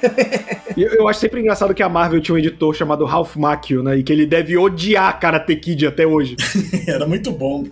eu, 0.75 0.93
eu 0.93 1.07
acho 1.07 1.19
sempre 1.19 1.41
engraçado 1.41 1.73
que 1.73 1.83
a 1.83 1.89
Marvel 1.89 2.21
tinha 2.21 2.33
um 2.33 2.37
editor 2.37 2.73
chamado 2.73 3.05
Ralph 3.05 3.35
Macchio, 3.35 3.83
né? 3.83 3.97
E 3.97 4.03
que 4.03 4.11
ele 4.11 4.25
deve 4.25 4.57
odiar 4.57 5.19
Karate 5.19 5.55
Kid 5.57 5.85
até 5.85 6.07
hoje. 6.07 6.35
era 6.87 7.05
muito 7.05 7.31
bom. 7.31 7.65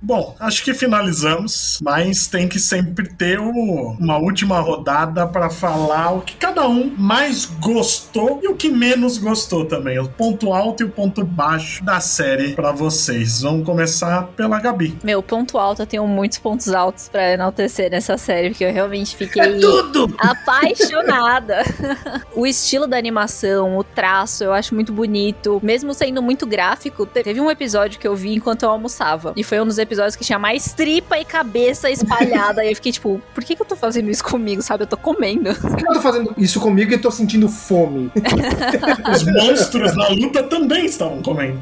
Bom, 0.00 0.36
acho 0.38 0.62
que 0.64 0.72
finalizamos, 0.72 1.80
mas 1.82 2.28
tem 2.28 2.48
que 2.48 2.60
sempre 2.60 3.08
ter 3.08 3.40
o, 3.40 3.96
uma 3.98 4.16
última 4.16 4.60
rodada 4.60 5.26
para 5.26 5.50
falar 5.50 6.12
o 6.12 6.20
que 6.20 6.36
cada 6.36 6.68
um 6.68 6.94
mais 6.96 7.44
gostou 7.44 8.38
e 8.42 8.46
o 8.46 8.54
que 8.54 8.68
menos 8.68 9.18
gostou 9.18 9.64
também, 9.64 9.98
o 9.98 10.08
ponto 10.08 10.52
alto 10.52 10.84
e 10.84 10.86
o 10.86 10.88
ponto 10.88 11.24
baixo 11.24 11.82
da 11.82 11.98
série 11.98 12.54
para 12.54 12.70
vocês. 12.70 13.42
Vamos 13.42 13.66
começar 13.66 14.28
pela 14.36 14.60
Gabi. 14.60 14.96
Meu 15.02 15.20
ponto 15.20 15.58
alto, 15.58 15.82
eu 15.82 15.86
tenho 15.86 16.06
muitos 16.06 16.38
pontos 16.38 16.68
altos 16.68 17.08
para 17.08 17.32
enaltecer 17.32 17.90
nessa 17.90 18.16
série, 18.16 18.50
porque 18.50 18.64
eu 18.64 18.72
realmente 18.72 19.16
fiquei 19.16 19.42
é 19.42 19.58
tudo! 19.58 20.14
apaixonada. 20.16 21.62
o 22.36 22.46
estilo 22.46 22.86
da 22.86 22.96
animação, 22.96 23.76
o 23.76 23.82
traço, 23.82 24.44
eu 24.44 24.52
acho 24.52 24.74
muito 24.76 24.92
bonito, 24.92 25.60
mesmo 25.62 25.92
sendo 25.92 26.22
muito 26.22 26.46
gráfico. 26.46 27.04
Teve 27.04 27.40
um 27.40 27.50
episódio 27.50 27.98
que 27.98 28.06
eu 28.06 28.14
vi 28.14 28.34
enquanto 28.34 28.62
eu 28.62 28.70
almoçava, 28.70 29.32
e 29.36 29.42
foi 29.42 29.60
um 29.60 29.66
dos 29.66 29.76
episódios 29.76 29.87
episódios 29.88 30.14
que 30.14 30.24
tinha 30.24 30.38
mais 30.38 30.72
tripa 30.72 31.18
e 31.18 31.24
cabeça 31.24 31.90
espalhada. 31.90 32.62
e 32.64 32.70
eu 32.70 32.76
fiquei 32.76 32.92
tipo, 32.92 33.20
por 33.34 33.42
que, 33.42 33.56
que 33.56 33.62
eu 33.62 33.66
tô 33.66 33.74
fazendo 33.74 34.10
isso 34.10 34.22
comigo, 34.22 34.62
sabe? 34.62 34.84
Eu 34.84 34.86
tô 34.86 34.96
comendo. 34.96 35.54
Por 35.54 35.76
que 35.76 35.88
eu 35.88 35.94
tô 35.94 36.00
fazendo 36.00 36.34
isso 36.36 36.60
comigo 36.60 36.92
e 36.92 36.98
tô 36.98 37.10
sentindo 37.10 37.48
fome? 37.48 38.10
Os 39.10 39.24
monstros 39.24 39.96
na 39.96 40.08
luta 40.08 40.42
também 40.42 40.86
estavam 40.86 41.22
comendo. 41.22 41.60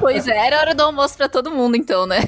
Pois 0.00 0.26
é, 0.26 0.46
era 0.46 0.60
hora 0.60 0.74
do 0.74 0.82
almoço 0.82 1.16
pra 1.16 1.28
todo 1.28 1.50
mundo, 1.50 1.76
então, 1.76 2.06
né? 2.06 2.20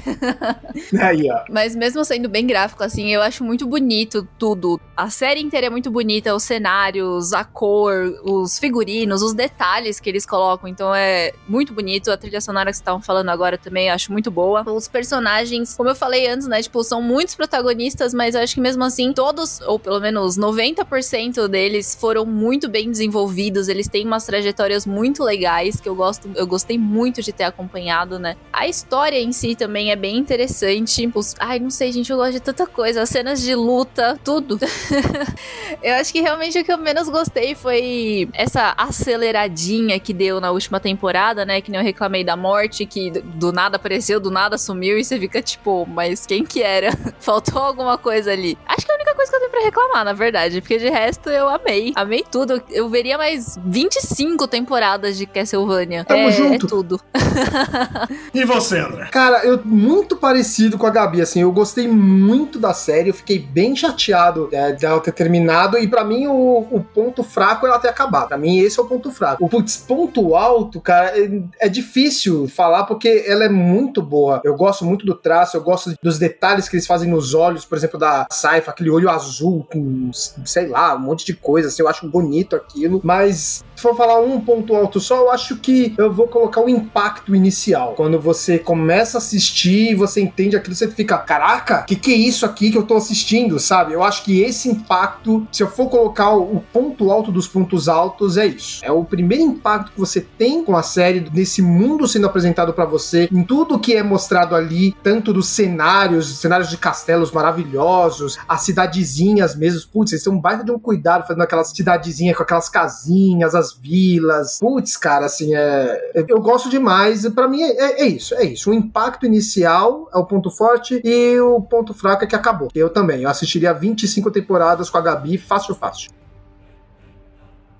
Aí, 1.01 1.29
ó. 1.31 1.43
Mas 1.49 1.75
mesmo 1.75 2.05
sendo 2.05 2.29
bem 2.29 2.45
gráfico, 2.45 2.83
assim, 2.83 3.13
eu 3.13 3.21
acho 3.21 3.43
muito 3.43 3.65
bonito 3.65 4.27
tudo. 4.37 4.79
A 4.95 5.09
série 5.09 5.41
inteira 5.41 5.67
é 5.67 5.69
muito 5.69 5.89
bonita, 5.89 6.35
os 6.35 6.43
cenários, 6.43 7.33
a 7.33 7.43
cor, 7.43 8.13
os 8.23 8.59
figurinos, 8.59 9.21
os 9.21 9.33
detalhes 9.33 9.99
que 9.99 10.09
eles 10.09 10.25
colocam. 10.25 10.69
Então 10.69 10.93
é 10.93 11.31
muito 11.47 11.73
bonito. 11.73 12.11
A 12.11 12.17
trilha 12.17 12.41
sonora 12.41 12.69
que 12.69 12.77
vocês 12.77 12.81
estavam 12.81 13.01
falando 13.01 13.29
agora 13.29 13.57
também 13.57 13.87
eu 13.87 13.93
acho 13.93 14.11
muito 14.11 14.29
boa. 14.29 14.63
Os 14.71 14.87
personagens, 14.91 15.75
como 15.75 15.89
eu 15.89 15.95
falei 15.95 16.27
antes, 16.27 16.47
né? 16.47 16.61
Tipo, 16.61 16.83
são 16.83 17.01
muitos 17.01 17.35
protagonistas, 17.35 18.13
mas 18.13 18.35
eu 18.35 18.41
acho 18.41 18.53
que 18.53 18.61
mesmo 18.61 18.83
assim, 18.83 19.13
todos, 19.13 19.61
ou 19.61 19.79
pelo 19.79 19.99
menos 19.99 20.37
90% 20.37 21.47
deles, 21.47 21.95
foram 21.99 22.25
muito 22.25 22.69
bem 22.69 22.89
desenvolvidos. 22.91 23.67
Eles 23.67 23.87
têm 23.87 24.05
umas 24.05 24.25
trajetórias 24.25 24.85
muito 24.85 25.23
legais 25.23 25.79
que 25.79 25.89
eu 25.89 25.95
gosto, 25.95 26.29
eu 26.35 26.45
gostei 26.45 26.77
muito 26.77 27.21
de 27.21 27.31
ter 27.31 27.45
acompanhado, 27.45 28.19
né? 28.19 28.35
A 28.51 28.67
história 28.67 29.19
em 29.19 29.31
si 29.31 29.55
também 29.55 29.91
é 29.91 29.95
bem 29.95 30.17
interessante. 30.17 31.09
Os, 31.15 31.35
ai, 31.39 31.59
não 31.59 31.69
sei, 31.69 31.91
gente, 31.91 32.11
eu 32.11 32.17
gosto 32.17 32.33
de 32.33 32.39
tanta 32.41 32.67
coisa. 32.67 33.01
As 33.01 33.09
cenas 33.09 33.41
de 33.41 33.55
luta, 33.55 34.19
tudo. 34.23 34.59
eu 35.81 35.95
acho 35.95 36.11
que 36.11 36.21
realmente 36.21 36.59
o 36.59 36.63
que 36.63 36.71
eu 36.71 36.77
menos 36.77 37.09
gostei 37.09 37.55
foi 37.55 38.29
essa 38.33 38.73
aceleradinha 38.77 39.99
que 39.99 40.13
deu 40.13 40.39
na 40.41 40.51
última 40.51 40.79
temporada, 40.79 41.45
né? 41.45 41.61
Que 41.61 41.71
nem 41.71 41.79
eu 41.79 41.85
reclamei 41.85 42.23
da 42.23 42.35
morte, 42.35 42.85
que 42.85 43.09
do 43.11 43.51
nada 43.51 43.77
apareceu, 43.77 44.19
do 44.19 44.29
nada 44.29 44.57
sumiu 44.57 44.80
e 44.83 45.03
você 45.03 45.19
fica 45.19 45.41
tipo, 45.41 45.85
mas 45.87 46.25
quem 46.25 46.45
que 46.45 46.61
era? 46.61 46.91
Faltou 47.19 47.61
alguma 47.61 47.97
coisa 47.97 48.31
ali. 48.31 48.57
Acho 48.67 48.85
que 48.85 48.91
é 48.91 48.95
a 48.95 48.97
única 48.97 49.15
coisa 49.15 49.31
que 49.31 49.35
eu 49.35 49.39
tenho 49.39 49.51
pra 49.51 49.61
reclamar, 49.61 50.05
na 50.05 50.13
verdade, 50.13 50.61
porque 50.61 50.77
de 50.77 50.89
resto 50.89 51.29
eu 51.29 51.47
amei. 51.47 51.93
Amei 51.95 52.23
tudo. 52.29 52.61
Eu 52.69 52.89
veria 52.89 53.17
mais 53.17 53.57
25 53.65 54.47
temporadas 54.47 55.17
de 55.17 55.25
Castlevania. 55.25 56.03
Tamo 56.03 56.29
é, 56.29 56.31
junto. 56.31 56.65
é 56.65 56.69
tudo. 56.69 57.01
E 58.33 58.45
você, 58.45 58.79
André? 58.79 59.07
Cara, 59.11 59.45
eu 59.45 59.59
muito 59.63 60.15
parecido 60.15 60.77
com 60.77 60.85
a 60.85 60.89
Gabi, 60.89 61.21
assim, 61.21 61.41
eu 61.41 61.51
gostei 61.51 61.87
muito 61.87 62.59
da 62.59 62.73
série, 62.73 63.09
eu 63.09 63.13
fiquei 63.13 63.39
bem 63.39 63.75
chateado 63.75 64.49
é, 64.51 64.73
dela 64.73 64.99
ter 64.99 65.11
terminado, 65.11 65.77
e 65.77 65.87
pra 65.87 66.03
mim 66.03 66.27
o, 66.27 66.67
o 66.71 66.81
ponto 66.81 67.23
fraco 67.23 67.65
é 67.65 67.69
ela 67.69 67.79
ter 67.79 67.89
acabado. 67.89 68.29
Pra 68.29 68.37
mim 68.37 68.59
esse 68.59 68.79
é 68.79 68.83
o 68.83 68.85
ponto 68.85 69.11
fraco. 69.11 69.43
O 69.43 69.49
putz, 69.49 69.77
ponto 69.77 70.35
alto, 70.35 70.79
cara, 70.79 71.17
é, 71.17 71.29
é 71.59 71.69
difícil 71.69 72.47
falar 72.47 72.83
porque 72.83 73.25
ela 73.27 73.43
é 73.43 73.49
muito 73.49 74.01
boa. 74.01 74.41
Eu 74.43 74.55
gosto 74.55 74.70
muito 74.79 75.05
do 75.05 75.15
traço, 75.15 75.57
eu 75.57 75.61
gosto 75.61 75.93
dos 76.01 76.17
detalhes 76.17 76.69
que 76.69 76.75
eles 76.75 76.87
fazem 76.87 77.09
nos 77.09 77.33
olhos, 77.33 77.65
por 77.65 77.77
exemplo, 77.77 77.99
da 77.99 78.27
Saifa, 78.31 78.71
aquele 78.71 78.89
olho 78.89 79.09
azul 79.09 79.67
com, 79.71 80.11
sei 80.13 80.67
lá, 80.67 80.95
um 80.95 80.99
monte 80.99 81.25
de 81.25 81.33
coisa, 81.33 81.67
assim, 81.67 81.81
eu 81.81 81.87
acho 81.87 82.07
bonito 82.07 82.55
aquilo, 82.55 83.01
mas 83.03 83.63
se 83.81 83.87
for 83.87 83.95
falar 83.95 84.19
um 84.19 84.39
ponto 84.39 84.75
alto 84.75 84.99
só, 84.99 85.17
eu 85.17 85.31
acho 85.31 85.57
que 85.57 85.95
eu 85.97 86.13
vou 86.13 86.27
colocar 86.27 86.61
o 86.61 86.69
impacto 86.69 87.35
inicial. 87.35 87.95
Quando 87.95 88.19
você 88.19 88.59
começa 88.59 89.17
a 89.17 89.19
assistir 89.19 89.91
e 89.91 89.95
você 89.95 90.21
entende 90.21 90.55
aquilo, 90.55 90.75
você 90.75 90.87
fica, 90.87 91.17
caraca, 91.17 91.81
que 91.83 91.95
que 91.95 92.13
é 92.13 92.15
isso 92.15 92.45
aqui 92.45 92.69
que 92.69 92.77
eu 92.77 92.83
tô 92.83 92.95
assistindo, 92.95 93.57
sabe? 93.57 93.93
Eu 93.93 94.03
acho 94.03 94.23
que 94.23 94.39
esse 94.39 94.69
impacto, 94.69 95.47
se 95.51 95.63
eu 95.63 95.67
for 95.67 95.89
colocar 95.89 96.29
o 96.35 96.63
ponto 96.71 97.11
alto 97.11 97.31
dos 97.31 97.47
pontos 97.47 97.89
altos, 97.89 98.37
é 98.37 98.45
isso. 98.45 98.85
É 98.85 98.91
o 98.91 99.03
primeiro 99.03 99.43
impacto 99.43 99.93
que 99.93 99.99
você 99.99 100.21
tem 100.21 100.63
com 100.63 100.77
a 100.77 100.83
série, 100.83 101.27
nesse 101.33 101.63
mundo 101.63 102.07
sendo 102.07 102.27
apresentado 102.27 102.73
pra 102.73 102.85
você, 102.85 103.27
em 103.31 103.43
tudo 103.43 103.79
que 103.79 103.95
é 103.95 104.03
mostrado 104.03 104.55
ali, 104.55 104.95
tanto 105.01 105.33
dos 105.33 105.47
cenários, 105.47 106.37
cenários 106.37 106.69
de 106.69 106.77
castelos 106.77 107.31
maravilhosos, 107.31 108.37
as 108.47 108.61
cidadezinhas 108.61 109.55
mesmo. 109.55 109.89
Putz, 109.91 110.11
eles 110.11 110.23
têm 110.23 110.31
um 110.31 110.39
baita 110.39 110.63
de 110.63 110.71
um 110.71 110.77
cuidado 110.77 111.25
fazendo 111.25 111.41
aquelas 111.41 111.71
cidadezinhas 111.71 112.37
com 112.37 112.43
aquelas 112.43 112.69
casinhas, 112.69 113.55
as 113.55 113.70
vilas. 113.81 114.59
Putz, 114.59 114.97
cara, 114.97 115.25
assim, 115.25 115.55
é. 115.55 116.11
Eu 116.27 116.39
gosto 116.41 116.69
demais. 116.69 117.27
Pra 117.29 117.47
mim 117.47 117.61
é, 117.61 117.71
é- 117.71 118.01
é 118.03 118.05
isso, 118.07 118.33
é 118.35 118.43
isso. 118.45 118.71
O 118.71 118.73
impacto 118.73 119.25
inicial 119.25 120.09
é 120.13 120.17
o 120.17 120.25
ponto 120.25 120.49
forte 120.49 121.01
e 121.03 121.39
o 121.39 121.61
ponto 121.61 121.93
fraco 121.93 122.23
é 122.23 122.27
que 122.27 122.35
acabou. 122.35 122.69
Eu 122.73 122.89
também. 122.89 123.23
Eu 123.23 123.29
assistiria 123.29 123.73
25 123.73 124.31
temporadas 124.31 124.89
com 124.89 124.97
a 124.97 125.01
Gabi, 125.01 125.37
fácil, 125.37 125.75
fácil. 125.75 126.11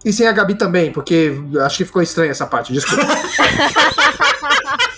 E 0.04 0.12
sem 0.12 0.28
a 0.28 0.32
Gabi 0.32 0.56
também, 0.56 0.92
porque 0.92 1.32
acho 1.64 1.78
que 1.78 1.86
ficou 1.86 2.02
estranha 2.02 2.32
essa 2.32 2.48
parte, 2.48 2.74
desculpa. 2.74 3.06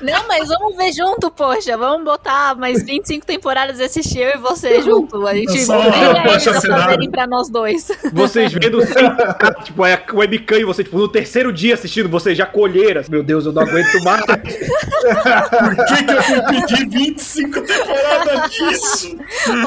Não, 0.00 0.26
mas 0.26 0.48
vamos 0.48 0.76
ver 0.76 0.92
junto, 0.92 1.30
poxa. 1.30 1.76
Vamos 1.76 2.04
botar 2.04 2.54
mais 2.54 2.82
25 2.82 3.26
temporadas 3.26 3.78
e 3.78 3.84
assistir 3.84 4.20
eu 4.20 4.30
e 4.30 4.38
você 4.38 4.82
junto. 4.82 5.26
A 5.26 5.34
gente 5.34 5.66
fazerem 5.66 7.10
pra 7.10 7.26
nós 7.26 7.48
dois. 7.48 7.90
Vocês 8.12 8.52
vendo 8.52 8.80
sem 8.86 9.10
tipo, 9.64 9.84
é 9.84 9.94
a 9.94 10.02
webcam 10.12 10.58
e 10.58 10.64
você, 10.64 10.82
tipo, 10.84 10.98
no 10.98 11.08
terceiro 11.08 11.52
dia 11.52 11.74
assistindo, 11.74 12.08
você 12.08 12.34
já 12.34 12.46
colheram. 12.46 13.02
Meu 13.08 13.22
Deus, 13.22 13.46
eu 13.46 13.52
não 13.52 13.62
aguento 13.62 14.02
mais. 14.04 14.24
Por 14.30 15.86
que, 15.86 16.04
que 16.04 16.12
eu 16.12 16.22
fui 16.22 16.42
pedir 16.42 16.88
25 16.88 17.60
temporadas 17.62 18.50
disso? 18.50 19.16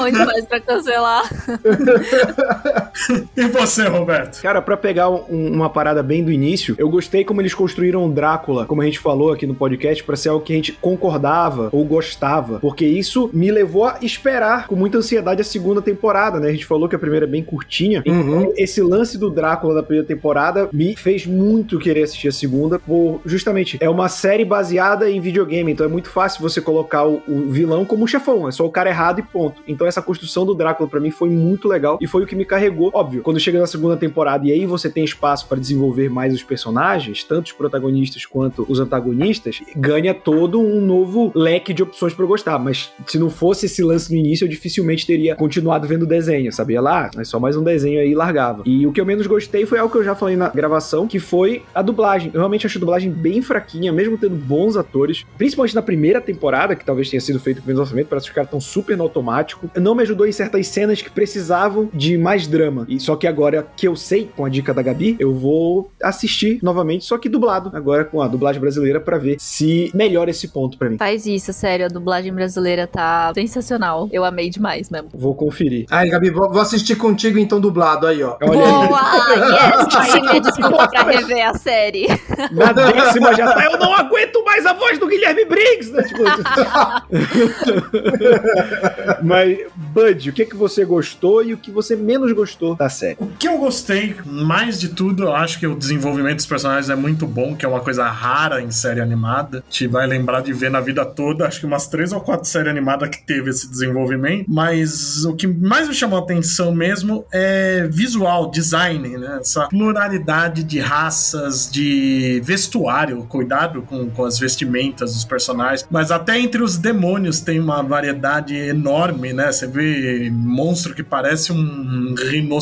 Onde 0.00 0.18
mais 0.24 0.44
pra 0.46 0.60
cancelar? 0.60 1.24
E 3.36 3.46
você, 3.48 3.86
Roberto? 3.88 4.40
Cara, 4.40 4.62
pra 4.62 4.76
pegar 4.76 5.08
um- 5.10 5.52
uma 5.52 5.68
parada 5.68 6.02
bem 6.02 6.22
do 6.24 6.30
início, 6.30 6.74
eu 6.78 6.88
gostei 6.88 7.24
como 7.24 7.40
eles 7.40 7.52
construíram 7.54 8.04
o 8.06 8.10
Drácula, 8.10 8.64
como 8.66 8.80
a 8.82 8.84
gente 8.84 8.98
falou 8.98 9.32
aqui 9.32 9.46
no 9.46 9.54
podcast, 9.54 10.02
pra 10.04 10.16
ser 10.16 10.28
algo 10.28 10.44
que 10.44 10.52
a 10.52 10.56
gente 10.56 10.72
concordava 10.72 11.68
ou 11.72 11.84
gostava, 11.84 12.58
porque 12.60 12.84
isso 12.84 13.28
me 13.32 13.50
levou 13.50 13.84
a 13.84 13.98
esperar 14.02 14.66
com 14.66 14.76
muita 14.76 14.98
ansiedade 14.98 15.40
a 15.40 15.44
segunda 15.44 15.82
temporada, 15.82 16.38
né? 16.40 16.48
A 16.48 16.52
gente 16.52 16.64
falou 16.66 16.88
que 16.88 16.94
a 16.96 16.98
primeira 16.98 17.26
é 17.26 17.28
bem 17.28 17.42
curtinha, 17.42 18.02
Uhum. 18.06 18.52
esse 18.56 18.80
lance 18.80 19.18
do 19.18 19.30
Drácula 19.30 19.74
da 19.74 19.82
primeira 19.82 20.06
temporada 20.06 20.68
me 20.72 20.94
fez 20.96 21.26
muito 21.26 21.78
querer 21.78 22.04
assistir 22.04 22.28
a 22.28 22.32
segunda, 22.32 22.78
por 22.78 23.20
justamente 23.26 23.76
é 23.80 23.88
uma 23.90 24.08
série 24.08 24.44
baseada 24.44 25.10
em 25.10 25.20
videogame, 25.20 25.72
então 25.72 25.86
é 25.86 25.88
muito 25.88 26.08
fácil 26.08 26.40
você 26.42 26.60
colocar 26.60 27.04
o, 27.06 27.20
o 27.28 27.50
vilão 27.50 27.84
como 27.84 28.06
chefão, 28.06 28.48
é 28.48 28.52
só 28.52 28.64
o 28.64 28.70
cara 28.70 28.90
errado 28.90 29.18
e 29.20 29.22
ponto. 29.22 29.62
Então 29.66 29.86
essa 29.86 30.00
construção 30.02 30.46
do 30.46 30.54
Drácula 30.54 30.88
pra 30.88 31.00
mim 31.00 31.10
foi 31.10 31.28
muito 31.28 31.68
legal 31.68 31.98
e 32.00 32.06
foi 32.06 32.22
o 32.22 32.26
que 32.26 32.36
me 32.36 32.44
carregou. 32.44 32.83
Óbvio, 32.92 33.22
quando 33.22 33.40
chega 33.40 33.58
na 33.58 33.66
segunda 33.66 33.96
temporada 33.96 34.46
e 34.46 34.52
aí 34.52 34.66
você 34.66 34.90
tem 34.90 35.04
espaço 35.04 35.46
pra 35.46 35.58
desenvolver 35.58 36.08
mais 36.08 36.34
os 36.34 36.42
personagens, 36.42 37.24
tanto 37.24 37.46
os 37.46 37.52
protagonistas 37.52 38.26
quanto 38.26 38.66
os 38.68 38.80
antagonistas, 38.80 39.60
ganha 39.76 40.14
todo 40.14 40.60
um 40.60 40.80
novo 40.80 41.32
leque 41.34 41.72
de 41.72 41.82
opções 41.82 42.14
eu 42.18 42.28
gostar. 42.28 42.58
Mas 42.58 42.92
se 43.06 43.18
não 43.18 43.30
fosse 43.30 43.66
esse 43.66 43.82
lance 43.82 44.12
no 44.12 44.18
início, 44.18 44.44
eu 44.44 44.48
dificilmente 44.48 45.06
teria 45.06 45.36
continuado 45.36 45.86
vendo 45.86 46.02
o 46.02 46.06
desenho, 46.06 46.52
sabia 46.52 46.80
lá? 46.80 47.10
É 47.16 47.24
só 47.24 47.38
mais 47.38 47.56
um 47.56 47.62
desenho 47.62 48.00
aí 48.00 48.14
largava. 48.14 48.62
E 48.64 48.86
o 48.86 48.92
que 48.92 49.00
eu 49.00 49.06
menos 49.06 49.26
gostei 49.26 49.66
foi 49.66 49.78
algo 49.78 49.92
que 49.92 49.98
eu 49.98 50.04
já 50.04 50.14
falei 50.14 50.36
na 50.36 50.48
gravação, 50.48 51.06
que 51.06 51.18
foi 51.18 51.62
a 51.74 51.82
dublagem. 51.82 52.30
Eu 52.32 52.40
realmente 52.40 52.66
achei 52.66 52.78
a 52.78 52.80
dublagem 52.80 53.10
bem 53.10 53.42
fraquinha, 53.42 53.92
mesmo 53.92 54.16
tendo 54.16 54.34
bons 54.34 54.76
atores, 54.76 55.24
principalmente 55.36 55.74
na 55.74 55.82
primeira 55.82 56.20
temporada, 56.20 56.74
que 56.74 56.84
talvez 56.84 57.10
tenha 57.10 57.20
sido 57.20 57.38
feito 57.38 57.60
com 57.60 57.66
menos 57.66 57.80
orçamento, 57.80 58.08
parece 58.08 58.26
que 58.26 58.30
os 58.30 58.34
caras 58.34 58.48
estão 58.48 58.60
super 58.60 58.96
no 58.96 59.02
automático. 59.02 59.70
Não 59.76 59.94
me 59.94 60.02
ajudou 60.02 60.26
em 60.26 60.32
certas 60.32 60.66
cenas 60.68 61.02
que 61.02 61.10
precisavam 61.10 61.88
de 61.92 62.16
mais 62.16 62.46
drama. 62.46 62.73
E 62.88 62.98
só 62.98 63.16
que 63.16 63.26
agora 63.26 63.66
que 63.76 63.86
eu 63.86 63.96
sei, 63.96 64.30
com 64.36 64.44
a 64.44 64.48
dica 64.48 64.72
da 64.72 64.82
Gabi, 64.82 65.16
eu 65.18 65.34
vou 65.34 65.90
assistir 66.02 66.58
novamente, 66.62 67.04
só 67.04 67.18
que 67.18 67.28
dublado, 67.28 67.70
agora 67.74 68.04
com 68.04 68.22
a 68.22 68.28
dublagem 68.28 68.60
brasileira, 68.60 69.00
pra 69.00 69.18
ver 69.18 69.36
se 69.38 69.90
melhora 69.94 70.30
esse 70.30 70.48
ponto 70.48 70.78
pra 70.78 70.88
mim. 70.88 70.98
Faz 70.98 71.26
isso, 71.26 71.52
sério. 71.52 71.86
A 71.86 71.88
dublagem 71.88 72.32
brasileira 72.32 72.86
tá 72.86 73.32
sensacional. 73.34 74.08
Eu 74.12 74.24
amei 74.24 74.50
demais 74.50 74.88
mesmo. 74.88 75.08
Vou 75.12 75.34
conferir. 75.34 75.86
Aí, 75.90 76.08
Gabi, 76.08 76.30
vou 76.30 76.54
vou 76.54 76.62
assistir 76.62 76.96
contigo 76.96 77.38
então 77.38 77.60
dublado 77.60 78.06
aí, 78.06 78.22
ó. 78.22 78.36
Olha 78.40 78.64
aí. 78.64 78.88
Boa! 78.88 79.00
Yes! 79.34 80.14
Aí 80.14 80.20
minha 80.20 80.40
desculpa 80.40 80.88
pra 80.88 81.02
rever 81.02 81.48
a 81.48 81.54
série. 81.54 82.06
Na 82.52 82.72
décima 82.72 83.34
já 83.34 83.52
tá. 83.52 83.64
Eu 83.64 83.76
não 83.78 83.92
aguento 83.92 84.42
mais 84.44 84.64
a 84.64 84.72
voz 84.72 84.98
do 84.98 85.08
Guilherme 85.08 85.44
Briggs! 85.44 85.92
Né? 85.92 86.02
Tipo, 86.04 86.22
Mas, 89.22 89.58
Bud, 89.74 90.30
o 90.30 90.32
que, 90.32 90.46
que 90.46 90.56
você 90.56 90.84
gostou 90.84 91.42
e 91.42 91.52
o 91.52 91.58
que 91.58 91.70
você 91.70 91.96
menos 91.96 92.32
gostou 92.32 92.63
da 92.74 92.88
série? 92.88 93.16
O 93.18 93.26
que 93.26 93.48
eu 93.48 93.58
gostei 93.58 94.16
mais 94.24 94.80
de 94.80 94.88
tudo, 94.88 95.24
eu 95.24 95.34
acho 95.34 95.58
que 95.58 95.66
o 95.66 95.74
desenvolvimento 95.74 96.36
dos 96.36 96.46
personagens 96.46 96.88
é 96.88 96.96
muito 96.96 97.26
bom, 97.26 97.54
que 97.54 97.66
é 97.66 97.68
uma 97.68 97.80
coisa 97.80 98.06
rara 98.08 98.62
em 98.62 98.70
série 98.70 99.00
animada. 99.00 99.58
A 99.58 99.70
gente 99.70 99.88
vai 99.88 100.06
lembrar 100.06 100.40
de 100.40 100.52
ver 100.52 100.70
na 100.70 100.80
vida 100.80 101.04
toda, 101.04 101.46
acho 101.46 101.60
que 101.60 101.66
umas 101.66 101.86
três 101.88 102.12
ou 102.12 102.20
quatro 102.20 102.48
séries 102.48 102.70
animadas 102.70 103.08
que 103.08 103.22
teve 103.26 103.50
esse 103.50 103.68
desenvolvimento. 103.68 104.46
Mas 104.48 105.24
o 105.24 105.34
que 105.34 105.46
mais 105.46 105.88
me 105.88 105.94
chamou 105.94 106.18
a 106.18 106.22
atenção 106.22 106.74
mesmo 106.74 107.24
é 107.32 107.88
visual, 107.90 108.50
design, 108.50 109.18
né? 109.18 109.38
Essa 109.40 109.68
pluralidade 109.68 110.62
de 110.62 110.78
raças, 110.78 111.68
de 111.70 112.40
vestuário, 112.44 113.24
cuidado 113.24 113.82
com, 113.82 114.08
com 114.10 114.24
as 114.24 114.38
vestimentas 114.38 115.14
dos 115.14 115.24
personagens. 115.24 115.86
Mas 115.90 116.10
até 116.10 116.38
entre 116.38 116.62
os 116.62 116.76
demônios 116.76 117.40
tem 117.40 117.58
uma 117.58 117.82
variedade 117.82 118.56
enorme, 118.56 119.32
né? 119.32 119.50
Você 119.50 119.66
vê 119.66 120.30
monstro 120.30 120.94
que 120.94 121.02
parece 121.02 121.52
um 121.52 122.14
rinoceronte, 122.14 122.53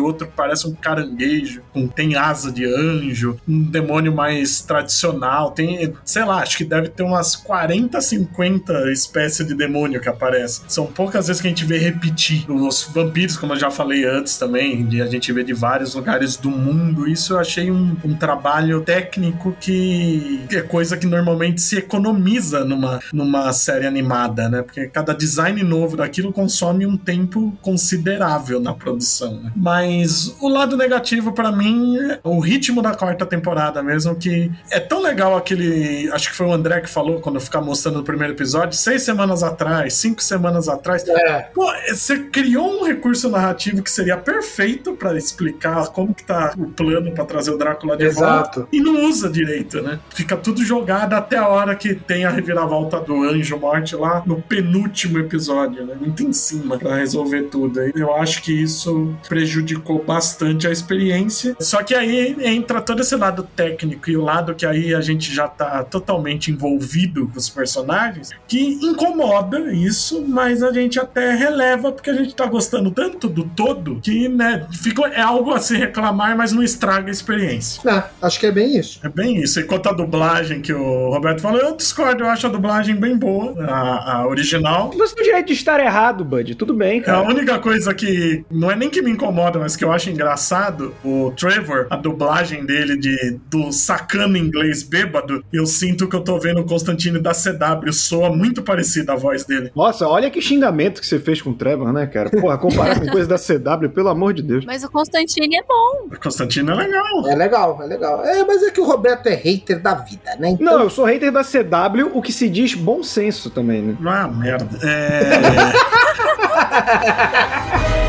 outro 0.00 0.26
que 0.26 0.32
parece 0.34 0.66
um 0.66 0.74
caranguejo, 0.74 1.62
com, 1.72 1.86
tem 1.86 2.16
asa 2.16 2.50
de 2.50 2.64
anjo, 2.64 3.38
um 3.48 3.62
demônio 3.62 4.14
mais 4.14 4.60
tradicional, 4.62 5.50
tem, 5.50 5.92
sei 6.04 6.24
lá, 6.24 6.42
acho 6.42 6.58
que 6.58 6.64
deve 6.64 6.88
ter 6.88 7.02
umas 7.02 7.36
40, 7.36 8.00
50 8.00 8.92
espécies 8.92 9.46
de 9.46 9.54
demônio 9.54 10.00
que 10.00 10.08
aparecem. 10.08 10.64
São 10.68 10.86
poucas 10.86 11.26
vezes 11.26 11.40
que 11.40 11.48
a 11.48 11.50
gente 11.50 11.64
vê 11.64 11.78
repetir. 11.78 12.50
Os 12.50 12.88
vampiros, 12.92 13.36
como 13.36 13.52
eu 13.54 13.58
já 13.58 13.70
falei 13.70 14.04
antes 14.04 14.36
também, 14.36 14.86
a 15.00 15.06
gente 15.06 15.32
vê 15.32 15.44
de 15.44 15.52
vários 15.52 15.94
lugares 15.94 16.36
do 16.36 16.50
mundo, 16.50 17.08
isso 17.08 17.34
eu 17.34 17.38
achei 17.38 17.70
um, 17.70 17.96
um 18.04 18.14
trabalho 18.14 18.82
técnico 18.82 19.56
que 19.60 20.40
é 20.50 20.62
coisa 20.62 20.96
que 20.96 21.06
normalmente 21.06 21.60
se 21.60 21.76
economiza 21.76 22.64
numa, 22.64 23.00
numa 23.12 23.52
série 23.52 23.86
animada, 23.86 24.48
né? 24.48 24.62
Porque 24.62 24.86
cada 24.88 25.14
design 25.14 25.62
novo 25.62 25.96
daquilo 25.96 26.32
consome 26.32 26.86
um 26.86 26.96
tempo 26.96 27.56
considerável 27.60 28.60
na 28.60 28.74
produção. 28.74 29.11
Né? 29.20 29.52
Mas 29.54 30.34
o 30.40 30.48
lado 30.48 30.76
negativo 30.76 31.32
para 31.32 31.52
mim 31.52 31.98
é 31.98 32.20
o 32.24 32.38
ritmo 32.40 32.80
da 32.82 32.94
quarta 32.94 33.26
temporada 33.26 33.82
mesmo, 33.82 34.14
que 34.14 34.50
é 34.70 34.80
tão 34.80 35.00
legal 35.00 35.36
aquele. 35.36 36.10
Acho 36.12 36.30
que 36.30 36.36
foi 36.36 36.46
o 36.46 36.52
André 36.52 36.80
que 36.80 36.88
falou 36.88 37.20
quando 37.20 37.40
ficar 37.40 37.60
mostrando 37.60 38.00
o 38.00 38.02
primeiro 38.02 38.32
episódio, 38.32 38.76
seis 38.76 39.02
semanas 39.02 39.42
atrás, 39.42 39.94
cinco 39.94 40.22
semanas 40.22 40.68
atrás. 40.68 41.06
É. 41.08 41.42
Pô, 41.54 41.70
você 41.88 42.18
criou 42.18 42.80
um 42.80 42.84
recurso 42.84 43.28
narrativo 43.28 43.82
que 43.82 43.90
seria 43.90 44.16
perfeito 44.16 44.92
para 44.92 45.16
explicar 45.16 45.88
como 45.88 46.14
que 46.14 46.24
tá 46.24 46.54
o 46.56 46.66
plano 46.66 47.12
para 47.12 47.24
trazer 47.24 47.50
o 47.50 47.58
Drácula 47.58 47.96
de 47.96 48.04
Exato. 48.04 48.60
volta. 48.60 48.68
E 48.72 48.80
não 48.80 49.04
usa 49.04 49.28
direito, 49.28 49.80
né? 49.82 49.98
Fica 50.10 50.36
tudo 50.36 50.64
jogado 50.64 51.14
até 51.14 51.36
a 51.36 51.48
hora 51.48 51.74
que 51.74 51.94
tem 51.94 52.24
a 52.24 52.30
reviravolta 52.30 53.00
do 53.00 53.22
Anjo 53.22 53.58
Morte 53.58 53.96
lá 53.96 54.22
no 54.24 54.40
penúltimo 54.40 55.18
episódio, 55.18 55.84
né? 55.84 55.94
Muito 55.98 56.22
em 56.22 56.32
cima 56.32 56.78
para 56.78 56.96
resolver 56.96 57.44
tudo. 57.44 57.80
Eu 57.94 58.14
acho 58.14 58.42
que 58.42 58.52
isso 58.52 58.91
prejudicou 59.28 60.02
bastante 60.04 60.66
a 60.66 60.70
experiência. 60.70 61.56
Só 61.60 61.82
que 61.82 61.94
aí 61.94 62.36
entra 62.40 62.80
todo 62.80 63.00
esse 63.00 63.16
lado 63.16 63.42
técnico 63.56 64.10
e 64.10 64.16
o 64.16 64.22
lado 64.22 64.54
que 64.54 64.66
aí 64.66 64.94
a 64.94 65.00
gente 65.00 65.34
já 65.34 65.48
tá 65.48 65.84
totalmente 65.84 66.50
envolvido 66.50 67.28
com 67.28 67.38
os 67.38 67.48
personagens, 67.48 68.30
que 68.46 68.78
incomoda 68.82 69.72
isso, 69.72 70.24
mas 70.26 70.62
a 70.62 70.72
gente 70.72 70.98
até 70.98 71.34
releva 71.34 71.92
porque 71.92 72.10
a 72.10 72.14
gente 72.14 72.34
tá 72.34 72.46
gostando 72.46 72.90
tanto 72.90 73.28
do 73.28 73.44
todo 73.44 74.00
que, 74.00 74.28
né, 74.28 74.66
fica, 74.72 75.06
é 75.08 75.20
algo 75.20 75.52
a 75.52 75.60
se 75.60 75.76
reclamar, 75.76 76.36
mas 76.36 76.52
não 76.52 76.62
estraga 76.62 77.08
a 77.08 77.10
experiência. 77.10 77.80
É, 77.88 78.02
acho 78.22 78.40
que 78.40 78.46
é 78.46 78.52
bem 78.52 78.76
isso. 78.76 79.00
É 79.02 79.08
bem 79.08 79.36
isso. 79.36 79.60
E 79.60 79.64
quanto 79.64 79.88
à 79.88 79.92
dublagem 79.92 80.60
que 80.60 80.72
o 80.72 81.10
Roberto 81.10 81.40
falou, 81.40 81.60
eu 81.60 81.76
discordo, 81.76 82.24
eu 82.24 82.28
acho 82.28 82.46
a 82.46 82.50
dublagem 82.50 82.94
bem 82.96 83.16
boa, 83.16 83.54
a, 83.64 84.16
a 84.16 84.26
original. 84.26 84.90
Você 84.96 85.14
tem 85.14 85.24
direito 85.24 85.46
de 85.46 85.52
estar 85.52 85.80
errado, 85.80 86.24
Bud, 86.24 86.54
tudo 86.54 86.74
bem, 86.74 87.00
cara. 87.00 87.18
A 87.18 87.22
única 87.22 87.58
coisa 87.58 87.94
que 87.94 88.44
não 88.50 88.70
é 88.70 88.76
nem 88.82 88.90
que 88.90 89.00
me 89.00 89.12
incomoda, 89.12 89.60
mas 89.60 89.76
que 89.76 89.84
eu 89.84 89.92
acho 89.92 90.10
engraçado, 90.10 90.92
o 91.04 91.30
Trevor, 91.36 91.86
a 91.88 91.94
dublagem 91.94 92.66
dele 92.66 92.96
de 92.96 93.38
do 93.48 93.70
sacano 93.70 94.36
inglês 94.36 94.82
bêbado, 94.82 95.44
eu 95.52 95.64
sinto 95.66 96.08
que 96.08 96.16
eu 96.16 96.20
tô 96.20 96.36
vendo 96.40 96.62
o 96.62 96.64
Constantine 96.64 97.20
da 97.20 97.30
CW, 97.30 97.92
soa 97.92 98.34
muito 98.34 98.60
parecida 98.60 99.12
a 99.12 99.16
voz 99.16 99.44
dele. 99.44 99.70
Nossa, 99.76 100.08
olha 100.08 100.28
que 100.30 100.42
xingamento 100.42 101.00
que 101.00 101.06
você 101.06 101.20
fez 101.20 101.40
com 101.40 101.50
o 101.50 101.54
Trevor, 101.54 101.92
né, 101.92 102.06
cara? 102.06 102.28
Porra, 102.28 102.58
comparar 102.58 102.98
com 102.98 103.06
coisa 103.06 103.28
da 103.28 103.36
CW, 103.38 103.88
pelo 103.90 104.08
amor 104.08 104.34
de 104.34 104.42
Deus. 104.42 104.64
Mas 104.64 104.82
o 104.82 104.90
Constantine 104.90 105.58
é 105.58 105.62
bom. 105.62 106.08
O 106.12 106.20
Constantine 106.20 106.68
é 106.68 106.74
legal. 106.74 107.28
É 107.28 107.36
legal, 107.36 107.80
é 107.82 107.86
legal. 107.86 108.24
É, 108.24 108.44
mas 108.44 108.64
é 108.64 108.70
que 108.72 108.80
o 108.80 108.84
Roberto 108.84 109.28
é 109.28 109.34
hater 109.34 109.80
da 109.80 109.94
vida, 109.94 110.34
né? 110.40 110.50
Então... 110.50 110.66
Não, 110.66 110.82
eu 110.82 110.90
sou 110.90 111.04
hater 111.04 111.30
da 111.30 111.44
CW, 111.44 112.10
o 112.12 112.20
que 112.20 112.32
se 112.32 112.48
diz 112.48 112.74
bom 112.74 113.04
senso 113.04 113.48
também, 113.48 113.80
né? 113.80 113.96
Ah, 114.04 114.26
merda. 114.26 114.76
É. 114.82 115.42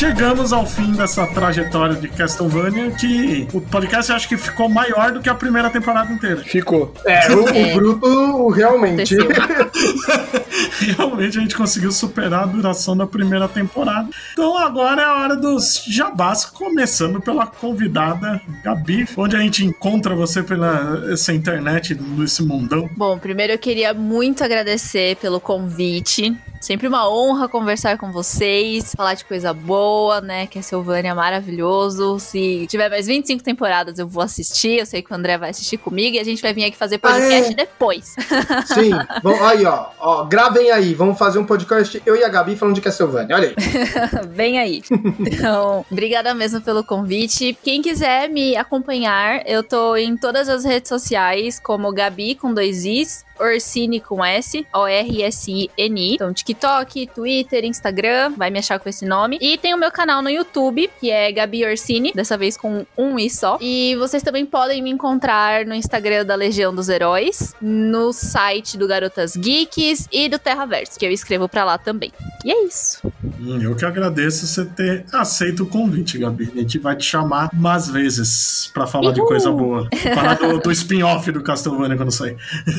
chegamos 0.00 0.50
ao 0.50 0.64
fim 0.64 0.92
dessa 0.92 1.26
trajetória 1.26 1.94
de 1.94 2.08
Castlevania 2.08 2.90
que 2.92 3.46
o 3.52 3.60
podcast 3.60 4.10
acho 4.10 4.26
que 4.26 4.38
ficou 4.38 4.66
maior 4.66 5.12
do 5.12 5.20
que 5.20 5.28
a 5.28 5.34
primeira 5.34 5.68
temporada 5.68 6.10
inteira. 6.10 6.42
Ficou. 6.42 6.94
É, 7.04 7.30
o, 7.30 7.42
o 7.42 7.74
Bruto 7.74 8.48
realmente. 8.48 9.14
realmente 10.96 11.36
a 11.36 11.42
gente 11.42 11.54
conseguiu 11.54 11.92
superar 11.92 12.44
a 12.44 12.46
duração 12.46 12.96
da 12.96 13.06
primeira 13.06 13.46
temporada. 13.46 14.08
Então 14.32 14.56
agora 14.56 15.02
é 15.02 15.04
a 15.04 15.16
hora 15.18 15.36
dos 15.36 15.84
jabás, 15.86 16.46
começando 16.46 17.20
pela 17.20 17.46
convidada 17.46 18.40
Gabi, 18.64 19.06
onde 19.18 19.36
a 19.36 19.40
gente 19.40 19.66
encontra 19.66 20.14
você 20.14 20.42
pela 20.42 21.12
essa 21.12 21.30
internet, 21.34 21.94
nesse 21.94 22.42
mundão. 22.42 22.88
Bom, 22.96 23.18
primeiro 23.18 23.52
eu 23.52 23.58
queria 23.58 23.92
muito 23.92 24.42
agradecer 24.42 25.16
pelo 25.16 25.38
convite. 25.38 26.34
Sempre 26.60 26.86
uma 26.86 27.08
honra 27.08 27.48
conversar 27.48 27.96
com 27.96 28.12
vocês, 28.12 28.94
falar 28.94 29.14
de 29.14 29.24
coisa 29.24 29.54
boa, 29.54 29.89
né? 30.22 30.46
Que 30.46 30.58
a 30.58 30.62
Silvânia 30.62 31.10
é 31.10 31.14
maravilhoso. 31.14 32.18
Se 32.18 32.66
tiver 32.68 32.88
mais 32.88 33.06
25 33.06 33.42
temporadas, 33.42 33.98
eu 33.98 34.06
vou 34.06 34.22
assistir. 34.22 34.78
Eu 34.78 34.86
sei 34.86 35.02
que 35.02 35.12
o 35.12 35.14
André 35.14 35.38
vai 35.38 35.50
assistir 35.50 35.76
comigo 35.76 36.16
e 36.16 36.18
a 36.18 36.24
gente 36.24 36.42
vai 36.42 36.52
vir 36.52 36.64
aqui 36.64 36.76
fazer 36.76 36.98
podcast 36.98 37.48
ah, 37.48 37.52
é? 37.52 37.54
depois. 37.54 38.14
Sim. 38.74 38.90
Bom, 39.22 39.42
aí, 39.42 39.64
ó, 39.64 39.86
ó. 39.98 40.24
Gravem 40.24 40.70
aí. 40.70 40.94
Vamos 40.94 41.18
fazer 41.18 41.38
um 41.38 41.44
podcast, 41.44 42.02
eu 42.04 42.16
e 42.16 42.24
a 42.24 42.28
Gabi, 42.28 42.56
falando 42.56 42.74
de 42.74 42.80
Castlevania. 42.80 43.36
Olha 43.36 43.48
aí. 43.48 43.54
Vem 44.30 44.58
aí. 44.58 44.82
Então, 45.18 45.84
obrigada 45.90 46.34
mesmo 46.34 46.60
pelo 46.60 46.84
convite. 46.84 47.56
Quem 47.62 47.82
quiser 47.82 48.28
me 48.28 48.56
acompanhar, 48.56 49.42
eu 49.46 49.62
tô 49.62 49.96
em 49.96 50.16
todas 50.16 50.48
as 50.48 50.64
redes 50.64 50.88
sociais, 50.88 51.58
como 51.58 51.92
Gabi 51.92 52.34
com 52.34 52.52
dois 52.52 52.84
Is, 52.84 53.24
Orsini 53.40 54.00
com 54.00 54.24
S, 54.24 54.66
O-R-S-I-N-I. 54.74 56.14
Então, 56.14 56.32
TikTok, 56.32 57.06
Twitter, 57.08 57.64
Instagram, 57.64 58.34
vai 58.36 58.50
me 58.50 58.58
achar 58.58 58.78
com 58.78 58.88
esse 58.88 59.06
nome. 59.06 59.38
E 59.40 59.56
tem 59.56 59.74
o 59.74 59.78
meu 59.80 59.90
canal 59.90 60.22
no 60.22 60.28
YouTube, 60.30 60.90
que 61.00 61.10
é 61.10 61.32
Gabi 61.32 61.64
Orsini, 61.64 62.12
dessa 62.14 62.36
vez 62.36 62.56
com 62.56 62.86
um 62.96 63.18
I 63.18 63.30
só. 63.30 63.58
E 63.60 63.96
vocês 63.96 64.22
também 64.22 64.44
podem 64.44 64.82
me 64.82 64.90
encontrar 64.90 65.64
no 65.64 65.74
Instagram 65.74 66.24
da 66.24 66.34
Legião 66.34 66.74
dos 66.74 66.88
Heróis, 66.88 67.54
no 67.60 68.12
site 68.12 68.76
do 68.76 68.86
Garotas 68.86 69.34
Geeks 69.34 70.06
e 70.12 70.28
do 70.28 70.38
Terraverso, 70.38 70.98
que 70.98 71.06
eu 71.06 71.10
escrevo 71.10 71.48
pra 71.48 71.64
lá 71.64 71.78
também. 71.78 72.12
E 72.44 72.52
é 72.52 72.64
isso. 72.64 73.00
Hum, 73.40 73.58
eu 73.60 73.74
que 73.74 73.84
agradeço 73.84 74.46
você 74.46 74.64
ter 74.66 75.04
aceito 75.12 75.62
o 75.62 75.66
convite, 75.66 76.18
Gabi. 76.18 76.50
A 76.54 76.58
gente 76.58 76.78
vai 76.78 76.94
te 76.94 77.04
chamar 77.04 77.48
mais 77.54 77.88
vezes 77.88 78.70
pra 78.74 78.86
falar 78.86 79.06
Uhul. 79.06 79.14
de 79.14 79.20
coisa 79.22 79.50
boa. 79.50 79.88
Falar 80.14 80.34
do, 80.34 80.58
do 80.58 80.72
spin-off 80.72 81.30
do 81.32 81.42
Castlevania 81.42 81.96
quando 81.96 82.10
sair. 82.10 82.36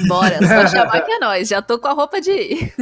Bora, 0.07 0.37
só 0.37 0.67
chamar 0.77 1.01
que 1.01 1.11
é 1.11 1.19
nós. 1.19 1.47
Já 1.47 1.61
tô 1.61 1.79
com 1.79 1.87
a 1.87 1.93
roupa 1.93 2.21
de 2.21 2.31
ir. 2.31 2.73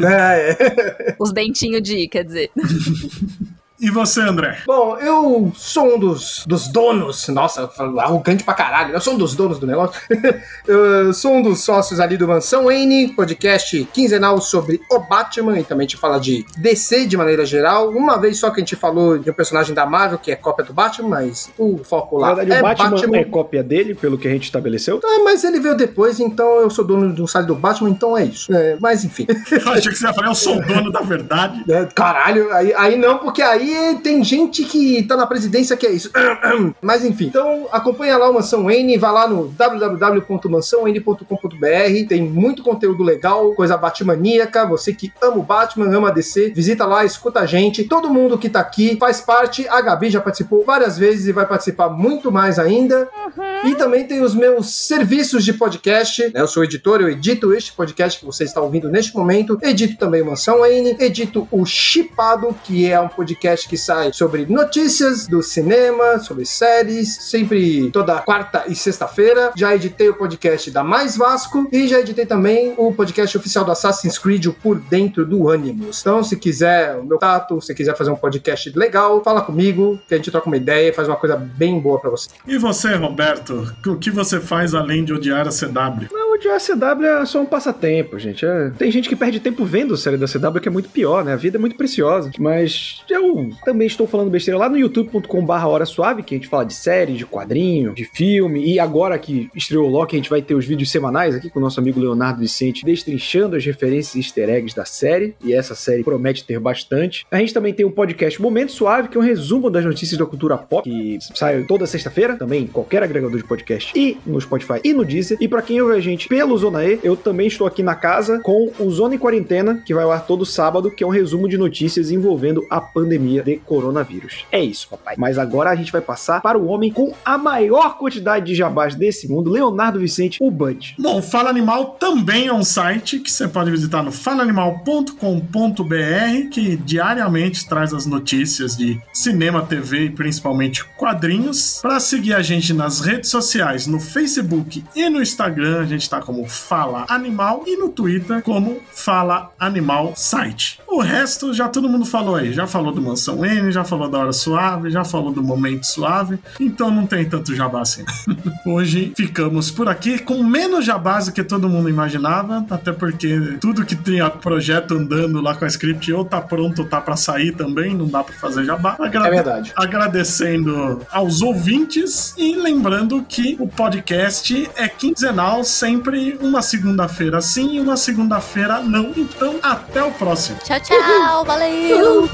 É, 0.00 0.50
é. 0.50 1.16
Os 1.18 1.32
dentinhos 1.32 1.82
de 1.82 1.96
ir, 1.98 2.08
quer 2.08 2.24
dizer. 2.24 2.50
E 3.80 3.90
você, 3.90 4.20
André? 4.20 4.58
Bom, 4.66 4.96
eu 4.96 5.52
sou 5.54 5.94
um 5.94 5.98
dos, 6.00 6.42
dos 6.44 6.66
donos. 6.66 7.28
Nossa, 7.28 7.70
arrogante 7.98 8.42
pra 8.42 8.52
caralho. 8.52 8.92
Eu 8.92 9.00
sou 9.00 9.14
um 9.14 9.16
dos 9.18 9.36
donos 9.36 9.60
do 9.60 9.68
negócio. 9.68 10.00
eu 10.66 11.12
sou 11.12 11.34
um 11.34 11.42
dos 11.42 11.60
sócios 11.60 12.00
ali 12.00 12.16
do 12.16 12.26
Mansão 12.26 12.72
N, 12.72 13.08
podcast 13.14 13.84
quinzenal 13.92 14.40
sobre 14.40 14.80
o 14.90 14.98
Batman. 14.98 15.60
E 15.60 15.64
também 15.64 15.84
a 15.84 15.88
gente 15.88 15.96
fala 15.96 16.18
de 16.18 16.44
DC 16.56 17.06
de 17.06 17.16
maneira 17.16 17.46
geral. 17.46 17.90
Uma 17.90 18.18
vez 18.18 18.40
só 18.40 18.50
que 18.50 18.56
a 18.56 18.64
gente 18.64 18.74
falou 18.74 19.16
de 19.16 19.30
um 19.30 19.32
personagem 19.32 19.72
da 19.72 19.86
Marvel 19.86 20.18
que 20.18 20.32
é 20.32 20.36
cópia 20.36 20.64
do 20.64 20.72
Batman, 20.72 21.08
mas 21.08 21.48
o 21.56 21.78
foco 21.84 22.18
lá. 22.18 22.30
Na 22.30 22.34
verdade, 22.34 22.58
é 22.58 22.60
o 22.60 22.66
Batman, 22.66 22.90
Batman, 22.90 23.16
é 23.18 23.24
cópia 23.24 23.62
dele, 23.62 23.94
pelo 23.94 24.18
que 24.18 24.26
a 24.26 24.30
gente 24.32 24.44
estabeleceu. 24.44 25.00
É, 25.04 25.18
mas 25.22 25.44
ele 25.44 25.60
veio 25.60 25.76
depois, 25.76 26.18
então 26.18 26.60
eu 26.60 26.68
sou 26.68 26.84
dono 26.84 27.12
do 27.12 27.28
site 27.28 27.46
do 27.46 27.54
Batman, 27.54 27.90
então 27.90 28.18
é 28.18 28.24
isso. 28.24 28.52
É, 28.52 28.76
mas 28.80 29.04
enfim. 29.04 29.24
eu 29.52 29.72
achei 29.72 29.92
que 29.92 29.98
você 29.98 30.06
ia 30.06 30.12
falar, 30.12 30.28
eu 30.28 30.34
sou 30.34 30.60
dono 30.66 30.90
da 30.90 31.00
verdade. 31.00 31.64
É, 31.68 31.84
caralho, 31.94 32.50
aí, 32.52 32.72
aí 32.74 32.96
não, 32.96 33.18
porque 33.18 33.42
aí 33.42 33.67
tem 34.02 34.24
gente 34.24 34.64
que 34.64 35.02
tá 35.02 35.16
na 35.16 35.26
presidência 35.26 35.76
que 35.76 35.86
é 35.86 35.90
isso. 35.90 36.10
Mas 36.80 37.04
enfim, 37.04 37.26
então 37.26 37.66
acompanha 37.70 38.16
lá 38.16 38.30
o 38.30 38.34
Mansão 38.34 38.70
N, 38.70 38.96
vai 38.98 39.12
lá 39.12 39.28
no 39.28 39.48
www.mansãon.com.br, 39.48 42.08
tem 42.08 42.22
muito 42.22 42.62
conteúdo 42.62 43.02
legal, 43.02 43.52
coisa 43.54 43.76
batmaníaca, 43.76 44.66
você 44.66 44.92
que 44.92 45.12
ama 45.22 45.38
o 45.38 45.42
Batman, 45.42 45.94
ama 45.94 46.08
a 46.08 46.12
DC, 46.12 46.52
visita 46.54 46.86
lá, 46.86 47.04
escuta 47.04 47.40
a 47.40 47.46
gente, 47.46 47.84
todo 47.84 48.10
mundo 48.10 48.38
que 48.38 48.48
tá 48.48 48.60
aqui 48.60 48.96
faz 48.98 49.20
parte, 49.20 49.66
a 49.68 49.80
Gabi 49.80 50.10
já 50.10 50.20
participou 50.20 50.64
várias 50.64 50.98
vezes 50.98 51.26
e 51.26 51.32
vai 51.32 51.46
participar 51.46 51.88
muito 51.88 52.30
mais 52.30 52.58
ainda. 52.58 53.08
Uhum. 53.36 53.70
E 53.70 53.74
também 53.74 54.06
tem 54.06 54.22
os 54.22 54.34
meus 54.34 54.86
serviços 54.86 55.44
de 55.44 55.52
podcast, 55.52 56.22
né? 56.22 56.40
eu 56.40 56.46
sou 56.46 56.62
editor, 56.62 57.00
eu 57.00 57.08
edito 57.08 57.52
este 57.52 57.72
podcast 57.72 58.20
que 58.20 58.26
você 58.26 58.44
está 58.44 58.60
ouvindo 58.60 58.88
neste 58.88 59.14
momento, 59.14 59.58
edito 59.62 59.98
também 59.98 60.22
o 60.22 60.26
Mansão 60.26 60.64
N, 60.64 60.96
edito 61.00 61.48
o 61.50 61.64
Chipado, 61.64 62.54
que 62.64 62.90
é 62.90 63.00
um 63.00 63.08
podcast 63.08 63.57
podcast 63.58 63.68
que 63.68 63.76
sai 63.76 64.12
sobre 64.12 64.46
notícias 64.46 65.26
do 65.26 65.42
cinema, 65.42 66.18
sobre 66.18 66.44
séries, 66.44 67.16
sempre 67.20 67.90
toda 67.90 68.20
quarta 68.20 68.64
e 68.68 68.74
sexta-feira. 68.74 69.52
Já 69.56 69.74
editei 69.74 70.08
o 70.08 70.14
podcast 70.14 70.70
da 70.70 70.84
Mais 70.84 71.16
Vasco 71.16 71.68
e 71.72 71.88
já 71.88 71.98
editei 71.98 72.26
também 72.26 72.74
o 72.76 72.92
podcast 72.92 73.36
oficial 73.36 73.64
do 73.64 73.72
Assassin's 73.72 74.18
Creed, 74.18 74.46
o 74.46 74.52
Por 74.52 74.78
Dentro 74.78 75.24
do 75.24 75.50
Animus. 75.50 76.00
Então, 76.00 76.22
se 76.22 76.36
quiser 76.36 76.96
o 76.96 77.04
meu 77.04 77.18
tato, 77.18 77.60
se 77.60 77.74
quiser 77.74 77.96
fazer 77.96 78.10
um 78.10 78.16
podcast 78.16 78.70
legal, 78.78 79.22
fala 79.24 79.40
comigo, 79.40 79.98
que 80.06 80.14
a 80.14 80.16
gente 80.16 80.30
troca 80.30 80.46
uma 80.46 80.56
ideia 80.56 80.90
e 80.90 80.92
faz 80.92 81.08
uma 81.08 81.16
coisa 81.16 81.36
bem 81.36 81.80
boa 81.80 81.98
para 81.98 82.10
você. 82.10 82.28
E 82.46 82.58
você, 82.58 82.94
Roberto, 82.94 83.74
o 83.86 83.96
que 83.96 84.10
você 84.10 84.40
faz 84.40 84.74
além 84.74 85.04
de 85.04 85.12
odiar 85.12 85.48
a 85.48 85.50
CW? 85.50 86.08
Não, 86.12 86.27
a 86.46 86.58
CW 86.58 87.04
é 87.04 87.26
só 87.26 87.40
um 87.40 87.46
passatempo, 87.46 88.18
gente. 88.18 88.44
É... 88.44 88.70
Tem 88.70 88.90
gente 88.90 89.08
que 89.08 89.16
perde 89.16 89.40
tempo 89.40 89.64
vendo 89.64 89.96
série 89.96 90.16
da 90.16 90.26
CW, 90.26 90.60
que 90.60 90.68
é 90.68 90.70
muito 90.70 90.88
pior, 90.88 91.24
né? 91.24 91.32
A 91.32 91.36
vida 91.36 91.56
é 91.56 91.60
muito 91.60 91.76
preciosa. 91.76 92.30
Mas 92.38 93.02
eu 93.08 93.50
também 93.64 93.86
estou 93.86 94.06
falando 94.06 94.30
besteira 94.30 94.58
lá 94.58 94.68
no 94.68 94.78
youtube.com/barra 94.78 95.66
Hora 95.66 95.86
Suave, 95.86 96.22
que 96.22 96.34
a 96.34 96.38
gente 96.38 96.48
fala 96.48 96.64
de 96.64 96.74
série, 96.74 97.14
de 97.14 97.26
quadrinho, 97.26 97.94
de 97.94 98.04
filme. 98.04 98.64
E 98.64 98.78
agora 98.78 99.18
que 99.18 99.50
estreou 99.54 99.88
o 99.88 99.90
Loki, 99.90 100.14
a 100.16 100.18
gente 100.18 100.30
vai 100.30 100.42
ter 100.42 100.54
os 100.54 100.64
vídeos 100.64 100.90
semanais 100.90 101.34
aqui 101.34 101.50
com 101.50 101.58
o 101.58 101.62
nosso 101.62 101.80
amigo 101.80 101.98
Leonardo 101.98 102.40
Vicente, 102.40 102.84
destrinchando 102.84 103.56
as 103.56 103.64
referências 103.64 104.14
e 104.14 104.18
easter 104.18 104.48
eggs 104.48 104.76
da 104.76 104.84
série. 104.84 105.34
E 105.42 105.52
essa 105.52 105.74
série 105.74 106.04
promete 106.04 106.44
ter 106.44 106.60
bastante. 106.60 107.26
A 107.30 107.38
gente 107.38 107.54
também 107.54 107.72
tem 107.72 107.84
um 107.84 107.90
podcast 107.90 108.40
Momento 108.40 108.72
Suave, 108.72 109.08
que 109.08 109.16
é 109.16 109.20
um 109.20 109.24
resumo 109.24 109.70
das 109.70 109.84
notícias 109.84 110.18
da 110.18 110.26
cultura 110.26 110.56
pop, 110.56 110.88
que 110.88 111.18
sai 111.34 111.64
toda 111.64 111.86
sexta-feira, 111.86 112.36
também 112.36 112.64
em 112.64 112.66
qualquer 112.66 113.02
agregador 113.02 113.36
de 113.36 113.44
podcast 113.44 113.92
e 113.98 114.18
no 114.26 114.40
Spotify 114.40 114.80
e 114.84 114.92
no 114.92 115.04
Deezer. 115.04 115.38
E 115.40 115.48
para 115.48 115.62
quem 115.62 115.80
ouve 115.80 115.96
a 115.96 116.00
gente 116.00 116.27
pelo 116.28 116.56
Zona 116.58 116.84
E, 116.84 117.00
eu 117.02 117.16
também 117.16 117.46
estou 117.46 117.66
aqui 117.66 117.82
na 117.82 117.94
casa 117.94 118.38
com 118.40 118.70
o 118.78 118.90
Zona 118.90 119.14
em 119.14 119.18
Quarentena, 119.18 119.82
que 119.84 119.94
vai 119.94 120.04
ao 120.04 120.12
ar 120.12 120.26
todo 120.26 120.44
sábado, 120.44 120.90
que 120.90 121.02
é 121.02 121.06
um 121.06 121.10
resumo 121.10 121.48
de 121.48 121.56
notícias 121.56 122.10
envolvendo 122.10 122.66
a 122.68 122.80
pandemia 122.80 123.42
de 123.42 123.56
coronavírus. 123.56 124.44
É 124.52 124.60
isso, 124.60 124.88
papai. 124.88 125.14
Mas 125.16 125.38
agora 125.38 125.70
a 125.70 125.74
gente 125.74 125.90
vai 125.90 126.00
passar 126.00 126.42
para 126.42 126.58
o 126.58 126.66
homem 126.66 126.92
com 126.92 127.12
a 127.24 127.38
maior 127.38 127.96
quantidade 127.96 128.46
de 128.46 128.54
jabás 128.54 128.94
desse 128.94 129.28
mundo, 129.28 129.50
Leonardo 129.50 129.98
Vicente, 129.98 130.38
o 130.40 130.50
Bud. 130.50 130.96
Bom, 130.98 131.22
Fala 131.22 131.48
Animal 131.48 131.96
também 131.98 132.48
é 132.48 132.52
um 132.52 132.64
site 132.64 133.18
que 133.18 133.30
você 133.30 133.48
pode 133.48 133.70
visitar 133.70 134.02
no 134.02 134.12
falaanimal.com.br, 134.12 136.48
que 136.50 136.76
diariamente 136.76 137.66
traz 137.68 137.94
as 137.94 138.04
notícias 138.04 138.76
de 138.76 139.00
cinema, 139.12 139.62
TV 139.62 140.04
e 140.04 140.10
principalmente 140.10 140.84
quadrinhos. 140.96 141.78
Para 141.80 141.98
seguir 142.00 142.34
a 142.34 142.42
gente 142.42 142.74
nas 142.74 143.00
redes 143.00 143.30
sociais, 143.30 143.86
no 143.86 143.98
Facebook 143.98 144.84
e 144.94 145.08
no 145.08 145.22
Instagram, 145.22 145.80
a 145.80 145.86
gente 145.86 146.02
está 146.02 146.17
como 146.20 146.48
Fala 146.48 147.06
Animal 147.08 147.64
e 147.66 147.76
no 147.76 147.88
Twitter 147.88 148.42
como 148.42 148.80
Fala 148.92 149.50
Animal 149.58 150.12
Site. 150.16 150.80
O 150.86 151.00
resto 151.00 151.52
já 151.52 151.68
todo 151.68 151.88
mundo 151.88 152.04
falou 152.04 152.36
aí, 152.36 152.52
já 152.52 152.66
falou 152.66 152.92
do 152.92 153.00
Mansão 153.00 153.44
N, 153.44 153.70
já 153.70 153.84
falou 153.84 154.08
da 154.08 154.18
Hora 154.18 154.32
Suave, 154.32 154.90
já 154.90 155.04
falou 155.04 155.32
do 155.32 155.42
Momento 155.42 155.86
Suave, 155.86 156.38
então 156.58 156.90
não 156.90 157.06
tem 157.06 157.28
tanto 157.28 157.54
jabá 157.54 157.82
assim. 157.82 158.04
Hoje 158.66 159.12
ficamos 159.16 159.70
por 159.70 159.88
aqui 159.88 160.18
com 160.18 160.42
menos 160.42 160.84
jabás 160.84 161.26
do 161.26 161.32
que 161.32 161.44
todo 161.44 161.68
mundo 161.68 161.88
imaginava, 161.88 162.64
até 162.70 162.92
porque 162.92 163.58
tudo 163.60 163.84
que 163.84 163.96
tinha 163.96 164.30
projeto 164.30 164.94
andando 164.94 165.40
lá 165.40 165.54
com 165.54 165.64
a 165.64 165.68
script 165.68 166.12
ou 166.12 166.24
tá 166.24 166.40
pronto 166.40 166.82
ou 166.82 166.88
tá 166.88 167.00
para 167.00 167.16
sair 167.16 167.52
também, 167.52 167.94
não 167.94 168.06
dá 168.06 168.24
para 168.24 168.34
fazer 168.34 168.64
jabá. 168.64 168.96
Agrade 168.98 169.26
é 169.26 169.30
verdade. 169.30 169.72
Agradecendo 169.76 171.00
aos 171.10 171.42
ouvintes 171.42 172.34
e 172.36 172.56
lembrando 172.56 173.22
que 173.28 173.56
o 173.60 173.68
podcast 173.68 174.68
é 174.76 174.88
quinzenal, 174.88 175.62
sempre 176.08 176.38
uma 176.40 176.62
segunda-feira 176.62 177.40
sim 177.40 177.76
e 177.76 177.80
uma 177.80 177.96
segunda-feira 177.96 178.80
não. 178.80 179.12
Então, 179.16 179.56
até 179.62 180.02
o 180.02 180.10
próximo. 180.12 180.58
Tchau, 180.64 180.80
tchau. 180.80 181.44
Valeu. 181.44 182.28